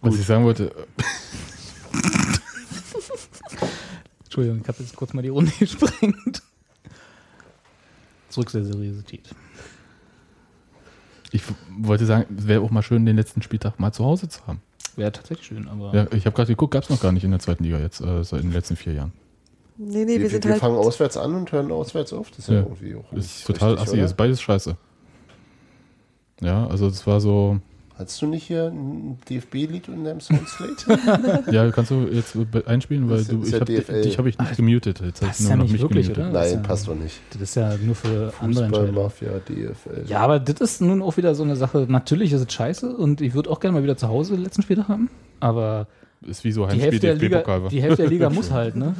Was 0.01 0.15
ich 0.15 0.25
sagen 0.25 0.43
wollte, 0.43 0.73
Entschuldigung, 4.23 4.61
ich 4.61 4.67
habe 4.67 4.83
jetzt 4.83 4.95
kurz 4.95 5.13
mal 5.13 5.21
die 5.21 5.29
Runde 5.29 5.51
gesprengt. 5.59 6.41
Zurück 8.29 8.49
zur 8.49 8.63
Seriosität. 8.63 9.29
Ich 11.31 11.43
wollte 11.79 12.05
sagen, 12.05 12.25
es 12.37 12.47
wäre 12.47 12.61
auch 12.61 12.71
mal 12.71 12.81
schön, 12.83 13.05
den 13.05 13.15
letzten 13.15 13.41
Spieltag 13.41 13.79
mal 13.79 13.91
zu 13.91 14.03
Hause 14.05 14.27
zu 14.29 14.45
haben. 14.47 14.61
Wäre 14.95 15.11
tatsächlich 15.11 15.47
schön, 15.47 15.67
aber. 15.69 15.93
Ja, 15.95 16.07
ich 16.13 16.25
habe 16.25 16.35
gerade 16.35 16.47
geguckt, 16.51 16.73
gab 16.73 16.83
es 16.83 16.89
noch 16.89 16.99
gar 17.01 17.11
nicht 17.11 17.23
in 17.23 17.31
der 17.31 17.39
zweiten 17.39 17.63
Liga 17.63 17.79
jetzt, 17.79 18.01
äh, 18.01 18.23
seit 18.23 18.41
in 18.41 18.47
den 18.47 18.53
letzten 18.53 18.75
vier 18.75 18.93
Jahren. 18.93 19.13
Nee, 19.77 20.03
nee, 20.05 20.13
wir, 20.15 20.21
Wir, 20.23 20.29
sind 20.29 20.43
wir 20.43 20.51
halt. 20.51 20.59
fangen 20.61 20.75
auswärts 20.77 21.17
an 21.17 21.33
und 21.33 21.51
hören 21.51 21.71
auswärts 21.71 22.11
auf. 22.13 22.29
Das 22.29 22.39
ist 22.39 22.47
ja, 22.49 22.55
Ja. 22.55 22.59
irgendwie 22.61 22.95
auch 22.95 23.05
Das 23.11 23.25
ist 23.25 23.47
total 23.47 23.69
richtig, 23.71 23.87
assi, 23.87 23.97
oder? 23.97 24.05
ist 24.05 24.17
beides 24.17 24.41
scheiße. 24.41 24.75
Ja, 26.41 26.67
also 26.67 26.89
das 26.89 27.05
war 27.07 27.21
so, 27.21 27.59
Hast 28.01 28.21
du 28.21 28.27
nicht 28.27 28.43
hier 28.43 28.65
ein 28.67 29.17
DFB-Lied 29.29 29.87
in 29.87 30.03
deinem 30.03 30.19
Soundslate? 30.21 31.43
ja, 31.51 31.69
kannst 31.71 31.91
du 31.91 32.07
jetzt 32.11 32.35
einspielen, 32.65 33.09
weil 33.09 33.23
du, 33.23 33.37
ja 33.41 33.47
ich 33.47 33.53
habe 33.53 33.65
DFL. 33.65 34.01
dich, 34.01 34.17
hab 34.17 34.25
ich 34.25 34.37
nicht 34.39 34.55
gemutet. 34.57 35.01
Jetzt 35.01 35.21
Das 35.21 35.29
hast 35.29 35.39
ist 35.39 35.45
du 35.47 35.49
ja 35.51 35.55
nur 35.57 35.65
noch 35.65 35.71
nicht 35.71 35.73
mich 35.73 35.81
wirklich, 35.81 36.07
gemutet. 36.07 36.23
oder? 36.31 36.39
Nein, 36.41 36.53
ja- 36.53 36.59
passt 36.59 36.87
doch 36.87 36.95
nicht. 36.95 37.19
Das 37.33 37.41
ist 37.41 37.55
ja 37.55 37.75
nur 37.77 37.95
für 37.95 38.33
andere 38.39 38.65
Fußball, 38.65 38.65
Entscheidungen. 38.65 38.95
Mafia, 38.95 39.29
DFL. 39.39 40.05
Ja, 40.07 40.19
aber 40.21 40.39
das 40.39 40.59
ist 40.61 40.81
nun 40.81 41.01
auch 41.01 41.17
wieder 41.17 41.35
so 41.35 41.43
eine 41.43 41.55
Sache. 41.55 41.85
Natürlich 41.89 42.33
ist 42.33 42.41
es 42.47 42.53
scheiße 42.53 42.95
und 42.95 43.21
ich 43.21 43.33
würde 43.33 43.49
auch 43.49 43.59
gerne 43.59 43.77
mal 43.77 43.83
wieder 43.83 43.97
zu 43.97 44.07
Hause 44.07 44.33
den 44.33 44.43
letzten 44.43 44.61
Spieltag 44.63 44.87
haben. 44.87 45.09
Aber 45.39 45.87
Ist 46.25 46.43
wie 46.43 46.51
so 46.51 46.61
die 46.65 46.71
Heimspiel 46.71 46.91
Hälfte, 46.91 47.07
der 47.07 47.15
Liga, 47.15 47.37
DFB-Pokal. 47.39 47.69
die 47.69 47.81
Hälfte 47.81 48.01
der 48.03 48.09
Liga 48.11 48.29
muss 48.31 48.51
halt, 48.51 48.75
ne? 48.75 48.95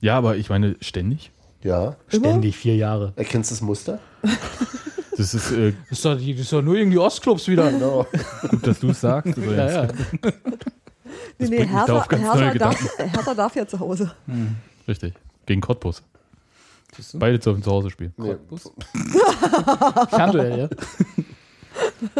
Ja, 0.00 0.16
aber 0.18 0.36
ich 0.36 0.50
meine, 0.50 0.76
ständig. 0.80 1.30
Ja. 1.62 1.96
Ständig, 2.08 2.56
vier 2.56 2.76
Jahre. 2.76 3.12
Erkennst 3.16 3.50
du 3.50 3.54
das 3.54 3.62
Muster? 3.62 3.98
Das 5.16 5.34
ist 5.34 5.52
äh, 5.52 5.72
Das 5.88 5.98
ist 5.98 6.04
doch, 6.04 6.18
die, 6.18 6.32
das 6.32 6.42
ist 6.42 6.52
doch 6.52 6.62
nur 6.62 6.76
irgendwie 6.76 6.98
Ostclubs 6.98 7.48
wieder. 7.48 7.70
Genau. 7.70 8.06
gut, 8.50 8.66
dass 8.66 8.80
du 8.80 8.90
es 8.90 9.00
sagst. 9.00 9.36
Ja, 9.36 9.70
ja. 9.70 9.88
Nee, 11.38 11.48
nee, 11.48 11.56
bringt 11.56 11.60
mich 11.60 11.70
da 11.70 11.78
Hertha, 11.78 11.98
auf 11.98 12.08
ganz 12.08 12.22
neue 12.22 12.44
Hertha, 12.44 12.58
darf, 12.58 12.98
Hertha 12.98 13.34
darf 13.34 13.56
ja 13.56 13.66
zu 13.66 13.78
Hause. 13.80 14.14
Richtig. 14.86 15.14
Gegen 15.46 15.60
Cottbus. 15.60 16.02
Beide 17.14 17.38
dürfen 17.38 17.62
zu 17.62 17.70
Hause 17.70 17.90
spielen. 17.90 18.14
Nee. 18.16 18.36
Fernduell, 20.10 20.58
ja. 20.60 20.68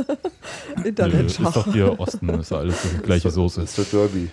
Internetschach. 0.85 1.49
ist 1.49 1.57
doch 1.57 1.73
hier 1.73 1.99
Osten, 1.99 2.29
ist 2.31 2.51
ja 2.51 2.59
alles 2.59 2.77
die 2.83 2.99
gleiche 3.03 3.31
Soße. 3.31 3.61
Das 3.61 3.79
ist 3.79 3.93
der 3.93 4.01
Derby. 4.01 4.31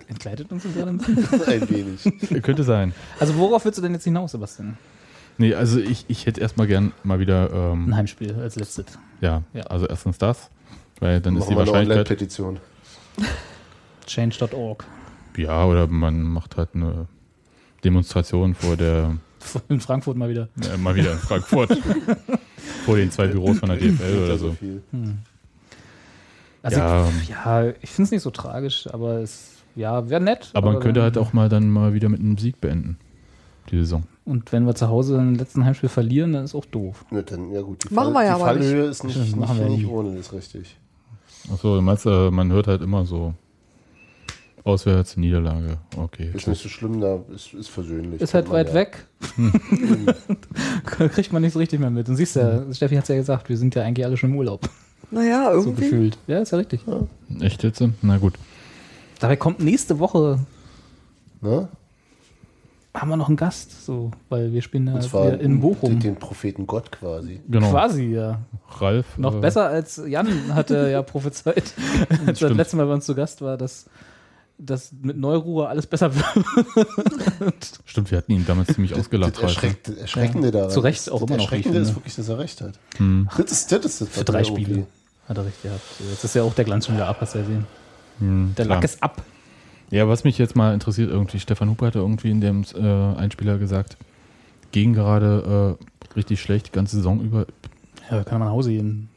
Entkleidet 0.09 0.51
uns 0.53 0.65
das 0.65 0.73
gerade 0.75 0.91
ein 0.91 1.71
wenig. 1.71 2.43
Könnte 2.43 2.65
sein. 2.65 2.93
Also 3.21 3.37
worauf 3.37 3.65
willst 3.65 3.79
du 3.79 3.83
denn 3.83 3.93
jetzt 3.93 4.05
hinaus, 4.05 4.33
Sebastian? 4.33 4.77
Nee, 5.39 5.55
also 5.55 5.79
ich, 5.81 6.05
ich 6.09 6.27
hätte 6.27 6.41
erstmal 6.41 6.67
gern 6.67 6.93
mal 7.03 7.19
wieder, 7.19 7.51
ähm, 7.53 7.89
Ein 7.89 7.97
Heimspiel 7.97 8.35
als 8.35 8.57
letztes. 8.57 8.87
ja, 9.21 9.43
Ja. 9.53 9.63
also 9.65 9.87
erstens 9.87 10.19
das, 10.19 10.51
weil 11.01 11.21
dann 11.21 11.35
ist 11.37 11.41
Machen 11.41 11.51
die 11.51 11.57
wir 11.57 11.63
eine 11.63 11.71
Wahrscheinlichkeit, 11.73 12.07
Online-Petition. 12.07 12.61
Change.org. 14.07 14.85
ja, 15.37 15.65
oder 15.65 15.87
man 15.87 16.23
macht 16.23 16.57
halt 16.57 16.71
eine 16.75 17.07
Demonstration 17.85 18.55
vor 18.55 18.77
der, 18.77 19.17
In 19.69 19.81
Frankfurt 19.81 20.17
mal 20.17 20.29
wieder. 20.29 20.49
äh, 20.73 20.77
mal 20.79 20.95
wieder 20.95 21.13
in 21.13 21.19
Frankfurt, 21.19 21.77
vor 22.87 22.97
den 22.97 23.11
zwei 23.11 23.27
Büros 23.27 23.59
von 23.59 23.69
der 23.69 23.79
DFL 23.79 24.25
oder 24.25 24.39
so. 24.39 24.53
viel. 24.53 24.83
Also 26.63 26.79
Ja. 26.81 27.09
ich, 27.23 27.29
ja, 27.29 27.69
ich 27.83 27.91
finde 27.91 28.05
es 28.05 28.11
nicht 28.11 28.23
so 28.23 28.31
tragisch, 28.31 28.87
aber 28.93 29.19
es 29.21 29.54
ja, 29.77 30.09
wäre 30.09 30.21
nett. 30.23 30.51
Aber 30.55 30.73
man 30.73 30.81
könnte 30.81 31.01
dann- 31.01 31.05
halt 31.05 31.19
auch 31.19 31.33
mal 31.33 31.49
dann 31.49 31.69
mal 31.71 31.95
wieder 31.95 32.09
mit 32.09 32.21
einem 32.21 32.39
Sieg 32.39 32.61
beenden, 32.61 32.99
die 33.71 33.79
Saison. 33.79 34.05
Und 34.25 34.53
wenn 34.53 34.65
wir 34.67 34.75
zu 34.75 34.89
Hause 34.89 35.17
im 35.19 35.35
letzten 35.35 35.65
Heimspiel 35.65 35.89
verlieren, 35.91 36.33
dann 36.33 36.45
ist 36.45 36.55
auch 36.55 36.65
doof. 36.65 37.05
Ja, 37.11 37.23
dann, 37.23 37.51
ja 37.53 37.61
gut, 37.61 37.85
die, 37.89 37.93
Machen 37.95 38.15
Fall, 38.15 38.23
wir 38.23 38.29
ja 38.29 38.37
die 38.37 38.43
aber 38.43 38.53
Fallhöhe 38.53 38.85
ist 38.87 39.05
nicht, 39.05 39.13
Stimmt, 39.17 39.37
nicht, 39.41 39.59
wir 39.59 39.69
nicht 39.69 39.79
nie. 39.81 39.87
ohne, 39.87 40.11
das 40.17 40.27
ist 40.29 40.33
richtig. 40.33 40.77
Achso, 41.53 41.77
du 41.77 41.83
meinst, 41.83 42.07
äh, 42.07 42.31
man 42.31 42.51
hört 42.53 42.67
halt 42.69 42.81
immer 42.81 43.05
so 43.05 43.35
auswärts 44.65 45.19
Niederlage. 45.19 45.77
Okay. 45.97 46.31
Ist 46.33 46.49
nicht 46.49 46.63
so 46.63 46.71
schlimm, 46.71 47.01
da 47.03 47.19
ist, 47.35 47.53
ist 47.53 47.69
versöhnlich. 47.69 48.21
Ist 48.23 48.33
halt 48.33 48.49
weit 48.51 48.69
ja. 48.69 48.75
weg. 48.75 49.07
Kriegt 50.87 51.33
man 51.33 51.43
nicht 51.43 51.53
so 51.53 51.59
richtig 51.59 51.81
mehr 51.81 51.91
mit. 51.91 52.09
Und 52.09 52.17
siehst 52.17 52.37
ja, 52.37 52.63
Steffi 52.73 52.95
hat 52.97 53.03
es 53.05 53.09
ja 53.09 53.17
gesagt, 53.17 53.49
wir 53.51 53.57
sind 53.59 53.75
ja 53.75 53.83
eigentlich 53.83 54.07
alle 54.07 54.17
schon 54.17 54.31
im 54.31 54.37
Urlaub. 54.37 54.69
Naja, 55.11 55.51
So 55.53 55.69
irgendwie. 55.69 55.83
gefühlt. 55.83 56.19
Ja, 56.27 56.39
ist 56.41 56.53
ja 56.53 56.59
richtig. 56.59 56.81
Echt 57.41 57.63
jetzt? 57.63 57.83
Na 58.03 58.17
gut. 58.17 58.35
Dabei 59.21 59.37
kommt 59.37 59.61
nächste 59.61 59.99
Woche, 59.99 60.39
Ne? 61.41 61.69
haben 62.95 63.09
wir 63.11 63.17
noch 63.17 63.27
einen 63.27 63.37
Gast, 63.37 63.85
so, 63.85 64.13
weil 64.29 64.53
wir 64.53 64.63
spielen 64.63 64.87
ja 64.87 64.95
Und 64.95 65.03
zwar 65.03 65.27
wieder 65.27 65.41
in 65.41 65.61
Bochum. 65.61 65.91
Den, 65.91 66.01
den 66.01 66.17
Propheten 66.17 66.65
Gott 66.67 66.93
quasi. 66.93 67.41
Genau. 67.49 67.71
Quasi, 67.71 68.05
ja. 68.05 68.41
Ralf. 68.79 69.19
Noch 69.19 69.35
äh, 69.35 69.41
besser 69.41 69.67
als 69.67 70.01
Jan 70.07 70.55
hatte 70.55 70.89
ja 70.91 71.03
prophezeit, 71.03 71.75
als 72.27 72.41
er 72.41 72.49
das 72.51 72.57
letzte 72.57 72.77
Mal 72.77 72.87
bei 72.87 72.95
uns 72.95 73.05
zu 73.05 73.17
Gast 73.17 73.43
war, 73.43 73.57
dass, 73.57 73.87
dass 74.59 74.93
mit 75.03 75.17
Neuruhe 75.19 75.67
alles 75.69 75.89
besser 75.89 76.15
wird. 76.15 77.81
Stimmt, 77.85 78.13
wir 78.13 78.19
hatten 78.19 78.31
ihn 78.31 78.47
damals 78.47 78.73
ziemlich 78.73 78.95
ausgelacht. 78.95 79.35
Das 79.37 79.43
Erschreckt, 79.43 79.89
Erschreckende 79.89 80.49
Ja. 80.49 80.53
daran. 80.53 80.71
Zu 80.71 80.79
Recht 80.81 81.11
auch 81.11 81.21
das 81.21 81.29
immer 81.29 81.37
noch, 81.39 81.45
Erschreckende 81.45 81.79
ist 81.79 81.89
finde. 81.89 81.97
wirklich, 82.01 82.15
dass 82.15 82.29
er 82.29 82.39
recht 82.39 82.61
hat. 82.61 82.79
Hm. 82.99 83.29
Das 83.37 83.51
ist 83.51 83.73
das, 83.73 83.85
ist 83.85 84.01
das 84.03 84.09
Für 84.09 84.25
drei 84.25 84.39
er 84.39 84.45
Spiele. 84.45 84.87
Hat 85.29 85.37
er 85.37 85.45
recht 85.47 85.61
gehabt. 85.63 85.83
Jetzt 86.11 86.23
ist 86.23 86.35
ja 86.37 86.45
auch 86.45 86.55
der 86.55 86.65
Glanz 86.65 86.87
schon 86.87 86.95
wieder 86.95 87.09
ab, 87.09 87.17
hast 87.21 87.35
du 87.35 87.39
ja 87.39 87.45
gesehen. 87.45 87.67
Hm, 88.19 88.55
Der 88.57 88.65
klar. 88.65 88.77
Lack 88.77 88.85
ist 88.85 89.03
ab. 89.03 89.23
Ja, 89.91 90.09
was 90.09 90.25
mich 90.25 90.39
jetzt 90.39 90.57
mal 90.57 90.75
interessiert, 90.75 91.11
irgendwie, 91.11 91.39
Stefan 91.39 91.71
Huber 91.71 91.87
hatte 91.87 91.99
irgendwie 91.99 92.31
in 92.31 92.41
dem 92.41 92.65
äh, 92.75 93.19
Einspieler 93.19 93.59
gesagt, 93.59 93.97
ging 94.73 94.93
gerade 94.93 95.77
äh, 95.79 96.15
richtig 96.17 96.41
schlecht, 96.41 96.69
die 96.69 96.73
ganze 96.73 96.97
Saison 96.97 97.21
über. 97.21 97.47
Ja, 98.11 98.25
kann 98.25 98.37
er 98.37 98.39
mal 98.41 98.45
nach 98.47 98.53
Hause 98.53 98.71
gehen. 98.71 99.09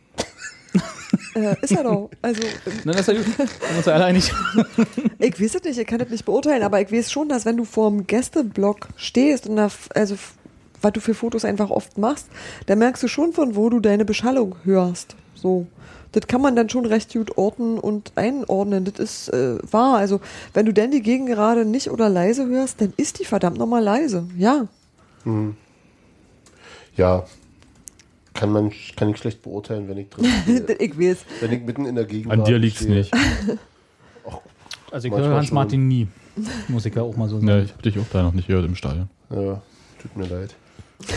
Äh, 1.35 1.55
ist 1.61 1.71
ja 1.71 1.83
doch. 1.83 2.09
Also, 2.21 2.41
Nein, 2.83 2.95
das 2.97 2.99
ist 3.01 3.07
ja 3.07 3.13
gut. 3.13 3.25
Sind 3.25 3.49
wir 3.69 3.77
uns 3.77 3.85
ja 3.85 3.93
alle 3.93 4.05
einig. 4.05 4.31
ich 5.19 5.39
weiß 5.41 5.55
es 5.55 5.63
nicht, 5.63 5.77
ich 5.79 5.87
kann 5.87 5.99
das 5.99 6.09
nicht 6.09 6.25
beurteilen, 6.25 6.63
aber 6.63 6.81
ich 6.81 6.91
weiß 6.91 7.11
schon, 7.11 7.29
dass 7.29 7.45
wenn 7.45 7.57
du 7.57 7.63
vorm 7.65 8.05
Gästeblock 8.07 8.87
stehst 8.97 9.47
und 9.47 9.55
da, 9.55 9.69
also 9.95 10.15
was 10.81 10.93
du 10.93 10.99
für 10.99 11.13
Fotos 11.13 11.45
einfach 11.45 11.69
oft 11.69 11.97
machst, 11.97 12.27
da 12.65 12.75
merkst 12.75 13.01
du 13.03 13.07
schon, 13.07 13.33
von 13.33 13.55
wo 13.55 13.69
du 13.69 13.79
deine 13.79 14.05
Beschallung 14.05 14.55
hörst. 14.63 15.15
So. 15.35 15.67
Das 16.11 16.27
kann 16.27 16.41
man 16.41 16.55
dann 16.55 16.69
schon 16.69 16.85
recht 16.85 17.13
gut 17.13 17.37
orten 17.37 17.77
und 17.79 18.11
einordnen. 18.15 18.85
Das 18.85 18.99
ist 18.99 19.29
äh, 19.29 19.57
wahr. 19.71 19.97
Also, 19.97 20.21
wenn 20.53 20.65
du 20.65 20.73
denn 20.73 20.91
die 20.91 21.01
Gegend 21.01 21.27
gerade 21.27 21.65
nicht 21.65 21.89
oder 21.91 22.09
leise 22.09 22.47
hörst, 22.47 22.81
dann 22.81 22.93
ist 22.97 23.19
die 23.19 23.25
verdammt 23.25 23.57
nochmal 23.57 23.83
leise. 23.83 24.27
Ja. 24.37 24.67
Mhm. 25.25 25.55
Ja. 26.95 27.25
Kann 28.33 28.51
man 28.51 28.71
kann 28.95 29.09
ich 29.09 29.17
schlecht 29.17 29.41
beurteilen, 29.41 29.87
wenn 29.87 29.97
ich 29.97 30.09
drin 30.09 30.25
stehe. 30.43 30.77
ich 30.79 30.99
weiß. 30.99 31.17
Wenn 31.41 31.51
ich 31.51 31.63
mitten 31.63 31.85
in 31.85 31.95
der 31.95 32.05
Gegend 32.05 32.31
An 32.31 32.43
dir 32.43 32.57
liegt's 32.57 32.81
nicht. 32.81 33.11
Also 34.89 35.09
ich 35.09 35.13
höre 35.13 35.35
Hans 35.35 35.47
schon. 35.47 35.55
Martin 35.55 35.87
nie. 35.89 36.07
Muss 36.69 36.85
ich 36.85 36.95
ja 36.95 37.01
auch 37.01 37.17
mal 37.17 37.27
so 37.27 37.35
sagen. 37.37 37.47
Ja, 37.49 37.59
ich 37.59 37.73
habe 37.73 37.83
dich 37.83 37.99
auch 37.99 38.05
da 38.11 38.23
noch 38.23 38.31
nicht 38.31 38.47
gehört 38.47 38.65
im 38.65 38.75
Stadion. 38.75 39.09
Ja, 39.29 39.61
tut 40.01 40.15
mir 40.15 40.25
leid. 40.27 40.55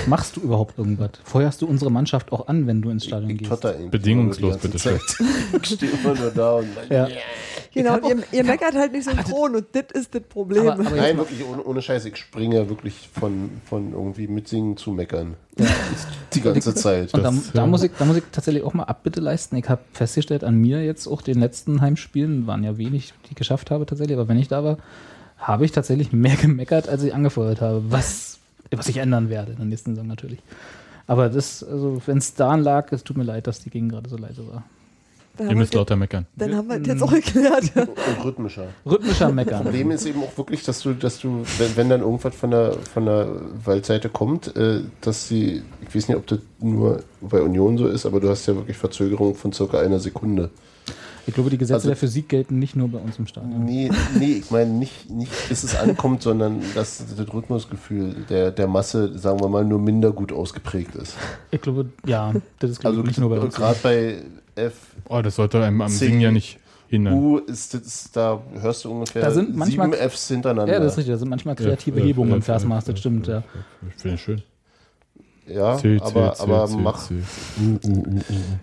Machst 0.07 0.37
du 0.37 0.41
überhaupt 0.43 0.79
irgendwas? 0.79 1.11
Feuerst 1.25 1.63
du 1.63 1.67
unsere 1.67 1.91
Mannschaft 1.91 2.33
auch 2.33 2.49
an, 2.49 2.67
wenn 2.67 2.83
du 2.83 2.91
ins 2.91 3.07
Stadion 3.07 3.37
gehst? 3.37 3.51
Bedingungslos, 3.91 4.59
bitte 4.59 4.79
Zeit. 4.79 5.01
Ich 5.63 5.67
stehe 5.69 5.91
immer 5.93 6.15
nur 6.15 6.31
da 6.31 6.53
und 6.57 6.69
Ja. 6.91 7.09
Genau, 7.73 7.93
hab 7.93 8.05
und 8.05 8.11
ihr, 8.33 8.39
ihr 8.39 8.45
meckert 8.45 8.75
halt 8.75 8.93
nicht 8.93 9.05
synchron 9.05 9.55
und 9.57 9.67
das 9.73 9.85
ist 9.95 10.15
das 10.15 10.23
Problem. 10.23 10.69
Aber- 10.69 10.87
aber- 10.87 10.97
Nein, 10.97 11.17
wirklich, 11.17 11.45
ohne, 11.45 11.63
ohne 11.65 11.81
Scheiß, 11.83 12.05
ich 12.05 12.17
springe 12.17 12.69
wirklich 12.69 13.09
von, 13.19 13.51
von 13.65 13.93
irgendwie 13.93 14.27
mitsingen 14.29 14.77
zu 14.77 14.91
meckern. 14.91 15.35
Die 16.35 16.41
ganze 16.41 16.75
Zeit. 16.75 17.13
Und 17.15 17.23
da, 17.23 17.33
da, 17.55 17.67
muss 17.67 17.83
ich, 17.83 17.93
da 17.99 18.05
muss 18.05 18.17
ich 18.17 18.25
tatsächlich 18.33 18.65
auch 18.65 18.75
mal 18.75 18.85
Abbitte 18.85 19.21
leisten. 19.21 19.57
Ich 19.57 19.69
habe 19.69 19.83
festgestellt, 19.93 20.45
an 20.45 20.57
mir 20.57 20.85
jetzt 20.85 21.07
auch 21.07 21.23
den 21.23 21.39
letzten 21.41 21.81
Heimspielen, 21.81 22.47
waren 22.47 22.65
ja 22.65 22.77
wenig, 22.77 23.13
die 23.27 23.31
ich 23.31 23.37
geschafft 23.37 23.71
habe 23.71 23.87
tatsächlich, 23.87 24.17
aber 24.19 24.29
wenn 24.29 24.39
ich 24.39 24.49
da 24.49 24.63
war, 24.65 24.79
habe 25.39 25.65
ich 25.65 25.73
tatsächlich 25.73 26.13
mehr 26.13 26.37
gemeckert, 26.37 26.89
als 26.89 27.03
ich 27.03 27.15
angefeuert 27.15 27.61
habe. 27.61 27.83
Was, 27.89 28.30
was 28.77 28.89
ich 28.89 28.97
ändern 28.99 29.29
werde 29.29 29.53
in 29.53 29.59
der 29.59 29.67
nächsten 29.67 29.95
Saison 29.95 30.07
natürlich. 30.09 30.41
Aber 31.07 31.29
das, 31.29 31.63
also 31.65 32.01
wenn 32.07 32.19
es 32.19 32.35
daran 32.35 32.63
lag, 32.63 32.93
es 32.93 33.03
tut 33.05 33.17
mir 33.17 33.25
leid, 33.25 33.47
dass 33.47 33.61
die 33.61 33.71
Gegend 33.71 33.93
gerade 33.93 34.09
so 34.09 34.17
leise 34.17 34.47
war. 34.47 34.63
Dann 35.37 35.47
Ihr 35.47 35.51
haben 35.53 35.59
müsst 35.59 35.73
wir- 35.73 35.79
lauter 35.79 35.97
meckern. 35.97 36.27
Dann 36.37 36.55
haben 36.55 36.69
wir 36.69 36.79
das 36.79 36.89
jetzt 36.89 37.03
auch 37.03 37.13
erklärt. 37.13 37.73
Und 37.77 37.89
rhythmischer. 38.25 38.67
Rhythmischer 38.85 39.33
Meckern. 39.33 39.63
Problem 39.63 39.91
ist 39.91 40.05
eben 40.07 40.23
auch 40.23 40.37
wirklich, 40.37 40.63
dass 40.65 40.81
du, 40.83 40.93
dass 40.93 41.19
du, 41.21 41.45
wenn, 41.59 41.77
wenn 41.77 41.89
dann 41.89 42.01
irgendwas 42.03 42.35
von 42.35 42.51
der, 42.51 42.73
von 42.75 43.07
der 43.07 43.29
Waldseite 43.65 44.09
kommt, 44.09 44.55
äh, 44.57 44.83
dass 45.01 45.29
sie, 45.29 45.63
ich 45.89 45.95
weiß 45.95 46.09
nicht, 46.09 46.17
ob 46.19 46.27
das 46.27 46.41
nur 46.61 47.03
bei 47.21 47.41
Union 47.41 47.79
so 47.79 47.87
ist, 47.89 48.07
aber 48.07 48.21
du 48.21 48.29
hast 48.29 48.47
ja 48.47 48.55
wirklich 48.55 48.77
Verzögerung 48.77 49.35
von 49.35 49.53
circa 49.53 49.81
einer 49.81 49.99
Sekunde. 50.01 50.51
Ich 51.31 51.35
glaube, 51.35 51.49
die 51.51 51.59
Gesetze 51.59 51.75
Also- 51.75 51.89
der 51.91 51.97
Physik 51.97 52.29
gelten 52.29 52.59
nicht 52.59 52.75
nur 52.75 52.89
bei 52.89 52.99
uns 52.99 53.17
im 53.21 53.27
Stadion. 53.29 53.65
Nee, 53.65 53.89
nee, 54.19 54.33
ich 54.43 54.51
meine 54.51 54.69
nicht, 54.71 55.09
nicht, 55.09 55.31
bis 55.49 55.63
es 55.63 55.77
ankommt, 55.77 56.23
sondern 56.23 56.61
dass 56.75 56.99
das 57.17 57.33
Rhythmusgefühl 57.33 58.17
der, 58.29 58.51
der 58.51 58.67
Masse, 58.67 59.17
sagen 59.17 59.39
wir 59.41 59.49
mal, 59.49 59.65
nur 59.65 59.79
minder 59.79 60.11
gut 60.11 60.33
ausgeprägt 60.33 60.97
ist. 60.97 61.15
Ich 61.53 61.61
glaube, 61.61 61.87
ja, 62.05 62.33
das 62.59 62.71
ist 62.73 62.81
glaube 62.81 62.95
Also 62.97 63.03
ich, 63.03 63.07
nicht 63.07 63.21
nur 63.21 63.31
bei 63.31 63.39
uns. 63.39 63.55
gerade 63.55 63.79
bei 63.81 64.17
F, 64.57 64.75
Oh, 65.09 65.23
das 65.23 65.37
sollte 65.37 65.63
einem 65.63 65.81
am 65.83 65.89
C, 65.89 66.07
Singen 66.07 66.21
ja 66.21 66.33
nicht 66.33 66.59
hindern. 66.89 67.15
U 67.15 67.39
ist, 67.39 67.75
das, 67.75 68.11
da 68.13 68.43
hörst 68.61 68.85
du 68.85 68.91
ungefähr 68.91 69.23
Da 69.23 69.31
sind 69.31 69.55
manchmal- 69.57 69.93
sieben 69.93 70.11
Fs 70.11 70.27
hintereinander. 70.29 70.73
Ja, 70.73 70.81
das 70.81 70.95
ist 70.95 70.99
richtig. 70.99 71.13
Da 71.15 71.19
sind 71.19 71.29
manchmal 71.29 71.55
kreative 71.55 72.01
Ja, 72.01 72.07
Hebungen 72.07 72.31
ja, 72.31 72.37
im 72.37 72.43
Versmaß, 72.43 72.87
das 72.87 72.99
stimmt, 72.99 73.29
ja. 73.29 73.45
Finde 73.97 74.17
ich 74.17 74.21
schön. 74.21 74.43
Ja, 75.53 75.77
C, 75.77 75.99
aber, 76.01 76.35
C, 76.35 76.43
aber 76.43 76.67
C, 76.67 76.77
mach, 76.77 77.07
C. 77.09 77.15
U, 77.61 77.89
U, 77.89 77.91
U, 77.91 78.17
U. 78.19 78.21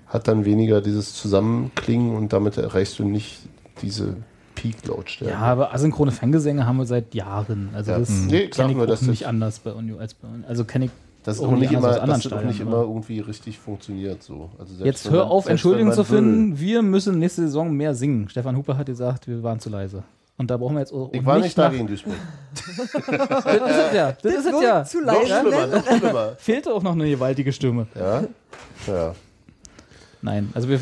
hat 0.08 0.28
dann 0.28 0.46
weniger 0.46 0.82
dieses 0.82 1.14
Zusammenklingen 1.14 2.16
und 2.16 2.34
damit 2.34 2.58
erreichst 2.58 3.00
du 3.00 3.04
nicht 3.08 3.40
diese 3.82 4.16
Peak-Lautstärke. 4.56 5.34
Ja, 5.34 5.40
aber 5.40 5.74
asynchrone 5.74 6.12
Fangesänge 6.12 6.66
haben 6.66 6.78
wir 6.78 6.86
seit 6.86 7.14
Jahren. 7.14 7.70
Also 7.74 7.92
Ja. 7.92 8.00
das 8.00 8.10
Mhm. 8.10 8.28
Nee, 8.28 8.48
kenne 8.48 8.72
ich 8.74 8.88
das- 8.88 9.02
nicht 9.04 9.28
anders 9.28 9.60
bei 9.60 9.72
Union 9.72 10.00
als 10.00 10.14
bei 10.14 10.28
uns. 10.28 10.46
Also 10.48 10.64
kenne 10.66 10.86
ich 10.86 10.92
das 11.24 11.38
ist 11.38 11.44
auch 11.44 11.52
nicht, 11.52 11.72
immer, 11.74 11.82
das 12.00 12.26
ist 12.26 12.32
auch 12.34 12.42
nicht 12.42 12.62
immer 12.62 12.82
irgendwie 12.82 13.20
richtig 13.20 13.60
funktioniert. 13.60 14.24
So. 14.24 14.50
Also 14.58 14.84
Jetzt 14.86 15.10
hör 15.12 15.24
man- 15.24 15.28
auf, 15.32 15.48
Entschuldigung 15.48 15.92
zu 15.92 16.10
will. 16.10 16.18
finden. 16.20 16.60
Wir 16.60 16.82
müssen 16.82 17.20
nächste 17.20 17.42
Saison 17.42 17.74
mehr 17.74 17.94
singen. 17.94 18.30
Stefan 18.30 18.56
Huber 18.56 18.78
hat 18.78 18.86
gesagt, 18.86 19.28
wir 19.28 19.44
waren 19.44 19.60
zu 19.60 19.70
leise. 19.70 20.04
Und 20.40 20.52
da 20.52 20.58
brauchen 20.58 20.76
wir 20.76 20.82
jetzt 20.82 20.94
auch 20.94 21.10
Ich 21.14 21.26
war 21.26 21.40
nicht 21.40 21.58
da 21.58 21.70
gegen 21.70 21.88
Duisburg. 21.88 22.14
Das 23.08 23.46
ist 23.46 23.88
es 23.88 23.94
ja. 23.94 24.12
Das, 24.22 24.34
ist 24.34 24.46
es 24.46 24.62
ja. 24.62 24.84
zu 24.86 25.02
Noch 25.02 25.14
leise. 25.14 25.40
schlimmer, 25.42 25.68
noch 25.68 25.98
schlimmer. 25.98 26.36
Fehlte 26.38 26.74
auch 26.74 26.84
noch 26.84 26.92
eine 26.94 27.10
gewaltige 27.10 27.52
Stimme. 27.52 27.88
Ja? 27.96 28.24
Ja. 28.88 29.16
Nein, 30.22 30.50
also 30.54 30.68
wir 30.68 30.80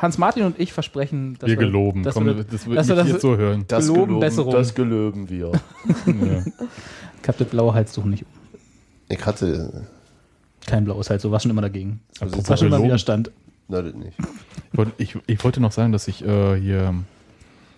Hans 0.00 0.18
Martin 0.18 0.44
und 0.44 0.60
ich 0.60 0.72
versprechen, 0.72 1.36
dass 1.38 1.48
Wir 1.48 1.56
geloben. 1.56 2.02
dass 2.02 2.14
Komm, 2.14 2.26
wir, 2.26 2.34
das 2.34 2.66
wird 2.66 2.78
dass 2.78 2.88
wir 2.88 2.94
das, 2.94 3.08
jetzt 3.08 3.22
so 3.22 3.36
hören. 3.36 3.64
Das 3.68 3.84
Geloben, 3.86 4.02
geloben, 4.06 4.20
Besserung. 4.20 4.52
das 4.52 4.74
gelöben 4.74 5.28
wir. 5.30 5.52
Ja. 6.06 6.44
Ich 7.22 7.28
hab 7.28 7.38
das 7.38 7.48
blaue 7.48 7.74
Halstuch 7.74 8.04
nicht. 8.04 8.22
um. 8.22 8.28
Ich 9.08 9.26
hatte. 9.26 9.82
Kein 10.64 10.84
blaues 10.84 11.10
Halstuch, 11.10 11.32
war 11.32 11.40
schon 11.40 11.50
immer 11.50 11.62
dagegen. 11.62 12.00
Apropos 12.20 12.48
War 12.48 12.56
schon 12.56 12.68
immer. 12.68 12.80
Widerstand. 12.82 13.32
Na, 13.66 13.82
das 13.82 13.94
nicht. 13.94 14.16
Ich 14.72 14.78
wollte- 14.78 14.92
Ich, 14.98 15.18
ich 15.26 15.42
wollte 15.42 15.60
noch 15.60 15.72
sagen, 15.72 15.90
dass 15.90 16.06
ich 16.06 16.24
äh, 16.24 16.54
hier, 16.60 16.94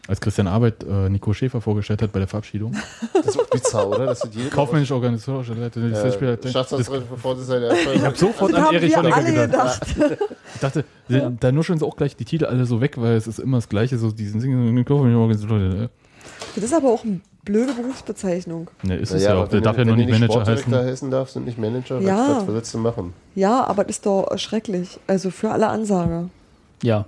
als 0.08 0.20
Christian 0.20 0.48
Arbeit 0.48 0.82
äh, 0.84 1.08
Nico 1.08 1.32
Schäfer 1.32 1.60
vorgestellt 1.60 2.02
hat 2.02 2.10
bei 2.12 2.18
der 2.18 2.28
Verabschiedung. 2.28 2.74
Das 3.12 3.26
ist 3.36 3.40
auch 3.40 3.46
bizarr, 3.50 3.88
oder? 3.88 4.06
Dass 4.06 4.20
du 4.20 4.28
jede 4.32 4.48
Kaufmännisch 4.48 4.90
organisatorische 4.90 5.52
Leiter. 5.52 5.80
äh, 5.80 5.90
Das, 5.90 6.50
Staatsratsrecht, 6.50 7.10
bevor 7.10 7.36
sie 7.36 7.44
seine 7.44 7.68
ich 7.94 8.02
habe 8.02 8.16
sofort 8.16 8.52
Das 8.52 8.58
an 8.58 8.64
haben 8.66 8.74
Erich 8.76 8.90
wir 8.90 8.98
Honecker 8.98 9.16
alle 9.16 9.32
gedacht. 9.32 9.94
gedacht. 9.94 10.18
Ich 10.54 10.60
dachte, 10.60 10.84
da 11.40 11.52
nuscheln 11.52 11.78
sie 11.78 11.84
auch 11.84 11.96
gleich 11.96 12.16
die 12.16 12.24
Titel 12.24 12.46
alle 12.46 12.64
so 12.64 12.80
weg, 12.80 12.94
weil 12.96 13.16
es 13.16 13.26
ist 13.26 13.38
immer 13.38 13.58
das 13.58 13.68
Gleiche, 13.68 13.98
so 13.98 14.10
diesen 14.10 14.40
Singen 14.40 14.84
kaufmännischen 14.84 15.20
Organisatoren. 15.20 15.88
Das 16.54 16.64
ist 16.64 16.72
aber 16.74 16.88
auch 16.88 17.04
eine 17.04 17.20
blöde 17.44 17.72
Berufsbezeichnung. 17.74 18.70
Ne, 18.82 18.96
ist 18.96 19.12
es 19.12 19.22
ja 19.24 19.32
aber 19.32 19.44
auch. 19.44 19.48
Der 19.48 19.60
darf 19.60 19.76
ja 19.76 19.84
noch 19.84 19.94
die 19.94 20.04
nicht 20.06 20.10
Manager 20.12 20.32
Sportdirektor 20.32 20.78
heißen. 20.78 20.88
heißen 20.90 21.10
darf, 21.10 21.30
sind 21.30 21.46
nicht 21.46 21.58
Manager. 21.58 22.00
Ja. 22.00 22.36
Was, 22.38 22.46
was 22.48 22.54
willst 22.54 22.74
du 22.74 22.78
machen? 22.78 23.12
Ja, 23.34 23.64
aber 23.64 23.84
das 23.84 23.96
ist 23.96 24.06
doch 24.06 24.26
schrecklich. 24.38 24.98
Also 25.06 25.30
für 25.30 25.50
alle 25.50 25.68
Ansager. 25.68 26.28
Ja. 26.82 27.06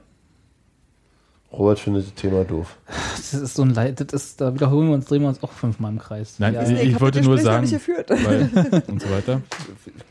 Robert 1.52 1.80
findet 1.80 2.06
das 2.06 2.14
Thema 2.14 2.44
doof. 2.44 2.76
Das 3.16 3.34
ist 3.34 3.54
so 3.54 3.62
ein 3.62 3.70
Leid, 3.74 4.00
das 4.00 4.12
ist, 4.12 4.40
da 4.40 4.54
wiederholen 4.54 4.88
wir 4.88 4.94
uns, 4.94 5.06
drehen 5.06 5.22
wir 5.22 5.28
uns 5.28 5.42
auch 5.42 5.50
fünfmal 5.50 5.90
im 5.92 5.98
Kreis. 5.98 6.36
Nein, 6.38 6.54
ja. 6.54 6.62
ich, 6.62 6.70
Ich 6.88 6.94
hab 6.94 7.00
wollte 7.00 7.20
nur 7.22 7.34
Gespräch 7.34 7.52
sagen, 7.52 7.62
nicht 7.62 7.72
geführt. 7.72 8.10
weil, 8.10 8.82
und 8.86 9.02
so 9.02 9.10
weiter. 9.10 9.42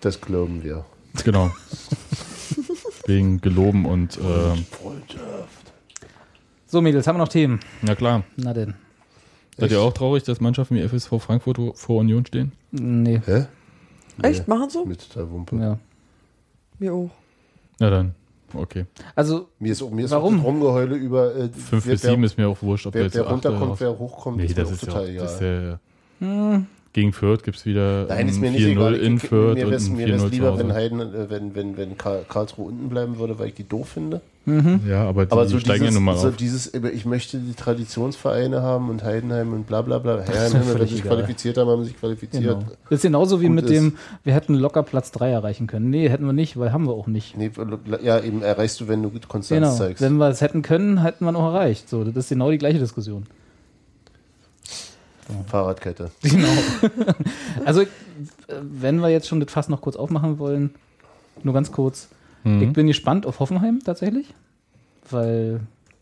Das 0.02 0.20
glauben 0.20 0.64
wir. 0.64 0.84
Genau. 1.24 1.50
Wegen 3.06 3.40
Geloben 3.42 3.86
und, 3.86 4.18
äh, 4.18 4.22
So, 6.68 6.82
Mädels, 6.82 7.08
haben 7.08 7.16
wir 7.16 7.20
noch 7.24 7.30
Themen? 7.30 7.60
na 7.82 7.96
klar. 7.96 8.24
Na 8.36 8.54
denn. 8.54 8.76
Seid 9.58 9.72
ihr 9.72 9.82
auch 9.82 9.94
traurig, 9.94 10.24
dass 10.24 10.40
Mannschaften 10.40 10.76
wie 10.76 10.82
FSV 10.88 11.20
Frankfurt 11.20 11.58
vor 11.76 12.00
Union 12.00 12.26
stehen? 12.26 12.52
Nee. 12.72 13.22
Hä? 13.26 13.46
Echt? 14.22 14.48
Machen 14.48 14.70
so? 14.70 14.86
Mit 14.86 15.10
total 15.10 15.32
Wumpe. 15.32 15.56
Ja. 15.58 15.80
Mir 16.80 16.94
auch. 16.94 17.10
Na 17.80 17.90
dann, 17.90 18.16
okay. 18.56 18.86
Also, 19.16 19.48
Mir 19.60 19.72
ist, 19.74 19.92
mir 19.92 20.06
ist 20.06 20.12
Warum? 20.12 20.34
auch 20.36 20.38
das 20.38 20.46
Rumgeheule 20.46 20.96
über 20.96 21.36
äh, 21.36 21.50
Fünf 21.50 21.86
wer- 21.86 21.94
bis 21.94 22.04
wer- 22.04 22.10
sieben 22.12 22.24
ist 22.24 22.38
mir 22.38 22.48
auch 22.48 22.62
wurscht, 22.62 22.88
ob 22.88 22.94
wer, 22.94 23.04
jetzt 23.04 23.16
wer 23.16 23.24
runterkommt, 23.30 23.80
wer 23.80 23.98
hochkommt, 23.98 24.38
Nee, 24.38 24.46
ist 24.46 24.58
das 24.58 24.70
mir 24.70 24.76
ist 24.76 24.84
auch 24.84 24.88
ja 24.88 24.94
total 24.94 25.04
auch, 25.04 25.10
egal. 25.10 25.24
das 25.24 25.34
ist 25.36 25.42
ja, 25.42 25.80
hm, 26.20 26.66
gegen 26.92 27.14
Fürth 27.14 27.44
gibt 27.44 27.58
es 27.58 27.66
wieder 27.66 28.06
Nein, 28.08 28.28
ist 28.28 28.40
mir 28.42 28.52
nicht 28.52 28.66
egal. 28.66 28.94
4-0 28.96 28.98
in 29.00 29.16
Ich- 29.18 29.22
Fürth 29.24 29.56
mir 29.56 29.68
wäre 29.70 29.80
4-0 29.80 30.26
es 30.26 30.32
lieber, 30.32 30.58
wenn. 30.58 30.74
Heiden, 30.74 31.00
äh, 31.02 31.30
wenn, 31.30 31.56
wenn, 31.56 31.78
wenn 31.78 31.98
Karl, 31.98 32.26
Karlsruhe 32.28 32.66
unten 32.70 32.90
bleiben 32.90 33.20
würde, 33.20 33.38
weil 33.38 33.50
ich 33.50 33.54
die 33.54 33.68
doof 33.68 33.90
finde. 33.90 34.22
Ja, 34.88 35.08
aber 35.08 35.26
die 35.26 35.32
Aber 35.32 35.48
so 35.48 35.60
steigen 35.60 35.84
ja 35.84 35.90
dieses, 35.90 35.96
nun 35.96 36.04
mal 36.04 36.18
so 36.18 36.30
auf. 36.30 36.36
dieses, 36.36 36.74
ich 36.74 37.06
möchte 37.06 37.38
die 37.40 37.54
Traditionsvereine 37.54 38.62
haben 38.62 38.90
und 38.90 39.04
Heidenheim 39.04 39.54
und 39.54 39.68
bla 39.68 39.82
bla 39.82 40.00
bla. 40.00 40.22
Herren, 40.22 40.46
ist 40.46 40.54
mir 40.68 40.80
wenn 40.80 40.88
sich 40.88 41.00
egal. 41.00 41.16
qualifiziert 41.18 41.58
haben, 41.58 41.70
haben 41.70 41.84
sie 41.84 41.90
sich 41.90 42.00
qualifiziert. 42.00 42.44
genau. 42.44 42.64
Das 42.90 42.98
ist 42.98 43.02
genauso 43.04 43.42
wie 43.42 43.48
Gut 43.48 43.56
mit 43.56 43.66
ist. 43.66 43.72
dem, 43.74 43.98
wir 44.24 44.34
hätten 44.34 44.54
locker 44.56 44.84
Platz 44.84 45.12
3 45.12 45.30
erreichen 45.32 45.68
können. 45.68 45.90
Nee, 45.90 46.10
hätten 46.10 46.26
wir 46.26 46.34
nicht, 46.34 46.58
weil 46.58 46.72
haben 46.74 46.86
wir 46.86 46.94
auch 46.94 47.08
nicht. 47.08 47.38
Nee, 47.38 47.52
ja, 48.04 48.20
eben 48.20 48.42
erreichst 48.42 48.80
du, 48.82 48.88
wenn 48.88 49.04
du 49.04 49.10
Konstanz 49.28 49.50
Genau. 49.50 49.76
zeigst. 49.76 50.02
Wenn 50.02 50.18
wir 50.18 50.30
es 50.30 50.42
hätten 50.42 50.62
können, 50.62 51.02
hätten 51.02 51.26
wir 51.26 51.32
noch 51.32 51.54
erreicht. 51.54 51.90
So, 51.90 52.04
das 52.04 52.16
ist 52.16 52.30
genau 52.30 52.52
die 52.52 52.58
gleiche 52.58 52.80
Diskussion. 52.80 53.26
Fahrradkette. 55.48 56.10
Genau. 56.24 56.48
also, 57.66 57.82
äh, 57.82 57.86
wenn 58.62 59.00
wir 59.00 59.10
jetzt 59.10 59.28
schon 59.28 59.40
das 59.40 59.52
Fass 59.52 59.70
noch 59.70 59.82
kurz 59.82 59.96
aufmachen 59.96 60.40
wollen, 60.40 60.72
nur 61.44 61.54
ganz 61.54 61.72
kurz. 61.72 62.08
Mhm. 62.44 62.62
Ich 62.64 62.74
bin 62.74 62.88
gespannt 62.88 63.26
auf 63.26 63.40
Hoffenheim 63.40 63.80
tatsächlich, 63.84 64.28
weil 65.10 65.60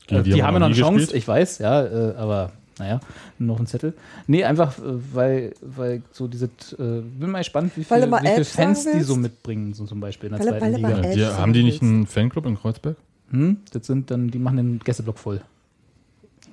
Gegen 0.07 0.21
äh, 0.21 0.23
die 0.23 0.31
die, 0.33 0.43
haben 0.43 0.53
ja 0.55 0.59
noch 0.59 0.69
noch 0.69 0.75
eine 0.75 0.75
Chance, 0.75 0.99
gespielt. 0.99 1.17
ich 1.23 1.27
weiß, 1.27 1.57
ja, 1.59 1.83
äh, 1.83 2.15
aber 2.15 2.51
naja, 2.79 2.99
noch 3.39 3.59
ein 3.59 3.65
Zettel. 3.65 3.93
Nee, 4.27 4.43
einfach, 4.43 4.77
äh, 4.77 4.81
weil, 5.13 5.53
weil 5.61 6.03
so 6.11 6.27
diese, 6.27 6.45
äh, 6.45 7.01
bin 7.01 7.31
mal 7.31 7.39
gespannt, 7.39 7.71
wie 7.75 7.83
viele, 7.83 8.11
wie 8.11 8.27
viele 8.27 8.45
Fans 8.45 8.85
die 8.85 9.01
so 9.01 9.15
mitbringen, 9.15 9.73
so 9.73 9.85
zum 9.85 9.99
Beispiel 9.99 10.29
in 10.29 10.35
der 10.37 10.45
Weil- 10.45 10.59
zweiten 10.59 10.83
weil 10.83 10.95
Liga. 10.95 11.01
Ja, 11.09 11.13
die, 11.13 11.25
haben 11.25 11.53
die 11.53 11.63
nicht 11.63 11.81
einen 11.81 12.05
Fanclub 12.05 12.45
in 12.45 12.55
Kreuzberg? 12.57 12.95
Hm? 13.31 13.57
Das 13.73 13.87
sind 13.87 14.11
dann, 14.11 14.29
die 14.29 14.39
machen 14.39 14.57
den 14.57 14.79
Gästeblock 14.83 15.17
voll. 15.17 15.41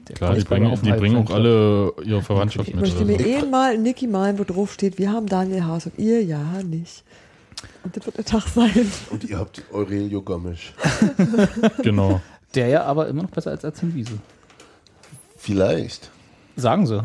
Der 0.08 0.16
Klar, 0.16 0.34
die 0.34 0.44
bringen, 0.44 0.66
die 0.66 0.72
Aufenthalt- 0.72 0.98
bringen 0.98 1.16
auch 1.16 1.30
alle 1.30 1.92
ihre 2.04 2.20
Verwandtschaft 2.22 2.68
Ich 2.68 2.74
mit. 2.74 2.82
möchte 2.84 2.96
oder 3.04 3.06
mir 3.06 3.18
so. 3.18 3.24
eh 3.24 3.50
mal 3.50 3.78
Niki 3.78 4.06
malen, 4.06 4.38
wo 4.38 4.44
drauf 4.44 4.72
steht, 4.72 4.98
wir 4.98 5.10
haben 5.12 5.26
Daniel 5.26 5.64
Haas 5.64 5.86
und 5.86 5.98
ihr 5.98 6.22
ja 6.24 6.42
nicht. 6.62 7.04
Und 7.82 7.96
das 7.96 8.06
wird 8.06 8.18
der 8.18 8.24
Tag 8.24 8.46
sein. 8.48 8.90
Und 9.10 9.24
ihr 9.24 9.38
habt 9.38 9.62
Aurelio 9.72 10.22
Gomisch. 10.22 10.72
Genau. 11.82 12.20
Der 12.54 12.68
ja 12.68 12.84
aber 12.84 13.08
immer 13.08 13.22
noch 13.22 13.30
besser 13.30 13.50
als 13.50 13.64
Erzin 13.64 13.94
Wiese. 13.94 14.14
Vielleicht. 15.36 16.10
Sagen 16.56 16.86
sie. 16.86 17.02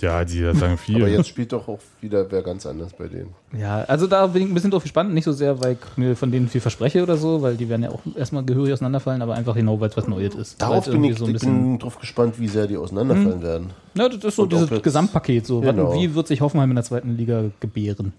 Ja, 0.00 0.24
die 0.24 0.38
sagen 0.54 0.78
viel. 0.78 0.96
Aber 0.96 1.08
jetzt 1.08 1.28
spielt 1.28 1.52
doch 1.52 1.66
auch 1.66 1.80
wieder 2.00 2.30
wer 2.30 2.42
ganz 2.42 2.64
anders 2.66 2.92
bei 2.92 3.08
denen. 3.08 3.34
Ja, 3.58 3.82
also 3.82 4.06
da 4.06 4.28
bin 4.28 4.42
ich 4.42 4.48
ein 4.48 4.54
bisschen 4.54 4.70
drauf 4.70 4.82
gespannt. 4.84 5.12
Nicht 5.12 5.24
so 5.24 5.32
sehr, 5.32 5.60
weil 5.60 5.72
ich 5.72 5.96
mir 5.96 6.14
von 6.14 6.30
denen 6.30 6.48
viel 6.48 6.60
verspreche 6.60 7.02
oder 7.02 7.16
so, 7.16 7.42
weil 7.42 7.56
die 7.56 7.68
werden 7.68 7.82
ja 7.82 7.90
auch 7.90 8.00
erstmal 8.14 8.44
gehörig 8.44 8.72
auseinanderfallen, 8.74 9.22
aber 9.22 9.34
einfach 9.34 9.56
genau, 9.56 9.80
weil 9.80 9.88
es 9.88 9.96
was 9.96 10.06
Neues 10.06 10.36
ist. 10.36 10.62
Darauf 10.62 10.84
bin 10.88 11.02
ich, 11.02 11.18
so 11.18 11.24
ein 11.24 11.30
ich 11.30 11.32
bisschen. 11.34 11.70
bin 11.70 11.78
drauf 11.80 11.98
gespannt, 11.98 12.38
wie 12.38 12.46
sehr 12.46 12.68
die 12.68 12.76
auseinanderfallen 12.76 13.42
werden. 13.42 13.70
Ja, 13.94 14.08
das 14.08 14.22
ist 14.22 14.36
so 14.36 14.42
Und 14.42 14.52
dieses 14.52 14.82
Gesamtpaket. 14.82 15.46
So. 15.46 15.60
Genau. 15.62 15.92
Wie 15.94 16.14
wird 16.14 16.28
sich 16.28 16.40
Hoffenheim 16.40 16.70
in 16.70 16.76
der 16.76 16.84
zweiten 16.84 17.16
Liga 17.16 17.44
gebären? 17.58 18.12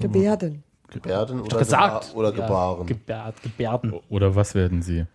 Gebärden. 0.00 0.62
Gebärden 0.90 1.40
oder, 1.40 1.58
gesagt. 1.58 2.08
Geba 2.08 2.18
oder 2.18 2.28
Ja, 2.30 2.34
Gebaren. 2.46 2.86
Gebärd, 2.86 3.42
Gebärden. 3.42 3.94
Oder 4.08 4.34
was 4.34 4.54
werden 4.54 4.82
sie? 4.82 5.06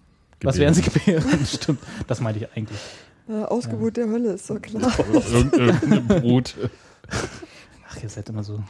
Was 0.43 0.57
werden 0.57 0.73
sie 0.73 0.81
gebären? 0.81 1.45
Stimmt. 1.45 1.79
Das 2.07 2.19
meinte 2.19 2.39
ich 2.43 2.57
eigentlich. 2.57 2.79
Äh, 3.29 3.43
Ausgeburt 3.43 3.95
der 3.97 4.07
Hölle, 4.07 4.33
ist 4.33 4.49
doch 4.49 4.61
klar. 4.61 4.91
Irgend- 5.31 5.53
Irgendeine 5.53 6.01
Brut. 6.21 6.55
Ach, 7.89 8.03
ihr 8.03 8.09
seid 8.09 8.27
immer 8.29 8.43
so 8.43 8.61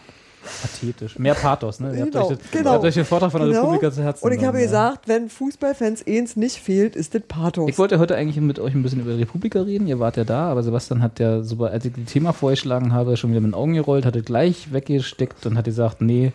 pathetisch. 0.62 1.18
Mehr 1.20 1.34
Pathos, 1.36 1.80
ne? 1.80 1.94
Ihr 1.96 2.02
habt 2.02 2.12
Genau, 2.12 2.30
euch, 2.30 2.38
das- 2.38 2.52
genau. 2.52 2.70
ihr 2.70 2.74
habt 2.74 2.84
euch 2.86 2.94
den 2.94 3.06
Vortrag 3.06 3.32
von 3.32 3.42
der 3.42 3.50
Genau. 3.50 3.62
Republika 3.62 3.92
zu 3.92 4.04
Herzen 4.04 4.26
Und 4.26 4.32
ich 4.32 4.44
habe 4.44 4.58
ja. 4.60 4.64
gesagt, 4.66 5.08
wenn 5.08 5.30
Fußballfans 5.30 6.06
eins 6.08 6.36
nicht 6.36 6.58
fehlt, 6.58 6.96
ist 6.96 7.14
das 7.16 7.22
Pathos. 7.28 7.70
Ich 7.70 7.78
wollte 7.78 8.00
heute 8.00 8.16
eigentlich 8.16 8.38
mit 8.38 8.60
euch 8.60 8.74
ein 8.74 8.84
bisschen 8.84 9.02
über 9.02 9.14
die 9.14 9.20
Republika 9.20 9.62
reden. 9.62 9.88
Ihr 9.88 10.00
wart 10.00 10.18
ja 10.18 10.24
da, 10.24 10.50
aber 10.52 10.64
Sebastian 10.64 11.02
hat 11.02 11.20
ja, 11.20 11.42
sobald 11.44 11.74
als 11.74 11.86
ich 11.86 11.94
das 11.94 12.06
Thema 12.12 12.34
vorgeschlagen 12.34 12.94
habe, 12.94 13.18
schon 13.18 13.32
wieder 13.32 13.42
mit 13.42 13.52
den 13.52 13.56
Augen 13.56 13.74
gerollt, 13.74 14.06
hatte 14.06 14.22
gleich 14.22 14.72
weggesteckt 14.74 15.46
und 15.46 15.58
hat 15.58 15.66
gesagt, 15.66 16.02
nee, 16.02 16.32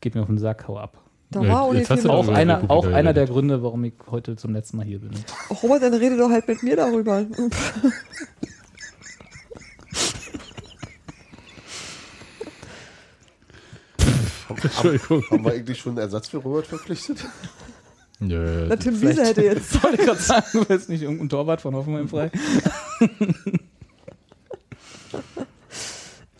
geht 0.00 0.14
mir 0.14 0.20
auf 0.22 0.26
den 0.28 0.38
Sack, 0.38 0.68
hau 0.68 0.78
ab. 0.78 0.98
Da 1.30 1.40
war 1.40 1.62
auch 1.62 1.72
nicht 1.72 1.90
viel 1.90 2.08
auch 2.10 2.28
einer, 2.28 2.62
auch 2.70 2.86
einer 2.86 3.12
der. 3.12 3.26
Gründe, 3.26 3.60
warum 3.62 3.82
ich 3.84 3.94
heute 4.10 4.36
zum 4.36 4.52
letzten 4.52 4.76
Mal 4.76 4.86
hier 4.86 5.00
bin. 5.00 5.10
Robert, 5.62 5.82
dann 5.82 5.94
rede 5.94 6.16
doch 6.16 6.30
halt 6.30 6.46
mit 6.46 6.62
mir 6.62 6.76
darüber. 6.76 7.24
Entschuldigung. 14.48 15.24
Haben 15.30 15.44
wir 15.44 15.52
eigentlich 15.52 15.78
schon 15.78 15.92
einen 15.92 15.98
Ersatz 15.98 16.28
für 16.28 16.38
Robert 16.38 16.66
verpflichtet? 16.66 17.24
Nö. 18.20 18.66
Na, 18.68 18.76
Tim 18.76 19.00
Wiese 19.00 19.24
hätte 19.24 19.42
jetzt. 19.42 19.82
Wollte 19.82 20.00
ich 20.00 20.06
gerade 20.06 20.20
sagen, 20.20 20.46
du 20.52 20.64
bist 20.64 20.88
nicht 20.88 21.02
irgendein 21.02 21.28
Torwart 21.28 21.60
von 21.60 21.74
Hoffenheim 21.74 22.08
frei. 22.08 22.30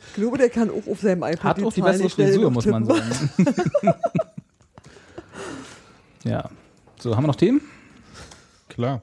Ich 0.06 0.14
glaube, 0.14 0.38
der 0.38 0.48
kann 0.48 0.70
auch 0.70 0.86
auf 0.86 1.00
seinem 1.00 1.24
iPad 1.24 1.42
Hat 1.42 1.62
auch 1.62 1.72
die 1.72 1.80
Zahlen 1.80 2.00
bessere 2.00 2.26
Frisur, 2.26 2.50
muss 2.50 2.66
man 2.66 2.84
sagen. 2.84 3.02
ja. 6.24 6.48
So, 7.00 7.16
haben 7.16 7.24
wir 7.24 7.28
noch 7.28 7.36
Themen? 7.36 7.60
Klar. 8.68 9.02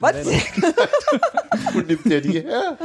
Was? 0.00 0.16
Wo 1.72 1.80
nimmt 1.80 2.04
der 2.04 2.20
die 2.20 2.40
her? 2.40 2.76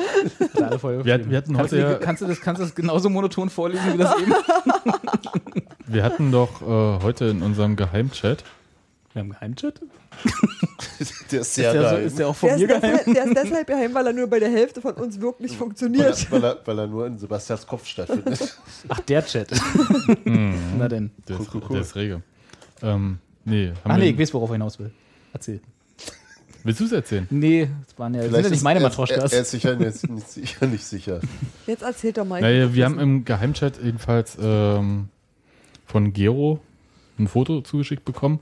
Wir, 1.04 1.14
hatten- 1.14 1.30
wir 1.30 1.38
hatten 1.38 1.56
kannst, 1.56 1.74
heute 1.74 1.90
du, 1.96 2.00
kannst, 2.00 2.22
du 2.22 2.28
das, 2.28 2.40
kannst 2.42 2.60
du 2.62 2.66
das 2.66 2.76
genauso 2.76 3.10
monoton 3.10 3.50
vorlesen 3.50 3.94
wie 3.94 3.98
das 3.98 4.16
eben? 4.20 4.34
wir 5.88 6.04
hatten 6.04 6.32
doch 6.32 6.62
äh, 6.62 7.04
heute 7.04 7.26
in 7.26 7.42
unserem 7.42 7.76
Geheimchat, 7.76 8.44
Wir 9.14 9.22
haben 9.22 9.32
einen 9.40 9.56
Geheimchat? 9.56 9.82
Der 11.32 11.40
ist 11.42 11.54
sehr 11.56 11.70
Ist 11.74 11.80
der, 11.82 11.90
so, 11.90 11.96
ist 11.98 12.20
der 12.20 12.28
auch 12.28 12.36
von 12.36 12.48
Der 12.50 12.56
ist, 12.58 12.62
mir 12.62 12.68
geheim? 12.68 12.82
deshalb, 12.82 13.14
der 13.16 13.24
ist 13.26 13.36
deshalb 13.38 13.68
geheim, 13.68 13.94
weil 13.94 14.08
er 14.08 14.14
nur 14.14 14.28
bei 14.28 14.40
der 14.40 14.50
Hälfte 14.52 14.82
von 14.82 14.94
uns 14.96 15.20
wirklich 15.22 15.52
weil, 15.52 15.58
funktioniert. 15.58 16.26
er, 16.26 16.32
weil, 16.32 16.44
er, 16.44 16.58
weil 16.66 16.80
er 16.80 16.88
nur 16.88 17.08
in 17.08 17.18
Sebastians 17.18 17.66
Kopf 17.66 17.86
stattfindet. 17.86 18.58
Ach, 18.90 19.00
der 19.02 19.26
Chat. 19.26 19.50
Na 20.26 20.88
denn. 20.90 21.12
der, 21.28 21.38
Cool, 21.38 21.42
ist, 21.46 21.56
cool, 21.56 21.62
cool. 21.62 21.74
der 21.74 21.82
ist 21.82 21.96
rege. 21.96 22.22
Ähm, 22.82 23.20
nee, 23.46 23.68
haben 23.70 23.76
Ach 23.86 23.96
wir, 23.96 24.04
nee, 24.04 24.10
ich 24.10 24.20
weiß, 24.20 24.34
worauf 24.34 24.50
er 24.50 24.54
hinaus 24.54 24.78
will. 24.80 24.92
Erzähl. 25.32 25.62
Willst 26.64 26.80
du 26.80 26.86
es 26.86 26.92
erzählen? 26.92 27.28
Nee, 27.30 27.70
das 27.86 27.98
waren 27.98 28.14
ja, 28.14 28.22
das 28.22 28.32
sind 28.32 28.44
ja 28.44 28.50
nicht 28.50 28.64
meine 28.64 28.80
er, 28.80 28.84
er, 28.84 28.90
Matroschkas. 28.90 29.34
er 29.34 29.42
ist 29.42 29.52
sicher 29.52 29.76
nicht, 29.76 30.10
nicht, 30.10 30.30
sicher, 30.30 30.68
nicht 30.68 30.86
sicher. 30.86 31.20
Jetzt 31.68 31.84
erzählt 31.84 32.18
doch 32.18 32.26
mal. 32.26 32.42
Naja, 32.42 32.74
wir 32.74 32.86
haben 32.86 33.00
im 33.00 33.26
Geheimchat 33.26 33.80
jedenfalls 33.84 34.38
ähm, 34.42 35.10
von 35.86 36.14
Gero 36.14 36.60
ein 37.18 37.28
Foto 37.28 37.62
zugeschickt 37.62 38.06
bekommen. 38.06 38.40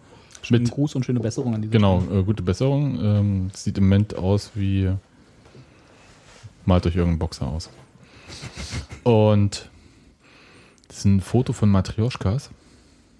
Mit 0.50 0.62
Mit, 0.62 0.72
Gruß 0.72 0.96
und 0.96 1.06
schöne 1.06 1.20
Besserung 1.20 1.56
an 1.56 1.62
diese 1.62 1.72
genau, 1.72 2.02
äh, 2.12 2.24
gute 2.24 2.44
Besserung. 2.44 3.00
Ähm, 3.04 3.50
sieht 3.54 3.78
im 3.78 3.86
Moment 3.86 4.16
aus 4.16 4.52
wie 4.56 4.92
malt 6.66 6.86
euch 6.86 6.96
irgendein 6.96 7.20
Boxer 7.20 7.48
aus. 7.48 7.70
Und 9.04 9.70
das 10.88 11.00
ist 11.00 11.06
ein 11.06 11.22
Foto 11.22 11.54
von 11.54 11.70
Matrioschkas. 11.70 12.50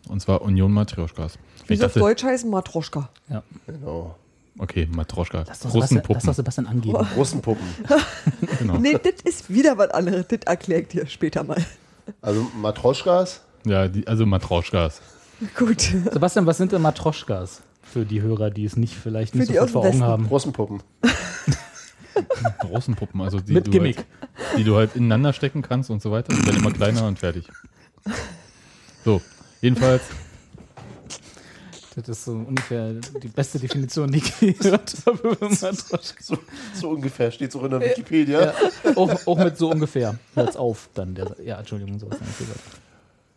Und 0.08 0.22
zwar 0.22 0.42
Union 0.42 0.72
Matrioschkas. 0.72 1.38
Wie 1.66 1.74
Ich 1.74 1.80
sie 1.80 1.86
auf 1.86 1.94
Deutsch 1.94 2.24
heißen, 2.24 2.50
Matroschka. 2.50 3.10
Ja. 3.30 3.44
Genau. 3.66 4.16
Okay, 4.60 4.88
Matroschka. 4.92 5.44
Lass 5.48 5.60
doch, 5.60 5.72
Sebastian, 5.72 6.04
lass 6.08 6.24
doch 6.24 6.32
Russenpuppen. 6.32 6.34
Sebastian 6.34 6.68
angeben. 6.68 7.08
Russenpuppen. 7.16 7.68
Genau. 8.60 8.78
Nee, 8.78 8.94
das 8.94 9.22
ist 9.24 9.50
wieder 9.50 9.78
was 9.78 9.92
anderes. 9.92 10.28
Das 10.28 10.40
erkläre 10.46 10.82
ich 10.82 10.88
dir 10.88 11.06
später 11.08 11.44
mal. 11.44 11.64
Also 12.22 12.48
Matroschkas. 12.56 13.42
Ja, 13.66 13.88
die, 13.88 14.08
also 14.08 14.26
Matroschkas. 14.26 15.02
Gut. 15.56 15.82
Sebastian, 15.82 16.46
was 16.46 16.58
sind 16.58 16.72
denn 16.72 16.82
Matroschkas? 16.82 17.62
Für 17.84 18.06
die 18.06 18.22
Hörer, 18.22 18.50
die 18.50 18.66
es 18.66 18.76
nicht 18.76 18.96
vielleicht 18.96 19.36
nicht 19.36 19.52
Für 19.52 19.62
aus 19.62 19.70
dem 19.70 19.74
vor 19.74 19.86
Augen 19.86 20.04
haben. 20.04 20.26
Russenpuppen. 20.26 20.82
Russenpuppen, 22.70 23.22
also 23.22 23.40
die, 23.40 23.54
Mit 23.54 23.68
du 23.68 23.72
Gimmick. 23.72 23.98
Halt, 23.98 24.08
die 24.58 24.64
du 24.64 24.76
halt 24.76 24.96
ineinander 24.96 25.34
stecken 25.34 25.62
kannst 25.62 25.90
und 25.90 26.02
so 26.02 26.12
weiter. 26.12 26.36
Die 26.36 26.46
werden 26.46 26.58
immer 26.58 26.72
kleiner 26.72 27.06
und 27.08 27.20
fertig. 27.20 27.48
So, 29.06 29.22
jedenfalls, 29.62 30.02
Das 31.98 32.10
ist 32.10 32.26
so 32.26 32.34
ungefähr 32.34 32.94
die 33.24 33.28
beste 33.28 33.58
Definition, 33.58 34.12
die 34.12 34.20
ich 34.20 34.60
gehört 34.60 34.94
habe. 35.08 35.38
So, 36.20 36.38
so 36.76 36.90
ungefähr 36.92 37.32
steht 37.32 37.50
es 37.50 37.56
auch 37.56 37.64
in 37.64 37.72
der 37.72 37.82
Wikipedia. 37.82 38.46
Ja, 38.46 38.54
auch, 38.96 39.26
auch 39.26 39.38
mit 39.40 39.58
so 39.58 39.72
ungefähr. 39.72 40.18
Hört's 40.36 40.56
auf, 40.56 40.90
dann. 40.94 41.16
Der, 41.16 41.36
ja, 41.44 41.58
Entschuldigung, 41.58 41.98
sowas 41.98 42.20
habe 42.20 42.30
ich 42.30 42.38
gesagt. 42.38 42.60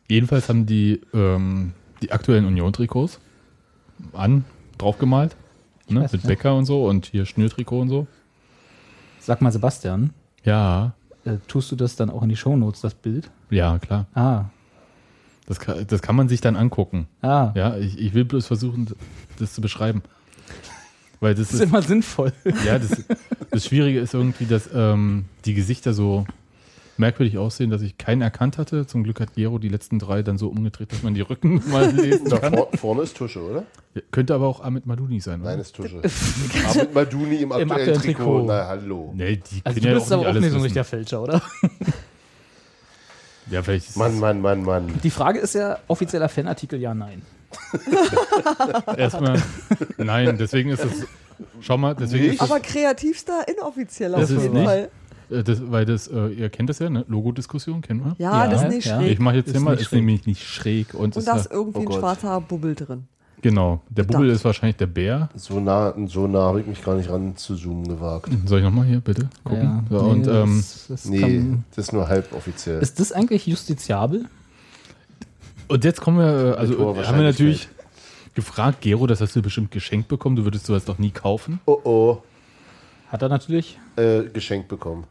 jedenfalls 0.08 0.48
haben 0.50 0.66
die 0.66 1.00
ähm, 1.14 1.72
die 2.02 2.12
aktuellen 2.12 2.44
Union-Trikots 2.44 3.18
an, 4.12 4.44
draufgemalt. 4.76 5.36
Ne, 5.88 6.02
weiß, 6.02 6.12
mit 6.12 6.22
ja. 6.24 6.28
Becker 6.28 6.54
und 6.54 6.66
so 6.66 6.84
und 6.86 7.06
hier 7.06 7.24
Schnürtrikot 7.26 7.80
und 7.80 7.88
so. 7.88 8.06
Sag 9.20 9.40
mal, 9.40 9.50
Sebastian, 9.52 10.10
Ja, 10.44 10.92
äh, 11.24 11.36
tust 11.48 11.72
du 11.72 11.76
das 11.76 11.96
dann 11.96 12.10
auch 12.10 12.22
in 12.22 12.28
die 12.28 12.36
Shownotes, 12.36 12.80
das 12.82 12.94
Bild? 12.94 13.30
ja, 13.50 13.78
klar. 13.78 14.06
Ah, 14.14 14.44
Das 15.50 15.58
kann, 15.58 15.84
das 15.84 16.00
kann 16.00 16.14
man 16.14 16.28
sich 16.28 16.40
dann 16.40 16.54
angucken. 16.54 17.08
ah. 17.22 17.50
Ja, 17.56 17.76
ich, 17.76 17.98
ich 17.98 18.14
will 18.14 18.24
bloß 18.24 18.46
versuchen, 18.46 18.86
das 19.40 19.52
zu 19.52 19.60
beschreiben. 19.60 20.02
Weil 21.18 21.34
das 21.34 21.48
Das 21.48 21.54
ist 21.54 21.60
ist, 21.62 21.66
immer 21.68 21.82
sinnvoll. 21.82 22.32
ja, 22.64 22.78
das, 22.78 23.02
das 23.50 23.66
Schwierige 23.66 23.98
ist 23.98 24.14
irgendwie, 24.14 24.46
dass 24.46 24.70
ähm, 24.72 25.24
die 25.44 25.54
Gesichter 25.54 25.92
so 25.92 26.24
merkwürdig 26.98 27.36
aussehen, 27.36 27.68
dass 27.68 27.82
ich 27.82 27.98
keinen 27.98 28.22
erkannt 28.22 28.58
hatte. 28.58 28.86
Zum 28.86 29.02
Glück 29.02 29.18
hat 29.20 29.34
Gero 29.34 29.58
die 29.58 29.68
letzten 29.70 29.98
drei 29.98 30.22
dann 30.22 30.38
so 30.38 30.46
umgedreht, 30.48 30.92
dass 30.92 31.02
man 31.02 31.14
die 31.14 31.20
Rücken 31.22 31.60
mal 31.72 31.90
lesen 31.96 32.28
Da 32.28 32.38
kann. 32.38 32.54
vor, 32.54 32.68
vorne 32.76 33.02
ist 33.02 33.16
Tusche, 33.16 33.42
oder? 33.42 33.64
Ja, 33.96 34.02
könnte 34.12 34.34
aber 34.36 34.46
auch 34.46 34.60
Ahmed 34.62 34.86
Maduni 34.86 35.18
sein, 35.18 35.40
oder? 35.40 35.50
Nein, 35.50 35.58
ist 35.58 35.74
Tusche. 35.74 36.00
Ahmed 36.68 36.94
Maduni 36.94 37.36
im 37.38 37.50
aktuellen, 37.50 37.72
aktuellen 37.72 38.00
Trikot. 38.00 38.22
Trikot. 38.22 38.44
Na, 38.46 38.66
hallo. 38.68 39.12
Nee, 39.16 39.36
die 39.50 39.62
Also 39.64 39.80
du 39.80 39.88
ja 39.88 39.94
bist 39.94 40.12
auch 40.12 40.20
aber 40.24 40.28
nicht 40.28 40.36
auch 40.36 40.40
nicht 40.42 40.50
so 40.52 40.56
ein 40.58 40.62
richtiger 40.62 40.84
Fälscher, 40.84 41.22
oder? 41.22 41.42
Ja, 43.50 43.62
vielleicht 43.62 43.88
ist 43.90 43.96
Mann, 43.96 44.18
Mann, 44.20 44.40
Mann, 44.40 44.62
Mann. 44.62 44.86
Die 45.02 45.10
Frage 45.10 45.38
ist 45.40 45.54
ja, 45.54 45.78
offizieller 45.88 46.28
Fanartikel, 46.28 46.80
ja, 46.80 46.94
nein. 46.94 47.22
erstmal. 48.96 49.42
Nein, 49.98 50.36
deswegen 50.38 50.70
ist 50.70 50.84
es. 50.84 51.06
Schau 51.60 51.76
mal, 51.78 51.94
deswegen 51.94 52.24
Nicht? 52.24 52.34
ist 52.34 52.42
es, 52.42 52.50
Aber 52.50 52.60
kreativster, 52.60 53.46
inoffizieller 53.48 54.18
Das 54.18 54.30
auf 54.30 54.36
ist 54.36 54.42
jeden 54.44 54.54
nicht- 54.54 54.64
Fall. 54.66 54.90
äh, 55.30 55.42
das, 55.42 55.70
weil 55.70 55.84
das, 55.86 56.06
äh, 56.08 56.28
ihr 56.28 56.50
kennt 56.50 56.68
das 56.68 56.78
ja, 56.80 56.90
ne? 56.90 57.04
Logo-Diskussion 57.08 57.80
kennen 57.80 58.04
wir. 58.04 58.14
Ja, 58.18 58.44
Ja, 58.44 58.50
das 58.50 58.62
ist 58.64 58.68
nicht 58.68 58.86
ja. 58.86 58.98
schräg. 59.00 59.12
Ich 59.12 59.18
mache 59.18 59.36
jetzt 59.36 59.46
Ist 59.48 59.52
hier 59.54 59.60
mal, 59.62 59.74
ist 59.76 59.92
nämlich 59.92 60.26
nicht 60.26 60.44
schräg 60.46 60.92
und, 60.94 61.16
Und 61.16 61.26
da 61.26 61.36
ist 61.36 61.50
irgendwie 61.50 61.78
oh 61.78 61.82
ein 61.82 61.86
Gott. 61.86 61.98
schwarzer 61.98 62.40
Bubbel 62.40 62.74
drin. 62.74 63.08
Genau. 63.42 63.80
Der 63.88 64.04
Bubbel 64.04 64.30
ist 64.30 64.44
wahrscheinlich 64.44 64.76
der 64.76 64.86
Bär. 64.86 65.28
So 65.34 65.60
nah, 65.60 65.94
so 66.06 66.26
nah 66.26 66.40
habe 66.48 66.60
ich 66.60 66.66
mich 66.66 66.82
gar 66.82 66.94
nicht 66.96 67.08
ran 67.10 67.36
zu 67.36 67.54
zoomen 67.56 67.88
gewagt. 67.88 68.30
Soll 68.46 68.58
ich 68.60 68.64
nochmal 68.64 68.86
hier 68.86 69.00
bitte 69.00 69.28
gucken? 69.44 69.86
So, 69.90 69.98
und 69.98 70.26
nee, 70.26 70.30
ähm, 70.32 70.56
das, 70.58 70.86
das 70.88 71.04
Nee, 71.06 71.20
kann, 71.20 71.64
das 71.74 71.86
ist 71.86 71.92
nur 71.92 72.08
halb 72.08 72.32
offiziell. 72.34 72.80
ist 72.80 72.98
das 73.00 73.12
eigentlich 73.12 73.46
justiziabel? 73.46 74.26
Und 75.68 75.84
jetzt 75.84 76.00
kommen 76.00 76.18
wir, 76.18 76.58
also 76.58 76.74
Tor 76.74 77.06
haben 77.06 77.16
wir 77.18 77.24
natürlich 77.24 77.68
gefragt, 78.34 78.80
Gero, 78.80 79.06
das 79.06 79.20
hast 79.20 79.36
du 79.36 79.42
bestimmt 79.42 79.70
geschenkt 79.70 80.08
bekommen, 80.08 80.36
du 80.36 80.44
würdest 80.44 80.66
sowas 80.66 80.84
doch 80.84 80.98
nie 80.98 81.10
kaufen. 81.10 81.60
oh 81.66 81.78
oh, 81.84 82.22
Hat 83.08 83.22
er 83.22 83.28
natürlich. 83.28 83.78
äh, 83.96 84.24
geschenkt 84.24 84.68
bekommen. 84.68 85.04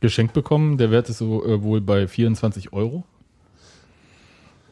Geschenkt 0.00 0.32
bekommen, 0.32 0.78
der 0.78 0.90
Wert 0.90 1.08
ist 1.08 1.18
so 1.18 1.44
äh, 1.44 1.62
wohl 1.62 1.80
bei 1.80 2.06
24 2.06 2.72
Euro. 2.72 3.04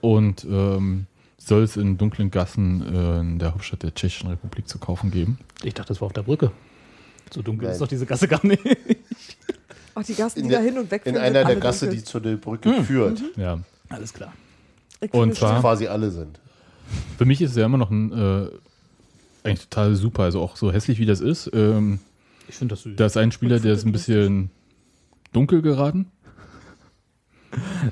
Und 0.00 0.44
ähm, 0.44 1.06
soll 1.46 1.62
es 1.62 1.76
in 1.76 1.98
dunklen 1.98 2.30
Gassen 2.30 2.82
äh, 2.94 3.20
in 3.20 3.38
der 3.38 3.52
Hauptstadt 3.52 3.82
der 3.82 3.94
Tschechischen 3.94 4.28
Republik 4.30 4.68
zu 4.68 4.78
kaufen 4.78 5.10
geben. 5.10 5.38
Ich 5.62 5.74
dachte, 5.74 5.88
das 5.88 6.00
war 6.00 6.06
auf 6.06 6.12
der 6.12 6.22
Brücke. 6.22 6.50
So 7.32 7.42
dunkel 7.42 7.64
Nein. 7.66 7.72
ist 7.74 7.80
doch 7.80 7.88
diese 7.88 8.06
Gasse 8.06 8.28
gar 8.28 8.44
nicht. 8.46 8.62
Ach, 9.94 10.02
die 10.04 10.14
Gassen, 10.14 10.40
In, 10.40 10.48
die 10.48 10.54
da 10.54 10.60
hin 10.60 10.78
und 10.78 10.90
weg 10.90 11.02
in 11.06 11.16
einer 11.16 11.44
der 11.44 11.56
Gasse, 11.56 11.86
dunkel. 11.86 11.98
die 12.00 12.04
zu 12.04 12.20
der 12.20 12.36
Brücke 12.36 12.82
führt. 12.84 13.22
Ja. 13.36 13.58
Alles 13.88 14.12
klar. 14.12 14.32
Und 15.12 15.34
zwar- 15.34 15.60
Quasi 15.60 15.86
alle 15.86 16.10
sind. 16.10 16.40
Für 17.18 17.24
mich 17.24 17.40
ist 17.40 17.50
es 17.52 17.56
ja 17.56 17.64
immer 17.66 17.78
noch 17.78 17.90
ein 17.90 18.12
äh, 18.12 18.48
eigentlich 19.42 19.68
total 19.68 19.94
super, 19.94 20.24
also 20.24 20.40
auch 20.40 20.56
so 20.56 20.72
hässlich 20.72 20.98
wie 20.98 21.06
das 21.06 21.20
ist. 21.20 21.50
Ähm, 21.54 21.98
Ich 22.48 22.56
finde 22.56 22.74
das 22.74 22.82
süß. 22.82 22.96
da 22.96 23.06
ist 23.06 23.16
ein 23.16 23.32
Spieler, 23.32 23.60
der 23.60 23.74
ist 23.74 23.84
ein 23.84 23.92
bisschen 23.92 24.50
dunkel 25.32 25.62
geraten? 25.62 26.06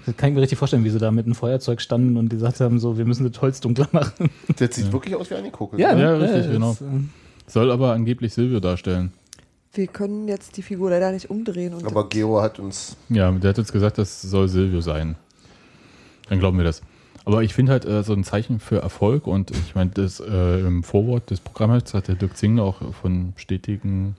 Das 0.07 0.17
kann 0.17 0.31
ich 0.31 0.35
mir 0.35 0.43
richtig 0.43 0.59
vorstellen, 0.59 0.85
wie 0.85 0.91
sie 0.91 0.99
da 0.99 1.11
mit 1.11 1.27
einem 1.27 1.35
Feuerzeug 1.35 1.81
standen 1.81 2.17
und 2.17 2.29
gesagt 2.29 2.61
haben, 2.61 2.79
so, 2.79 2.99
wir 2.99 3.05
müssen 3.05 3.31
das 3.31 3.41
Holz 3.41 3.61
dunkler 3.61 3.89
machen. 3.93 4.31
Das 4.59 4.75
sieht 4.75 4.93
wirklich 4.93 5.15
aus 5.15 5.31
wie 5.31 5.35
eine 5.35 5.51
Kugel. 5.51 5.81
Ja, 5.81 5.93
Ja, 5.93 5.99
ja, 5.99 6.17
richtig, 6.17 6.51
genau. 6.51 6.73
äh, 6.73 6.77
Soll 7.47 7.71
aber 7.71 7.93
angeblich 7.93 8.33
Silvio 8.33 8.61
darstellen. 8.61 9.13
Wir 9.75 9.87
können 9.87 10.29
jetzt 10.29 10.57
die 10.57 10.63
Figur 10.63 10.91
leider 10.91 11.13
nicht 11.13 11.31
umdrehen. 11.31 11.73
Und 11.75 11.87
Aber 11.87 12.09
Geo 12.09 12.43
hat 12.43 12.59
uns. 12.59 12.97
Ja, 13.09 13.31
der 13.33 13.51
hat 13.51 13.59
uns 13.59 13.73
gesagt, 13.73 13.97
das 13.99 14.21
soll 14.21 14.49
Silvio 14.49 14.81
sein. 14.83 15.17
Dann 16.29 16.39
glauben 16.39 16.59
wir 16.59 16.65
das. 16.65 16.83
Aber 17.25 17.43
ich 17.43 17.55
finde 17.55 17.73
halt 17.73 17.85
äh, 17.85 18.03
so 18.03 18.13
ein 18.13 18.25
Zeichen 18.25 18.59
für 18.59 18.79
Erfolg 18.83 19.27
und 19.27 19.51
ich 19.51 19.75
meine, 19.75 19.91
das 19.91 20.21
äh, 20.21 20.61
im 20.61 20.83
Vorwort 20.83 21.31
des 21.31 21.41
Programms 21.41 21.95
hat 21.95 22.09
der 22.09 22.17
Dirk 22.17 22.37
Zingler 22.37 22.65
auch 22.65 22.93
von 23.01 23.33
stetigen 23.37 24.17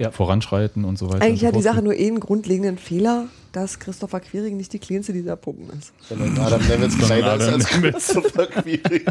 Ja. 0.00 0.10
Voranschreiten 0.10 0.86
und 0.86 0.98
so 0.98 1.10
weiter. 1.10 1.22
Eigentlich 1.22 1.42
und 1.42 1.48
hat 1.48 1.54
so 1.54 1.60
die 1.60 1.64
Sache 1.64 1.82
nur 1.82 1.94
eh 1.94 2.06
einen 2.06 2.20
grundlegenden 2.20 2.78
Fehler, 2.78 3.26
dass 3.52 3.78
Christopher 3.78 4.20
Quiring 4.20 4.56
nicht 4.56 4.72
die 4.72 4.78
kleinste 4.78 5.12
dieser 5.12 5.36
Puppen 5.36 5.68
ist. 5.78 5.92
Sondern 6.08 6.38
Adam 6.38 6.66
Nemitz 6.66 6.96
kleiner 6.96 7.34
ist 7.36 7.48
als. 7.48 7.66
Christopher 7.66 8.46
Quiring. 8.46 9.04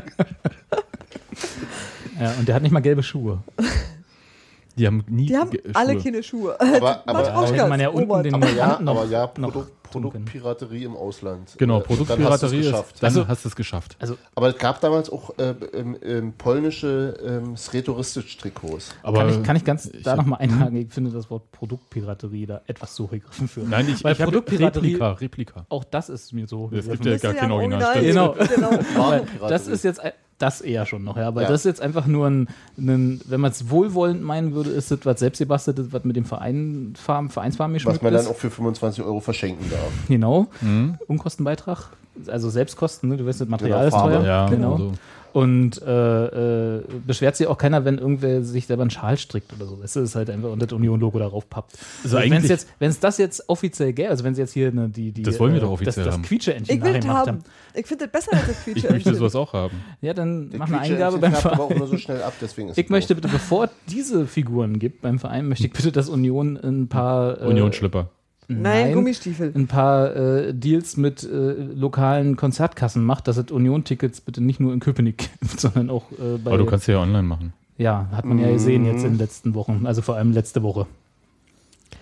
ja, 2.20 2.34
und 2.40 2.48
der 2.48 2.56
hat 2.56 2.64
nicht 2.64 2.72
mal 2.72 2.80
gelbe 2.80 3.03
Schuhe. 3.03 3.44
Die 4.80 4.88
haben 4.88 5.03
nie 5.07 5.26
Die 5.27 5.38
haben 5.38 5.49
Ge- 5.51 5.61
alle 5.73 5.93
Schuhe. 5.93 6.03
keine 6.03 6.23
Schuhe. 6.23 6.60
Aber- 6.60 7.03
aber- 7.06 7.47
hätte 7.51 7.68
man 7.68 7.80
ja 7.80 7.89
unten 7.89 8.23
den 8.23 8.34
Aber 8.35 8.49
ja, 8.51 8.80
aber 8.80 9.06
ja, 9.06 9.30
noch 9.38 9.51
Produ 9.51 9.65
tun 9.91 10.11
können. 10.11 10.26
Produktpiraterie 10.26 10.84
im 10.84 10.95
Ausland. 10.95 11.56
Genau, 11.57 11.80
Äh, 11.80 11.81
dann 11.81 11.89
hast 11.89 11.97
Produktpiraterie 11.97 12.60
ist, 12.60 12.65
geschafft. 12.68 12.95
dann 13.01 13.07
Also- 13.07 13.27
hast 13.27 13.43
du 13.45 13.49
es 13.49 13.56
geschafft. 13.56 13.97
Also, 13.99 14.18
Aber 14.35 14.49
es 14.49 14.57
gab 14.57 14.80
damals 14.81 15.10
auch 15.10 15.31
äh, 15.39 15.56
ähm, 15.73 15.97
ähm, 16.03 16.34
polnische 16.38 17.18
ähm, 17.26 17.57
Sretoristisch-Trikots. 17.57 18.93
Aber 19.03 19.18
kann, 19.19 19.30
ich, 19.30 19.43
kann 19.43 19.56
ich 19.56 19.64
ganz 19.65 19.85
ich 19.88 20.03
da 20.03 20.15
nochmal 20.15 20.39
einhaken? 20.41 20.76
Ich 20.77 20.93
finde 20.93 21.11
das 21.11 21.30
Wort 21.30 21.51
Produktpiraterie 21.51 22.45
da 22.45 22.61
etwas 22.68 22.95
so 22.95 23.07
gegriffen 23.07 23.47
für. 23.47 23.61
Nein, 23.61 23.88
ich, 23.89 24.03
Weil 24.03 24.14
ich 24.14 24.19
Produktpiraterie, 24.19 24.88
Replika, 24.93 25.11
Replika. 25.14 25.65
auch 25.69 25.84
das 25.84 26.10
ist 26.10 26.34
mir 26.34 26.47
so 26.47 26.69
Es 26.72 26.88
gibt 26.88 27.06
ja 27.06 27.18
gar 27.18 27.34
kein 27.34 27.45
ein 27.45 27.51
Original. 27.51 28.01
Genau. 28.01 28.35
Genau. 28.56 28.69
Aber 28.97 29.22
das 29.49 29.68
ist 29.68 29.84
jetzt 29.84 29.99
ein- 29.99 30.14
das 30.40 30.61
eher 30.61 30.86
schon 30.86 31.03
noch, 31.03 31.18
ja. 31.18 31.28
Aber 31.28 31.44
Ja. 31.44 31.48
das 31.49 31.61
ist 31.61 31.66
jetzt 31.66 31.82
einfach 31.82 32.07
nur 32.07 32.28
ein, 32.28 32.48
ein 32.78 33.22
wenn 33.26 33.40
man 33.41 33.52
es 33.52 33.70
wohlwollend 33.70 34.24
meinen 34.24 34.53
würde, 34.53 34.72
ist 34.72 34.90
das 34.91 34.99
was 35.03 35.20
selbstgebasteltes, 35.20 35.88
was 35.91 36.03
mit 36.03 36.16
dem 36.16 36.26
Verein, 36.26 36.94
Farm, 36.98 37.30
Vereinsfarben 37.30 37.74
geschmückt 37.76 37.98
Was 37.98 38.02
man 38.03 38.14
dann 38.14 38.24
ist. 38.24 38.30
auch 38.30 38.36
für 38.36 38.49
25 38.49 39.03
Euro 39.03 39.20
verschenken 39.20 39.70
darf. 39.70 39.91
Genau. 40.07 40.48
Mhm. 40.61 40.95
Unkostenbeitrag, 41.07 41.90
also 42.28 42.49
Selbstkosten, 42.49 43.10
ne? 43.10 43.18
du 43.18 43.26
weißt, 43.26 43.41
das 43.41 43.48
Material 43.48 43.88
ist 43.88 43.94
Farbe. 43.94 44.14
teuer. 44.14 44.26
Ja, 44.26 44.48
genau. 44.49 44.78
so. 44.78 44.91
Und 45.34 45.81
äh, 45.81 46.77
äh, 46.77 46.84
beschwert 47.06 47.35
sich 47.35 47.47
auch 47.47 47.57
keiner, 47.57 47.85
wenn 47.85 47.97
irgendwer 47.97 48.43
sich 48.43 48.68
selber 48.68 48.81
einen 48.84 48.89
Schal 48.89 49.18
strickt 49.18 49.53
oder 49.53 49.65
so. 49.65 49.76
Das 49.76 49.95
ist 49.95 50.15
halt 50.15 50.30
einfach 50.30 50.49
und 50.51 50.61
das 50.61 50.72
Union-Logo 50.72 51.19
darauf 51.19 51.49
pappt. 51.49 51.73
Also 52.03 52.18
wenn 52.18 52.34
es 52.34 52.47
jetzt, 52.47 52.68
wenn 52.80 52.89
es 52.89 52.99
das 52.99 53.18
jetzt 53.18 53.47
offiziell 53.47 53.93
gäbe, 53.93 54.10
also 54.10 54.23
wenn 54.23 54.35
sie 54.35 54.41
jetzt 54.41 54.53
hier 54.53 54.69
eine, 54.69 54.89
die, 54.89 55.11
die 55.11 55.22
Das 55.22 55.39
wollen 55.39 55.53
wir 55.53 55.60
äh, 55.60 55.65
doch 55.65 55.72
offiziell 55.72 56.06
das, 56.06 56.14
haben. 56.14 56.22
das 56.23 56.30
Quietsche-Entchen 56.30 56.77
Ich 56.77 56.84
will 56.84 56.93
das 56.93 57.06
nachgemacht 57.06 57.27
haben. 57.27 57.43
Ich 57.73 57.85
finde 57.85 58.07
das 58.07 58.11
besser 58.11 58.38
als 58.38 58.47
das 58.47 58.64
Quietsche. 58.64 58.88
Ich 58.88 58.93
möchte 58.93 59.15
sowas 59.15 59.35
auch 59.35 59.53
haben. 59.53 59.76
Ja, 60.01 60.14
dann 60.14 60.49
Der 60.49 60.60
mach 60.60 60.68
eine 60.68 60.80
Eingabe 60.80 61.18
beim 61.19 61.31
färbt 61.31 61.45
aber 61.45 61.64
auch 61.64 61.68
Verein. 61.68 61.77
nur 61.80 61.88
so 61.88 61.97
schnell 61.97 62.23
ab, 62.23 62.34
deswegen 62.41 62.69
ist 62.69 62.77
Ich 62.80 62.85
es 62.85 62.89
möchte 62.89 63.15
bitte, 63.15 63.27
bevor 63.27 63.65
es 63.65 63.72
diese 63.88 64.26
Figuren 64.26 64.80
gibt 64.80 65.01
beim 65.01 65.19
Verein, 65.19 65.47
möchte 65.47 65.65
ich 65.68 65.73
bitte, 65.73 65.91
dass 65.91 66.10
Union 66.10 66.57
ein 66.57 66.88
paar 66.88 67.41
äh, 67.41 67.45
Union-Schlipper. 67.45 68.10
Nein, 68.49 68.93
Gummistiefel. 68.93 69.51
ein 69.55 69.67
paar 69.67 70.15
äh, 70.15 70.53
Deals 70.53 70.97
mit 70.97 71.23
äh, 71.23 71.53
lokalen 71.53 72.35
Konzertkassen 72.35 73.03
macht, 73.03 73.27
dass 73.27 73.38
es 73.38 73.51
Union-Tickets 73.51 74.21
bitte 74.21 74.41
nicht 74.41 74.59
nur 74.59 74.73
in 74.73 74.80
Köpenick 74.80 75.30
gibt, 75.39 75.59
sondern 75.59 75.89
auch 75.91 76.11
äh, 76.13 76.38
bei. 76.43 76.51
Aber 76.51 76.57
du 76.57 76.65
kannst 76.65 76.88
ja 76.88 76.99
online 76.99 77.23
machen. 77.23 77.53
ja, 77.77 78.07
hat 78.11 78.26
man 78.26 78.39
ja 78.39 78.51
gesehen 78.51 78.85
jetzt 78.85 79.03
in 79.03 79.11
den 79.11 79.19
letzten 79.19 79.53
Wochen, 79.53 79.85
also 79.85 80.01
vor 80.01 80.15
allem 80.15 80.31
letzte 80.31 80.63
Woche. 80.63 80.88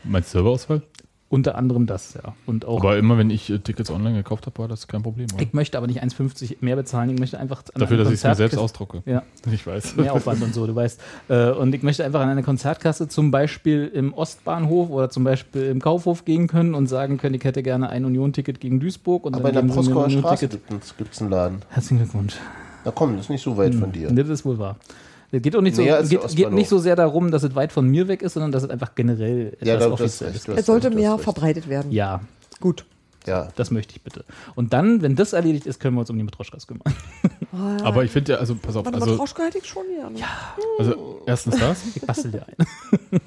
Meinst 0.06 0.30
du 0.30 0.38
Serverausfall? 0.38 0.82
Unter 1.30 1.56
anderem 1.56 1.88
das, 1.88 2.14
ja. 2.14 2.36
Und 2.46 2.64
auch. 2.64 2.80
Aber 2.80 2.98
immer 2.98 3.18
wenn 3.18 3.30
ich 3.30 3.50
äh, 3.50 3.60
Tickets 3.60 3.92
online 3.92 4.16
gekauft 4.16 4.46
habe, 4.46 4.60
war 4.60 4.70
das 4.70 4.88
kein 4.88 5.04
Problem. 5.04 5.28
Oder? 5.34 5.44
ich 5.44 5.52
möchte 5.52 5.78
aber 5.78 5.88
nicht 5.88 6.02
1,50 6.02 6.58
mehr 6.62 6.78
bezahlen, 6.78 7.10
ich 7.10 7.20
möchte 7.20 7.38
einfach 7.38 7.64
an 7.74 7.82
Dafür, 7.82 7.98
dass 7.98 8.08
ich 8.08 8.14
es 8.16 8.24
mir 8.24 8.36
selbst 8.36 8.58
ausdrucke. 8.58 9.04
Ja. 9.06 9.24
Ich 9.52 9.68
weiß. 9.68 9.98
mehr 9.98 10.14
Aufwand 10.14 10.42
und 10.42 10.54
so, 10.54 10.66
du 10.66 10.74
weißt. 10.76 11.02
Äh, 11.28 11.50
Und 11.52 11.76
ich 11.76 11.84
möchte 11.84 12.06
einfach 12.06 12.22
an 12.22 12.30
eine 12.30 12.44
Konzertkasse 12.44 13.10
zum 13.10 13.32
Beispiel 13.32 13.92
im 13.94 14.14
Ostbahnhof 14.14 14.90
oder 14.90 15.10
zum 15.10 15.26
Beispiel 15.26 15.64
im 15.66 15.82
Kaufhof 15.82 16.24
gehen 16.24 16.48
können 16.48 16.74
und 16.74 16.88
sagen 16.88 17.18
können, 17.18 17.36
ich 17.36 17.44
hätte 17.44 17.62
gerne 17.62 17.90
ein 17.90 18.06
Union-Ticket 18.06 18.62
gegen 18.62 18.80
Duisburg 18.80 19.26
und 19.26 19.36
Aber 19.36 19.50
in 19.50 19.56
der 19.56 19.62
Proskauer 19.64 20.10
Straße 20.10 20.48
gibt 20.48 21.14
es 21.14 21.22
einen 21.22 21.32
Laden. 21.32 21.62
Herzlichen 21.70 21.98
Glückwunsch. 21.98 22.36
Na 22.86 22.92
komm, 22.92 23.18
das 23.18 23.26
ist 23.26 23.30
nicht 23.32 23.44
so 23.44 23.58
weit 23.58 23.76
von 23.76 23.92
dir. 23.92 24.10
Das 24.10 24.30
ist 24.30 24.46
wohl 24.46 24.58
wahr. 24.60 24.78
Es 25.32 25.42
geht 25.42 25.56
auch 25.56 25.62
nicht 25.62 25.76
so, 25.76 25.84
geht, 25.84 26.36
geht 26.36 26.52
nicht 26.52 26.70
so 26.70 26.80
sehr 26.80 26.96
darum, 26.96 27.32
dass 27.32 27.44
es 27.44 27.54
weit 27.54 27.72
von 27.74 27.88
mir 27.88 28.08
weg 28.08 28.22
ist, 28.22 28.34
sondern 28.34 28.52
dass 28.52 28.64
es 28.64 28.70
einfach 28.70 28.96
generell 28.96 29.48
etwas 29.54 29.68
Ja, 29.68 29.78
das 29.78 29.88
offiziell 29.92 30.34
ist 30.34 30.48
Es 30.48 30.66
sollte 30.66 30.90
mehr 30.90 31.18
verbreitet 31.18 31.68
werden. 31.68 31.92
Ja, 31.92 32.22
Gut. 32.60 32.86
Ja. 33.26 33.50
das 33.58 33.72
möchte 33.72 33.94
ich 33.94 34.02
bitte. 34.02 34.24
Und 34.56 34.72
dann, 34.72 35.02
wenn 35.02 35.18
das 35.18 35.34
erledigt 35.34 35.66
ist, 35.68 35.82
können 35.82 35.96
wir 35.96 36.00
uns 36.00 36.10
um 36.10 36.18
die 36.18 36.24
Matroschkas 36.24 36.66
kümmern. 36.66 36.94
Aber 37.84 38.06
ich 38.06 38.12
finde 38.12 38.34
ja, 38.34 38.38
also 38.38 38.56
pass 38.56 38.76
auf, 38.78 38.86
Warte, 38.86 39.00
also, 39.00 39.12
Matroschka 39.12 39.44
hätte 39.44 39.58
ich 39.58 39.66
schon 39.66 39.84
gerne. 39.94 40.16
also 40.80 41.22
erstens 41.26 41.60
das, 41.60 41.78
Ich 41.96 42.02
bastel 42.04 42.32
dir 42.32 42.46
ein. 42.48 43.20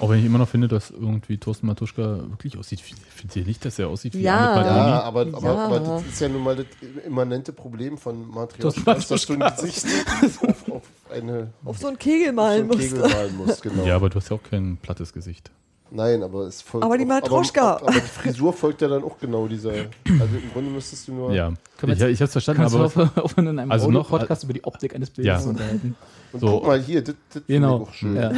Auch 0.00 0.08
wenn 0.10 0.18
ich 0.18 0.24
immer 0.24 0.38
noch 0.38 0.48
finde, 0.48 0.68
dass 0.68 0.90
irgendwie 0.90 1.38
Thorsten 1.38 1.66
Matuschka 1.66 2.20
wirklich 2.28 2.56
aussieht. 2.58 2.80
Ich 2.84 2.94
finde 3.14 3.40
nicht, 3.48 3.64
dass 3.64 3.78
er 3.78 3.88
aussieht 3.88 4.14
wie 4.14 4.22
Ja. 4.22 4.54
Maloni. 4.54 4.66
Ja, 4.66 5.02
aber, 5.02 5.20
aber, 5.32 5.42
Ja. 5.42 5.66
aber 5.66 5.80
das 5.80 6.06
ist 6.06 6.20
ja 6.20 6.28
nun 6.28 6.42
mal 6.42 6.56
das 6.56 6.66
immanente 7.06 7.52
Problem 7.52 7.98
von 7.98 8.28
Matrioschka, 8.28 8.94
dass 8.94 9.26
du 9.26 9.32
ein 9.34 9.40
Gesicht 9.56 9.86
auf, 10.42 10.70
auf, 10.70 10.82
eine, 11.12 11.50
Auf 11.64 11.78
so 11.78 11.88
einen 11.88 11.98
Kegel 11.98 12.30
auf 12.30 12.34
malen 12.34 12.70
so 12.70 12.72
einen 12.72 12.80
musst. 12.80 12.94
Kegel 12.94 13.08
malen 13.10 13.36
musst. 13.36 13.62
Genau. 13.62 13.84
Ja, 13.84 13.96
aber 13.96 14.10
du 14.10 14.16
hast 14.16 14.28
ja 14.30 14.36
auch 14.36 14.42
kein 14.42 14.76
plattes 14.78 15.12
Gesicht. 15.12 15.50
Nein, 15.90 16.22
aber 16.22 16.42
es 16.46 16.62
folgt. 16.62 16.84
Aber 16.84 16.98
die 16.98 17.04
Matroschka. 17.04 17.76
Aber, 17.76 17.82
aber 17.88 17.92
die 17.92 18.00
Frisur 18.00 18.52
folgt 18.52 18.82
ja 18.82 18.88
dann 18.88 19.04
auch 19.04 19.18
genau 19.18 19.46
dieser. 19.46 19.70
Also 19.70 20.36
im 20.36 20.52
Grunde 20.52 20.70
müsstest 20.70 21.06
du 21.08 21.14
nur. 21.14 21.32
Ja, 21.32 21.50
ich, 21.50 21.88
ich 21.88 22.00
habe 22.00 22.08
es 22.24 22.32
verstanden, 22.32 22.62
Kannst 22.62 22.74
du 22.74 22.78
aber 22.78 23.02
auf, 23.04 23.16
auf 23.16 23.38
in 23.38 23.46
einem 23.48 23.70
Also 23.70 23.90
noch- 23.90 24.08
Podcast 24.08 24.42
über 24.44 24.52
die 24.52 24.64
Optik 24.64 24.94
eines 24.94 25.10
Bildes 25.10 25.42
Ja. 25.44 25.48
unterhalten? 25.48 25.94
Und 26.32 26.40
So. 26.40 26.46
guck 26.58 26.66
mal 26.66 26.80
hier, 26.80 27.02
das, 27.04 27.14
das 27.32 27.42
finde 27.44 27.60
Genau. 27.60 27.82
ich 27.82 27.88
auch 27.88 27.92
schön. 27.94 28.16
Ja. 28.16 28.28
Aber- 28.30 28.36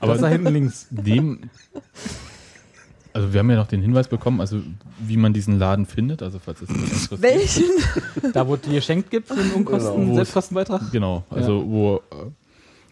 Aber 0.00 0.12
das 0.14 0.20
da 0.22 0.28
hinten 0.28 0.52
links. 0.52 0.86
dem. 0.90 1.50
Also 3.14 3.32
wir 3.32 3.40
haben 3.40 3.50
ja 3.50 3.56
noch 3.56 3.66
den 3.66 3.80
Hinweis 3.82 4.06
bekommen, 4.06 4.40
also 4.40 4.60
wie 5.00 5.16
man 5.16 5.32
diesen 5.32 5.58
Laden 5.58 5.86
findet, 5.86 6.22
also 6.22 6.38
falls 6.38 6.62
es 6.62 6.68
interessiert. 6.68 7.22
Welchen? 7.22 7.64
Da, 8.32 8.46
wo 8.46 8.54
es 8.54 8.60
die 8.60 8.70
geschenkt 8.74 9.10
gibt 9.10 9.28
für 9.28 9.34
einen 9.34 9.52
Unkosten, 9.52 10.00
Genau. 10.02 10.14
Selbstkostenbeitrag. 10.16 10.92
Genau, 10.92 11.24
also 11.30 11.64
wo 11.66 11.96
äh, 11.96 12.26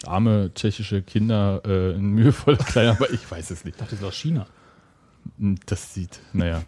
arme 0.06 0.50
tschechische 0.54 1.02
Kinder 1.02 1.62
äh, 1.66 1.92
in 1.92 2.10
mühevoller 2.10 2.58
Kleidung, 2.58 2.96
aber 2.96 3.10
ich 3.10 3.30
weiß 3.30 3.50
es 3.50 3.64
nicht. 3.64 3.74
Ich 3.74 3.80
dachte, 3.80 3.92
das 3.92 4.00
ist 4.00 4.06
aus 4.06 4.14
China. 4.14 4.46
Das 5.66 5.92
sieht, 5.92 6.20
naja. 6.32 6.62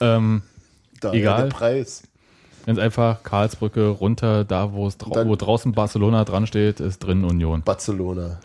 Ähm, 0.00 0.42
Daher 1.00 1.18
Egal. 1.18 1.42
der 1.42 1.48
Preis. 1.50 2.02
ganz 2.64 2.78
einfach, 2.78 3.22
Karlsbrücke 3.22 3.88
runter, 3.88 4.44
da 4.44 4.72
wo 4.72 4.86
es 4.86 4.96
wo 5.00 5.36
draußen 5.36 5.72
Barcelona 5.72 6.24
dran 6.24 6.46
steht, 6.46 6.80
ist 6.80 7.00
drin 7.00 7.24
Union. 7.24 7.62
Barcelona. 7.62 8.40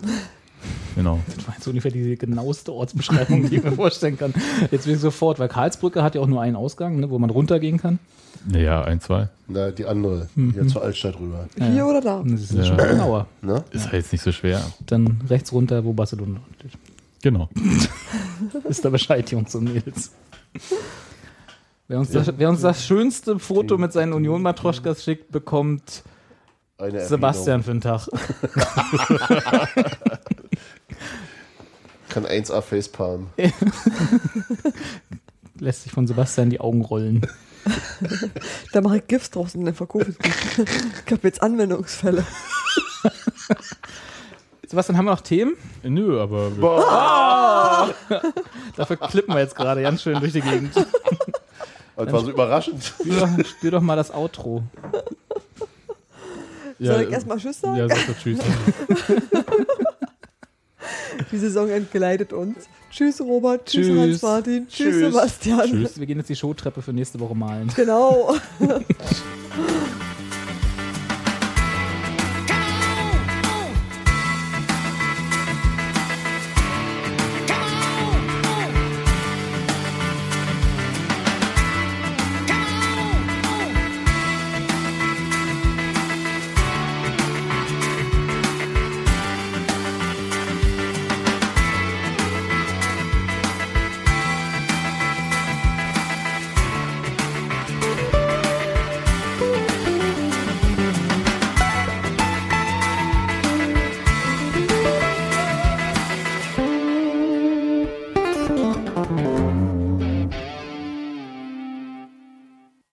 Genau. 0.96 1.20
Das 1.36 1.48
war 1.48 1.54
jetzt 1.56 1.68
ungefähr 1.68 1.92
die 1.92 2.18
genaueste 2.18 2.74
Ortsbeschreibung, 2.74 3.50
die 3.50 3.58
ich 3.58 3.64
mir 3.64 3.72
vorstellen 3.72 4.18
kann. 4.18 4.34
Jetzt 4.72 4.86
will 4.88 4.96
ich 4.96 5.00
sofort, 5.00 5.40
weil 5.40 5.48
Karlsbrücke 5.48 6.04
hat 6.04 6.16
ja 6.16 6.22
auch 6.22 6.28
nur 6.28 6.42
einen 6.42 6.56
Ausgang, 6.56 7.00
ne, 7.00 7.10
wo 7.10 7.18
man 7.20 7.30
runtergehen 7.30 7.78
kann. 7.78 8.00
Naja, 8.48 8.84
ein, 8.84 9.00
zwei. 9.02 9.30
Na, 9.48 9.72
die 9.72 9.86
andere, 9.86 10.28
Mhm. 10.36 10.54
hier 10.54 10.68
zur 10.68 10.82
Altstadt 10.84 11.20
rüber. 11.20 11.48
Hier 11.58 11.86
oder 11.86 12.02
da? 12.02 12.24
Das 12.26 12.42
ist 12.42 12.54
Ja. 12.54 12.64
schon 12.66 12.78
genauer. 12.78 13.28
Ne? 13.42 13.64
Ist 13.72 13.86
ja 13.88 13.94
jetzt 13.94 14.12
nicht 14.12 14.22
so 14.24 14.32
schwer. 14.32 14.62
Dann 14.86 15.22
rechts 15.30 15.52
runter, 15.52 15.84
wo 15.86 15.94
Barcelona 15.94 16.40
steht. 16.60 16.72
Genau. 17.22 17.50
Ist 18.70 18.84
da 18.86 18.90
Bescheid, 18.90 19.30
Jungs 19.32 19.54
und 19.56 19.66
Mädels. 19.74 20.12
Wer 21.90 22.00
uns, 22.00 22.12
das, 22.12 22.32
wer 22.38 22.50
uns 22.50 22.62
das 22.62 22.86
schönste 22.86 23.40
Foto 23.40 23.78
mit 23.78 23.92
seinen 23.92 24.14
Union-Matroschkas 24.14 25.04
schickt, 25.04 25.32
bekommt 25.32 26.04
Eine 26.78 27.06
Sebastian 27.06 27.62
für 27.64 27.72
den 27.72 27.82
Tag. 27.82 28.08
Kann 32.10 32.26
1A 32.26 32.62
Facepalm. 32.62 33.28
Lässt 35.60 35.84
sich 35.84 35.92
von 35.92 36.08
Sebastian 36.08 36.50
die 36.50 36.60
Augen 36.60 36.82
rollen. 36.82 37.26
Da 38.72 38.82
mache 38.82 38.98
ich 38.98 39.08
GIFs 39.08 39.30
draus 39.32 39.54
und 39.54 39.66
dann 39.66 39.76
verkaufe 39.76 40.08
ich. 40.10 40.16
Ich 41.06 41.12
habe 41.12 41.28
jetzt 41.28 41.42
Anwendungsfälle. 41.44 42.26
Sebastian, 44.68 44.98
haben 44.98 45.06
wir 45.06 45.12
noch 45.12 45.22
Themen? 45.22 45.56
Nö, 45.84 46.20
aber 46.20 46.52
Dafür 48.76 48.98
klippen 48.98 49.36
wir 49.36 49.42
jetzt 49.42 49.56
gerade 49.56 49.82
ganz 49.82 50.02
schön 50.02 50.20
durch 50.20 50.34
die 50.34 50.42
Gegend. 50.42 50.76
Das 50.76 52.12
war 52.14 52.22
so 52.22 52.32
überraschend. 52.32 52.84
Spiel 52.84 53.20
doch, 53.20 53.46
spiel 53.46 53.72
doch 53.72 53.82
mal 53.82 53.96
das 53.98 54.12
Outro. 54.14 54.64
Soll 56.80 57.02
ich 57.04 57.12
erstmal 57.12 57.38
Tschüss 57.38 57.60
sagen? 57.60 57.76
Ja, 57.76 57.88
sag 57.90 58.08
doch 58.08 58.18
Tschüss. 58.18 58.40
Die 61.32 61.38
Saison 61.38 61.70
entgleitet 61.70 62.34
uns. 62.34 62.56
Tschüss, 62.92 63.22
Robert. 63.22 63.66
Tschüss, 63.66 63.88
Tschüss. 63.88 64.00
Hans-Martin. 64.00 64.68
Tschüss, 64.68 64.96
Tschüss. 64.96 65.14
Sebastian. 65.14 65.70
Tschüss. 65.70 66.00
Wir 66.00 66.06
gehen 66.06 66.18
jetzt 66.18 66.30
die 66.30 66.36
Showtreppe 66.36 66.82
für 66.82 66.94
nächste 66.94 67.20
Woche 67.20 67.36
malen. 67.36 67.72
Genau. 67.76 68.36